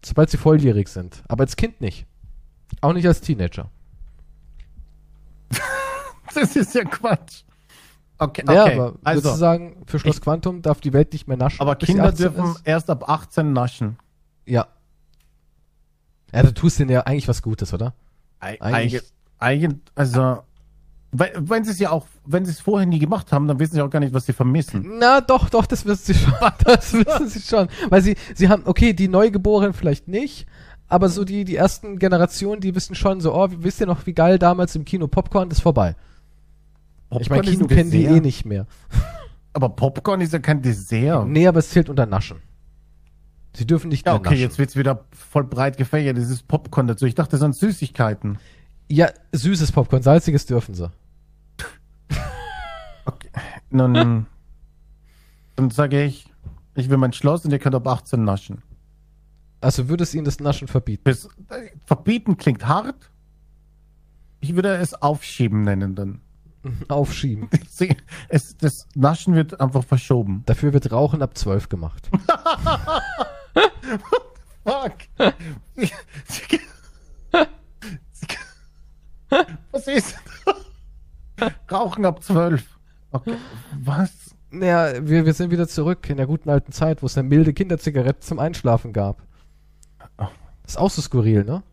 Sobald 0.05 0.29
sie 0.29 0.37
volljährig 0.37 0.87
sind. 0.87 1.23
Aber 1.27 1.41
als 1.43 1.55
Kind 1.55 1.79
nicht. 1.81 2.05
Auch 2.81 2.93
nicht 2.93 3.07
als 3.07 3.21
Teenager. 3.21 3.69
Das 6.41 6.55
ist 6.55 6.73
ja 6.75 6.83
Quatsch. 6.83 7.43
Okay, 8.19 8.43
Ja, 8.47 8.63
okay. 8.63 8.73
aber 8.75 8.85
würdest 8.93 9.05
also, 9.07 9.31
du 9.31 9.35
sagen, 9.35 9.83
für 9.85 9.99
Schloss 9.99 10.15
ich- 10.17 10.21
Quantum 10.21 10.61
darf 10.61 10.79
die 10.81 10.93
Welt 10.93 11.11
nicht 11.13 11.27
mehr 11.27 11.37
naschen? 11.37 11.59
aber 11.61 11.75
Kinder 11.75 12.05
18 12.05 12.17
dürfen 12.17 12.51
ist? 12.51 12.61
erst 12.63 12.89
ab 12.89 13.09
18 13.09 13.53
naschen. 13.53 13.97
Ja. 14.45 14.67
Ja, 16.33 16.43
du 16.43 16.53
tust 16.53 16.79
denen 16.79 16.89
ja 16.91 17.01
eigentlich 17.01 17.27
was 17.27 17.41
Gutes, 17.41 17.73
oder? 17.73 17.93
Eig- 18.41 18.59
Eigentlich- 18.61 19.01
Eigentlich, 19.01 19.03
eigentlich, 19.39 19.81
also, 19.95 20.39
wenn, 21.11 21.29
wenn 21.49 21.63
sie 21.63 21.71
es 21.71 21.79
ja 21.79 21.91
auch, 21.91 22.07
wenn 22.25 22.45
sie 22.45 22.51
es 22.51 22.59
vorher 22.61 22.87
nie 22.87 22.97
gemacht 22.99 23.31
haben, 23.31 23.47
dann 23.47 23.59
wissen 23.59 23.75
sie 23.75 23.81
auch 23.81 23.89
gar 23.89 23.99
nicht, 23.99 24.13
was 24.13 24.25
sie 24.25 24.33
vermissen. 24.33 24.97
Na, 24.99 25.21
doch, 25.21 25.49
doch, 25.49 25.65
das 25.65 25.85
wissen 25.85 26.13
sie 26.13 26.15
schon. 26.15 26.33
Das 26.65 26.93
wissen 26.93 27.27
sie 27.27 27.41
schon. 27.41 27.67
Weil 27.89 28.01
sie, 28.01 28.15
sie 28.35 28.49
haben, 28.49 28.63
okay, 28.65 28.93
die 28.93 29.07
Neugeborenen 29.07 29.73
vielleicht 29.73 30.07
nicht, 30.07 30.47
aber 30.87 31.09
so 31.09 31.23
die, 31.23 31.43
die 31.45 31.55
ersten 31.55 31.99
Generationen, 31.99 32.61
die 32.61 32.73
wissen 32.73 32.95
schon 32.95 33.21
so, 33.21 33.33
oh, 33.35 33.47
wisst 33.57 33.79
ihr 33.81 33.87
noch, 33.87 34.05
wie 34.05 34.13
geil 34.13 34.39
damals 34.39 34.75
im 34.75 34.85
Kino 34.85 35.07
Popcorn, 35.07 35.49
das 35.49 35.59
ist 35.59 35.63
vorbei. 35.63 35.95
Ich 37.21 37.29
meine, 37.29 37.43
Kino 37.43 37.67
kennen 37.67 37.91
die 37.91 38.03
Dessert. 38.03 38.17
eh 38.17 38.21
nicht 38.21 38.45
mehr. 38.45 38.67
Aber 39.53 39.69
Popcorn 39.69 40.21
ist 40.21 40.33
ja 40.33 40.39
kein 40.39 40.61
Dessert. 40.61 41.27
Nee, 41.27 41.45
aber 41.47 41.59
es 41.59 41.69
zählt 41.69 41.87
unter 41.87 42.07
Naschen. 42.07 42.37
Sie 43.55 43.67
dürfen 43.67 43.89
nicht 43.89 44.03
Ja, 44.07 44.13
mehr 44.13 44.19
okay, 44.19 44.29
naschen. 44.31 44.41
jetzt 44.41 44.57
wird's 44.57 44.75
wieder 44.75 45.05
voll 45.11 45.43
breit 45.43 45.77
gefächert. 45.77 46.17
Das 46.17 46.27
ist 46.31 46.47
Popcorn 46.47 46.87
dazu. 46.87 47.05
Ich 47.05 47.13
dachte, 47.13 47.31
das 47.31 47.41
sind 47.41 47.55
Süßigkeiten. 47.55 48.39
Ja, 48.89 49.11
süßes 49.31 49.71
Popcorn, 49.71 50.01
salziges 50.01 50.47
dürfen 50.47 50.73
sie. 50.73 50.89
Nun, 53.69 54.25
dann 55.55 55.69
sage 55.69 56.03
ich, 56.03 56.25
ich 56.75 56.89
will 56.89 56.97
mein 56.97 57.13
Schloss 57.13 57.45
und 57.45 57.51
ihr 57.51 57.59
könnt 57.59 57.75
ab 57.75 57.87
18 57.87 58.23
naschen. 58.23 58.63
Also 59.61 59.87
würdest 59.87 60.13
ihnen 60.15 60.25
das 60.25 60.39
Naschen 60.39 60.67
verbieten. 60.67 61.03
Das, 61.05 61.25
äh, 61.49 61.69
verbieten 61.85 62.37
klingt 62.37 62.65
hart. 62.67 63.11
Ich 64.41 64.55
würde 64.55 64.75
es 64.77 64.93
aufschieben 64.95 65.61
nennen 65.61 65.95
dann. 65.95 66.21
Aufschieben. 66.87 67.49
Ich 67.61 67.69
seh- 67.69 67.95
Es, 68.29 68.55
das 68.57 68.87
Naschen 68.95 69.35
wird 69.35 69.59
einfach 69.59 69.83
verschoben. 69.83 70.43
Dafür 70.45 70.73
wird 70.73 70.91
Rauchen 70.91 71.21
ab 71.21 71.37
12 71.37 71.69
gemacht. 71.69 72.09
Fuck. 74.63 74.93
Was 79.71 79.87
ist? 79.87 80.15
Rauchen 81.71 82.05
ab 82.05 82.23
12. 82.23 82.63
Okay. 83.11 83.35
Was? 83.83 84.11
Naja, 84.51 85.05
wir, 85.07 85.25
wir 85.25 85.33
sind 85.33 85.49
wieder 85.51 85.67
zurück 85.67 86.07
in 86.09 86.17
der 86.17 86.27
guten 86.27 86.49
alten 86.49 86.71
Zeit, 86.71 87.01
wo 87.01 87.07
es 87.07 87.17
eine 87.17 87.27
milde 87.27 87.53
Kinderzigarette 87.53 88.19
zum 88.19 88.37
Einschlafen 88.39 88.93
gab. 88.93 89.23
Oh. 90.19 90.27
ist 90.65 90.77
auch 90.77 90.91
so 90.91 91.01
skurril, 91.01 91.43
ne? 91.43 91.63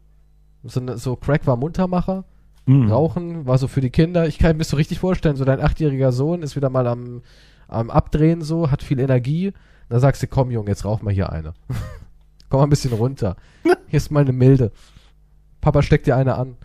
So, 0.64 0.80
eine- 0.80 0.96
so 0.98 1.14
Crack 1.16 1.46
war 1.46 1.56
Muntermacher, 1.56 2.24
Hm. 2.70 2.88
Rauchen 2.90 3.46
war 3.46 3.58
so 3.58 3.66
für 3.66 3.80
die 3.80 3.90
Kinder. 3.90 4.28
Ich 4.28 4.38
kann 4.38 4.56
mir 4.56 4.62
so 4.64 4.76
richtig 4.76 5.00
vorstellen, 5.00 5.34
so 5.36 5.44
dein 5.44 5.60
achtjähriger 5.60 6.12
Sohn 6.12 6.42
ist 6.42 6.54
wieder 6.54 6.70
mal 6.70 6.86
am, 6.86 7.22
am 7.66 7.90
Abdrehen 7.90 8.42
so, 8.42 8.70
hat 8.70 8.82
viel 8.84 9.00
Energie. 9.00 9.52
Da 9.88 9.98
sagst 9.98 10.22
du, 10.22 10.28
komm 10.28 10.52
Junge, 10.52 10.68
jetzt 10.70 10.84
rauch 10.84 11.02
mal 11.02 11.12
hier 11.12 11.32
eine. 11.32 11.54
komm 12.48 12.60
mal 12.60 12.66
ein 12.66 12.70
bisschen 12.70 12.92
runter. 12.92 13.34
Hier 13.88 13.96
ist 13.96 14.12
mal 14.12 14.20
eine 14.20 14.32
milde. 14.32 14.70
Papa 15.60 15.82
steckt 15.82 16.06
dir 16.06 16.14
eine 16.14 16.36
an. 16.36 16.56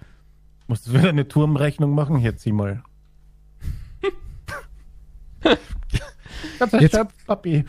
Musst 0.68 0.86
du 0.88 0.94
wieder 0.94 1.10
eine 1.10 1.27
Turmrechnung 1.27 1.95
machen? 1.95 2.18
Hier, 2.18 2.38
zieh 2.38 2.52
mal. 2.52 2.84
Ganz 6.60 6.72
Jetzt- 6.73 6.94
erschöpft, 6.94 7.26
Papi. 7.26 7.65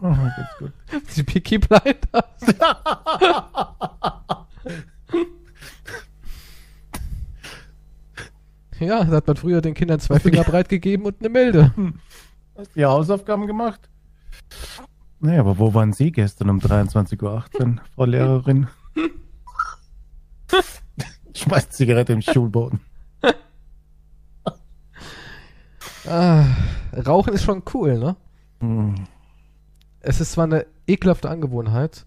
Oh, 0.00 0.14
geht's 0.14 0.58
gut. 0.58 0.72
Die 1.16 1.22
Peaky 1.24 1.58
Blinders. 1.58 2.54
Ja, 8.80 9.04
da 9.04 9.16
hat 9.16 9.26
man 9.26 9.36
früher 9.36 9.60
den 9.60 9.74
Kindern 9.74 10.00
zwei 10.00 10.18
Finger 10.20 10.44
breit 10.44 10.68
gegeben 10.68 11.04
und 11.04 11.20
eine 11.20 11.28
milde. 11.28 11.72
Hast 12.56 12.70
du 12.74 12.80
die 12.80 12.84
Hausaufgaben 12.84 13.46
gemacht? 13.46 13.88
Nee, 15.20 15.38
aber 15.38 15.58
wo 15.58 15.72
waren 15.74 15.92
Sie 15.92 16.12
gestern 16.12 16.50
um 16.50 16.58
23.18 16.58 17.22
Uhr, 17.22 17.44
Frau 17.94 18.04
Lehrerin? 18.04 18.68
Schmeißt 21.34 21.72
Zigarette 21.72 22.12
im 22.12 22.22
Schulboden. 22.22 22.80
Ah, 26.08 26.44
Rauchen 27.04 27.34
ist 27.34 27.42
schon 27.42 27.64
cool, 27.74 27.98
ne? 27.98 28.14
Hm. 28.60 28.94
Es 29.98 30.20
ist 30.20 30.30
zwar 30.32 30.44
eine 30.44 30.66
ekelhafte 30.86 31.28
Angewohnheit 31.28 32.06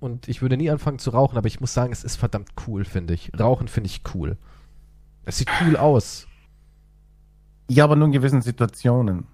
und 0.00 0.28
ich 0.28 0.42
würde 0.42 0.58
nie 0.58 0.68
anfangen 0.68 0.98
zu 0.98 1.08
rauchen, 1.10 1.38
aber 1.38 1.46
ich 1.46 1.58
muss 1.58 1.72
sagen, 1.72 1.90
es 1.90 2.04
ist 2.04 2.16
verdammt 2.16 2.50
cool, 2.66 2.84
finde 2.84 3.14
ich. 3.14 3.32
Rauchen 3.40 3.68
finde 3.68 3.88
ich 3.88 4.02
cool. 4.14 4.36
Es 5.28 5.36
sieht 5.36 5.50
cool 5.60 5.76
aus. 5.76 6.26
Ja, 7.68 7.84
aber 7.84 7.96
nur 7.96 8.06
in 8.06 8.12
gewissen 8.12 8.40
Situationen. 8.40 9.26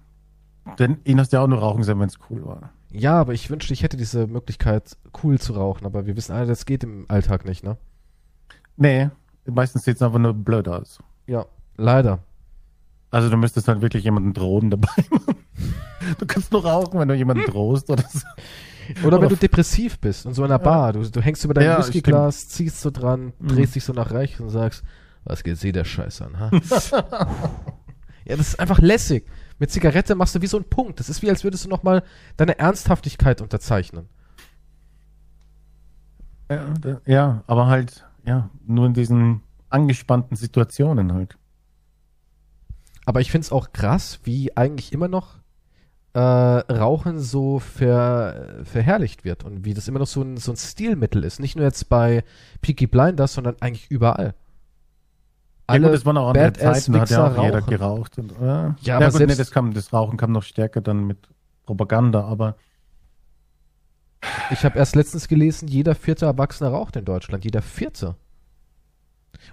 Denn 0.77 0.97
ihn 1.05 1.21
hast 1.21 1.31
ja 1.31 1.39
auch 1.41 1.47
nur 1.47 1.59
rauchen 1.59 1.83
sehen, 1.83 2.01
wenn 2.01 2.09
es 2.09 2.19
cool 2.29 2.45
war. 2.45 2.71
Ja, 2.91 3.13
aber 3.21 3.33
ich 3.33 3.49
wünschte, 3.49 3.73
ich 3.73 3.81
hätte 3.81 3.95
diese 3.95 4.27
Möglichkeit, 4.27 4.97
cool 5.23 5.39
zu 5.39 5.53
rauchen, 5.53 5.85
aber 5.85 6.05
wir 6.05 6.17
wissen 6.17 6.33
alle, 6.33 6.47
das 6.47 6.65
geht 6.65 6.83
im 6.83 7.05
Alltag 7.07 7.45
nicht, 7.45 7.63
ne? 7.63 7.77
Nee, 8.75 9.09
meistens 9.45 9.85
sieht 9.85 9.95
es 9.95 10.01
einfach 10.01 10.19
nur 10.19 10.33
blöd 10.33 10.67
aus. 10.67 10.99
Ja, 11.27 11.45
leider. 11.77 12.19
Also 13.09 13.29
du 13.29 13.37
müsstest 13.37 13.69
halt 13.69 13.79
wirklich 13.81 14.03
jemanden 14.03 14.33
drohen 14.33 14.69
dabei 14.69 14.89
machen. 15.09 15.35
Du 16.19 16.25
kannst 16.27 16.51
nur 16.51 16.63
rauchen, 16.63 16.99
wenn 16.99 17.07
du 17.07 17.15
jemanden 17.15 17.45
drohst 17.45 17.89
oder 17.89 18.03
so. 18.07 18.19
Oder 19.07 19.19
wenn 19.19 19.29
du 19.29 19.35
depressiv 19.37 19.97
bist 19.97 20.25
in 20.27 20.33
so 20.35 20.43
einer 20.43 20.59
Bar, 20.59 20.93
du, 20.93 21.01
du 21.09 21.19
hängst 21.19 21.43
über 21.45 21.55
dein 21.55 21.63
Ja, 21.65 21.79
Whiskyglas, 21.79 22.47
ziehst 22.49 22.79
so 22.81 22.91
dran, 22.91 23.33
Mhm. 23.39 23.47
drehst 23.47 23.73
dich 23.75 23.83
so 23.83 23.91
nach 23.93 24.11
rechts 24.11 24.39
und 24.39 24.49
sagst, 24.49 24.83
was 25.25 25.43
geht 25.43 25.57
sie 25.57 25.71
der 25.71 25.83
Scheiß 25.83 26.21
an, 26.21 26.39
ha? 26.39 26.49
ja, 28.25 28.35
das 28.37 28.49
ist 28.49 28.59
einfach 28.59 28.79
lässig. 28.79 29.25
Mit 29.59 29.71
Zigarette 29.71 30.15
machst 30.15 30.35
du 30.35 30.41
wie 30.41 30.47
so 30.47 30.57
einen 30.57 30.69
Punkt. 30.69 30.99
Das 30.99 31.09
ist 31.09 31.21
wie, 31.21 31.29
als 31.29 31.43
würdest 31.43 31.65
du 31.65 31.69
nochmal 31.69 32.03
deine 32.37 32.57
Ernsthaftigkeit 32.59 33.41
unterzeichnen. 33.41 34.07
Ja, 36.49 36.65
da- 36.79 37.01
ja, 37.05 37.43
aber 37.47 37.67
halt, 37.67 38.05
ja, 38.25 38.49
nur 38.65 38.85
in 38.85 38.93
diesen 38.93 39.41
angespannten 39.69 40.35
Situationen 40.37 41.13
halt. 41.13 41.37
Aber 43.05 43.21
ich 43.21 43.31
finde 43.31 43.45
es 43.45 43.51
auch 43.51 43.71
krass, 43.73 44.19
wie 44.23 44.55
eigentlich 44.57 44.91
immer 44.93 45.07
noch 45.07 45.35
äh, 46.13 46.19
Rauchen 46.19 47.19
so 47.19 47.59
ver, 47.59 48.61
verherrlicht 48.63 49.25
wird 49.25 49.43
und 49.43 49.65
wie 49.65 49.73
das 49.73 49.87
immer 49.87 49.99
noch 49.99 50.07
so 50.07 50.21
ein, 50.21 50.37
so 50.37 50.51
ein 50.51 50.57
Stilmittel 50.57 51.23
ist. 51.23 51.39
Nicht 51.39 51.55
nur 51.55 51.65
jetzt 51.65 51.89
bei 51.89 52.23
Peaky 52.61 52.87
Blinders, 52.87 53.33
sondern 53.33 53.55
eigentlich 53.59 53.89
überall. 53.89 54.33
Ja 55.69 55.77
gut, 55.79 55.93
das 55.93 56.05
waren 56.05 56.17
auch 56.17 56.29
andere 56.29 56.53
Zeiten, 56.53 56.93
da 56.93 56.99
hat 57.01 57.09
ja 57.09 57.27
auch 57.27 57.43
jeder 57.43 57.59
rauchen. 57.59 57.69
geraucht. 57.69 58.17
Und, 58.19 58.31
äh, 58.33 58.45
Ja, 58.45 58.75
ja, 58.81 58.97
aber 58.97 59.11
gut, 59.11 59.27
nee, 59.27 59.35
das, 59.35 59.51
kam, 59.51 59.73
das 59.73 59.91
Rauchen 59.93 60.17
kam 60.17 60.31
noch 60.31 60.43
stärker 60.43 60.81
dann 60.81 61.05
mit 61.07 61.17
Propaganda, 61.65 62.23
aber 62.23 62.55
Ich 64.51 64.63
habe 64.65 64.77
erst 64.77 64.95
letztens 64.95 65.27
gelesen, 65.27 65.67
jeder 65.67 65.95
vierte 65.95 66.25
Erwachsene 66.25 66.69
raucht 66.69 66.95
in 66.95 67.05
Deutschland. 67.05 67.43
Jeder 67.43 67.61
vierte. 67.61 68.15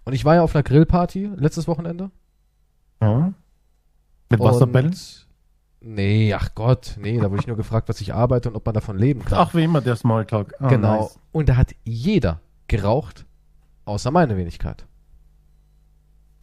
Und 0.05 0.13
ich 0.13 0.25
war 0.25 0.35
ja 0.35 0.43
auf 0.43 0.55
einer 0.55 0.63
Grillparty 0.63 1.31
letztes 1.37 1.67
Wochenende. 1.69 2.11
ja. 3.01 3.33
Mit 4.31 4.41
Wasserbällen? 4.41 4.97
Nee, 5.81 6.33
ach 6.33 6.55
Gott, 6.55 6.97
nee, 6.99 7.19
da 7.19 7.31
wurde 7.31 7.41
ich 7.41 7.47
nur 7.47 7.57
gefragt, 7.57 7.89
was 7.91 8.01
ich 8.01 8.15
arbeite 8.15 8.49
und 8.49 8.57
ob 8.57 8.65
man 8.65 8.73
davon 8.73 8.97
leben 8.97 9.25
kann. 9.25 9.39
Ach, 9.39 9.53
wie 9.53 9.65
immer 9.65 9.81
der 9.83 9.97
Smalltalk. 9.97 10.55
Ah, 10.59 10.69
genau. 10.69 11.03
nice. 11.03 11.19
Und 11.33 11.49
da 11.51 11.57
hat 11.57 11.73
jeder 11.85 12.41
geraucht, 12.69 13.27
außer 13.85 14.11
meine 14.11 14.37
Wenigkeit. 14.39 14.87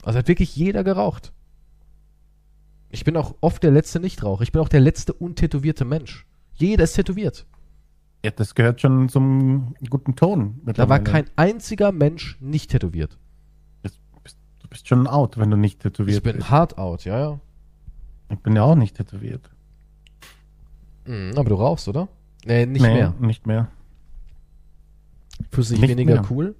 Also 0.03 0.19
hat 0.19 0.27
wirklich 0.27 0.55
jeder 0.55 0.83
geraucht. 0.83 1.33
Ich 2.89 3.03
bin 3.03 3.17
auch 3.17 3.35
oft 3.41 3.61
der 3.61 3.71
letzte 3.71 3.99
Nichtraucher. 3.99 4.41
Ich 4.43 4.51
bin 4.51 4.61
auch 4.61 4.69
der 4.69 4.79
letzte 4.79 5.13
untätowierte 5.13 5.85
Mensch. 5.85 6.25
Jeder 6.53 6.85
ist 6.85 6.93
tätowiert. 6.93 7.45
Ja, 8.25 8.31
das 8.31 8.55
gehört 8.55 8.81
schon 8.81 9.07
zum 9.09 9.75
guten 9.89 10.15
Ton. 10.15 10.59
Da 10.65 10.89
war 10.89 10.99
kein 10.99 11.25
einziger 11.35 11.91
Mensch 11.91 12.37
nicht 12.41 12.71
tätowiert. 12.71 13.17
Du 13.83 14.67
bist 14.69 14.87
schon 14.87 15.07
out, 15.07 15.37
wenn 15.39 15.49
du 15.49 15.57
nicht 15.57 15.79
tätowiert 15.79 16.17
Ich 16.17 16.23
bin 16.23 16.37
bist. 16.37 16.51
hart 16.51 16.77
out, 16.77 17.03
ja, 17.05 17.17
ja. 17.19 17.39
Ich 18.29 18.37
bin 18.39 18.55
ja 18.55 18.61
auch 18.63 18.75
nicht 18.75 18.95
tätowiert. 18.97 19.49
Mhm, 21.05 21.31
aber 21.35 21.49
du 21.49 21.55
rauchst, 21.55 21.87
oder? 21.87 22.07
Nee, 22.45 22.67
nicht 22.67 22.81
nee, 22.83 22.93
mehr. 22.93 23.15
Nicht 23.19 23.47
mehr. 23.47 23.69
Fühlst 25.51 25.71
du 25.71 25.75
dich 25.75 25.89
weniger 25.89 26.21
mehr. 26.21 26.27
cool? 26.29 26.55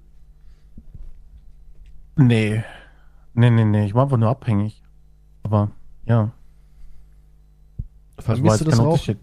Nee. 2.16 2.64
Nee, 3.34 3.50
nee, 3.50 3.64
nee. 3.64 3.86
Ich 3.86 3.94
war 3.94 4.04
einfach 4.04 4.16
nur 4.16 4.28
abhängig. 4.28 4.82
Aber, 5.42 5.70
ja. 6.04 6.32
Vermisst 8.18 8.60
du 8.60 8.64
jetzt 8.64 8.72
das? 8.72 8.78
Unterschied. 8.78 9.18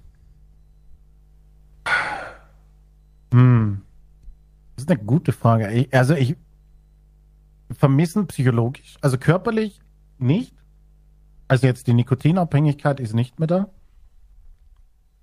Hm. 3.34 3.82
Das 4.76 4.84
ist 4.84 4.92
eine 4.92 5.04
gute 5.04 5.32
Frage. 5.32 5.72
Ich, 5.72 5.94
also 5.94 6.14
ich 6.14 6.36
vermissen 7.72 8.28
psychologisch, 8.28 8.98
also 9.02 9.18
körperlich 9.18 9.82
nicht. 10.18 10.56
Also 11.48 11.68
jetzt 11.68 11.88
die 11.88 11.94
Nikotinabhängigkeit 11.94 13.00
ist 13.00 13.14
nicht 13.14 13.40
mehr 13.40 13.48
da. 13.48 13.70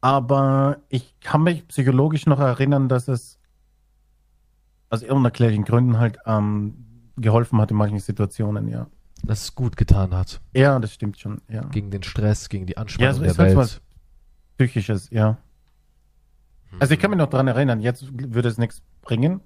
Aber 0.01 0.78
ich 0.89 1.19
kann 1.20 1.43
mich 1.43 1.66
psychologisch 1.69 2.27
noch 2.27 2.39
erinnern, 2.39 2.89
dass 2.89 3.09
es 3.09 3.39
aus 4.90 5.02
unerklärlichen 5.02 5.65
Gründen 5.65 5.98
halt 5.98 6.19
ähm, 6.27 6.94
geholfen 7.16 7.61
hat 7.61 7.70
in 7.70 7.77
manchen 7.77 7.99
Situationen, 8.01 8.69
ja. 8.69 8.86
Dass 9.23 9.43
es 9.43 9.55
gut 9.55 9.77
getan 9.77 10.12
hat. 10.15 10.41
Ja, 10.53 10.78
das 10.78 10.93
stimmt 10.93 11.19
schon, 11.19 11.41
ja. 11.49 11.62
Gegen 11.66 11.91
den 11.91 12.03
Stress, 12.03 12.49
gegen 12.49 12.66
die 12.66 12.74
Ja, 12.74 12.78
Anspannung 12.82 13.15
so 13.15 13.20
der 13.23 13.31
ist 13.31 13.39
Welt. 13.39 13.82
Psychisches, 14.59 15.11
ja. 15.11 15.39
Also 16.81 16.95
ich 16.95 17.01
kann 17.01 17.11
mich 17.11 17.19
noch 17.19 17.31
dran 17.31 17.47
erinnern, 17.49 17.81
jetzt 17.81 18.07
würde 18.12 18.49
es 18.49 18.59
nichts 18.59 18.82
bringen, 19.03 19.41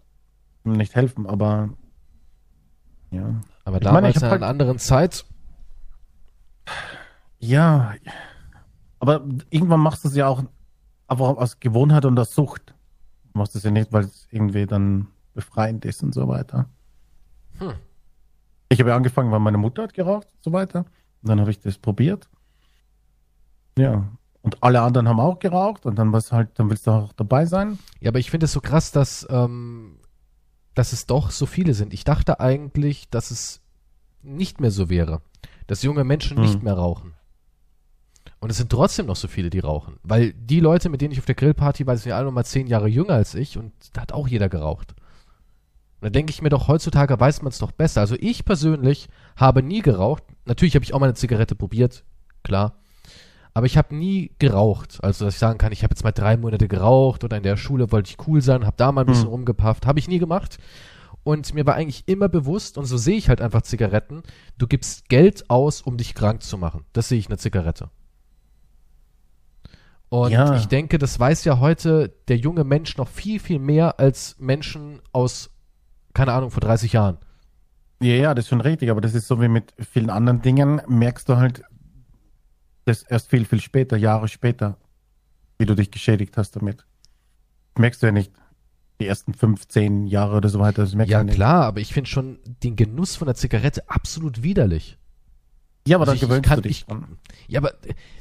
nicht 0.65 0.95
helfen, 0.97 1.27
aber 1.27 1.71
ja. 3.11 3.41
Aber 3.65 3.77
Ich 3.79 3.85
meine, 3.85 3.97
damals 4.13 4.17
ich 4.17 4.23
hab 4.23 4.29
in 4.33 4.37
einer 4.39 4.47
halt- 4.47 4.51
anderen 4.61 4.79
Zeit, 4.79 5.25
Ja, 7.41 7.95
aber 8.99 9.25
irgendwann 9.51 9.81
machst 9.81 10.05
du 10.05 10.09
es 10.09 10.17
ja 10.17 10.27
auch 10.27 10.43
einfach 11.07 11.29
aus 11.37 11.61
Gewohnheit 11.61 12.05
und 12.05 12.19
aus 12.19 12.35
Sucht. 12.35 12.75
Du 13.33 13.39
machst 13.39 13.55
es 13.55 13.63
ja 13.63 13.71
nicht, 13.71 13.93
weil 13.93 14.05
es 14.05 14.27
irgendwie 14.31 14.67
dann 14.67 15.07
befreiend 15.35 15.85
ist 15.85 16.03
und 16.03 16.13
so 16.13 16.27
weiter. 16.29 16.69
Hm. 17.59 17.73
Ich 18.69 18.81
habe 18.81 18.91
ja 18.91 18.97
angefangen, 18.97 19.31
weil 19.31 19.41
meine 19.41 19.59
Mutter 19.59 19.85
hat 19.85 19.95
geraucht 19.95 20.29
und 20.35 20.43
so 20.45 20.53
weiter. 20.53 20.81
Und 21.23 21.29
dann 21.31 21.41
habe 21.41 21.51
ich 21.51 21.61
das 21.61 21.79
probiert. 21.79 22.29
Ja. 23.79 24.09
Und 24.43 24.63
alle 24.63 24.81
anderen 24.83 25.09
haben 25.09 25.21
auch 25.21 25.39
geraucht 25.39 25.85
und 25.87 25.97
dann 25.97 26.13
was 26.13 26.33
halt, 26.33 26.51
dann 26.59 26.71
willst 26.71 26.87
du 26.87 26.91
auch 26.93 27.13
dabei 27.13 27.45
sein. 27.47 27.79
ja, 28.01 28.11
aber 28.11 28.19
ich 28.19 28.31
finde 28.31 28.45
es 28.45 28.53
so 28.53 28.61
krass, 28.61 28.93
dass, 28.93 29.27
ähm, 29.31 29.99
dass 30.75 30.93
es 30.93 31.07
doch 31.07 31.31
so 31.31 31.45
viele 31.47 31.75
sind. 31.75 31.93
Ich 31.93 32.05
dachte 32.05 32.41
eigentlich, 32.41 33.09
dass 33.11 33.31
es 33.31 33.61
nicht 34.23 34.61
mehr 34.61 34.71
so 34.71 34.89
wäre. 34.89 35.23
Dass 35.67 35.83
junge 35.83 36.05
Menschen 36.05 36.37
Hm. 36.37 36.45
nicht 36.45 36.63
mehr 36.63 36.75
rauchen. 36.75 37.15
Und 38.41 38.51
es 38.51 38.57
sind 38.59 38.71
trotzdem 38.71 39.07
noch 39.07 39.17
so 39.17 39.27
viele, 39.27 39.51
die 39.51 39.59
rauchen. 39.59 39.97
Weil 40.03 40.33
die 40.33 40.61
Leute, 40.61 40.89
mit 40.89 41.01
denen 41.01 41.13
ich 41.13 41.19
auf 41.19 41.27
der 41.27 41.35
Grillparty 41.35 41.87
war, 41.87 41.97
sind 41.97 42.11
ja 42.11 42.17
alle 42.17 42.27
noch 42.27 42.33
mal 42.33 42.45
zehn 42.45 42.69
Jahre 42.69 42.89
jünger 42.89 43.15
als 43.15 43.35
ich 43.35 43.59
und 43.59 43.73
da 43.93 44.03
hat 44.03 44.13
auch 44.13 44.29
jeder 44.29 44.49
geraucht. 44.49 44.95
Und 46.01 46.05
da 46.07 46.11
denke 46.11 46.31
ich 46.31 46.43
mir 46.43 46.49
doch, 46.49 46.69
heutzutage 46.69 47.19
weiß 47.19 47.43
man 47.43 47.51
es 47.51 47.59
doch 47.59 47.73
besser. 47.73 48.01
Also 48.01 48.15
ich 48.21 48.45
persönlich 48.45 49.09
habe 49.37 49.63
nie 49.63 49.83
geraucht. 49.83 50.23
Natürlich 50.45 50.75
habe 50.75 50.85
ich 50.85 50.95
auch 50.95 51.01
mal 51.01 51.07
eine 51.07 51.15
Zigarette 51.15 51.55
probiert, 51.55 52.05
klar. 52.45 52.75
Aber 53.55 53.67
ich 53.67 53.77
habe 53.77 53.97
nie 53.97 54.31
geraucht. 54.39 54.99
Also, 55.03 55.25
dass 55.25 55.35
ich 55.35 55.41
sagen 55.41 55.59
kann, 55.59 55.73
ich 55.73 55.83
habe 55.83 55.93
jetzt 55.93 56.05
mal 56.05 56.13
drei 56.13 56.37
Monate 56.37 56.69
geraucht 56.69 57.25
oder 57.25 57.37
in 57.37 57.43
der 57.43 57.57
Schule 57.57 57.91
wollte 57.91 58.11
ich 58.11 58.29
cool 58.29 58.41
sein, 58.41 58.65
habe 58.65 58.77
da 58.77 58.93
mal 58.93 59.01
ein 59.01 59.07
bisschen 59.09 59.25
Hm. 59.25 59.31
rumgepafft. 59.31 59.87
Habe 59.87 59.99
ich 59.99 60.07
nie 60.07 60.19
gemacht. 60.21 60.59
Und 61.25 61.53
mir 61.55 61.67
war 61.67 61.75
eigentlich 61.75 62.05
immer 62.07 62.29
bewusst, 62.29 62.79
und 62.79 62.85
so 62.85 62.97
sehe 62.97 63.17
ich 63.17 63.29
halt 63.29 63.41
einfach 63.41 63.63
Zigaretten, 63.63 64.23
du 64.59 64.67
gibst 64.69 65.09
Geld 65.09 65.51
aus, 65.51 65.83
um 65.83 65.97
dich 65.97 66.15
krank 66.15 66.43
zu 66.43 66.57
machen. 66.57 66.85
Das 66.93 67.09
sehe 67.09 67.19
ich 67.19 67.27
eine 67.27 67.39
Zigarette. 67.39 67.91
Und 70.09 70.31
Ja. 70.31 70.55
ich 70.57 70.69
denke, 70.69 70.99
das 70.99 71.19
weiß 71.19 71.45
ja 71.45 71.59
heute 71.59 72.15
der 72.29 72.37
junge 72.39 72.65
Mensch 72.65 72.97
noch 72.97 73.09
viel, 73.09 73.41
viel 73.41 73.59
mehr 73.59 73.99
als 74.01 74.37
Menschen 74.39 75.01
aus, 75.13 75.51
keine 76.19 76.33
Ahnung, 76.33 76.51
vor 76.51 76.61
30 76.61 76.93
Jahren. 76.93 77.17
Ja, 78.01 78.15
ja, 78.15 78.35
das 78.35 78.45
ist 78.47 78.49
schon 78.49 78.61
richtig, 78.61 78.91
aber 78.91 79.01
das 79.01 79.15
ist 79.15 79.29
so 79.29 79.41
wie 79.41 79.47
mit 79.49 79.73
vielen 79.93 80.11
anderen 80.11 80.43
Dingen, 80.43 80.83
merkst 80.89 81.29
du 81.29 81.37
halt 81.37 81.63
das 82.87 83.03
erst 83.05 83.31
viel, 83.31 83.45
viel 83.45 83.61
später, 83.61 83.97
Jahre 83.97 84.27
später, 84.29 84.77
wie 85.59 85.67
du 85.67 85.75
dich 85.77 85.91
geschädigt 85.93 86.37
hast 86.37 86.57
damit. 86.57 86.85
Merkst 87.77 88.03
du 88.03 88.07
ja 88.07 88.13
nicht 88.13 88.33
die 89.01 89.07
ersten 89.07 89.33
15 89.33 90.09
Jahre 90.09 90.37
oder 90.37 90.49
so 90.49 90.59
weiter, 90.59 90.83
das 90.83 90.95
merkst 90.97 91.13
Ja, 91.13 91.21
du 91.21 91.27
nicht. 91.27 91.35
klar, 91.37 91.65
aber 91.67 91.81
ich 91.81 91.93
finde 91.93 92.11
schon 92.11 92.39
den 92.65 92.75
Genuss 92.75 93.15
von 93.15 93.27
der 93.27 93.37
Zigarette 93.37 93.89
absolut 93.89 94.43
widerlich. 94.43 94.99
Ja, 95.87 95.97
aber 95.99 96.09
Also 96.09 96.21
dann 96.21 96.29
gewöhnst 96.29 96.49
kann- 96.49 96.57
du 96.57 96.63
dich 96.69 96.79
ich- 96.81 96.87
dran. 96.87 97.19
Ja, 97.47 97.61
aber 97.61 97.75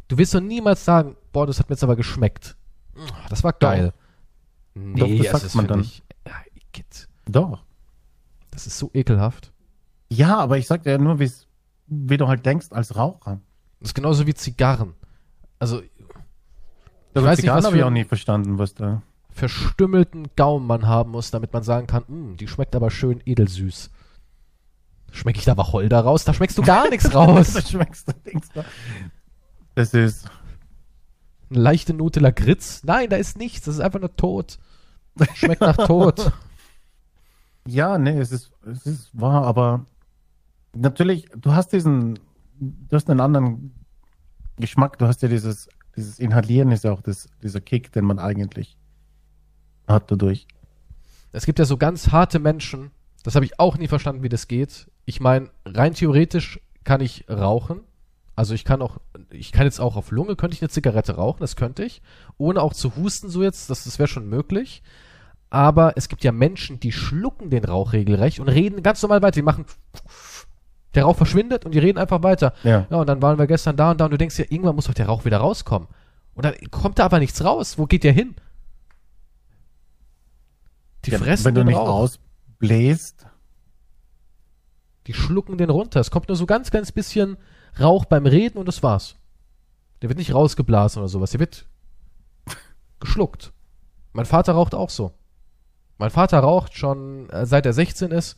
du 0.08 0.18
wirst 0.20 0.36
doch 0.36 0.40
niemals 0.42 0.86
sagen, 0.86 1.16
boah, 1.32 1.48
das 1.48 1.58
hat 1.60 1.70
mir 1.70 1.74
jetzt 1.74 1.84
aber 1.84 1.96
geschmeckt. 1.96 2.56
Mm, 2.96 3.00
Das 3.30 3.44
war 3.44 3.54
geil. 3.54 3.92
Nee, 4.76 5.00
Doch, 5.00 5.08
das 5.24 5.32
sagt 5.32 5.44
ist 5.46 5.56
man 5.56 5.68
dann. 5.68 5.84
Ja. 6.28 6.34
Doch. 7.26 7.64
Das 8.58 8.66
ist 8.66 8.80
so 8.80 8.90
ekelhaft. 8.96 9.52
Ja, 10.10 10.38
aber 10.40 10.58
ich 10.58 10.66
sag 10.66 10.82
dir 10.82 10.92
ja 10.94 10.98
nur, 10.98 11.20
wie 11.20 12.18
du 12.18 12.28
halt 12.28 12.44
denkst 12.44 12.68
als 12.72 12.96
Raucher. 12.96 13.40
Das 13.80 13.90
ist 13.90 13.94
genauso 13.94 14.26
wie 14.26 14.34
Zigarren. 14.34 14.96
Also, 15.60 15.84
Das 17.14 17.24
weiß 17.24 17.40
nicht, 17.40 17.52
was 17.52 17.66
habe 17.66 17.78
ich 17.78 17.84
auch 17.84 17.92
nie 17.92 18.04
verstanden, 18.04 18.58
was 18.58 18.74
da. 18.74 19.04
verstümmelten 19.30 20.30
Gaumen 20.36 20.66
man 20.66 20.88
haben 20.88 21.12
muss, 21.12 21.30
damit 21.30 21.54
man 21.54 21.62
sagen 21.62 21.86
kann, 21.86 22.04
"Mm, 22.08 22.38
die 22.38 22.48
schmeckt 22.48 22.76
aber 22.76 22.90
schön 22.90 23.22
edelsüß. 23.26 23.92
Schmecke 25.12 25.38
ich 25.38 25.46
da 25.46 25.56
Wacholder 25.56 26.00
raus? 26.00 26.24
Da 26.26 26.34
schmeckst 26.34 26.58
du 26.58 26.64
gar 26.64 26.90
nichts 26.90 27.14
raus. 27.14 27.54
das 27.54 27.70
schmeckst 27.70 28.08
du, 28.08 28.14
denkst 28.26 28.48
du. 28.56 28.64
Das 29.76 29.94
ist. 29.94 30.28
Eine 31.52 31.60
leichte 31.60 31.94
Note 31.94 32.20
Lakritz? 32.20 32.82
Nein, 32.84 33.12
da 33.12 33.18
ist 33.18 33.38
nichts. 33.38 33.66
Das 33.66 33.76
ist 33.76 33.82
einfach 33.82 34.00
nur 34.00 34.16
tot. 34.16 34.58
Schmeckt 35.36 35.62
nach 35.62 35.78
Tod. 35.88 36.32
Ja, 37.68 37.98
nee, 37.98 38.18
es 38.18 38.32
ist, 38.32 38.52
es 38.66 38.86
ist 38.86 39.10
wahr, 39.20 39.46
aber 39.46 39.86
natürlich, 40.74 41.30
du 41.36 41.54
hast 41.54 41.74
diesen, 41.74 42.20
du 42.60 42.96
hast 42.96 43.10
einen 43.10 43.20
anderen 43.20 43.74
Geschmack, 44.58 44.98
du 44.98 45.06
hast 45.06 45.22
ja 45.22 45.28
dieses, 45.28 45.68
dieses 45.96 46.20
Inhalieren 46.20 46.72
ist 46.72 46.84
ja 46.84 46.92
auch 46.92 47.02
das, 47.02 47.30
dieser 47.44 47.62
Kick, 47.62 47.92
den 47.92 48.06
man 48.06 48.20
eigentlich 48.20 48.78
hat 49.88 50.10
dadurch. 50.12 50.48
Es 51.32 51.46
gibt 51.46 51.60
ja 51.60 51.66
so 51.66 51.78
ganz 51.78 52.12
harte 52.12 52.40
Menschen, 52.40 52.92
das 53.24 53.36
habe 53.36 53.46
ich 53.46 53.60
auch 53.60 53.78
nie 53.78 53.88
verstanden, 53.88 54.24
wie 54.24 54.30
das 54.30 54.48
geht. 54.48 54.90
Ich 55.06 55.20
meine, 55.20 55.50
rein 55.66 55.94
theoretisch 55.94 56.62
kann 56.84 57.02
ich 57.02 57.26
rauchen. 57.30 57.82
Also 58.36 58.54
ich 58.54 58.64
kann 58.64 58.82
auch, 58.82 59.00
ich 59.32 59.52
kann 59.52 59.66
jetzt 59.66 59.80
auch 59.80 59.96
auf 59.96 60.12
Lunge, 60.12 60.36
könnte 60.36 60.56
ich 60.56 60.62
eine 60.62 60.70
Zigarette 60.70 61.16
rauchen, 61.16 61.40
das 61.42 61.56
könnte 61.56 61.84
ich. 61.84 62.02
Ohne 62.38 62.62
auch 62.62 62.74
zu 62.74 62.96
husten 62.96 63.30
so 63.30 63.44
jetzt, 63.44 63.70
das, 63.70 63.84
das 63.84 64.00
wäre 64.00 64.08
schon 64.08 64.30
möglich. 64.30 64.84
Aber 65.50 65.94
es 65.96 66.10
gibt 66.10 66.24
ja 66.24 66.32
Menschen, 66.32 66.80
die 66.80 66.92
schlucken 66.92 67.50
den 67.50 67.64
Rauch 67.64 67.94
regelrecht 67.94 68.40
und 68.40 68.50
reden 68.50 68.84
ganz 68.84 69.02
normal 69.02 69.22
weiter. 69.22 69.36
Die 69.36 69.42
machen, 69.42 69.66
der 70.94 71.04
Rauch 71.06 71.16
verschwindet 71.16 71.66
und 71.66 71.72
die 71.74 71.80
reden 71.80 71.98
einfach 71.98 72.22
weiter. 72.24 72.54
Ja. 72.64 72.86
Ja, 72.90 72.98
und 72.98 73.08
dann 73.08 73.22
waren 73.22 73.38
wir 73.40 73.48
gestern 73.48 73.78
da 73.78 73.92
und 73.92 74.02
da 74.02 74.06
und 74.06 74.12
du 74.12 74.18
denkst 74.18 74.38
ja, 74.40 74.46
irgendwann 74.50 74.76
muss 74.76 74.86
doch 74.86 74.94
der 74.94 75.06
Rauch 75.08 75.24
wieder 75.26 75.38
rauskommen. 75.38 75.88
Und 76.34 76.44
dann 76.46 76.54
kommt 76.70 77.00
da 77.00 77.06
aber 77.06 77.20
nichts 77.20 77.44
raus. 77.44 77.78
Wo 77.78 77.86
geht 77.86 78.04
der 78.04 78.12
hin? 78.14 78.36
Die 81.06 81.12
Ja, 81.12 81.18
fressen 81.20 81.46
Wenn 81.46 81.56
du 81.56 81.62
den 81.62 81.68
nicht 81.68 81.78
Rauch. 81.78 81.88
ausbläst, 82.60 83.26
Die 85.08 85.14
schlucken 85.14 85.58
den 85.58 85.70
runter. 85.70 86.02
Es 86.02 86.12
kommt 86.12 86.28
nur 86.28 86.36
so 86.36 86.46
ganz, 86.46 86.70
ganz 86.72 86.92
bisschen 86.92 87.38
Rauch 87.80 88.04
beim 88.06 88.26
Reden 88.26 88.58
und 88.58 88.66
das 88.68 88.84
war's. 88.84 89.16
Der 90.02 90.10
wird 90.10 90.20
nicht 90.20 90.34
rausgeblasen 90.34 91.00
oder 91.02 91.08
sowas. 91.10 91.32
Der 91.32 91.40
wird 91.40 91.66
geschluckt. 93.00 93.54
Mein 94.12 94.26
Vater 94.26 94.52
raucht 94.54 94.76
auch 94.76 94.90
so. 94.90 95.14
Mein 95.98 96.10
Vater 96.10 96.40
raucht 96.40 96.76
schon 96.76 97.30
äh, 97.30 97.46
seit 97.46 97.66
er 97.66 97.74
16 97.74 98.12
ist. 98.12 98.38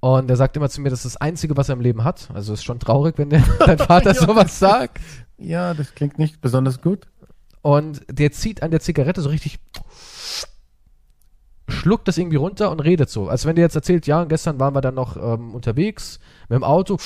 Und 0.00 0.28
er 0.28 0.36
sagt 0.36 0.56
immer 0.56 0.68
zu 0.68 0.80
mir, 0.80 0.90
das 0.90 1.04
ist 1.04 1.14
das 1.14 1.20
Einzige, 1.20 1.56
was 1.56 1.68
er 1.68 1.74
im 1.74 1.80
Leben 1.80 2.02
hat. 2.02 2.28
Also 2.34 2.52
ist 2.52 2.64
schon 2.64 2.80
traurig, 2.80 3.18
wenn 3.18 3.30
der, 3.30 3.44
dein 3.60 3.78
Vater 3.78 4.14
sowas 4.14 4.58
sagt. 4.58 5.00
ja, 5.38 5.74
das 5.74 5.94
klingt 5.94 6.18
nicht 6.18 6.40
besonders 6.40 6.80
gut. 6.80 7.06
Und 7.62 8.02
der 8.10 8.32
zieht 8.32 8.62
an 8.62 8.72
der 8.72 8.80
Zigarette 8.80 9.20
so 9.20 9.28
richtig, 9.28 9.60
schluckt 11.68 12.08
das 12.08 12.18
irgendwie 12.18 12.36
runter 12.36 12.70
und 12.70 12.80
redet 12.80 13.10
so. 13.10 13.28
Als 13.28 13.46
wenn 13.46 13.54
der 13.54 13.64
jetzt 13.64 13.76
erzählt, 13.76 14.06
ja, 14.08 14.24
gestern 14.24 14.58
waren 14.58 14.74
wir 14.74 14.80
dann 14.80 14.96
noch 14.96 15.16
ähm, 15.16 15.54
unterwegs 15.54 16.18
mit 16.48 16.56
dem 16.56 16.64
Auto 16.64 16.98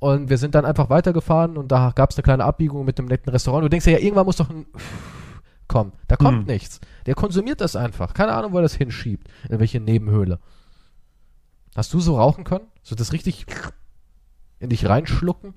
und 0.00 0.28
wir 0.28 0.38
sind 0.38 0.56
dann 0.56 0.64
einfach 0.64 0.90
weitergefahren 0.90 1.56
und 1.56 1.70
da 1.70 1.92
gab 1.94 2.10
es 2.10 2.16
eine 2.16 2.24
kleine 2.24 2.44
Abbiegung 2.44 2.84
mit 2.84 2.98
einem 2.98 3.06
netten 3.06 3.30
Restaurant. 3.30 3.64
Du 3.64 3.68
denkst 3.68 3.86
ja, 3.86 3.92
ja 3.92 3.98
irgendwann 4.00 4.26
muss 4.26 4.36
doch 4.36 4.50
ein 4.50 4.66
kommen. 5.72 5.92
Da 6.08 6.16
kommt 6.16 6.40
Hm. 6.40 6.46
nichts. 6.46 6.80
Der 7.06 7.14
konsumiert 7.14 7.60
das 7.60 7.74
einfach. 7.76 8.14
Keine 8.14 8.32
Ahnung, 8.34 8.52
wo 8.52 8.56
er 8.58 8.62
das 8.62 8.74
hinschiebt. 8.74 9.28
In 9.48 9.58
welche 9.58 9.80
Nebenhöhle. 9.80 10.38
Hast 11.74 11.92
du 11.94 12.00
so 12.00 12.16
rauchen 12.16 12.44
können? 12.44 12.66
So 12.82 12.94
das 12.94 13.12
richtig 13.12 13.46
in 14.60 14.68
dich 14.70 14.86
reinschlucken? 14.88 15.54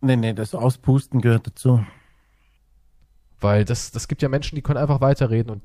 Nee, 0.00 0.16
nee, 0.16 0.32
das 0.34 0.54
Auspusten 0.54 1.20
gehört 1.20 1.46
dazu. 1.46 1.84
Weil 3.40 3.64
das, 3.64 3.90
das 3.90 4.08
gibt 4.08 4.22
ja 4.22 4.28
Menschen, 4.28 4.56
die 4.56 4.62
können 4.62 4.78
einfach 4.78 5.00
weiterreden 5.00 5.50
und 5.50 5.62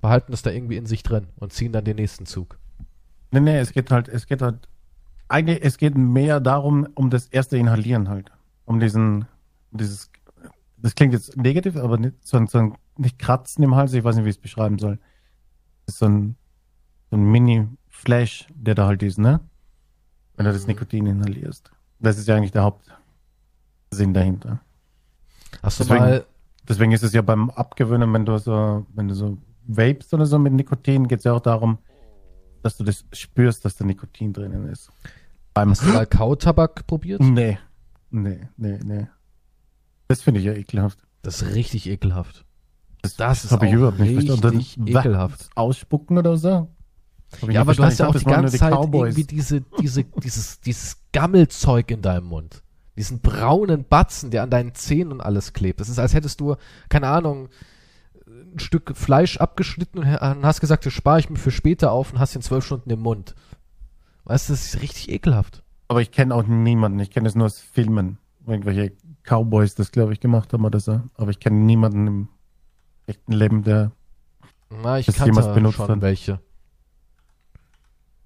behalten 0.00 0.32
das 0.32 0.42
da 0.42 0.50
irgendwie 0.50 0.76
in 0.76 0.86
sich 0.86 1.02
drin 1.02 1.28
und 1.36 1.52
ziehen 1.52 1.72
dann 1.72 1.84
den 1.84 1.96
nächsten 1.96 2.26
Zug. 2.26 2.58
Nee, 3.30 3.40
nee, 3.40 3.58
es 3.58 3.72
geht 3.72 3.90
halt, 3.90 4.08
es 4.08 4.26
geht 4.26 4.42
halt, 4.42 4.68
eigentlich, 5.28 5.60
es 5.62 5.78
geht 5.78 5.96
mehr 5.96 6.40
darum, 6.40 6.88
um 6.94 7.10
das 7.10 7.26
erste 7.28 7.56
Inhalieren 7.56 8.08
halt. 8.08 8.32
Um 8.64 8.80
diesen, 8.80 9.26
dieses, 9.70 10.10
das 10.78 10.94
klingt 10.94 11.12
jetzt 11.12 11.36
negativ, 11.36 11.76
aber 11.76 11.96
nicht, 11.98 12.14
so 12.26 12.36
ein, 12.36 12.46
so 12.48 12.58
ein, 12.58 12.74
nicht 13.00 13.18
Kratzen 13.18 13.64
im 13.64 13.74
Hals, 13.74 13.92
ich 13.92 14.04
weiß 14.04 14.16
nicht, 14.16 14.24
wie 14.24 14.30
ich 14.30 14.36
es 14.36 14.42
beschreiben 14.42 14.78
soll. 14.78 14.98
Das 15.86 15.94
ist 15.94 15.98
so 16.00 16.06
ein, 16.06 16.36
so 17.10 17.16
ein 17.16 17.24
Mini-Flash, 17.24 18.46
der 18.54 18.74
da 18.74 18.86
halt 18.86 19.02
ist, 19.02 19.18
ne? 19.18 19.40
Wenn 20.36 20.46
du 20.46 20.52
das. 20.52 20.66
Nikotin 20.66 21.06
inhalierst. 21.06 21.70
Das 21.98 22.18
ist 22.18 22.28
ja 22.28 22.36
eigentlich 22.36 22.52
der 22.52 22.62
Hauptsinn 22.62 24.14
dahinter. 24.14 24.60
Hast 25.62 25.80
du 25.80 25.84
Deswegen- 25.84 26.00
mal, 26.04 26.24
Deswegen 26.68 26.92
ist 26.92 27.02
es 27.02 27.12
ja 27.12 27.22
beim 27.22 27.50
Abgewöhnen, 27.50 28.12
wenn 28.12 28.24
du 28.24 28.38
so, 28.38 28.86
wenn 28.94 29.08
du 29.08 29.14
so 29.14 29.38
vapest 29.66 30.14
oder 30.14 30.24
so 30.26 30.38
mit 30.38 30.52
Nikotin, 30.52 31.08
geht 31.08 31.18
es 31.18 31.24
ja 31.24 31.32
auch 31.32 31.40
darum, 31.40 31.78
dass 32.62 32.76
du 32.76 32.84
das 32.84 33.04
spürst, 33.12 33.64
dass 33.64 33.74
da 33.76 33.84
Nikotin 33.84 34.32
drinnen 34.32 34.68
ist. 34.68 34.92
Beim 35.52 35.70
hast 35.70 35.82
du 35.82 35.88
mal 35.88 36.06
Kautabak 36.06 36.86
probiert? 36.86 37.20
Nee, 37.22 37.58
nee, 38.10 38.46
nee, 38.56 38.78
nee. 38.84 39.08
Das 40.06 40.22
finde 40.22 40.38
ich 40.40 40.46
ja 40.46 40.52
ekelhaft. 40.52 40.98
Das 41.22 41.42
ist 41.42 41.54
richtig 41.54 41.88
ekelhaft. 41.88 42.44
Das, 43.02 43.16
Das 43.16 43.44
ist 43.44 43.52
hab 43.52 43.62
ich 43.62 43.72
überhaupt 43.72 43.98
nicht 43.98 44.26
verstanden. 44.26 44.86
ekelhaft. 44.86 45.48
Ausspucken 45.54 46.18
oder 46.18 46.36
so? 46.36 46.68
Ja, 47.48 47.60
aber 47.60 47.74
du 47.74 47.84
hast 47.84 47.98
ja 47.98 48.08
auch 48.08 48.14
die 48.16 48.24
ganze 48.24 48.58
Zeit 48.58 48.72
Cowboys. 48.72 49.16
irgendwie 49.16 49.24
diese, 49.24 49.60
diese, 49.80 50.04
dieses, 50.04 50.60
dieses 50.60 50.96
Gammelzeug 51.12 51.90
in 51.90 52.02
deinem 52.02 52.26
Mund. 52.26 52.62
Diesen 52.96 53.20
braunen 53.20 53.84
Batzen, 53.88 54.30
der 54.30 54.42
an 54.42 54.50
deinen 54.50 54.74
Zähnen 54.74 55.12
und 55.12 55.20
alles 55.20 55.52
klebt. 55.52 55.80
Das 55.80 55.88
ist, 55.88 55.98
als 55.98 56.12
hättest 56.12 56.40
du, 56.40 56.56
keine 56.88 57.06
Ahnung, 57.06 57.48
ein 58.26 58.58
Stück 58.58 58.96
Fleisch 58.96 59.36
abgeschnitten 59.38 60.00
und 60.00 60.44
hast 60.44 60.60
gesagt, 60.60 60.84
das 60.86 60.92
spare 60.92 61.20
ich 61.20 61.30
mir 61.30 61.36
für 61.38 61.52
später 61.52 61.92
auf 61.92 62.12
und 62.12 62.18
hast 62.18 62.34
ihn 62.34 62.42
zwölf 62.42 62.64
Stunden 62.66 62.90
im 62.90 63.00
Mund. 63.00 63.34
Weißt 64.24 64.48
du, 64.48 64.52
das 64.52 64.66
ist 64.74 64.82
richtig 64.82 65.08
ekelhaft. 65.10 65.62
Aber 65.88 66.02
ich 66.02 66.10
kenne 66.10 66.34
auch 66.34 66.46
niemanden. 66.46 66.98
Ich 67.00 67.10
kenne 67.10 67.28
es 67.28 67.34
nur 67.34 67.46
aus 67.46 67.58
Filmen. 67.60 68.18
Irgendwelche 68.46 68.92
Cowboys 69.24 69.74
das, 69.76 69.92
glaube 69.92 70.12
ich, 70.12 70.20
gemacht 70.20 70.52
haben 70.52 70.64
oder 70.64 70.80
so. 70.80 71.00
Aber 71.14 71.30
ich 71.30 71.40
kenne 71.40 71.56
niemanden 71.56 72.06
im 72.06 72.28
echten 73.10 73.32
Leben, 73.32 73.62
der 73.62 73.92
Na, 74.70 74.98
ich 74.98 75.06
Das 75.06 75.18
jemals 75.18 75.52
benutzt 75.54 75.76
schon 75.76 75.88
hat. 75.88 76.00
welche. 76.00 76.40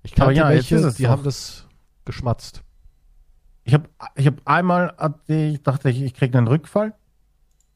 Ich 0.03 0.13
Aber 0.15 0.27
kannte 0.27 0.39
ja, 0.41 0.51
jetzt 0.51 0.71
welche, 0.71 0.77
ist 0.77 0.85
es 0.85 0.95
die 0.97 1.05
doch. 1.05 1.11
haben 1.11 1.23
das 1.25 1.67
geschmatzt. 2.05 2.63
Ich 3.65 3.73
habe 3.73 3.89
ich 4.15 4.27
hab 4.27 4.47
einmal, 4.47 4.95
hatte 4.99 5.33
ich 5.35 5.63
dachte 5.63 5.89
ich, 5.91 6.03
ich 6.03 6.13
kriege 6.15 6.37
einen 6.37 6.49
Rückfall 6.49 6.95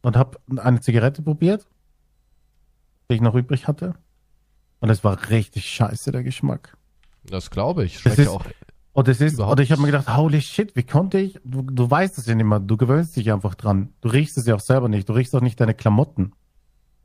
und 0.02 0.16
habe 0.16 0.38
eine 0.58 0.80
Zigarette 0.80 1.22
probiert, 1.22 1.66
die 3.10 3.14
ich 3.14 3.20
noch 3.22 3.34
übrig 3.34 3.66
hatte. 3.66 3.94
Und 4.80 4.90
es 4.90 5.02
war 5.02 5.30
richtig 5.30 5.68
scheiße, 5.70 6.12
der 6.12 6.22
Geschmack. 6.22 6.76
Das 7.24 7.50
glaube 7.50 7.84
ich. 7.84 8.02
Das 8.02 8.18
ist- 8.18 8.26
ja 8.26 8.30
auch. 8.32 8.44
Und 8.92 9.06
es 9.06 9.20
ist, 9.20 9.38
oder 9.38 9.62
ich 9.62 9.70
habe 9.70 9.80
mir 9.80 9.86
gedacht, 9.92 10.14
holy 10.16 10.40
shit, 10.42 10.74
wie 10.74 10.82
konnte 10.82 11.18
ich? 11.20 11.38
Du, 11.44 11.62
du 11.62 11.88
weißt 11.88 12.18
es 12.18 12.26
ja 12.26 12.34
nicht 12.34 12.44
mehr, 12.46 12.58
du 12.58 12.76
gewöhnst 12.76 13.14
dich 13.14 13.30
einfach 13.32 13.54
dran. 13.54 13.92
Du 14.00 14.08
riechst 14.08 14.36
es 14.38 14.46
ja 14.46 14.56
auch 14.56 14.60
selber 14.60 14.88
nicht, 14.88 15.08
du 15.08 15.12
riechst 15.12 15.34
auch 15.36 15.40
nicht 15.40 15.58
deine 15.60 15.72
Klamotten. 15.74 16.32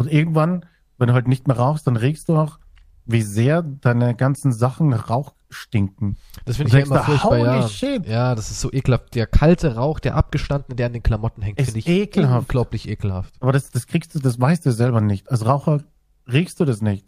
Und 0.03 0.11
irgendwann, 0.11 0.65
wenn 0.97 1.07
du 1.07 1.13
halt 1.13 1.29
nicht 1.29 1.47
mehr 1.47 1.55
rauchst, 1.55 1.87
dann 1.87 1.95
riechst 1.95 2.27
du 2.27 2.35
auch, 2.35 2.59
wie 3.05 3.21
sehr 3.21 3.61
deine 3.61 4.15
ganzen 4.15 4.51
Sachen 4.51 4.91
Rauch 4.91 5.33
stinken. 5.49 6.17
Das 6.43 6.57
finde 6.57 6.69
ich 6.69 6.73
ja 6.73 6.79
immer 6.81 7.03
furchtbar, 7.03 7.37
ja. 7.37 7.69
shit. 7.69 8.05
Ja, 8.05 8.35
das 8.35 8.51
ist 8.51 8.59
so 8.59 8.69
ekelhaft. 8.69 9.15
Der 9.15 9.27
kalte 9.27 9.75
Rauch, 9.75 9.99
der 9.99 10.15
abgestandene, 10.15 10.75
der 10.75 10.87
an 10.87 10.93
den 10.93 11.03
Klamotten 11.03 11.41
hängt, 11.41 11.57
Ist 11.57 11.67
finde 11.67 11.79
ich 11.79 11.87
ekelhaft. 11.87 12.49
unglaublich 12.49 12.89
ekelhaft. 12.89 13.33
Aber 13.39 13.53
das, 13.53 13.71
das 13.71 13.87
kriegst 13.87 14.13
du, 14.13 14.19
das 14.19 14.41
weißt 14.41 14.65
du 14.65 14.71
selber 14.73 14.99
nicht. 14.99 15.31
Als 15.31 15.45
Raucher 15.45 15.83
riechst 16.29 16.59
du 16.59 16.65
das 16.65 16.81
nicht. 16.81 17.07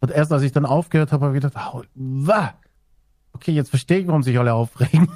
Und 0.00 0.10
erst 0.10 0.32
als 0.32 0.42
ich 0.42 0.50
dann 0.50 0.66
aufgehört 0.66 1.12
habe, 1.12 1.26
habe 1.26 1.36
ich 1.36 1.42
gedacht, 1.42 1.64
oh, 1.72 1.82
wah. 1.94 2.54
okay, 3.32 3.52
jetzt 3.52 3.70
verstehe 3.70 3.98
ich, 3.98 4.08
warum 4.08 4.24
sich 4.24 4.36
alle 4.36 4.52
aufregen. 4.52 5.08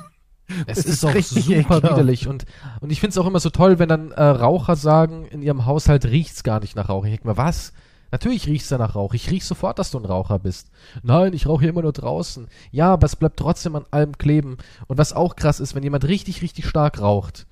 Es 0.67 0.79
ist, 0.79 0.89
ist 0.89 1.05
auch 1.05 1.15
super 1.21 1.51
ekelhaft. 1.51 1.83
widerlich. 1.85 2.29
Und, 2.29 2.45
und 2.81 2.91
ich 2.91 3.01
finde 3.01 3.11
es 3.13 3.19
auch 3.19 3.27
immer 3.27 3.41
so 3.41 3.51
toll, 3.51 3.79
wenn 3.79 3.89
dann 3.89 4.13
äh, 4.13 4.23
Raucher 4.23 4.77
sagen, 4.77 5.27
in 5.27 5.43
ihrem 5.43 5.67
Haushalt 5.67 6.05
riecht's 6.07 6.43
gar 6.43 6.61
nicht 6.61 6.77
nach 6.77 6.89
Rauch. 6.89 7.05
Ich 7.05 7.11
denke 7.11 7.29
mir, 7.29 7.37
was? 7.37 7.73
Natürlich 8.13 8.47
riecht's 8.49 8.69
da 8.69 8.79
nach 8.79 8.97
Rauch. 8.97 9.15
Ich 9.15 9.31
riech 9.31 9.45
sofort, 9.45 9.79
dass 9.79 9.91
du 9.93 9.99
ein 9.99 10.05
Raucher 10.05 10.39
bist. 10.39 10.71
Nein, 11.03 11.33
ich 11.33 11.47
rauche 11.47 11.61
hier 11.61 11.71
immer 11.71 11.83
nur 11.83 11.93
draußen. 11.93 12.49
Ja, 12.73 12.93
aber 12.93 13.07
es 13.07 13.15
bleibt 13.17 13.39
trotzdem 13.39 13.77
an 13.77 13.87
allem 13.91 14.19
kleben. 14.19 14.59
Und 14.89 14.99
was 14.99 15.13
auch 15.13 15.37
krass 15.37 15.61
ist, 15.61 15.75
wenn 15.75 15.85
jemand 15.85 16.05
richtig, 16.09 16.43
richtig 16.43 16.67
stark 16.67 17.01
raucht, 17.01 17.47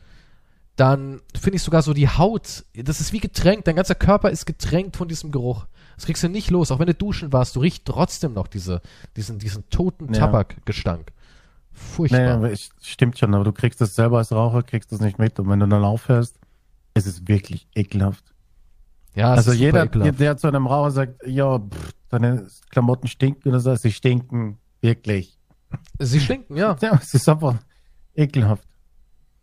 dann 0.75 1.20
finde 1.39 1.57
ich 1.57 1.62
sogar 1.62 1.83
so 1.83 1.93
die 1.93 2.09
Haut, 2.09 2.65
das 2.75 3.01
ist 3.01 3.12
wie 3.12 3.19
getränkt, 3.19 3.66
dein 3.66 3.77
ganzer 3.77 3.97
Körper 3.97 4.31
ist 4.31 4.47
getränkt 4.47 4.97
von 4.97 5.09
diesem 5.09 5.33
Geruch. 5.33 5.66
Das 5.97 6.07
kriegst 6.07 6.23
du 6.23 6.29
nicht 6.29 6.51
los, 6.51 6.70
auch 6.70 6.79
wenn 6.79 6.87
du 6.87 6.95
duschen 6.95 7.33
warst, 7.33 7.57
du 7.57 7.61
riechst 7.61 7.85
trotzdem 7.85 8.33
noch 8.35 8.47
diese, 8.47 8.81
diesen, 9.16 9.41
diesen 9.41 9.69
toten 9.70 10.12
Ja. 10.15 10.20
Tabakgestank. 10.20 11.11
Furchtbar. 11.78 12.38
Nee, 12.38 12.55
stimmt 12.82 13.18
schon, 13.18 13.34
aber 13.34 13.44
du 13.44 13.52
kriegst 13.52 13.80
das 13.80 13.94
selber 13.94 14.18
als 14.18 14.32
Raucher, 14.32 14.62
kriegst 14.62 14.92
das 14.92 15.00
nicht 15.00 15.18
mit. 15.18 15.38
Und 15.38 15.48
wenn 15.48 15.60
du 15.60 15.66
dann 15.68 15.84
aufhörst, 15.84 16.38
ist 16.94 17.06
es 17.06 17.26
wirklich 17.28 17.66
ekelhaft. 17.74 18.24
ja, 19.14 19.32
also 19.32 19.52
jeder, 19.52 19.84
ekelhaft. 19.84 20.20
der 20.20 20.36
zu 20.36 20.48
einem 20.48 20.66
Raucher 20.66 20.90
sagt, 20.90 21.26
ja, 21.26 21.59
pff, 21.59 21.92
deine 22.09 22.46
Klamotten 22.70 23.06
stinken 23.09 23.48
oder 23.48 23.60
so, 23.60 23.74
sie 23.76 23.92
stinken 23.92 24.59
wirklich. 24.80 25.38
Sie 25.98 26.20
stinken, 26.20 26.56
ja. 26.56 26.76
Ja, 26.82 26.98
es 27.00 27.14
ist 27.14 27.28
einfach 27.28 27.56
ekelhaft. 28.14 28.66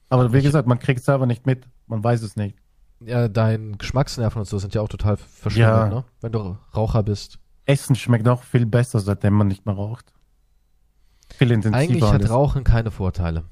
Aber 0.10 0.34
wie 0.34 0.42
gesagt, 0.42 0.68
man 0.68 0.80
kriegt 0.80 1.00
es 1.00 1.06
selber 1.06 1.26
nicht 1.26 1.46
mit. 1.46 1.68
Man 1.88 2.04
weiß 2.04 2.22
es 2.22 2.36
nicht. 2.36 2.58
ja. 3.00 3.28
Dein 3.28 3.78
Geschmacksnerven 3.78 4.40
und 4.40 4.46
so 4.46 4.58
sind 4.60 4.74
ja 4.74 4.82
auch 4.82 4.88
total 4.90 5.18
verschwunden, 5.18 5.62
Ja. 5.70 5.88
ne? 5.90 6.04
Wenn 6.22 6.32
du 6.32 6.58
Raucher 6.76 7.04
bist. 7.04 7.40
Essen 7.66 7.96
schmeckt 7.96 8.28
auch 8.28 8.44
viel 8.44 8.66
besser, 8.66 9.00
seitdem 9.00 9.34
man 9.34 9.48
nicht 9.48 9.66
mehr 9.66 9.76
raucht. 9.76 10.14
Viel 11.34 11.52
intensiver. 11.52 11.78
Eigentlich 11.78 12.04
hat. 12.04 12.30
Rauchen 12.30 12.64
keine 12.64 12.92
Vorteile. 12.92 13.46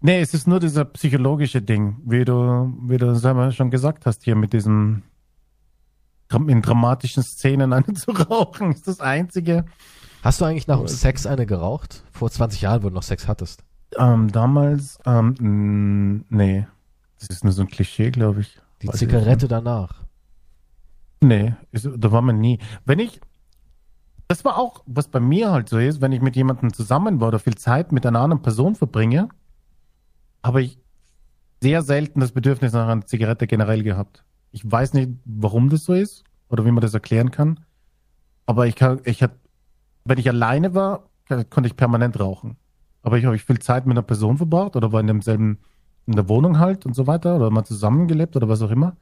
Nee, 0.00 0.20
es 0.20 0.34
ist 0.34 0.48
nur 0.48 0.58
dieser 0.58 0.84
psychologische 0.84 1.62
Ding, 1.62 1.96
wie 2.04 2.24
du, 2.24 2.72
wie 2.82 2.96
du 2.96 3.14
selber 3.14 3.52
schon 3.52 3.70
gesagt 3.70 4.04
hast, 4.04 4.24
hier 4.24 4.34
mit 4.34 4.52
diesem 4.52 5.02
in 6.48 6.62
dramatischen 6.62 7.22
Szenen 7.22 7.72
eine 7.74 7.92
zu 7.92 8.10
rauchen, 8.12 8.72
ist 8.72 8.88
das 8.88 9.00
einzige. 9.00 9.64
Hast 10.22 10.40
du 10.40 10.44
eigentlich 10.44 10.66
nach 10.66 10.78
dem? 10.78 10.88
Sex 10.88 11.26
eine 11.26 11.46
geraucht? 11.46 12.04
Vor 12.12 12.30
20 12.30 12.62
Jahren, 12.62 12.82
wo 12.82 12.88
du 12.88 12.94
noch 12.94 13.02
Sex 13.02 13.28
hattest. 13.28 13.64
Ähm, 13.98 14.30
damals, 14.32 14.98
ähm, 15.04 16.24
nee. 16.28 16.66
Das 17.18 17.28
ist 17.28 17.44
nur 17.44 17.52
so 17.52 17.62
ein 17.62 17.68
Klischee, 17.68 18.10
glaube 18.10 18.40
ich. 18.40 18.58
Die 18.80 18.88
Weiß 18.88 18.94
ich 18.94 19.00
Zigarette 19.00 19.48
danach. 19.48 20.02
Nee, 21.20 21.54
ist, 21.70 21.88
da 21.96 22.10
war 22.10 22.22
man 22.22 22.40
nie. 22.40 22.58
Wenn 22.84 22.98
ich, 22.98 23.20
das 24.32 24.46
war 24.46 24.56
auch, 24.56 24.82
was 24.86 25.08
bei 25.08 25.20
mir 25.20 25.52
halt 25.52 25.68
so 25.68 25.76
ist, 25.76 26.00
wenn 26.00 26.10
ich 26.10 26.22
mit 26.22 26.36
jemandem 26.36 26.72
zusammen 26.72 27.20
war 27.20 27.28
oder 27.28 27.38
viel 27.38 27.54
Zeit 27.54 27.92
mit 27.92 28.06
einer 28.06 28.20
anderen 28.20 28.40
Person 28.40 28.74
verbringe, 28.74 29.28
habe 30.42 30.62
ich 30.62 30.78
sehr 31.60 31.82
selten 31.82 32.20
das 32.20 32.32
Bedürfnis 32.32 32.72
nach 32.72 32.88
einer 32.88 33.04
Zigarette 33.04 33.46
generell 33.46 33.82
gehabt. 33.82 34.24
Ich 34.50 34.62
weiß 34.64 34.94
nicht, 34.94 35.10
warum 35.26 35.68
das 35.68 35.84
so 35.84 35.92
ist 35.92 36.24
oder 36.48 36.64
wie 36.64 36.70
man 36.70 36.80
das 36.80 36.94
erklären 36.94 37.30
kann. 37.30 37.60
Aber 38.46 38.66
ich 38.66 38.74
kann, 38.74 39.02
ich 39.04 39.22
hatte, 39.22 39.38
wenn 40.06 40.16
ich 40.16 40.30
alleine 40.30 40.74
war, 40.74 41.10
konnte 41.50 41.66
ich 41.66 41.76
permanent 41.76 42.18
rauchen. 42.18 42.56
Aber 43.02 43.18
ich 43.18 43.26
habe 43.26 43.36
ich 43.36 43.44
viel 43.44 43.58
Zeit 43.58 43.84
mit 43.84 43.98
einer 43.98 44.02
Person 44.02 44.38
verbracht 44.38 44.76
oder 44.76 44.92
war 44.92 45.00
in 45.00 45.08
demselben, 45.08 45.58
in 46.06 46.16
der 46.16 46.30
Wohnung 46.30 46.58
halt 46.58 46.86
und 46.86 46.94
so 46.94 47.06
weiter 47.06 47.36
oder 47.36 47.50
mal 47.50 47.64
zusammengelebt 47.64 48.34
oder 48.34 48.48
was 48.48 48.62
auch 48.62 48.70
immer 48.70 48.96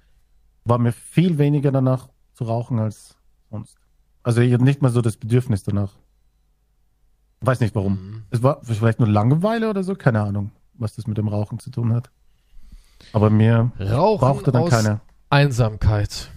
war 0.65 0.79
mir 0.79 0.93
viel 0.93 1.39
weniger 1.39 1.71
danach 1.71 2.09
zu 2.35 2.45
rauchen 2.45 2.81
als 2.81 3.17
sonst. 3.49 3.80
Also 4.23 4.41
ich 4.41 4.53
hatte 4.53 4.65
nicht 4.65 4.83
mal 4.83 4.91
so 4.91 5.01
das 5.01 5.17
Bedürfnis 5.17 5.63
danach. 5.63 5.93
Weiß 7.41 7.61
nicht 7.61 7.75
warum. 7.75 7.93
Mhm. 7.93 8.23
Es 8.31 8.43
war 8.43 8.61
vielleicht 8.63 8.99
nur 8.99 9.09
Langeweile 9.09 9.71
oder 9.71 9.83
so, 9.83 9.95
keine 9.95 10.21
Ahnung, 10.21 10.51
was 10.75 10.95
das 10.95 11.07
mit 11.07 11.17
dem 11.17 11.29
Rauchen 11.29 11.59
zu 11.59 11.71
tun 11.71 11.93
hat. 11.93 12.11
Aber 13.13 13.31
mir 13.31 13.73
Rauchen 13.81 14.21
brauchte 14.21 14.53
dann 14.53 14.63
aus 14.63 14.71
keine. 14.71 15.01
Einsamkeit. 15.31 16.31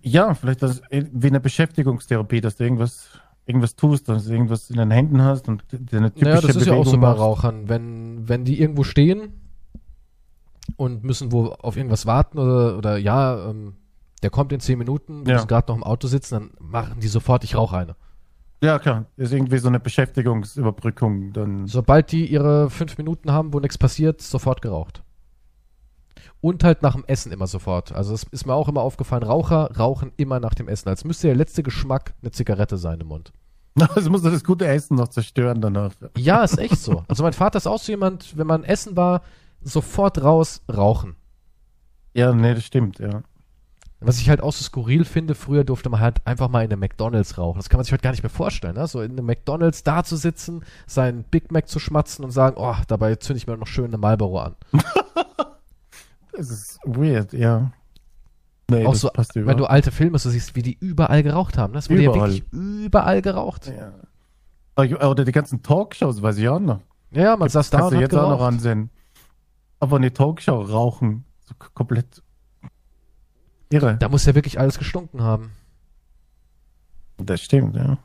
Ja, 0.00 0.34
vielleicht 0.34 0.62
das 0.62 0.80
wie 0.90 1.26
eine 1.26 1.40
Beschäftigungstherapie, 1.40 2.40
dass 2.40 2.56
du 2.56 2.64
irgendwas, 2.64 3.08
irgendwas 3.44 3.76
tust, 3.76 4.08
dass 4.08 4.24
du 4.26 4.32
irgendwas 4.32 4.70
in 4.70 4.76
den 4.76 4.90
Händen 4.90 5.20
hast 5.20 5.48
und 5.48 5.64
deine 5.70 6.14
typische 6.14 6.30
Naja, 6.30 6.40
das 6.46 6.56
ist 6.56 6.66
ja 6.66 6.74
auch 6.74 6.86
so 6.86 6.96
bei. 6.98 7.10
Rauchern. 7.10 7.68
Wenn, 7.68 8.28
wenn 8.28 8.44
die 8.44 8.60
irgendwo 8.60 8.84
stehen 8.84 9.32
und 10.76 11.04
müssen 11.04 11.32
wo 11.32 11.48
auf 11.48 11.76
irgendwas 11.76 12.06
warten 12.06 12.38
oder, 12.38 12.78
oder 12.78 12.96
ja, 12.96 13.50
ähm, 13.50 13.74
der 14.22 14.30
kommt 14.30 14.52
in 14.52 14.60
10 14.60 14.78
Minuten, 14.78 15.24
wir 15.26 15.30
Ja. 15.32 15.36
müssen 15.36 15.48
gerade 15.48 15.70
noch 15.70 15.76
im 15.76 15.84
Auto 15.84 16.06
sitzen, 16.08 16.34
dann 16.34 16.50
machen 16.70 17.00
die 17.00 17.08
sofort, 17.08 17.44
ich 17.44 17.56
rauche 17.56 17.76
eine. 17.76 17.96
Ja, 18.62 18.78
klar. 18.78 19.06
Ist 19.16 19.32
irgendwie 19.32 19.58
so 19.58 19.66
eine 19.68 19.80
Beschäftigungsüberbrückung. 19.80 21.32
Dann 21.32 21.66
Sobald 21.66 22.12
die 22.12 22.26
ihre 22.30 22.70
5 22.70 22.96
Minuten 22.98 23.32
haben, 23.32 23.52
wo 23.52 23.58
nichts 23.60 23.76
passiert, 23.78 24.20
sofort 24.22 24.62
geraucht. 24.62 25.02
Und 26.40 26.64
halt 26.64 26.82
nach 26.82 26.94
dem 26.94 27.04
Essen 27.06 27.32
immer 27.32 27.46
sofort. 27.46 27.92
Also 27.92 28.14
es 28.14 28.24
ist 28.30 28.46
mir 28.46 28.54
auch 28.54 28.68
immer 28.68 28.80
aufgefallen, 28.82 29.22
Raucher 29.22 29.70
rauchen 29.76 30.12
immer 30.16 30.40
nach 30.40 30.54
dem 30.54 30.68
Essen. 30.68 30.88
Als 30.88 31.04
müsste 31.04 31.28
der 31.28 31.36
letzte 31.36 31.62
Geschmack 31.62 32.14
eine 32.22 32.30
Zigarette 32.32 32.76
sein 32.78 33.00
im 33.00 33.08
Mund. 33.08 33.32
Also 33.94 34.10
muss 34.10 34.22
das 34.22 34.44
gute 34.44 34.66
Essen 34.66 34.96
noch 34.96 35.08
zerstören 35.08 35.60
danach. 35.60 35.92
Ja, 36.16 36.44
ist 36.44 36.58
echt 36.58 36.76
so. 36.78 37.04
Also 37.08 37.22
mein 37.22 37.32
Vater 37.32 37.56
ist 37.56 37.66
auch 37.66 37.78
so 37.78 37.90
jemand, 37.92 38.36
wenn 38.36 38.46
man 38.46 38.64
essen 38.64 38.96
war, 38.96 39.22
sofort 39.62 40.22
raus 40.22 40.62
rauchen. 40.72 41.16
Ja, 42.14 42.32
nee, 42.34 42.54
das 42.54 42.64
stimmt, 42.64 42.98
ja. 42.98 43.22
Was 44.04 44.18
ich 44.18 44.28
halt 44.28 44.40
auch 44.40 44.52
so 44.52 44.64
skurril 44.64 45.04
finde, 45.04 45.34
früher 45.34 45.64
durfte 45.64 45.88
man 45.90 46.00
halt 46.00 46.26
einfach 46.26 46.48
mal 46.48 46.64
in 46.64 46.72
einem 46.72 46.80
McDonalds 46.80 47.38
rauchen. 47.38 47.58
Das 47.58 47.68
kann 47.68 47.78
man 47.78 47.84
sich 47.84 47.92
heute 47.92 48.02
gar 48.02 48.10
nicht 48.10 48.22
mehr 48.22 48.30
vorstellen, 48.30 48.74
ne? 48.74 48.86
So 48.86 49.00
in 49.00 49.12
einem 49.12 49.26
McDonalds 49.26 49.82
da 49.84 50.04
zu 50.04 50.16
sitzen, 50.16 50.64
seinen 50.86 51.24
Big 51.24 51.52
Mac 51.52 51.68
zu 51.68 51.78
schmatzen 51.78 52.24
und 52.24 52.30
sagen, 52.30 52.56
oh, 52.58 52.76
dabei 52.88 53.14
zünde 53.16 53.38
ich 53.38 53.46
mir 53.46 53.56
noch 53.56 53.66
schön 53.66 53.86
eine 53.86 53.98
Marlboro 53.98 54.40
an. 54.40 54.56
Das 56.34 56.50
ist 56.50 56.78
weird, 56.84 57.34
ja. 57.34 57.72
Nee, 58.70 58.86
auch 58.86 58.94
so, 58.94 59.10
wenn 59.34 59.56
du 59.58 59.66
alte 59.66 59.90
Filme 59.90 60.18
so 60.18 60.30
siehst, 60.30 60.56
wie 60.56 60.62
die 60.62 60.78
überall 60.80 61.22
geraucht 61.22 61.58
haben. 61.58 61.72
Ne? 61.72 61.76
Das 61.78 61.90
wurde 61.90 62.02
ja 62.02 62.10
Überall. 62.10 62.30
wirklich 62.30 62.44
überall 62.52 63.20
geraucht. 63.20 63.70
Ja. 64.76 65.06
Oder 65.06 65.26
die 65.26 65.32
ganzen 65.32 65.62
Talkshows, 65.62 66.22
weiß 66.22 66.38
ich 66.38 66.48
auch 66.48 66.58
noch. 66.58 66.80
Ja, 67.10 67.22
ja, 67.22 67.36
man 67.36 67.50
saß 67.50 67.68
da 67.68 67.86
und 67.86 67.94
hat 67.94 68.00
jetzt 68.00 68.14
auch 68.14 68.22
noch 68.22 68.38
geraucht. 68.38 68.54
ansehen. 68.54 68.90
Aber 69.78 69.96
eine 69.96 70.12
Talkshow 70.12 70.62
rauchen, 70.62 71.24
so 71.44 71.54
komplett 71.74 72.22
irre. 73.72 73.96
Da 73.98 74.08
muss 74.08 74.26
ja 74.26 74.34
wirklich 74.34 74.58
alles 74.60 74.78
gestunken 74.78 75.22
haben. 75.22 75.52
Das 77.18 77.40
stimmt, 77.40 77.76
ja. 77.76 77.98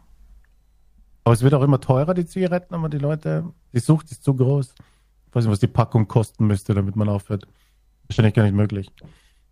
Aber 1.23 1.33
es 1.33 1.41
wird 1.41 1.53
auch 1.53 1.63
immer 1.63 1.81
teurer, 1.81 2.13
die 2.13 2.25
Zigaretten, 2.25 2.73
aber 2.73 2.89
die 2.89 2.97
Leute, 2.99 3.45
die 3.73 3.79
Sucht 3.79 4.11
ist 4.11 4.23
zu 4.23 4.33
groß. 4.35 4.73
Ich 5.27 5.35
weiß 5.35 5.43
nicht, 5.43 5.51
was 5.51 5.59
die 5.59 5.67
Packung 5.67 6.07
kosten 6.07 6.47
müsste, 6.47 6.73
damit 6.73 6.95
man 6.95 7.09
aufhört. 7.09 7.47
Wahrscheinlich 8.07 8.33
gar 8.33 8.43
nicht 8.43 8.55
möglich. 8.55 8.89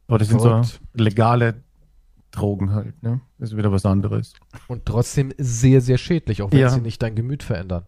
Aber 0.07 0.17
das 0.19 0.29
sind 0.29 0.39
so 0.39 0.61
legale 0.93 1.63
Drogen 2.31 2.71
halt, 2.71 3.01
ne? 3.03 3.21
Das 3.37 3.51
ist 3.51 3.57
wieder 3.57 3.71
was 3.71 3.85
anderes. 3.85 4.33
Und 4.67 4.85
trotzdem 4.85 5.33
sehr, 5.37 5.81
sehr 5.81 5.97
schädlich, 5.97 6.41
auch 6.41 6.51
wenn 6.51 6.59
Ja. 6.59 6.69
sie 6.69 6.81
nicht 6.81 7.01
dein 7.01 7.15
Gemüt 7.15 7.43
verändern. 7.43 7.85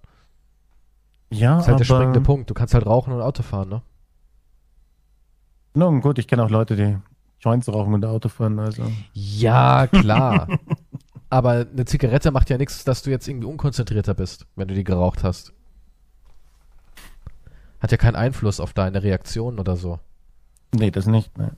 Ja, 1.30 1.56
Das 1.56 1.64
ist 1.64 1.68
halt 1.68 1.80
der 1.80 1.88
aber, 1.90 1.96
springende 2.02 2.22
Punkt. 2.22 2.50
Du 2.50 2.54
kannst 2.54 2.74
halt 2.74 2.86
rauchen 2.86 3.14
und 3.14 3.22
Auto 3.22 3.44
fahren, 3.44 3.70
ne? 3.70 3.82
Nun 5.74 6.02
gut, 6.02 6.18
ich 6.18 6.28
kenne 6.28 6.44
auch 6.44 6.50
Leute, 6.50 6.76
die 6.76 6.98
Joints 7.40 7.68
rauchen 7.70 7.94
und 7.94 8.06
Auto 8.06 8.30
fahren, 8.30 8.60
also. 8.60 8.92
Ja, 9.14 9.88
klar. 9.88 10.48
Aber 11.30 11.68
eine 11.72 11.86
Zigarette 11.86 12.32
macht 12.32 12.50
ja 12.50 12.58
nichts, 12.58 12.84
dass 12.84 13.04
du 13.04 13.10
jetzt 13.10 13.28
irgendwie 13.28 13.48
unkonzentrierter 13.48 14.14
bist, 14.14 14.48
wenn 14.56 14.68
du 14.68 14.74
die 14.74 14.84
geraucht 14.84 15.24
hast. 15.24 15.54
Hat 17.80 17.92
ja 17.92 17.98
keinen 17.98 18.16
Einfluss 18.16 18.60
auf 18.60 18.74
deine 18.74 19.04
Reaktionen 19.04 19.60
oder 19.60 19.76
so. 19.76 20.00
Nee, 20.74 20.90
das 20.90 21.06
nicht, 21.06 21.38
ne. 21.38 21.56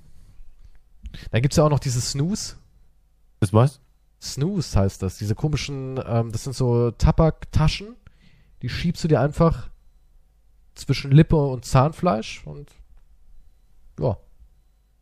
Dann 1.31 1.41
gibt's 1.41 1.57
ja 1.57 1.63
auch 1.63 1.69
noch 1.69 1.79
dieses 1.79 2.11
Snooze. 2.11 2.57
Das 3.39 3.53
was? 3.53 3.79
Snooze 4.21 4.77
heißt 4.77 5.01
das. 5.01 5.17
Diese 5.17 5.35
komischen, 5.35 5.99
ähm, 6.05 6.31
das 6.31 6.43
sind 6.43 6.55
so 6.55 6.91
Tabaktaschen. 6.91 7.95
Die 8.61 8.69
schiebst 8.69 9.03
du 9.03 9.07
dir 9.07 9.21
einfach 9.21 9.69
zwischen 10.75 11.11
Lippe 11.11 11.37
und 11.37 11.65
Zahnfleisch 11.65 12.45
und 12.45 12.69
ja. 13.99 14.17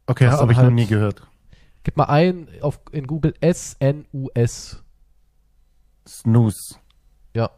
Okay, 0.08 0.28
habe 0.28 0.52
ich 0.52 0.58
halt- 0.58 0.68
noch 0.70 0.74
nie 0.74 0.88
gehört. 0.88 1.28
Gib 1.84 1.96
mal 1.98 2.06
ein 2.06 2.50
auf, 2.62 2.80
in 2.92 3.08
Google 3.08 3.34
S-N-U-S. 3.40 4.84
Snooze. 6.08 6.76
Ja. 7.34 7.50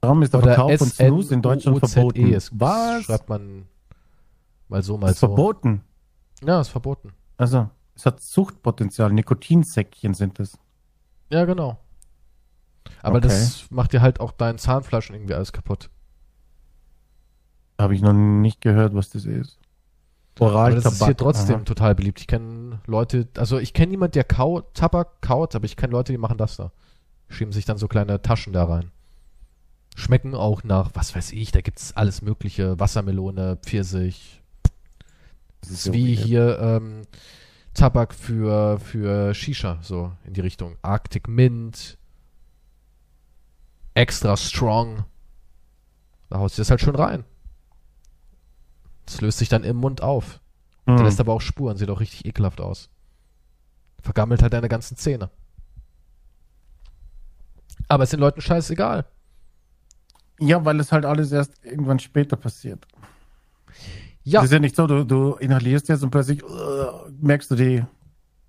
Warum 0.00 0.22
ist 0.22 0.32
der 0.32 0.40
Oder 0.42 0.54
Verkauf 0.54 0.78
von 0.78 0.88
Snooze 0.88 1.34
in 1.34 1.42
Deutschland 1.42 1.82
S-N-U-O-Z-E. 1.82 2.22
verboten? 2.22 2.34
Es 2.34 2.50
Was? 2.58 3.04
Schreibt 3.04 3.28
man 3.28 3.66
mal 4.68 4.82
so, 4.82 4.98
mal 4.98 5.10
ist 5.10 5.20
so. 5.20 5.28
verboten. 5.28 5.82
Ja, 6.42 6.60
ist 6.60 6.68
verboten. 6.68 7.12
Also, 7.36 7.68
es 7.94 8.04
hat 8.06 8.20
Suchtpotenzial. 8.20 9.12
Nikotinsäckchen 9.12 10.14
sind 10.14 10.40
es. 10.40 10.58
Ja, 11.30 11.44
genau. 11.44 11.78
Aber 13.02 13.18
Okay. 13.18 13.28
das 13.28 13.70
macht 13.70 13.92
dir 13.92 14.00
halt 14.02 14.20
auch 14.20 14.32
dein 14.32 14.58
Zahnfleisch 14.58 15.08
und 15.10 15.16
irgendwie 15.16 15.34
alles 15.34 15.52
kaputt. 15.52 15.88
Habe 17.80 17.94
ich 17.94 18.02
noch 18.02 18.12
nicht 18.12 18.60
gehört, 18.60 18.94
was 18.94 19.10
das 19.10 19.24
ist. 19.24 19.58
Oral 20.38 20.72
Aber 20.72 20.80
das 20.80 20.92
ist 20.94 21.04
hier 21.04 21.16
trotzdem 21.16 21.56
Aha. 21.56 21.64
total 21.64 21.94
beliebt. 21.94 22.20
Ich 22.20 22.26
kenne 22.26 22.80
Leute, 22.86 23.28
also 23.36 23.58
ich 23.58 23.74
kenne 23.74 23.90
niemanden, 23.90 24.12
der 24.12 24.24
Kau 24.24 24.62
Tabak 24.72 25.20
kaut, 25.20 25.54
aber 25.54 25.66
ich 25.66 25.76
kenne 25.76 25.92
Leute, 25.92 26.12
die 26.12 26.18
machen 26.18 26.38
das 26.38 26.56
da. 26.56 26.72
Schieben 27.28 27.52
sich 27.52 27.64
dann 27.64 27.78
so 27.78 27.88
kleine 27.88 28.22
Taschen 28.22 28.52
da 28.52 28.64
rein. 28.64 28.90
Schmecken 29.94 30.34
auch 30.34 30.64
nach, 30.64 30.90
was 30.94 31.14
weiß 31.14 31.32
ich, 31.32 31.52
da 31.52 31.60
gibt's 31.60 31.94
alles 31.94 32.22
mögliche. 32.22 32.78
Wassermelone, 32.80 33.58
Pfirsich. 33.62 34.42
Das 35.60 35.70
ist 35.70 35.84
so 35.84 35.92
wie 35.92 36.14
hier 36.14 36.58
ähm, 36.58 37.02
Tabak 37.74 38.14
für, 38.14 38.78
für 38.80 39.34
Shisha, 39.34 39.78
so 39.82 40.12
in 40.24 40.32
die 40.32 40.40
Richtung. 40.40 40.76
Arctic 40.82 41.28
Mint. 41.28 41.98
Extra 43.94 44.36
strong. 44.36 45.04
Da 46.30 46.38
haust 46.38 46.56
du 46.56 46.62
das 46.62 46.70
halt 46.70 46.80
schön 46.80 46.96
rein. 46.96 47.24
Das 49.06 49.20
löst 49.20 49.38
sich 49.38 49.48
dann 49.48 49.64
im 49.64 49.76
Mund 49.76 50.00
auf. 50.02 50.40
Der 50.86 50.98
Hm. 50.98 51.04
lässt 51.04 51.20
aber 51.20 51.32
auch 51.32 51.40
Spuren, 51.40 51.76
sieht 51.76 51.90
auch 51.90 52.00
richtig 52.00 52.24
ekelhaft 52.26 52.60
aus. 52.60 52.88
Vergammelt 54.02 54.42
halt 54.42 54.52
deine 54.52 54.68
ganzen 54.68 54.96
Zähne. 54.96 55.30
Aber 57.88 58.04
es 58.04 58.10
den 58.10 58.20
Leuten 58.20 58.40
scheißegal. 58.40 59.04
Ja, 60.40 60.64
weil 60.64 60.80
es 60.80 60.90
halt 60.92 61.04
alles 61.04 61.30
erst 61.30 61.64
irgendwann 61.64 61.98
später 61.98 62.36
passiert. 62.36 62.86
Ja, 64.24 64.40
Das 64.40 64.46
ist 64.50 64.52
ja 64.54 64.58
nicht 64.58 64.76
so, 64.76 64.86
du, 64.86 65.04
du 65.04 65.34
inhalierst 65.34 65.88
jetzt 65.88 66.02
und 66.02 66.10
plötzlich 66.10 66.42
uh, 66.44 67.08
merkst 67.20 67.50
du 67.50 67.54
die, 67.54 67.84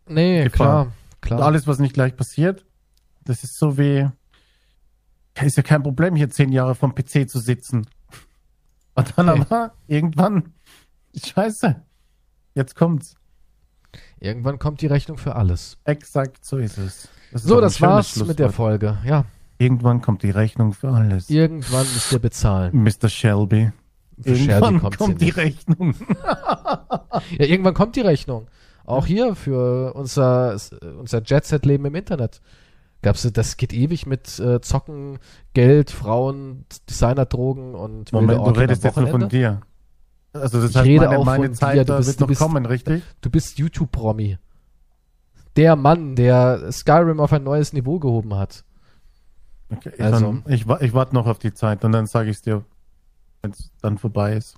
nee, 0.07 0.43
Gefahr. 0.45 0.85
klar, 0.85 0.93
klar. 1.21 1.41
alles, 1.41 1.67
was 1.67 1.79
nicht 1.79 1.93
gleich 1.93 2.15
passiert. 2.15 2.65
Das 3.25 3.43
ist 3.43 3.57
so 3.57 3.77
wie, 3.77 4.07
ist 5.41 5.57
ja 5.57 5.63
kein 5.63 5.83
Problem, 5.83 6.15
hier 6.15 6.29
zehn 6.29 6.51
Jahre 6.51 6.75
vom 6.75 6.93
PC 6.93 7.29
zu 7.29 7.39
sitzen. 7.39 7.87
Und 8.95 9.13
dann 9.17 9.29
aber 9.29 9.73
irgendwann, 9.87 10.53
scheiße, 11.15 11.75
jetzt 12.55 12.75
kommt's. 12.75 13.15
Irgendwann 14.19 14.59
kommt 14.59 14.81
die 14.81 14.87
Rechnung 14.87 15.17
für 15.17 15.35
alles. 15.35 15.77
Exakt 15.83 16.45
so 16.45 16.57
ist 16.57 16.77
es. 16.77 17.09
ist 17.31 17.43
So, 17.45 17.59
das 17.61 17.81
war's 17.81 18.15
mit 18.17 18.39
der. 18.39 18.51
Folge. 18.51 18.97
Ja, 19.05 19.25
Irgendwann 19.57 20.01
kommt 20.01 20.23
die 20.23 20.31
Rechnung 20.31 20.73
für 20.73 20.89
alles. 20.89 21.29
irgendwann 21.29 21.85
müsst 21.93 22.11
ihr 22.11 22.19
bezahlen. 22.19 22.83
Mr. 22.83 23.07
Shelby. 23.07 23.71
Für 24.21 24.35
Shelby 24.35 24.51
Irgendwann 24.51 24.79
kommt's 24.81 24.97
kommt 24.97 25.21
die 25.21 25.29
Rechnung. 25.29 25.95
Ja, 27.37 27.45
irgendwann 27.45 27.73
kommt 27.75 27.95
die 27.95 28.01
Rechnung. 28.01 28.47
Auch 28.85 29.05
hier 29.05 29.35
für 29.35 29.93
unser, 29.93 30.57
unser 30.99 31.21
Jet-Set-Leben 31.21 31.85
im 31.85 31.95
Internet. 31.95 32.41
Gab's, 33.03 33.29
das 33.31 33.57
geht 33.57 33.73
ewig 33.73 34.05
mit 34.07 34.39
äh, 34.39 34.59
Zocken, 34.61 35.19
Geld, 35.53 35.91
Frauen, 35.91 36.65
Designerdrogen 36.89 37.75
und 37.75 38.11
Moment, 38.11 38.39
du 38.39 38.49
redest 38.51 38.83
jetzt 38.83 38.97
nur 38.97 39.07
von 39.07 39.29
dir. 39.29 39.61
Also 40.33 40.59
das 40.59 40.71
Ich 40.71 40.77
heißt, 40.77 40.87
rede 40.87 41.05
meine, 41.05 41.19
auch 41.19 41.25
meine 41.25 41.45
von 41.45 41.53
Zeit 41.53 41.75
dir. 41.77 41.85
Du 41.85 41.97
bist- 41.97 42.19
du 42.19 42.23
noch 42.23 42.27
bist- 42.29 42.41
kommen, 42.41 42.65
richtig? 42.65 43.03
Du 43.21 43.29
bist 43.29 43.59
YouTube-Promi. 43.59 44.39
Der 45.55 45.75
Mann, 45.75 46.15
der 46.15 46.71
Skyrim 46.71 47.19
auf 47.19 47.31
ein 47.31 47.43
neues 47.43 47.73
Niveau 47.73 47.99
gehoben 47.99 48.33
hat. 48.35 48.63
Okay, 49.69 49.91
Also- 50.01 50.19
dann, 50.25 50.43
ich, 50.47 50.65
ich 50.67 50.93
warte 50.93 51.13
noch 51.13 51.27
auf 51.27 51.37
die 51.39 51.53
Zeit 51.53 51.83
und 51.85 51.91
dann 51.91 52.07
sage 52.07 52.29
ich 52.31 52.37
es 52.37 52.41
dir, 52.41 52.63
wenn 53.43 53.51
es 53.51 53.69
dann 53.81 53.97
vorbei 53.99 54.33
ist. 54.35 54.55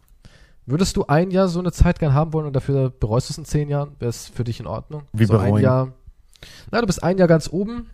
Würdest 0.68 0.96
du 0.98 1.06
ein 1.08 1.30
Jahr 1.32 1.48
so 1.48 1.60
eine 1.60 1.72
Zeit 1.72 2.00
gern 2.00 2.14
haben 2.14 2.32
wollen 2.34 2.48
und 2.48 2.56
dafür 2.56 2.90
bereust 2.90 3.30
du 3.30 3.34
es 3.34 3.38
in 3.38 3.46
zehn 3.46 3.70
Jahren? 3.70 3.96
Wäre 4.00 4.10
es 4.10 4.28
für 4.30 4.44
dich 4.44 4.60
in 4.60 4.68
Ordnung? 4.68 5.04
Wie 5.14 5.26
so 5.26 5.38
ein 5.38 5.46
bereuen? 5.46 5.64
Jahr. 5.64 5.94
Na, 6.72 6.80
du 6.82 6.88
bist 6.88 7.04
ein 7.04 7.18
Jahr 7.18 7.28
ganz 7.28 7.50
oben 7.52 7.90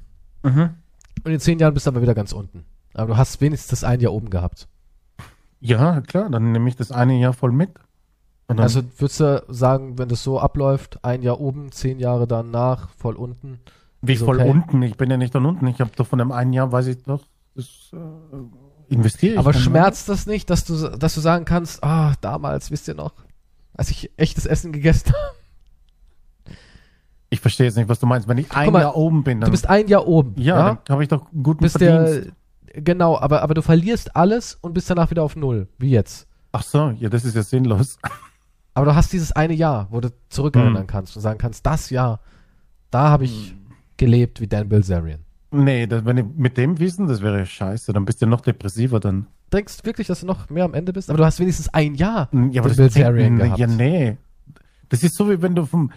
und 1.23 1.31
in 1.31 1.39
zehn 1.39 1.59
Jahren 1.59 1.73
bist 1.73 1.85
du 1.85 1.91
aber 1.91 2.01
wieder 2.01 2.15
ganz 2.15 2.33
unten. 2.33 2.65
Aber 2.93 3.13
du 3.13 3.17
hast 3.17 3.41
wenigstens 3.41 3.69
das 3.69 3.83
ein 3.83 3.99
Jahr 3.99 4.13
oben 4.13 4.29
gehabt. 4.29 4.67
Ja, 5.59 6.01
klar, 6.01 6.29
dann 6.29 6.51
nehme 6.51 6.67
ich 6.67 6.75
das 6.75 6.91
eine 6.91 7.19
Jahr 7.19 7.33
voll 7.33 7.51
mit. 7.51 7.69
Also 8.47 8.81
würdest 8.97 9.19
du 9.19 9.45
sagen, 9.47 9.97
wenn 9.97 10.09
das 10.09 10.23
so 10.23 10.39
abläuft, 10.39 11.03
ein 11.05 11.21
Jahr 11.21 11.39
oben, 11.39 11.71
zehn 11.71 11.99
Jahre 11.99 12.27
danach, 12.27 12.89
voll 12.89 13.15
unten. 13.15 13.59
wie 14.01 14.17
voll 14.17 14.39
okay. 14.39 14.49
unten? 14.49 14.81
Ich 14.81 14.97
bin 14.97 15.09
ja 15.09 15.17
nicht 15.17 15.33
dann 15.33 15.45
unten. 15.45 15.67
Ich 15.67 15.79
habe 15.79 15.91
doch 15.95 16.07
von 16.07 16.19
dem 16.19 16.31
einen 16.31 16.51
Jahr, 16.51 16.71
weiß 16.71 16.87
ich 16.87 17.03
doch, 17.03 17.23
das 17.55 17.91
äh, 17.93 18.93
investiere 18.93 19.33
ich. 19.33 19.39
Aber 19.39 19.53
dann, 19.53 19.61
schmerzt 19.61 20.09
das 20.09 20.25
nicht, 20.25 20.49
dass 20.49 20.65
du, 20.65 20.89
dass 20.97 21.15
du 21.15 21.21
sagen 21.21 21.45
kannst, 21.45 21.83
ah, 21.83 22.13
damals, 22.21 22.71
wisst 22.71 22.87
ihr 22.87 22.95
noch, 22.95 23.13
als 23.73 23.89
ich 23.89 24.11
echtes 24.17 24.45
Essen 24.45 24.73
gegessen 24.73 25.07
habe. 25.13 25.35
Ich 27.33 27.39
verstehe 27.39 27.65
jetzt 27.65 27.77
nicht, 27.77 27.89
was 27.89 27.99
du 27.99 28.05
meinst. 28.05 28.27
Wenn 28.27 28.37
ich 28.37 28.51
ein 28.51 28.71
mal, 28.71 28.81
Jahr 28.81 28.95
oben 28.95 29.23
bin, 29.23 29.39
dann, 29.41 29.47
Du 29.47 29.51
bist 29.51 29.67
ein 29.67 29.87
Jahr 29.87 30.05
oben. 30.05 30.33
ja, 30.39 30.55
ja? 30.59 30.77
dann 30.85 30.93
habe 30.93 31.01
ich 31.03 31.09
doch 31.09 31.25
guten 31.31 31.63
bist 31.63 31.77
Verdienst. 31.79 32.31
der, 32.75 32.81
genau, 32.83 33.17
aber, 33.17 33.41
aber 33.41 33.53
du 33.53 33.61
verlierst 33.61 34.15
alles 34.15 34.55
und 34.61 34.73
bist 34.73 34.89
danach 34.89 35.09
wieder 35.09 35.23
auf 35.23 35.35
Null, 35.35 35.67
wie 35.79 35.89
jetzt. 35.91 36.27
Ach 36.51 36.61
so, 36.63 36.91
ja, 36.99 37.07
das 37.09 37.23
ist 37.25 37.35
ja 37.35 37.41
sinnlos. 37.43 37.97
Aber 38.73 38.85
du 38.85 38.95
hast 38.95 39.11
dieses 39.11 39.33
eine 39.33 39.53
Jahr, 39.53 39.87
wo 39.91 39.99
du 39.99 40.13
zurückerinnern 40.29 40.83
Hm. 40.83 40.87
kannst 40.87 41.15
und 41.17 41.21
sagen 41.21 41.37
kannst, 41.37 41.65
das 41.65 41.89
Jahr, 41.89 42.21
da 42.89 43.09
habe 43.09 43.25
ich 43.25 43.53
gelebt 43.97 44.39
wie 44.39 44.47
Dan 44.47 44.69
Bilzerian. 44.69 45.19
Nee, 45.51 45.87
das, 45.87 46.05
wenn 46.05 46.17
ich 46.17 46.25
mit 46.37 46.55
dem 46.55 46.79
Wissen, 46.79 47.05
das 47.07 47.21
wäre 47.21 47.45
scheiße. 47.45 47.91
Dann 47.91 48.05
bist 48.05 48.21
du 48.21 48.27
noch 48.27 48.39
depressiver 48.39 49.01
dann. 49.01 49.27
Denkst 49.51 49.79
du 49.79 49.85
wirklich, 49.85 50.07
dass 50.07 50.21
du 50.21 50.25
noch 50.25 50.49
mehr 50.49 50.63
am 50.63 50.73
Ende 50.73 50.93
bist? 50.93 51.09
Aber 51.09 51.17
du 51.17 51.25
hast 51.25 51.41
wenigstens 51.41 51.67
ein 51.73 51.95
Jahr 51.95 52.29
Ja, 52.51 52.61
aber 52.61 52.69
das 52.69 52.77
Bilzerian 52.77 53.37
gehabt. 53.37 53.59
Ja, 53.59 53.67
nee. 53.67 54.17
Das 54.87 55.03
ist 55.03 55.15
so, 55.15 55.29
wie 55.29 55.41
wenn 55.41 55.53
du 55.55 55.65
vom 55.65 55.91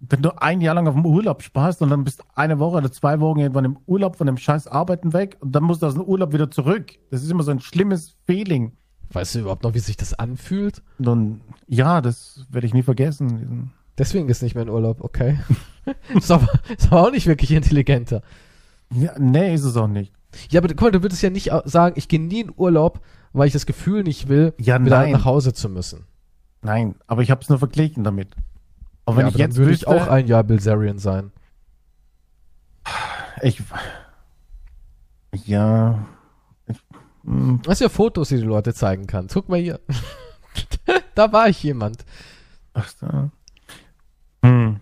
wenn 0.00 0.22
du 0.22 0.30
ein 0.40 0.60
Jahr 0.60 0.74
lang 0.74 0.86
auf 0.88 0.94
dem 0.94 1.06
Urlaub 1.06 1.42
sparst 1.42 1.80
und 1.82 1.90
dann 1.90 2.04
bist 2.04 2.22
eine 2.34 2.58
Woche 2.58 2.76
oder 2.78 2.92
zwei 2.92 3.18
Wochen 3.20 3.40
irgendwann 3.40 3.64
im 3.64 3.78
Urlaub 3.86 4.16
von 4.16 4.26
dem 4.26 4.36
scheiß 4.36 4.66
Arbeiten 4.66 5.12
weg 5.12 5.36
und 5.40 5.52
dann 5.52 5.64
musst 5.64 5.82
du 5.82 5.86
aus 5.86 5.94
dem 5.94 6.02
Urlaub 6.02 6.32
wieder 6.32 6.50
zurück. 6.50 6.92
Das 7.10 7.22
ist 7.22 7.30
immer 7.30 7.42
so 7.42 7.50
ein 7.50 7.60
schlimmes 7.60 8.14
Feeling. 8.26 8.72
Weißt 9.12 9.34
du 9.34 9.38
überhaupt 9.40 9.62
noch, 9.62 9.74
wie 9.74 9.78
sich 9.78 9.96
das 9.96 10.14
anfühlt? 10.14 10.82
Und 10.98 11.40
ja, 11.66 12.00
das 12.00 12.44
werde 12.50 12.66
ich 12.66 12.74
nie 12.74 12.82
vergessen. 12.82 13.72
Deswegen 13.96 14.28
ist 14.28 14.42
nicht 14.42 14.54
mehr 14.54 14.64
in 14.64 14.68
Urlaub, 14.70 15.00
okay. 15.00 15.38
ist, 16.14 16.30
aber, 16.30 16.48
ist 16.76 16.92
aber 16.92 17.06
auch 17.06 17.10
nicht 17.12 17.26
wirklich 17.26 17.52
intelligenter. 17.52 18.20
Ja, 18.94 19.12
nee, 19.18 19.54
ist 19.54 19.64
es 19.64 19.76
auch 19.76 19.88
nicht. 19.88 20.12
Ja, 20.50 20.60
aber 20.60 20.68
guck 20.68 20.82
mal, 20.82 20.90
du 20.90 21.02
würdest 21.02 21.22
ja 21.22 21.30
nicht 21.30 21.50
sagen, 21.64 21.94
ich 21.96 22.08
gehe 22.08 22.20
nie 22.20 22.40
in 22.42 22.52
Urlaub, 22.54 23.00
weil 23.32 23.46
ich 23.46 23.52
das 23.52 23.64
Gefühl 23.64 24.02
nicht 24.02 24.28
will, 24.28 24.52
Ja, 24.60 24.78
wieder 24.84 24.98
nein. 24.98 25.12
nach 25.12 25.24
Hause 25.24 25.54
zu 25.54 25.68
müssen. 25.68 26.04
Nein, 26.62 26.96
aber 27.06 27.22
ich 27.22 27.30
habe 27.30 27.40
es 27.40 27.48
nur 27.48 27.58
verglichen 27.58 28.04
damit. 28.04 28.34
Auch 29.06 29.16
wenn 29.16 29.22
ja, 29.22 29.28
ich 29.28 29.34
aber 29.34 29.44
jetzt 29.44 29.56
würde 29.56 29.72
ich 29.72 29.86
auch 29.86 30.08
ein 30.08 30.26
Jahr 30.26 30.44
Bilzerian 30.44 30.98
sein. 30.98 31.32
ich 33.42 33.62
ja, 35.44 36.06
ich, 36.66 36.76
hm, 37.24 37.60
Das 37.62 37.80
ja 37.80 37.88
Fotos, 37.88 38.28
die 38.28 38.40
du 38.40 38.46
Leute 38.46 38.74
zeigen 38.74 39.06
kannst. 39.06 39.34
Guck 39.34 39.48
mal 39.48 39.60
hier. 39.60 39.80
da 41.14 41.32
war 41.32 41.48
ich 41.48 41.62
jemand. 41.62 42.04
ach 42.74 42.88
so. 42.88 43.30
Hm. 44.42 44.80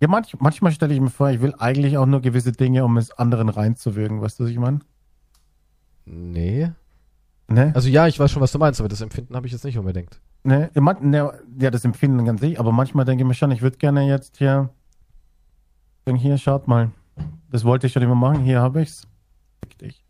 Ja, 0.00 0.08
manch, 0.08 0.36
manchmal 0.38 0.72
stelle 0.72 0.94
ich 0.94 1.00
mir 1.00 1.10
vor, 1.10 1.30
ich 1.30 1.40
will 1.40 1.54
eigentlich 1.58 1.96
auch 1.98 2.06
nur 2.06 2.20
gewisse 2.20 2.52
Dinge, 2.52 2.84
um 2.84 2.96
es 2.96 3.10
anderen 3.12 3.48
reinzuwirken. 3.48 4.20
Weißt 4.20 4.38
du, 4.38 4.44
was 4.44 4.50
ich 4.50 4.58
meine? 4.58 4.80
Nee. 6.06 6.70
Ne? 7.48 7.72
Also 7.74 7.88
ja, 7.88 8.06
ich 8.06 8.18
weiß 8.18 8.30
schon, 8.30 8.42
was 8.42 8.52
du 8.52 8.58
meinst, 8.58 8.80
aber 8.80 8.88
das 8.88 9.00
Empfinden 9.00 9.36
habe 9.36 9.46
ich 9.46 9.52
jetzt 9.52 9.64
nicht 9.64 9.78
unbedingt. 9.78 10.20
Ne, 10.44 10.70
ja, 10.74 10.80
man, 10.80 11.10
ne, 11.10 11.32
ja, 11.58 11.70
das 11.70 11.84
Empfinden 11.84 12.24
ganz 12.24 12.40
sich, 12.40 12.60
aber 12.60 12.70
manchmal 12.70 13.06
denke 13.06 13.22
ich 13.22 13.28
mir 13.28 13.34
schon, 13.34 13.50
ich 13.50 13.62
würde 13.62 13.78
gerne 13.78 14.06
jetzt 14.06 14.36
hier, 14.36 14.68
sagen, 16.04 16.18
hier, 16.18 16.36
schaut 16.36 16.68
mal, 16.68 16.90
das 17.50 17.64
wollte 17.64 17.86
ich 17.86 17.94
schon 17.94 18.02
immer 18.02 18.14
machen, 18.14 18.44
hier 18.44 18.60
habe 18.60 18.82
ich's. 18.82 19.08
Fick 19.62 19.78
dich. 19.78 20.04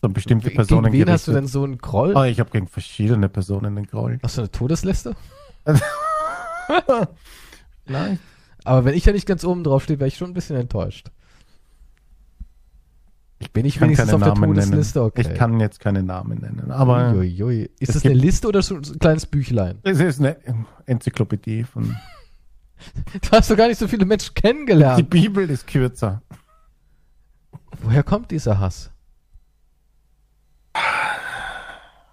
So 0.00 0.08
bestimmte 0.08 0.48
Gegen 0.48 0.56
Personen 0.56 0.92
wen 0.92 1.10
hast 1.10 1.28
du 1.28 1.32
gerichtet. 1.32 1.34
denn 1.34 1.46
so 1.46 1.64
einen 1.64 1.76
Groll? 1.76 2.14
Oh, 2.16 2.22
ich 2.22 2.40
habe 2.40 2.48
gegen 2.50 2.68
verschiedene 2.68 3.28
Personen 3.28 3.76
den 3.76 3.86
Groll. 3.86 4.18
Hast 4.22 4.38
du 4.38 4.42
eine 4.42 4.50
Todesliste? 4.50 5.14
Nein. 7.86 8.18
Aber 8.64 8.84
wenn 8.86 8.94
ich 8.94 9.04
ja 9.04 9.12
nicht 9.12 9.26
ganz 9.26 9.44
oben 9.44 9.64
drauf 9.64 9.84
stehe, 9.84 9.98
wäre 10.00 10.08
ich 10.08 10.16
schon 10.16 10.30
ein 10.30 10.34
bisschen 10.34 10.56
enttäuscht. 10.56 11.10
Ich 13.42 13.52
bin 13.52 13.64
nicht 13.64 13.80
wenigstens 13.80 14.12
auf 14.12 14.22
der 14.22 14.34
Namen 14.34 14.52
nennen. 14.52 14.70
Todsliste, 14.70 15.02
okay. 15.02 15.22
Ich 15.22 15.34
kann 15.34 15.58
jetzt 15.60 15.80
keine 15.80 16.02
Namen 16.02 16.38
nennen, 16.40 16.70
aber 16.70 17.12
Uiuiui. 17.14 17.70
Ist 17.80 17.88
es 17.88 17.94
das 17.94 18.04
eine 18.04 18.14
Liste 18.14 18.46
oder 18.46 18.60
so 18.60 18.76
ein 18.76 18.82
kleines 18.98 19.24
Büchlein? 19.24 19.78
es 19.82 19.98
ist 19.98 20.20
eine 20.20 20.36
Enzyklopädie 20.86 21.64
von. 21.64 21.96
Du 23.12 23.30
hast 23.32 23.50
doch 23.50 23.58
gar 23.58 23.68
nicht 23.68 23.76
so 23.76 23.86
viele 23.88 24.06
Menschen 24.06 24.32
Die 24.34 24.40
kennengelernt. 24.40 25.10
Bibel 25.10 25.50
ist 25.50 25.66
kürzer. 25.66 26.22
Woher 27.82 28.02
kommt 28.02 28.30
dieser 28.30 28.58
Hass? 28.58 28.90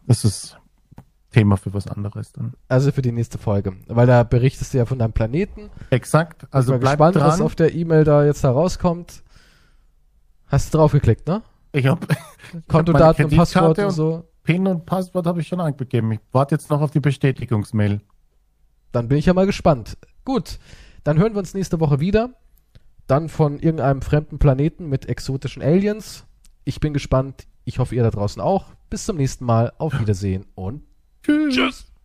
Das 0.06 0.26
ist 0.26 0.58
Thema 1.32 1.56
für 1.56 1.74
was 1.74 1.88
anderes 1.88 2.32
dann. 2.32 2.54
Also 2.68 2.92
für 2.92 3.02
die 3.02 3.12
nächste 3.12 3.38
Folge. 3.38 3.74
Weil 3.88 4.08
da 4.08 4.24
berichtest 4.24 4.74
du 4.74 4.80
ja 4.80 4.86
von 4.86 5.00
deinem 5.00 5.14
Planeten. 5.14 5.70
Exakt. 5.90 6.48
Also 6.52 6.74
ich 6.74 6.80
bin 6.80 6.82
bleib 6.82 6.98
gespannt, 6.98 7.16
was 7.16 7.38
dran. 7.38 7.46
auf 7.46 7.56
der 7.56 7.74
E-Mail 7.74 8.04
da 8.04 8.26
jetzt 8.26 8.44
da 8.44 8.52
rauskommt. 8.52 9.24
Hast 10.48 10.74
du 10.74 10.78
draufgeklickt, 10.78 11.28
ne? 11.28 11.44
Ich 11.72 11.86
habe 11.86 12.08
Kontodaten 12.68 13.26
und 13.26 13.36
Passwort 13.36 13.80
und 13.80 13.92
so. 13.92 14.24
PIN 14.44 14.66
und 14.68 14.86
Passwort 14.86 15.28
habe 15.28 15.42
ich 15.42 15.48
schon 15.48 15.60
eingegeben. 15.60 16.12
Ich 16.14 16.20
warte 16.32 16.56
jetzt 16.56 16.70
noch 16.70 16.82
auf 16.82 16.92
die 16.92 17.02
Bestätigungsmail. 17.02 18.02
Dann 18.94 19.10
bin 19.10 19.18
ich 19.18 19.26
ja 19.26 19.34
mal 19.34 19.46
gespannt. 19.46 19.98
Gut, 20.24 20.60
dann 21.04 21.18
hören 21.18 21.34
wir 21.34 21.40
uns 21.40 21.54
nächste 21.54 21.80
Woche 21.80 22.00
wieder. 22.00 22.30
Dann 23.08 23.30
von 23.30 23.60
irgendeinem 23.60 24.02
fremden 24.02 24.40
Planeten 24.40 24.88
mit 24.88 25.08
exotischen 25.08 25.62
Aliens. 25.62 26.26
Ich 26.64 26.80
bin 26.80 26.94
gespannt. 26.94 27.48
Ich 27.66 27.80
hoffe, 27.80 27.96
ihr 27.96 28.04
da 28.04 28.10
draußen 28.10 28.42
auch. 28.42 28.68
Bis 28.90 29.06
zum 29.06 29.18
nächsten 29.18 29.46
Mal. 29.46 29.74
Auf 29.78 30.00
Wiedersehen 30.00 30.46
und 30.56 30.84
Tschüss. 31.24 31.56
tschüss. 31.56 31.97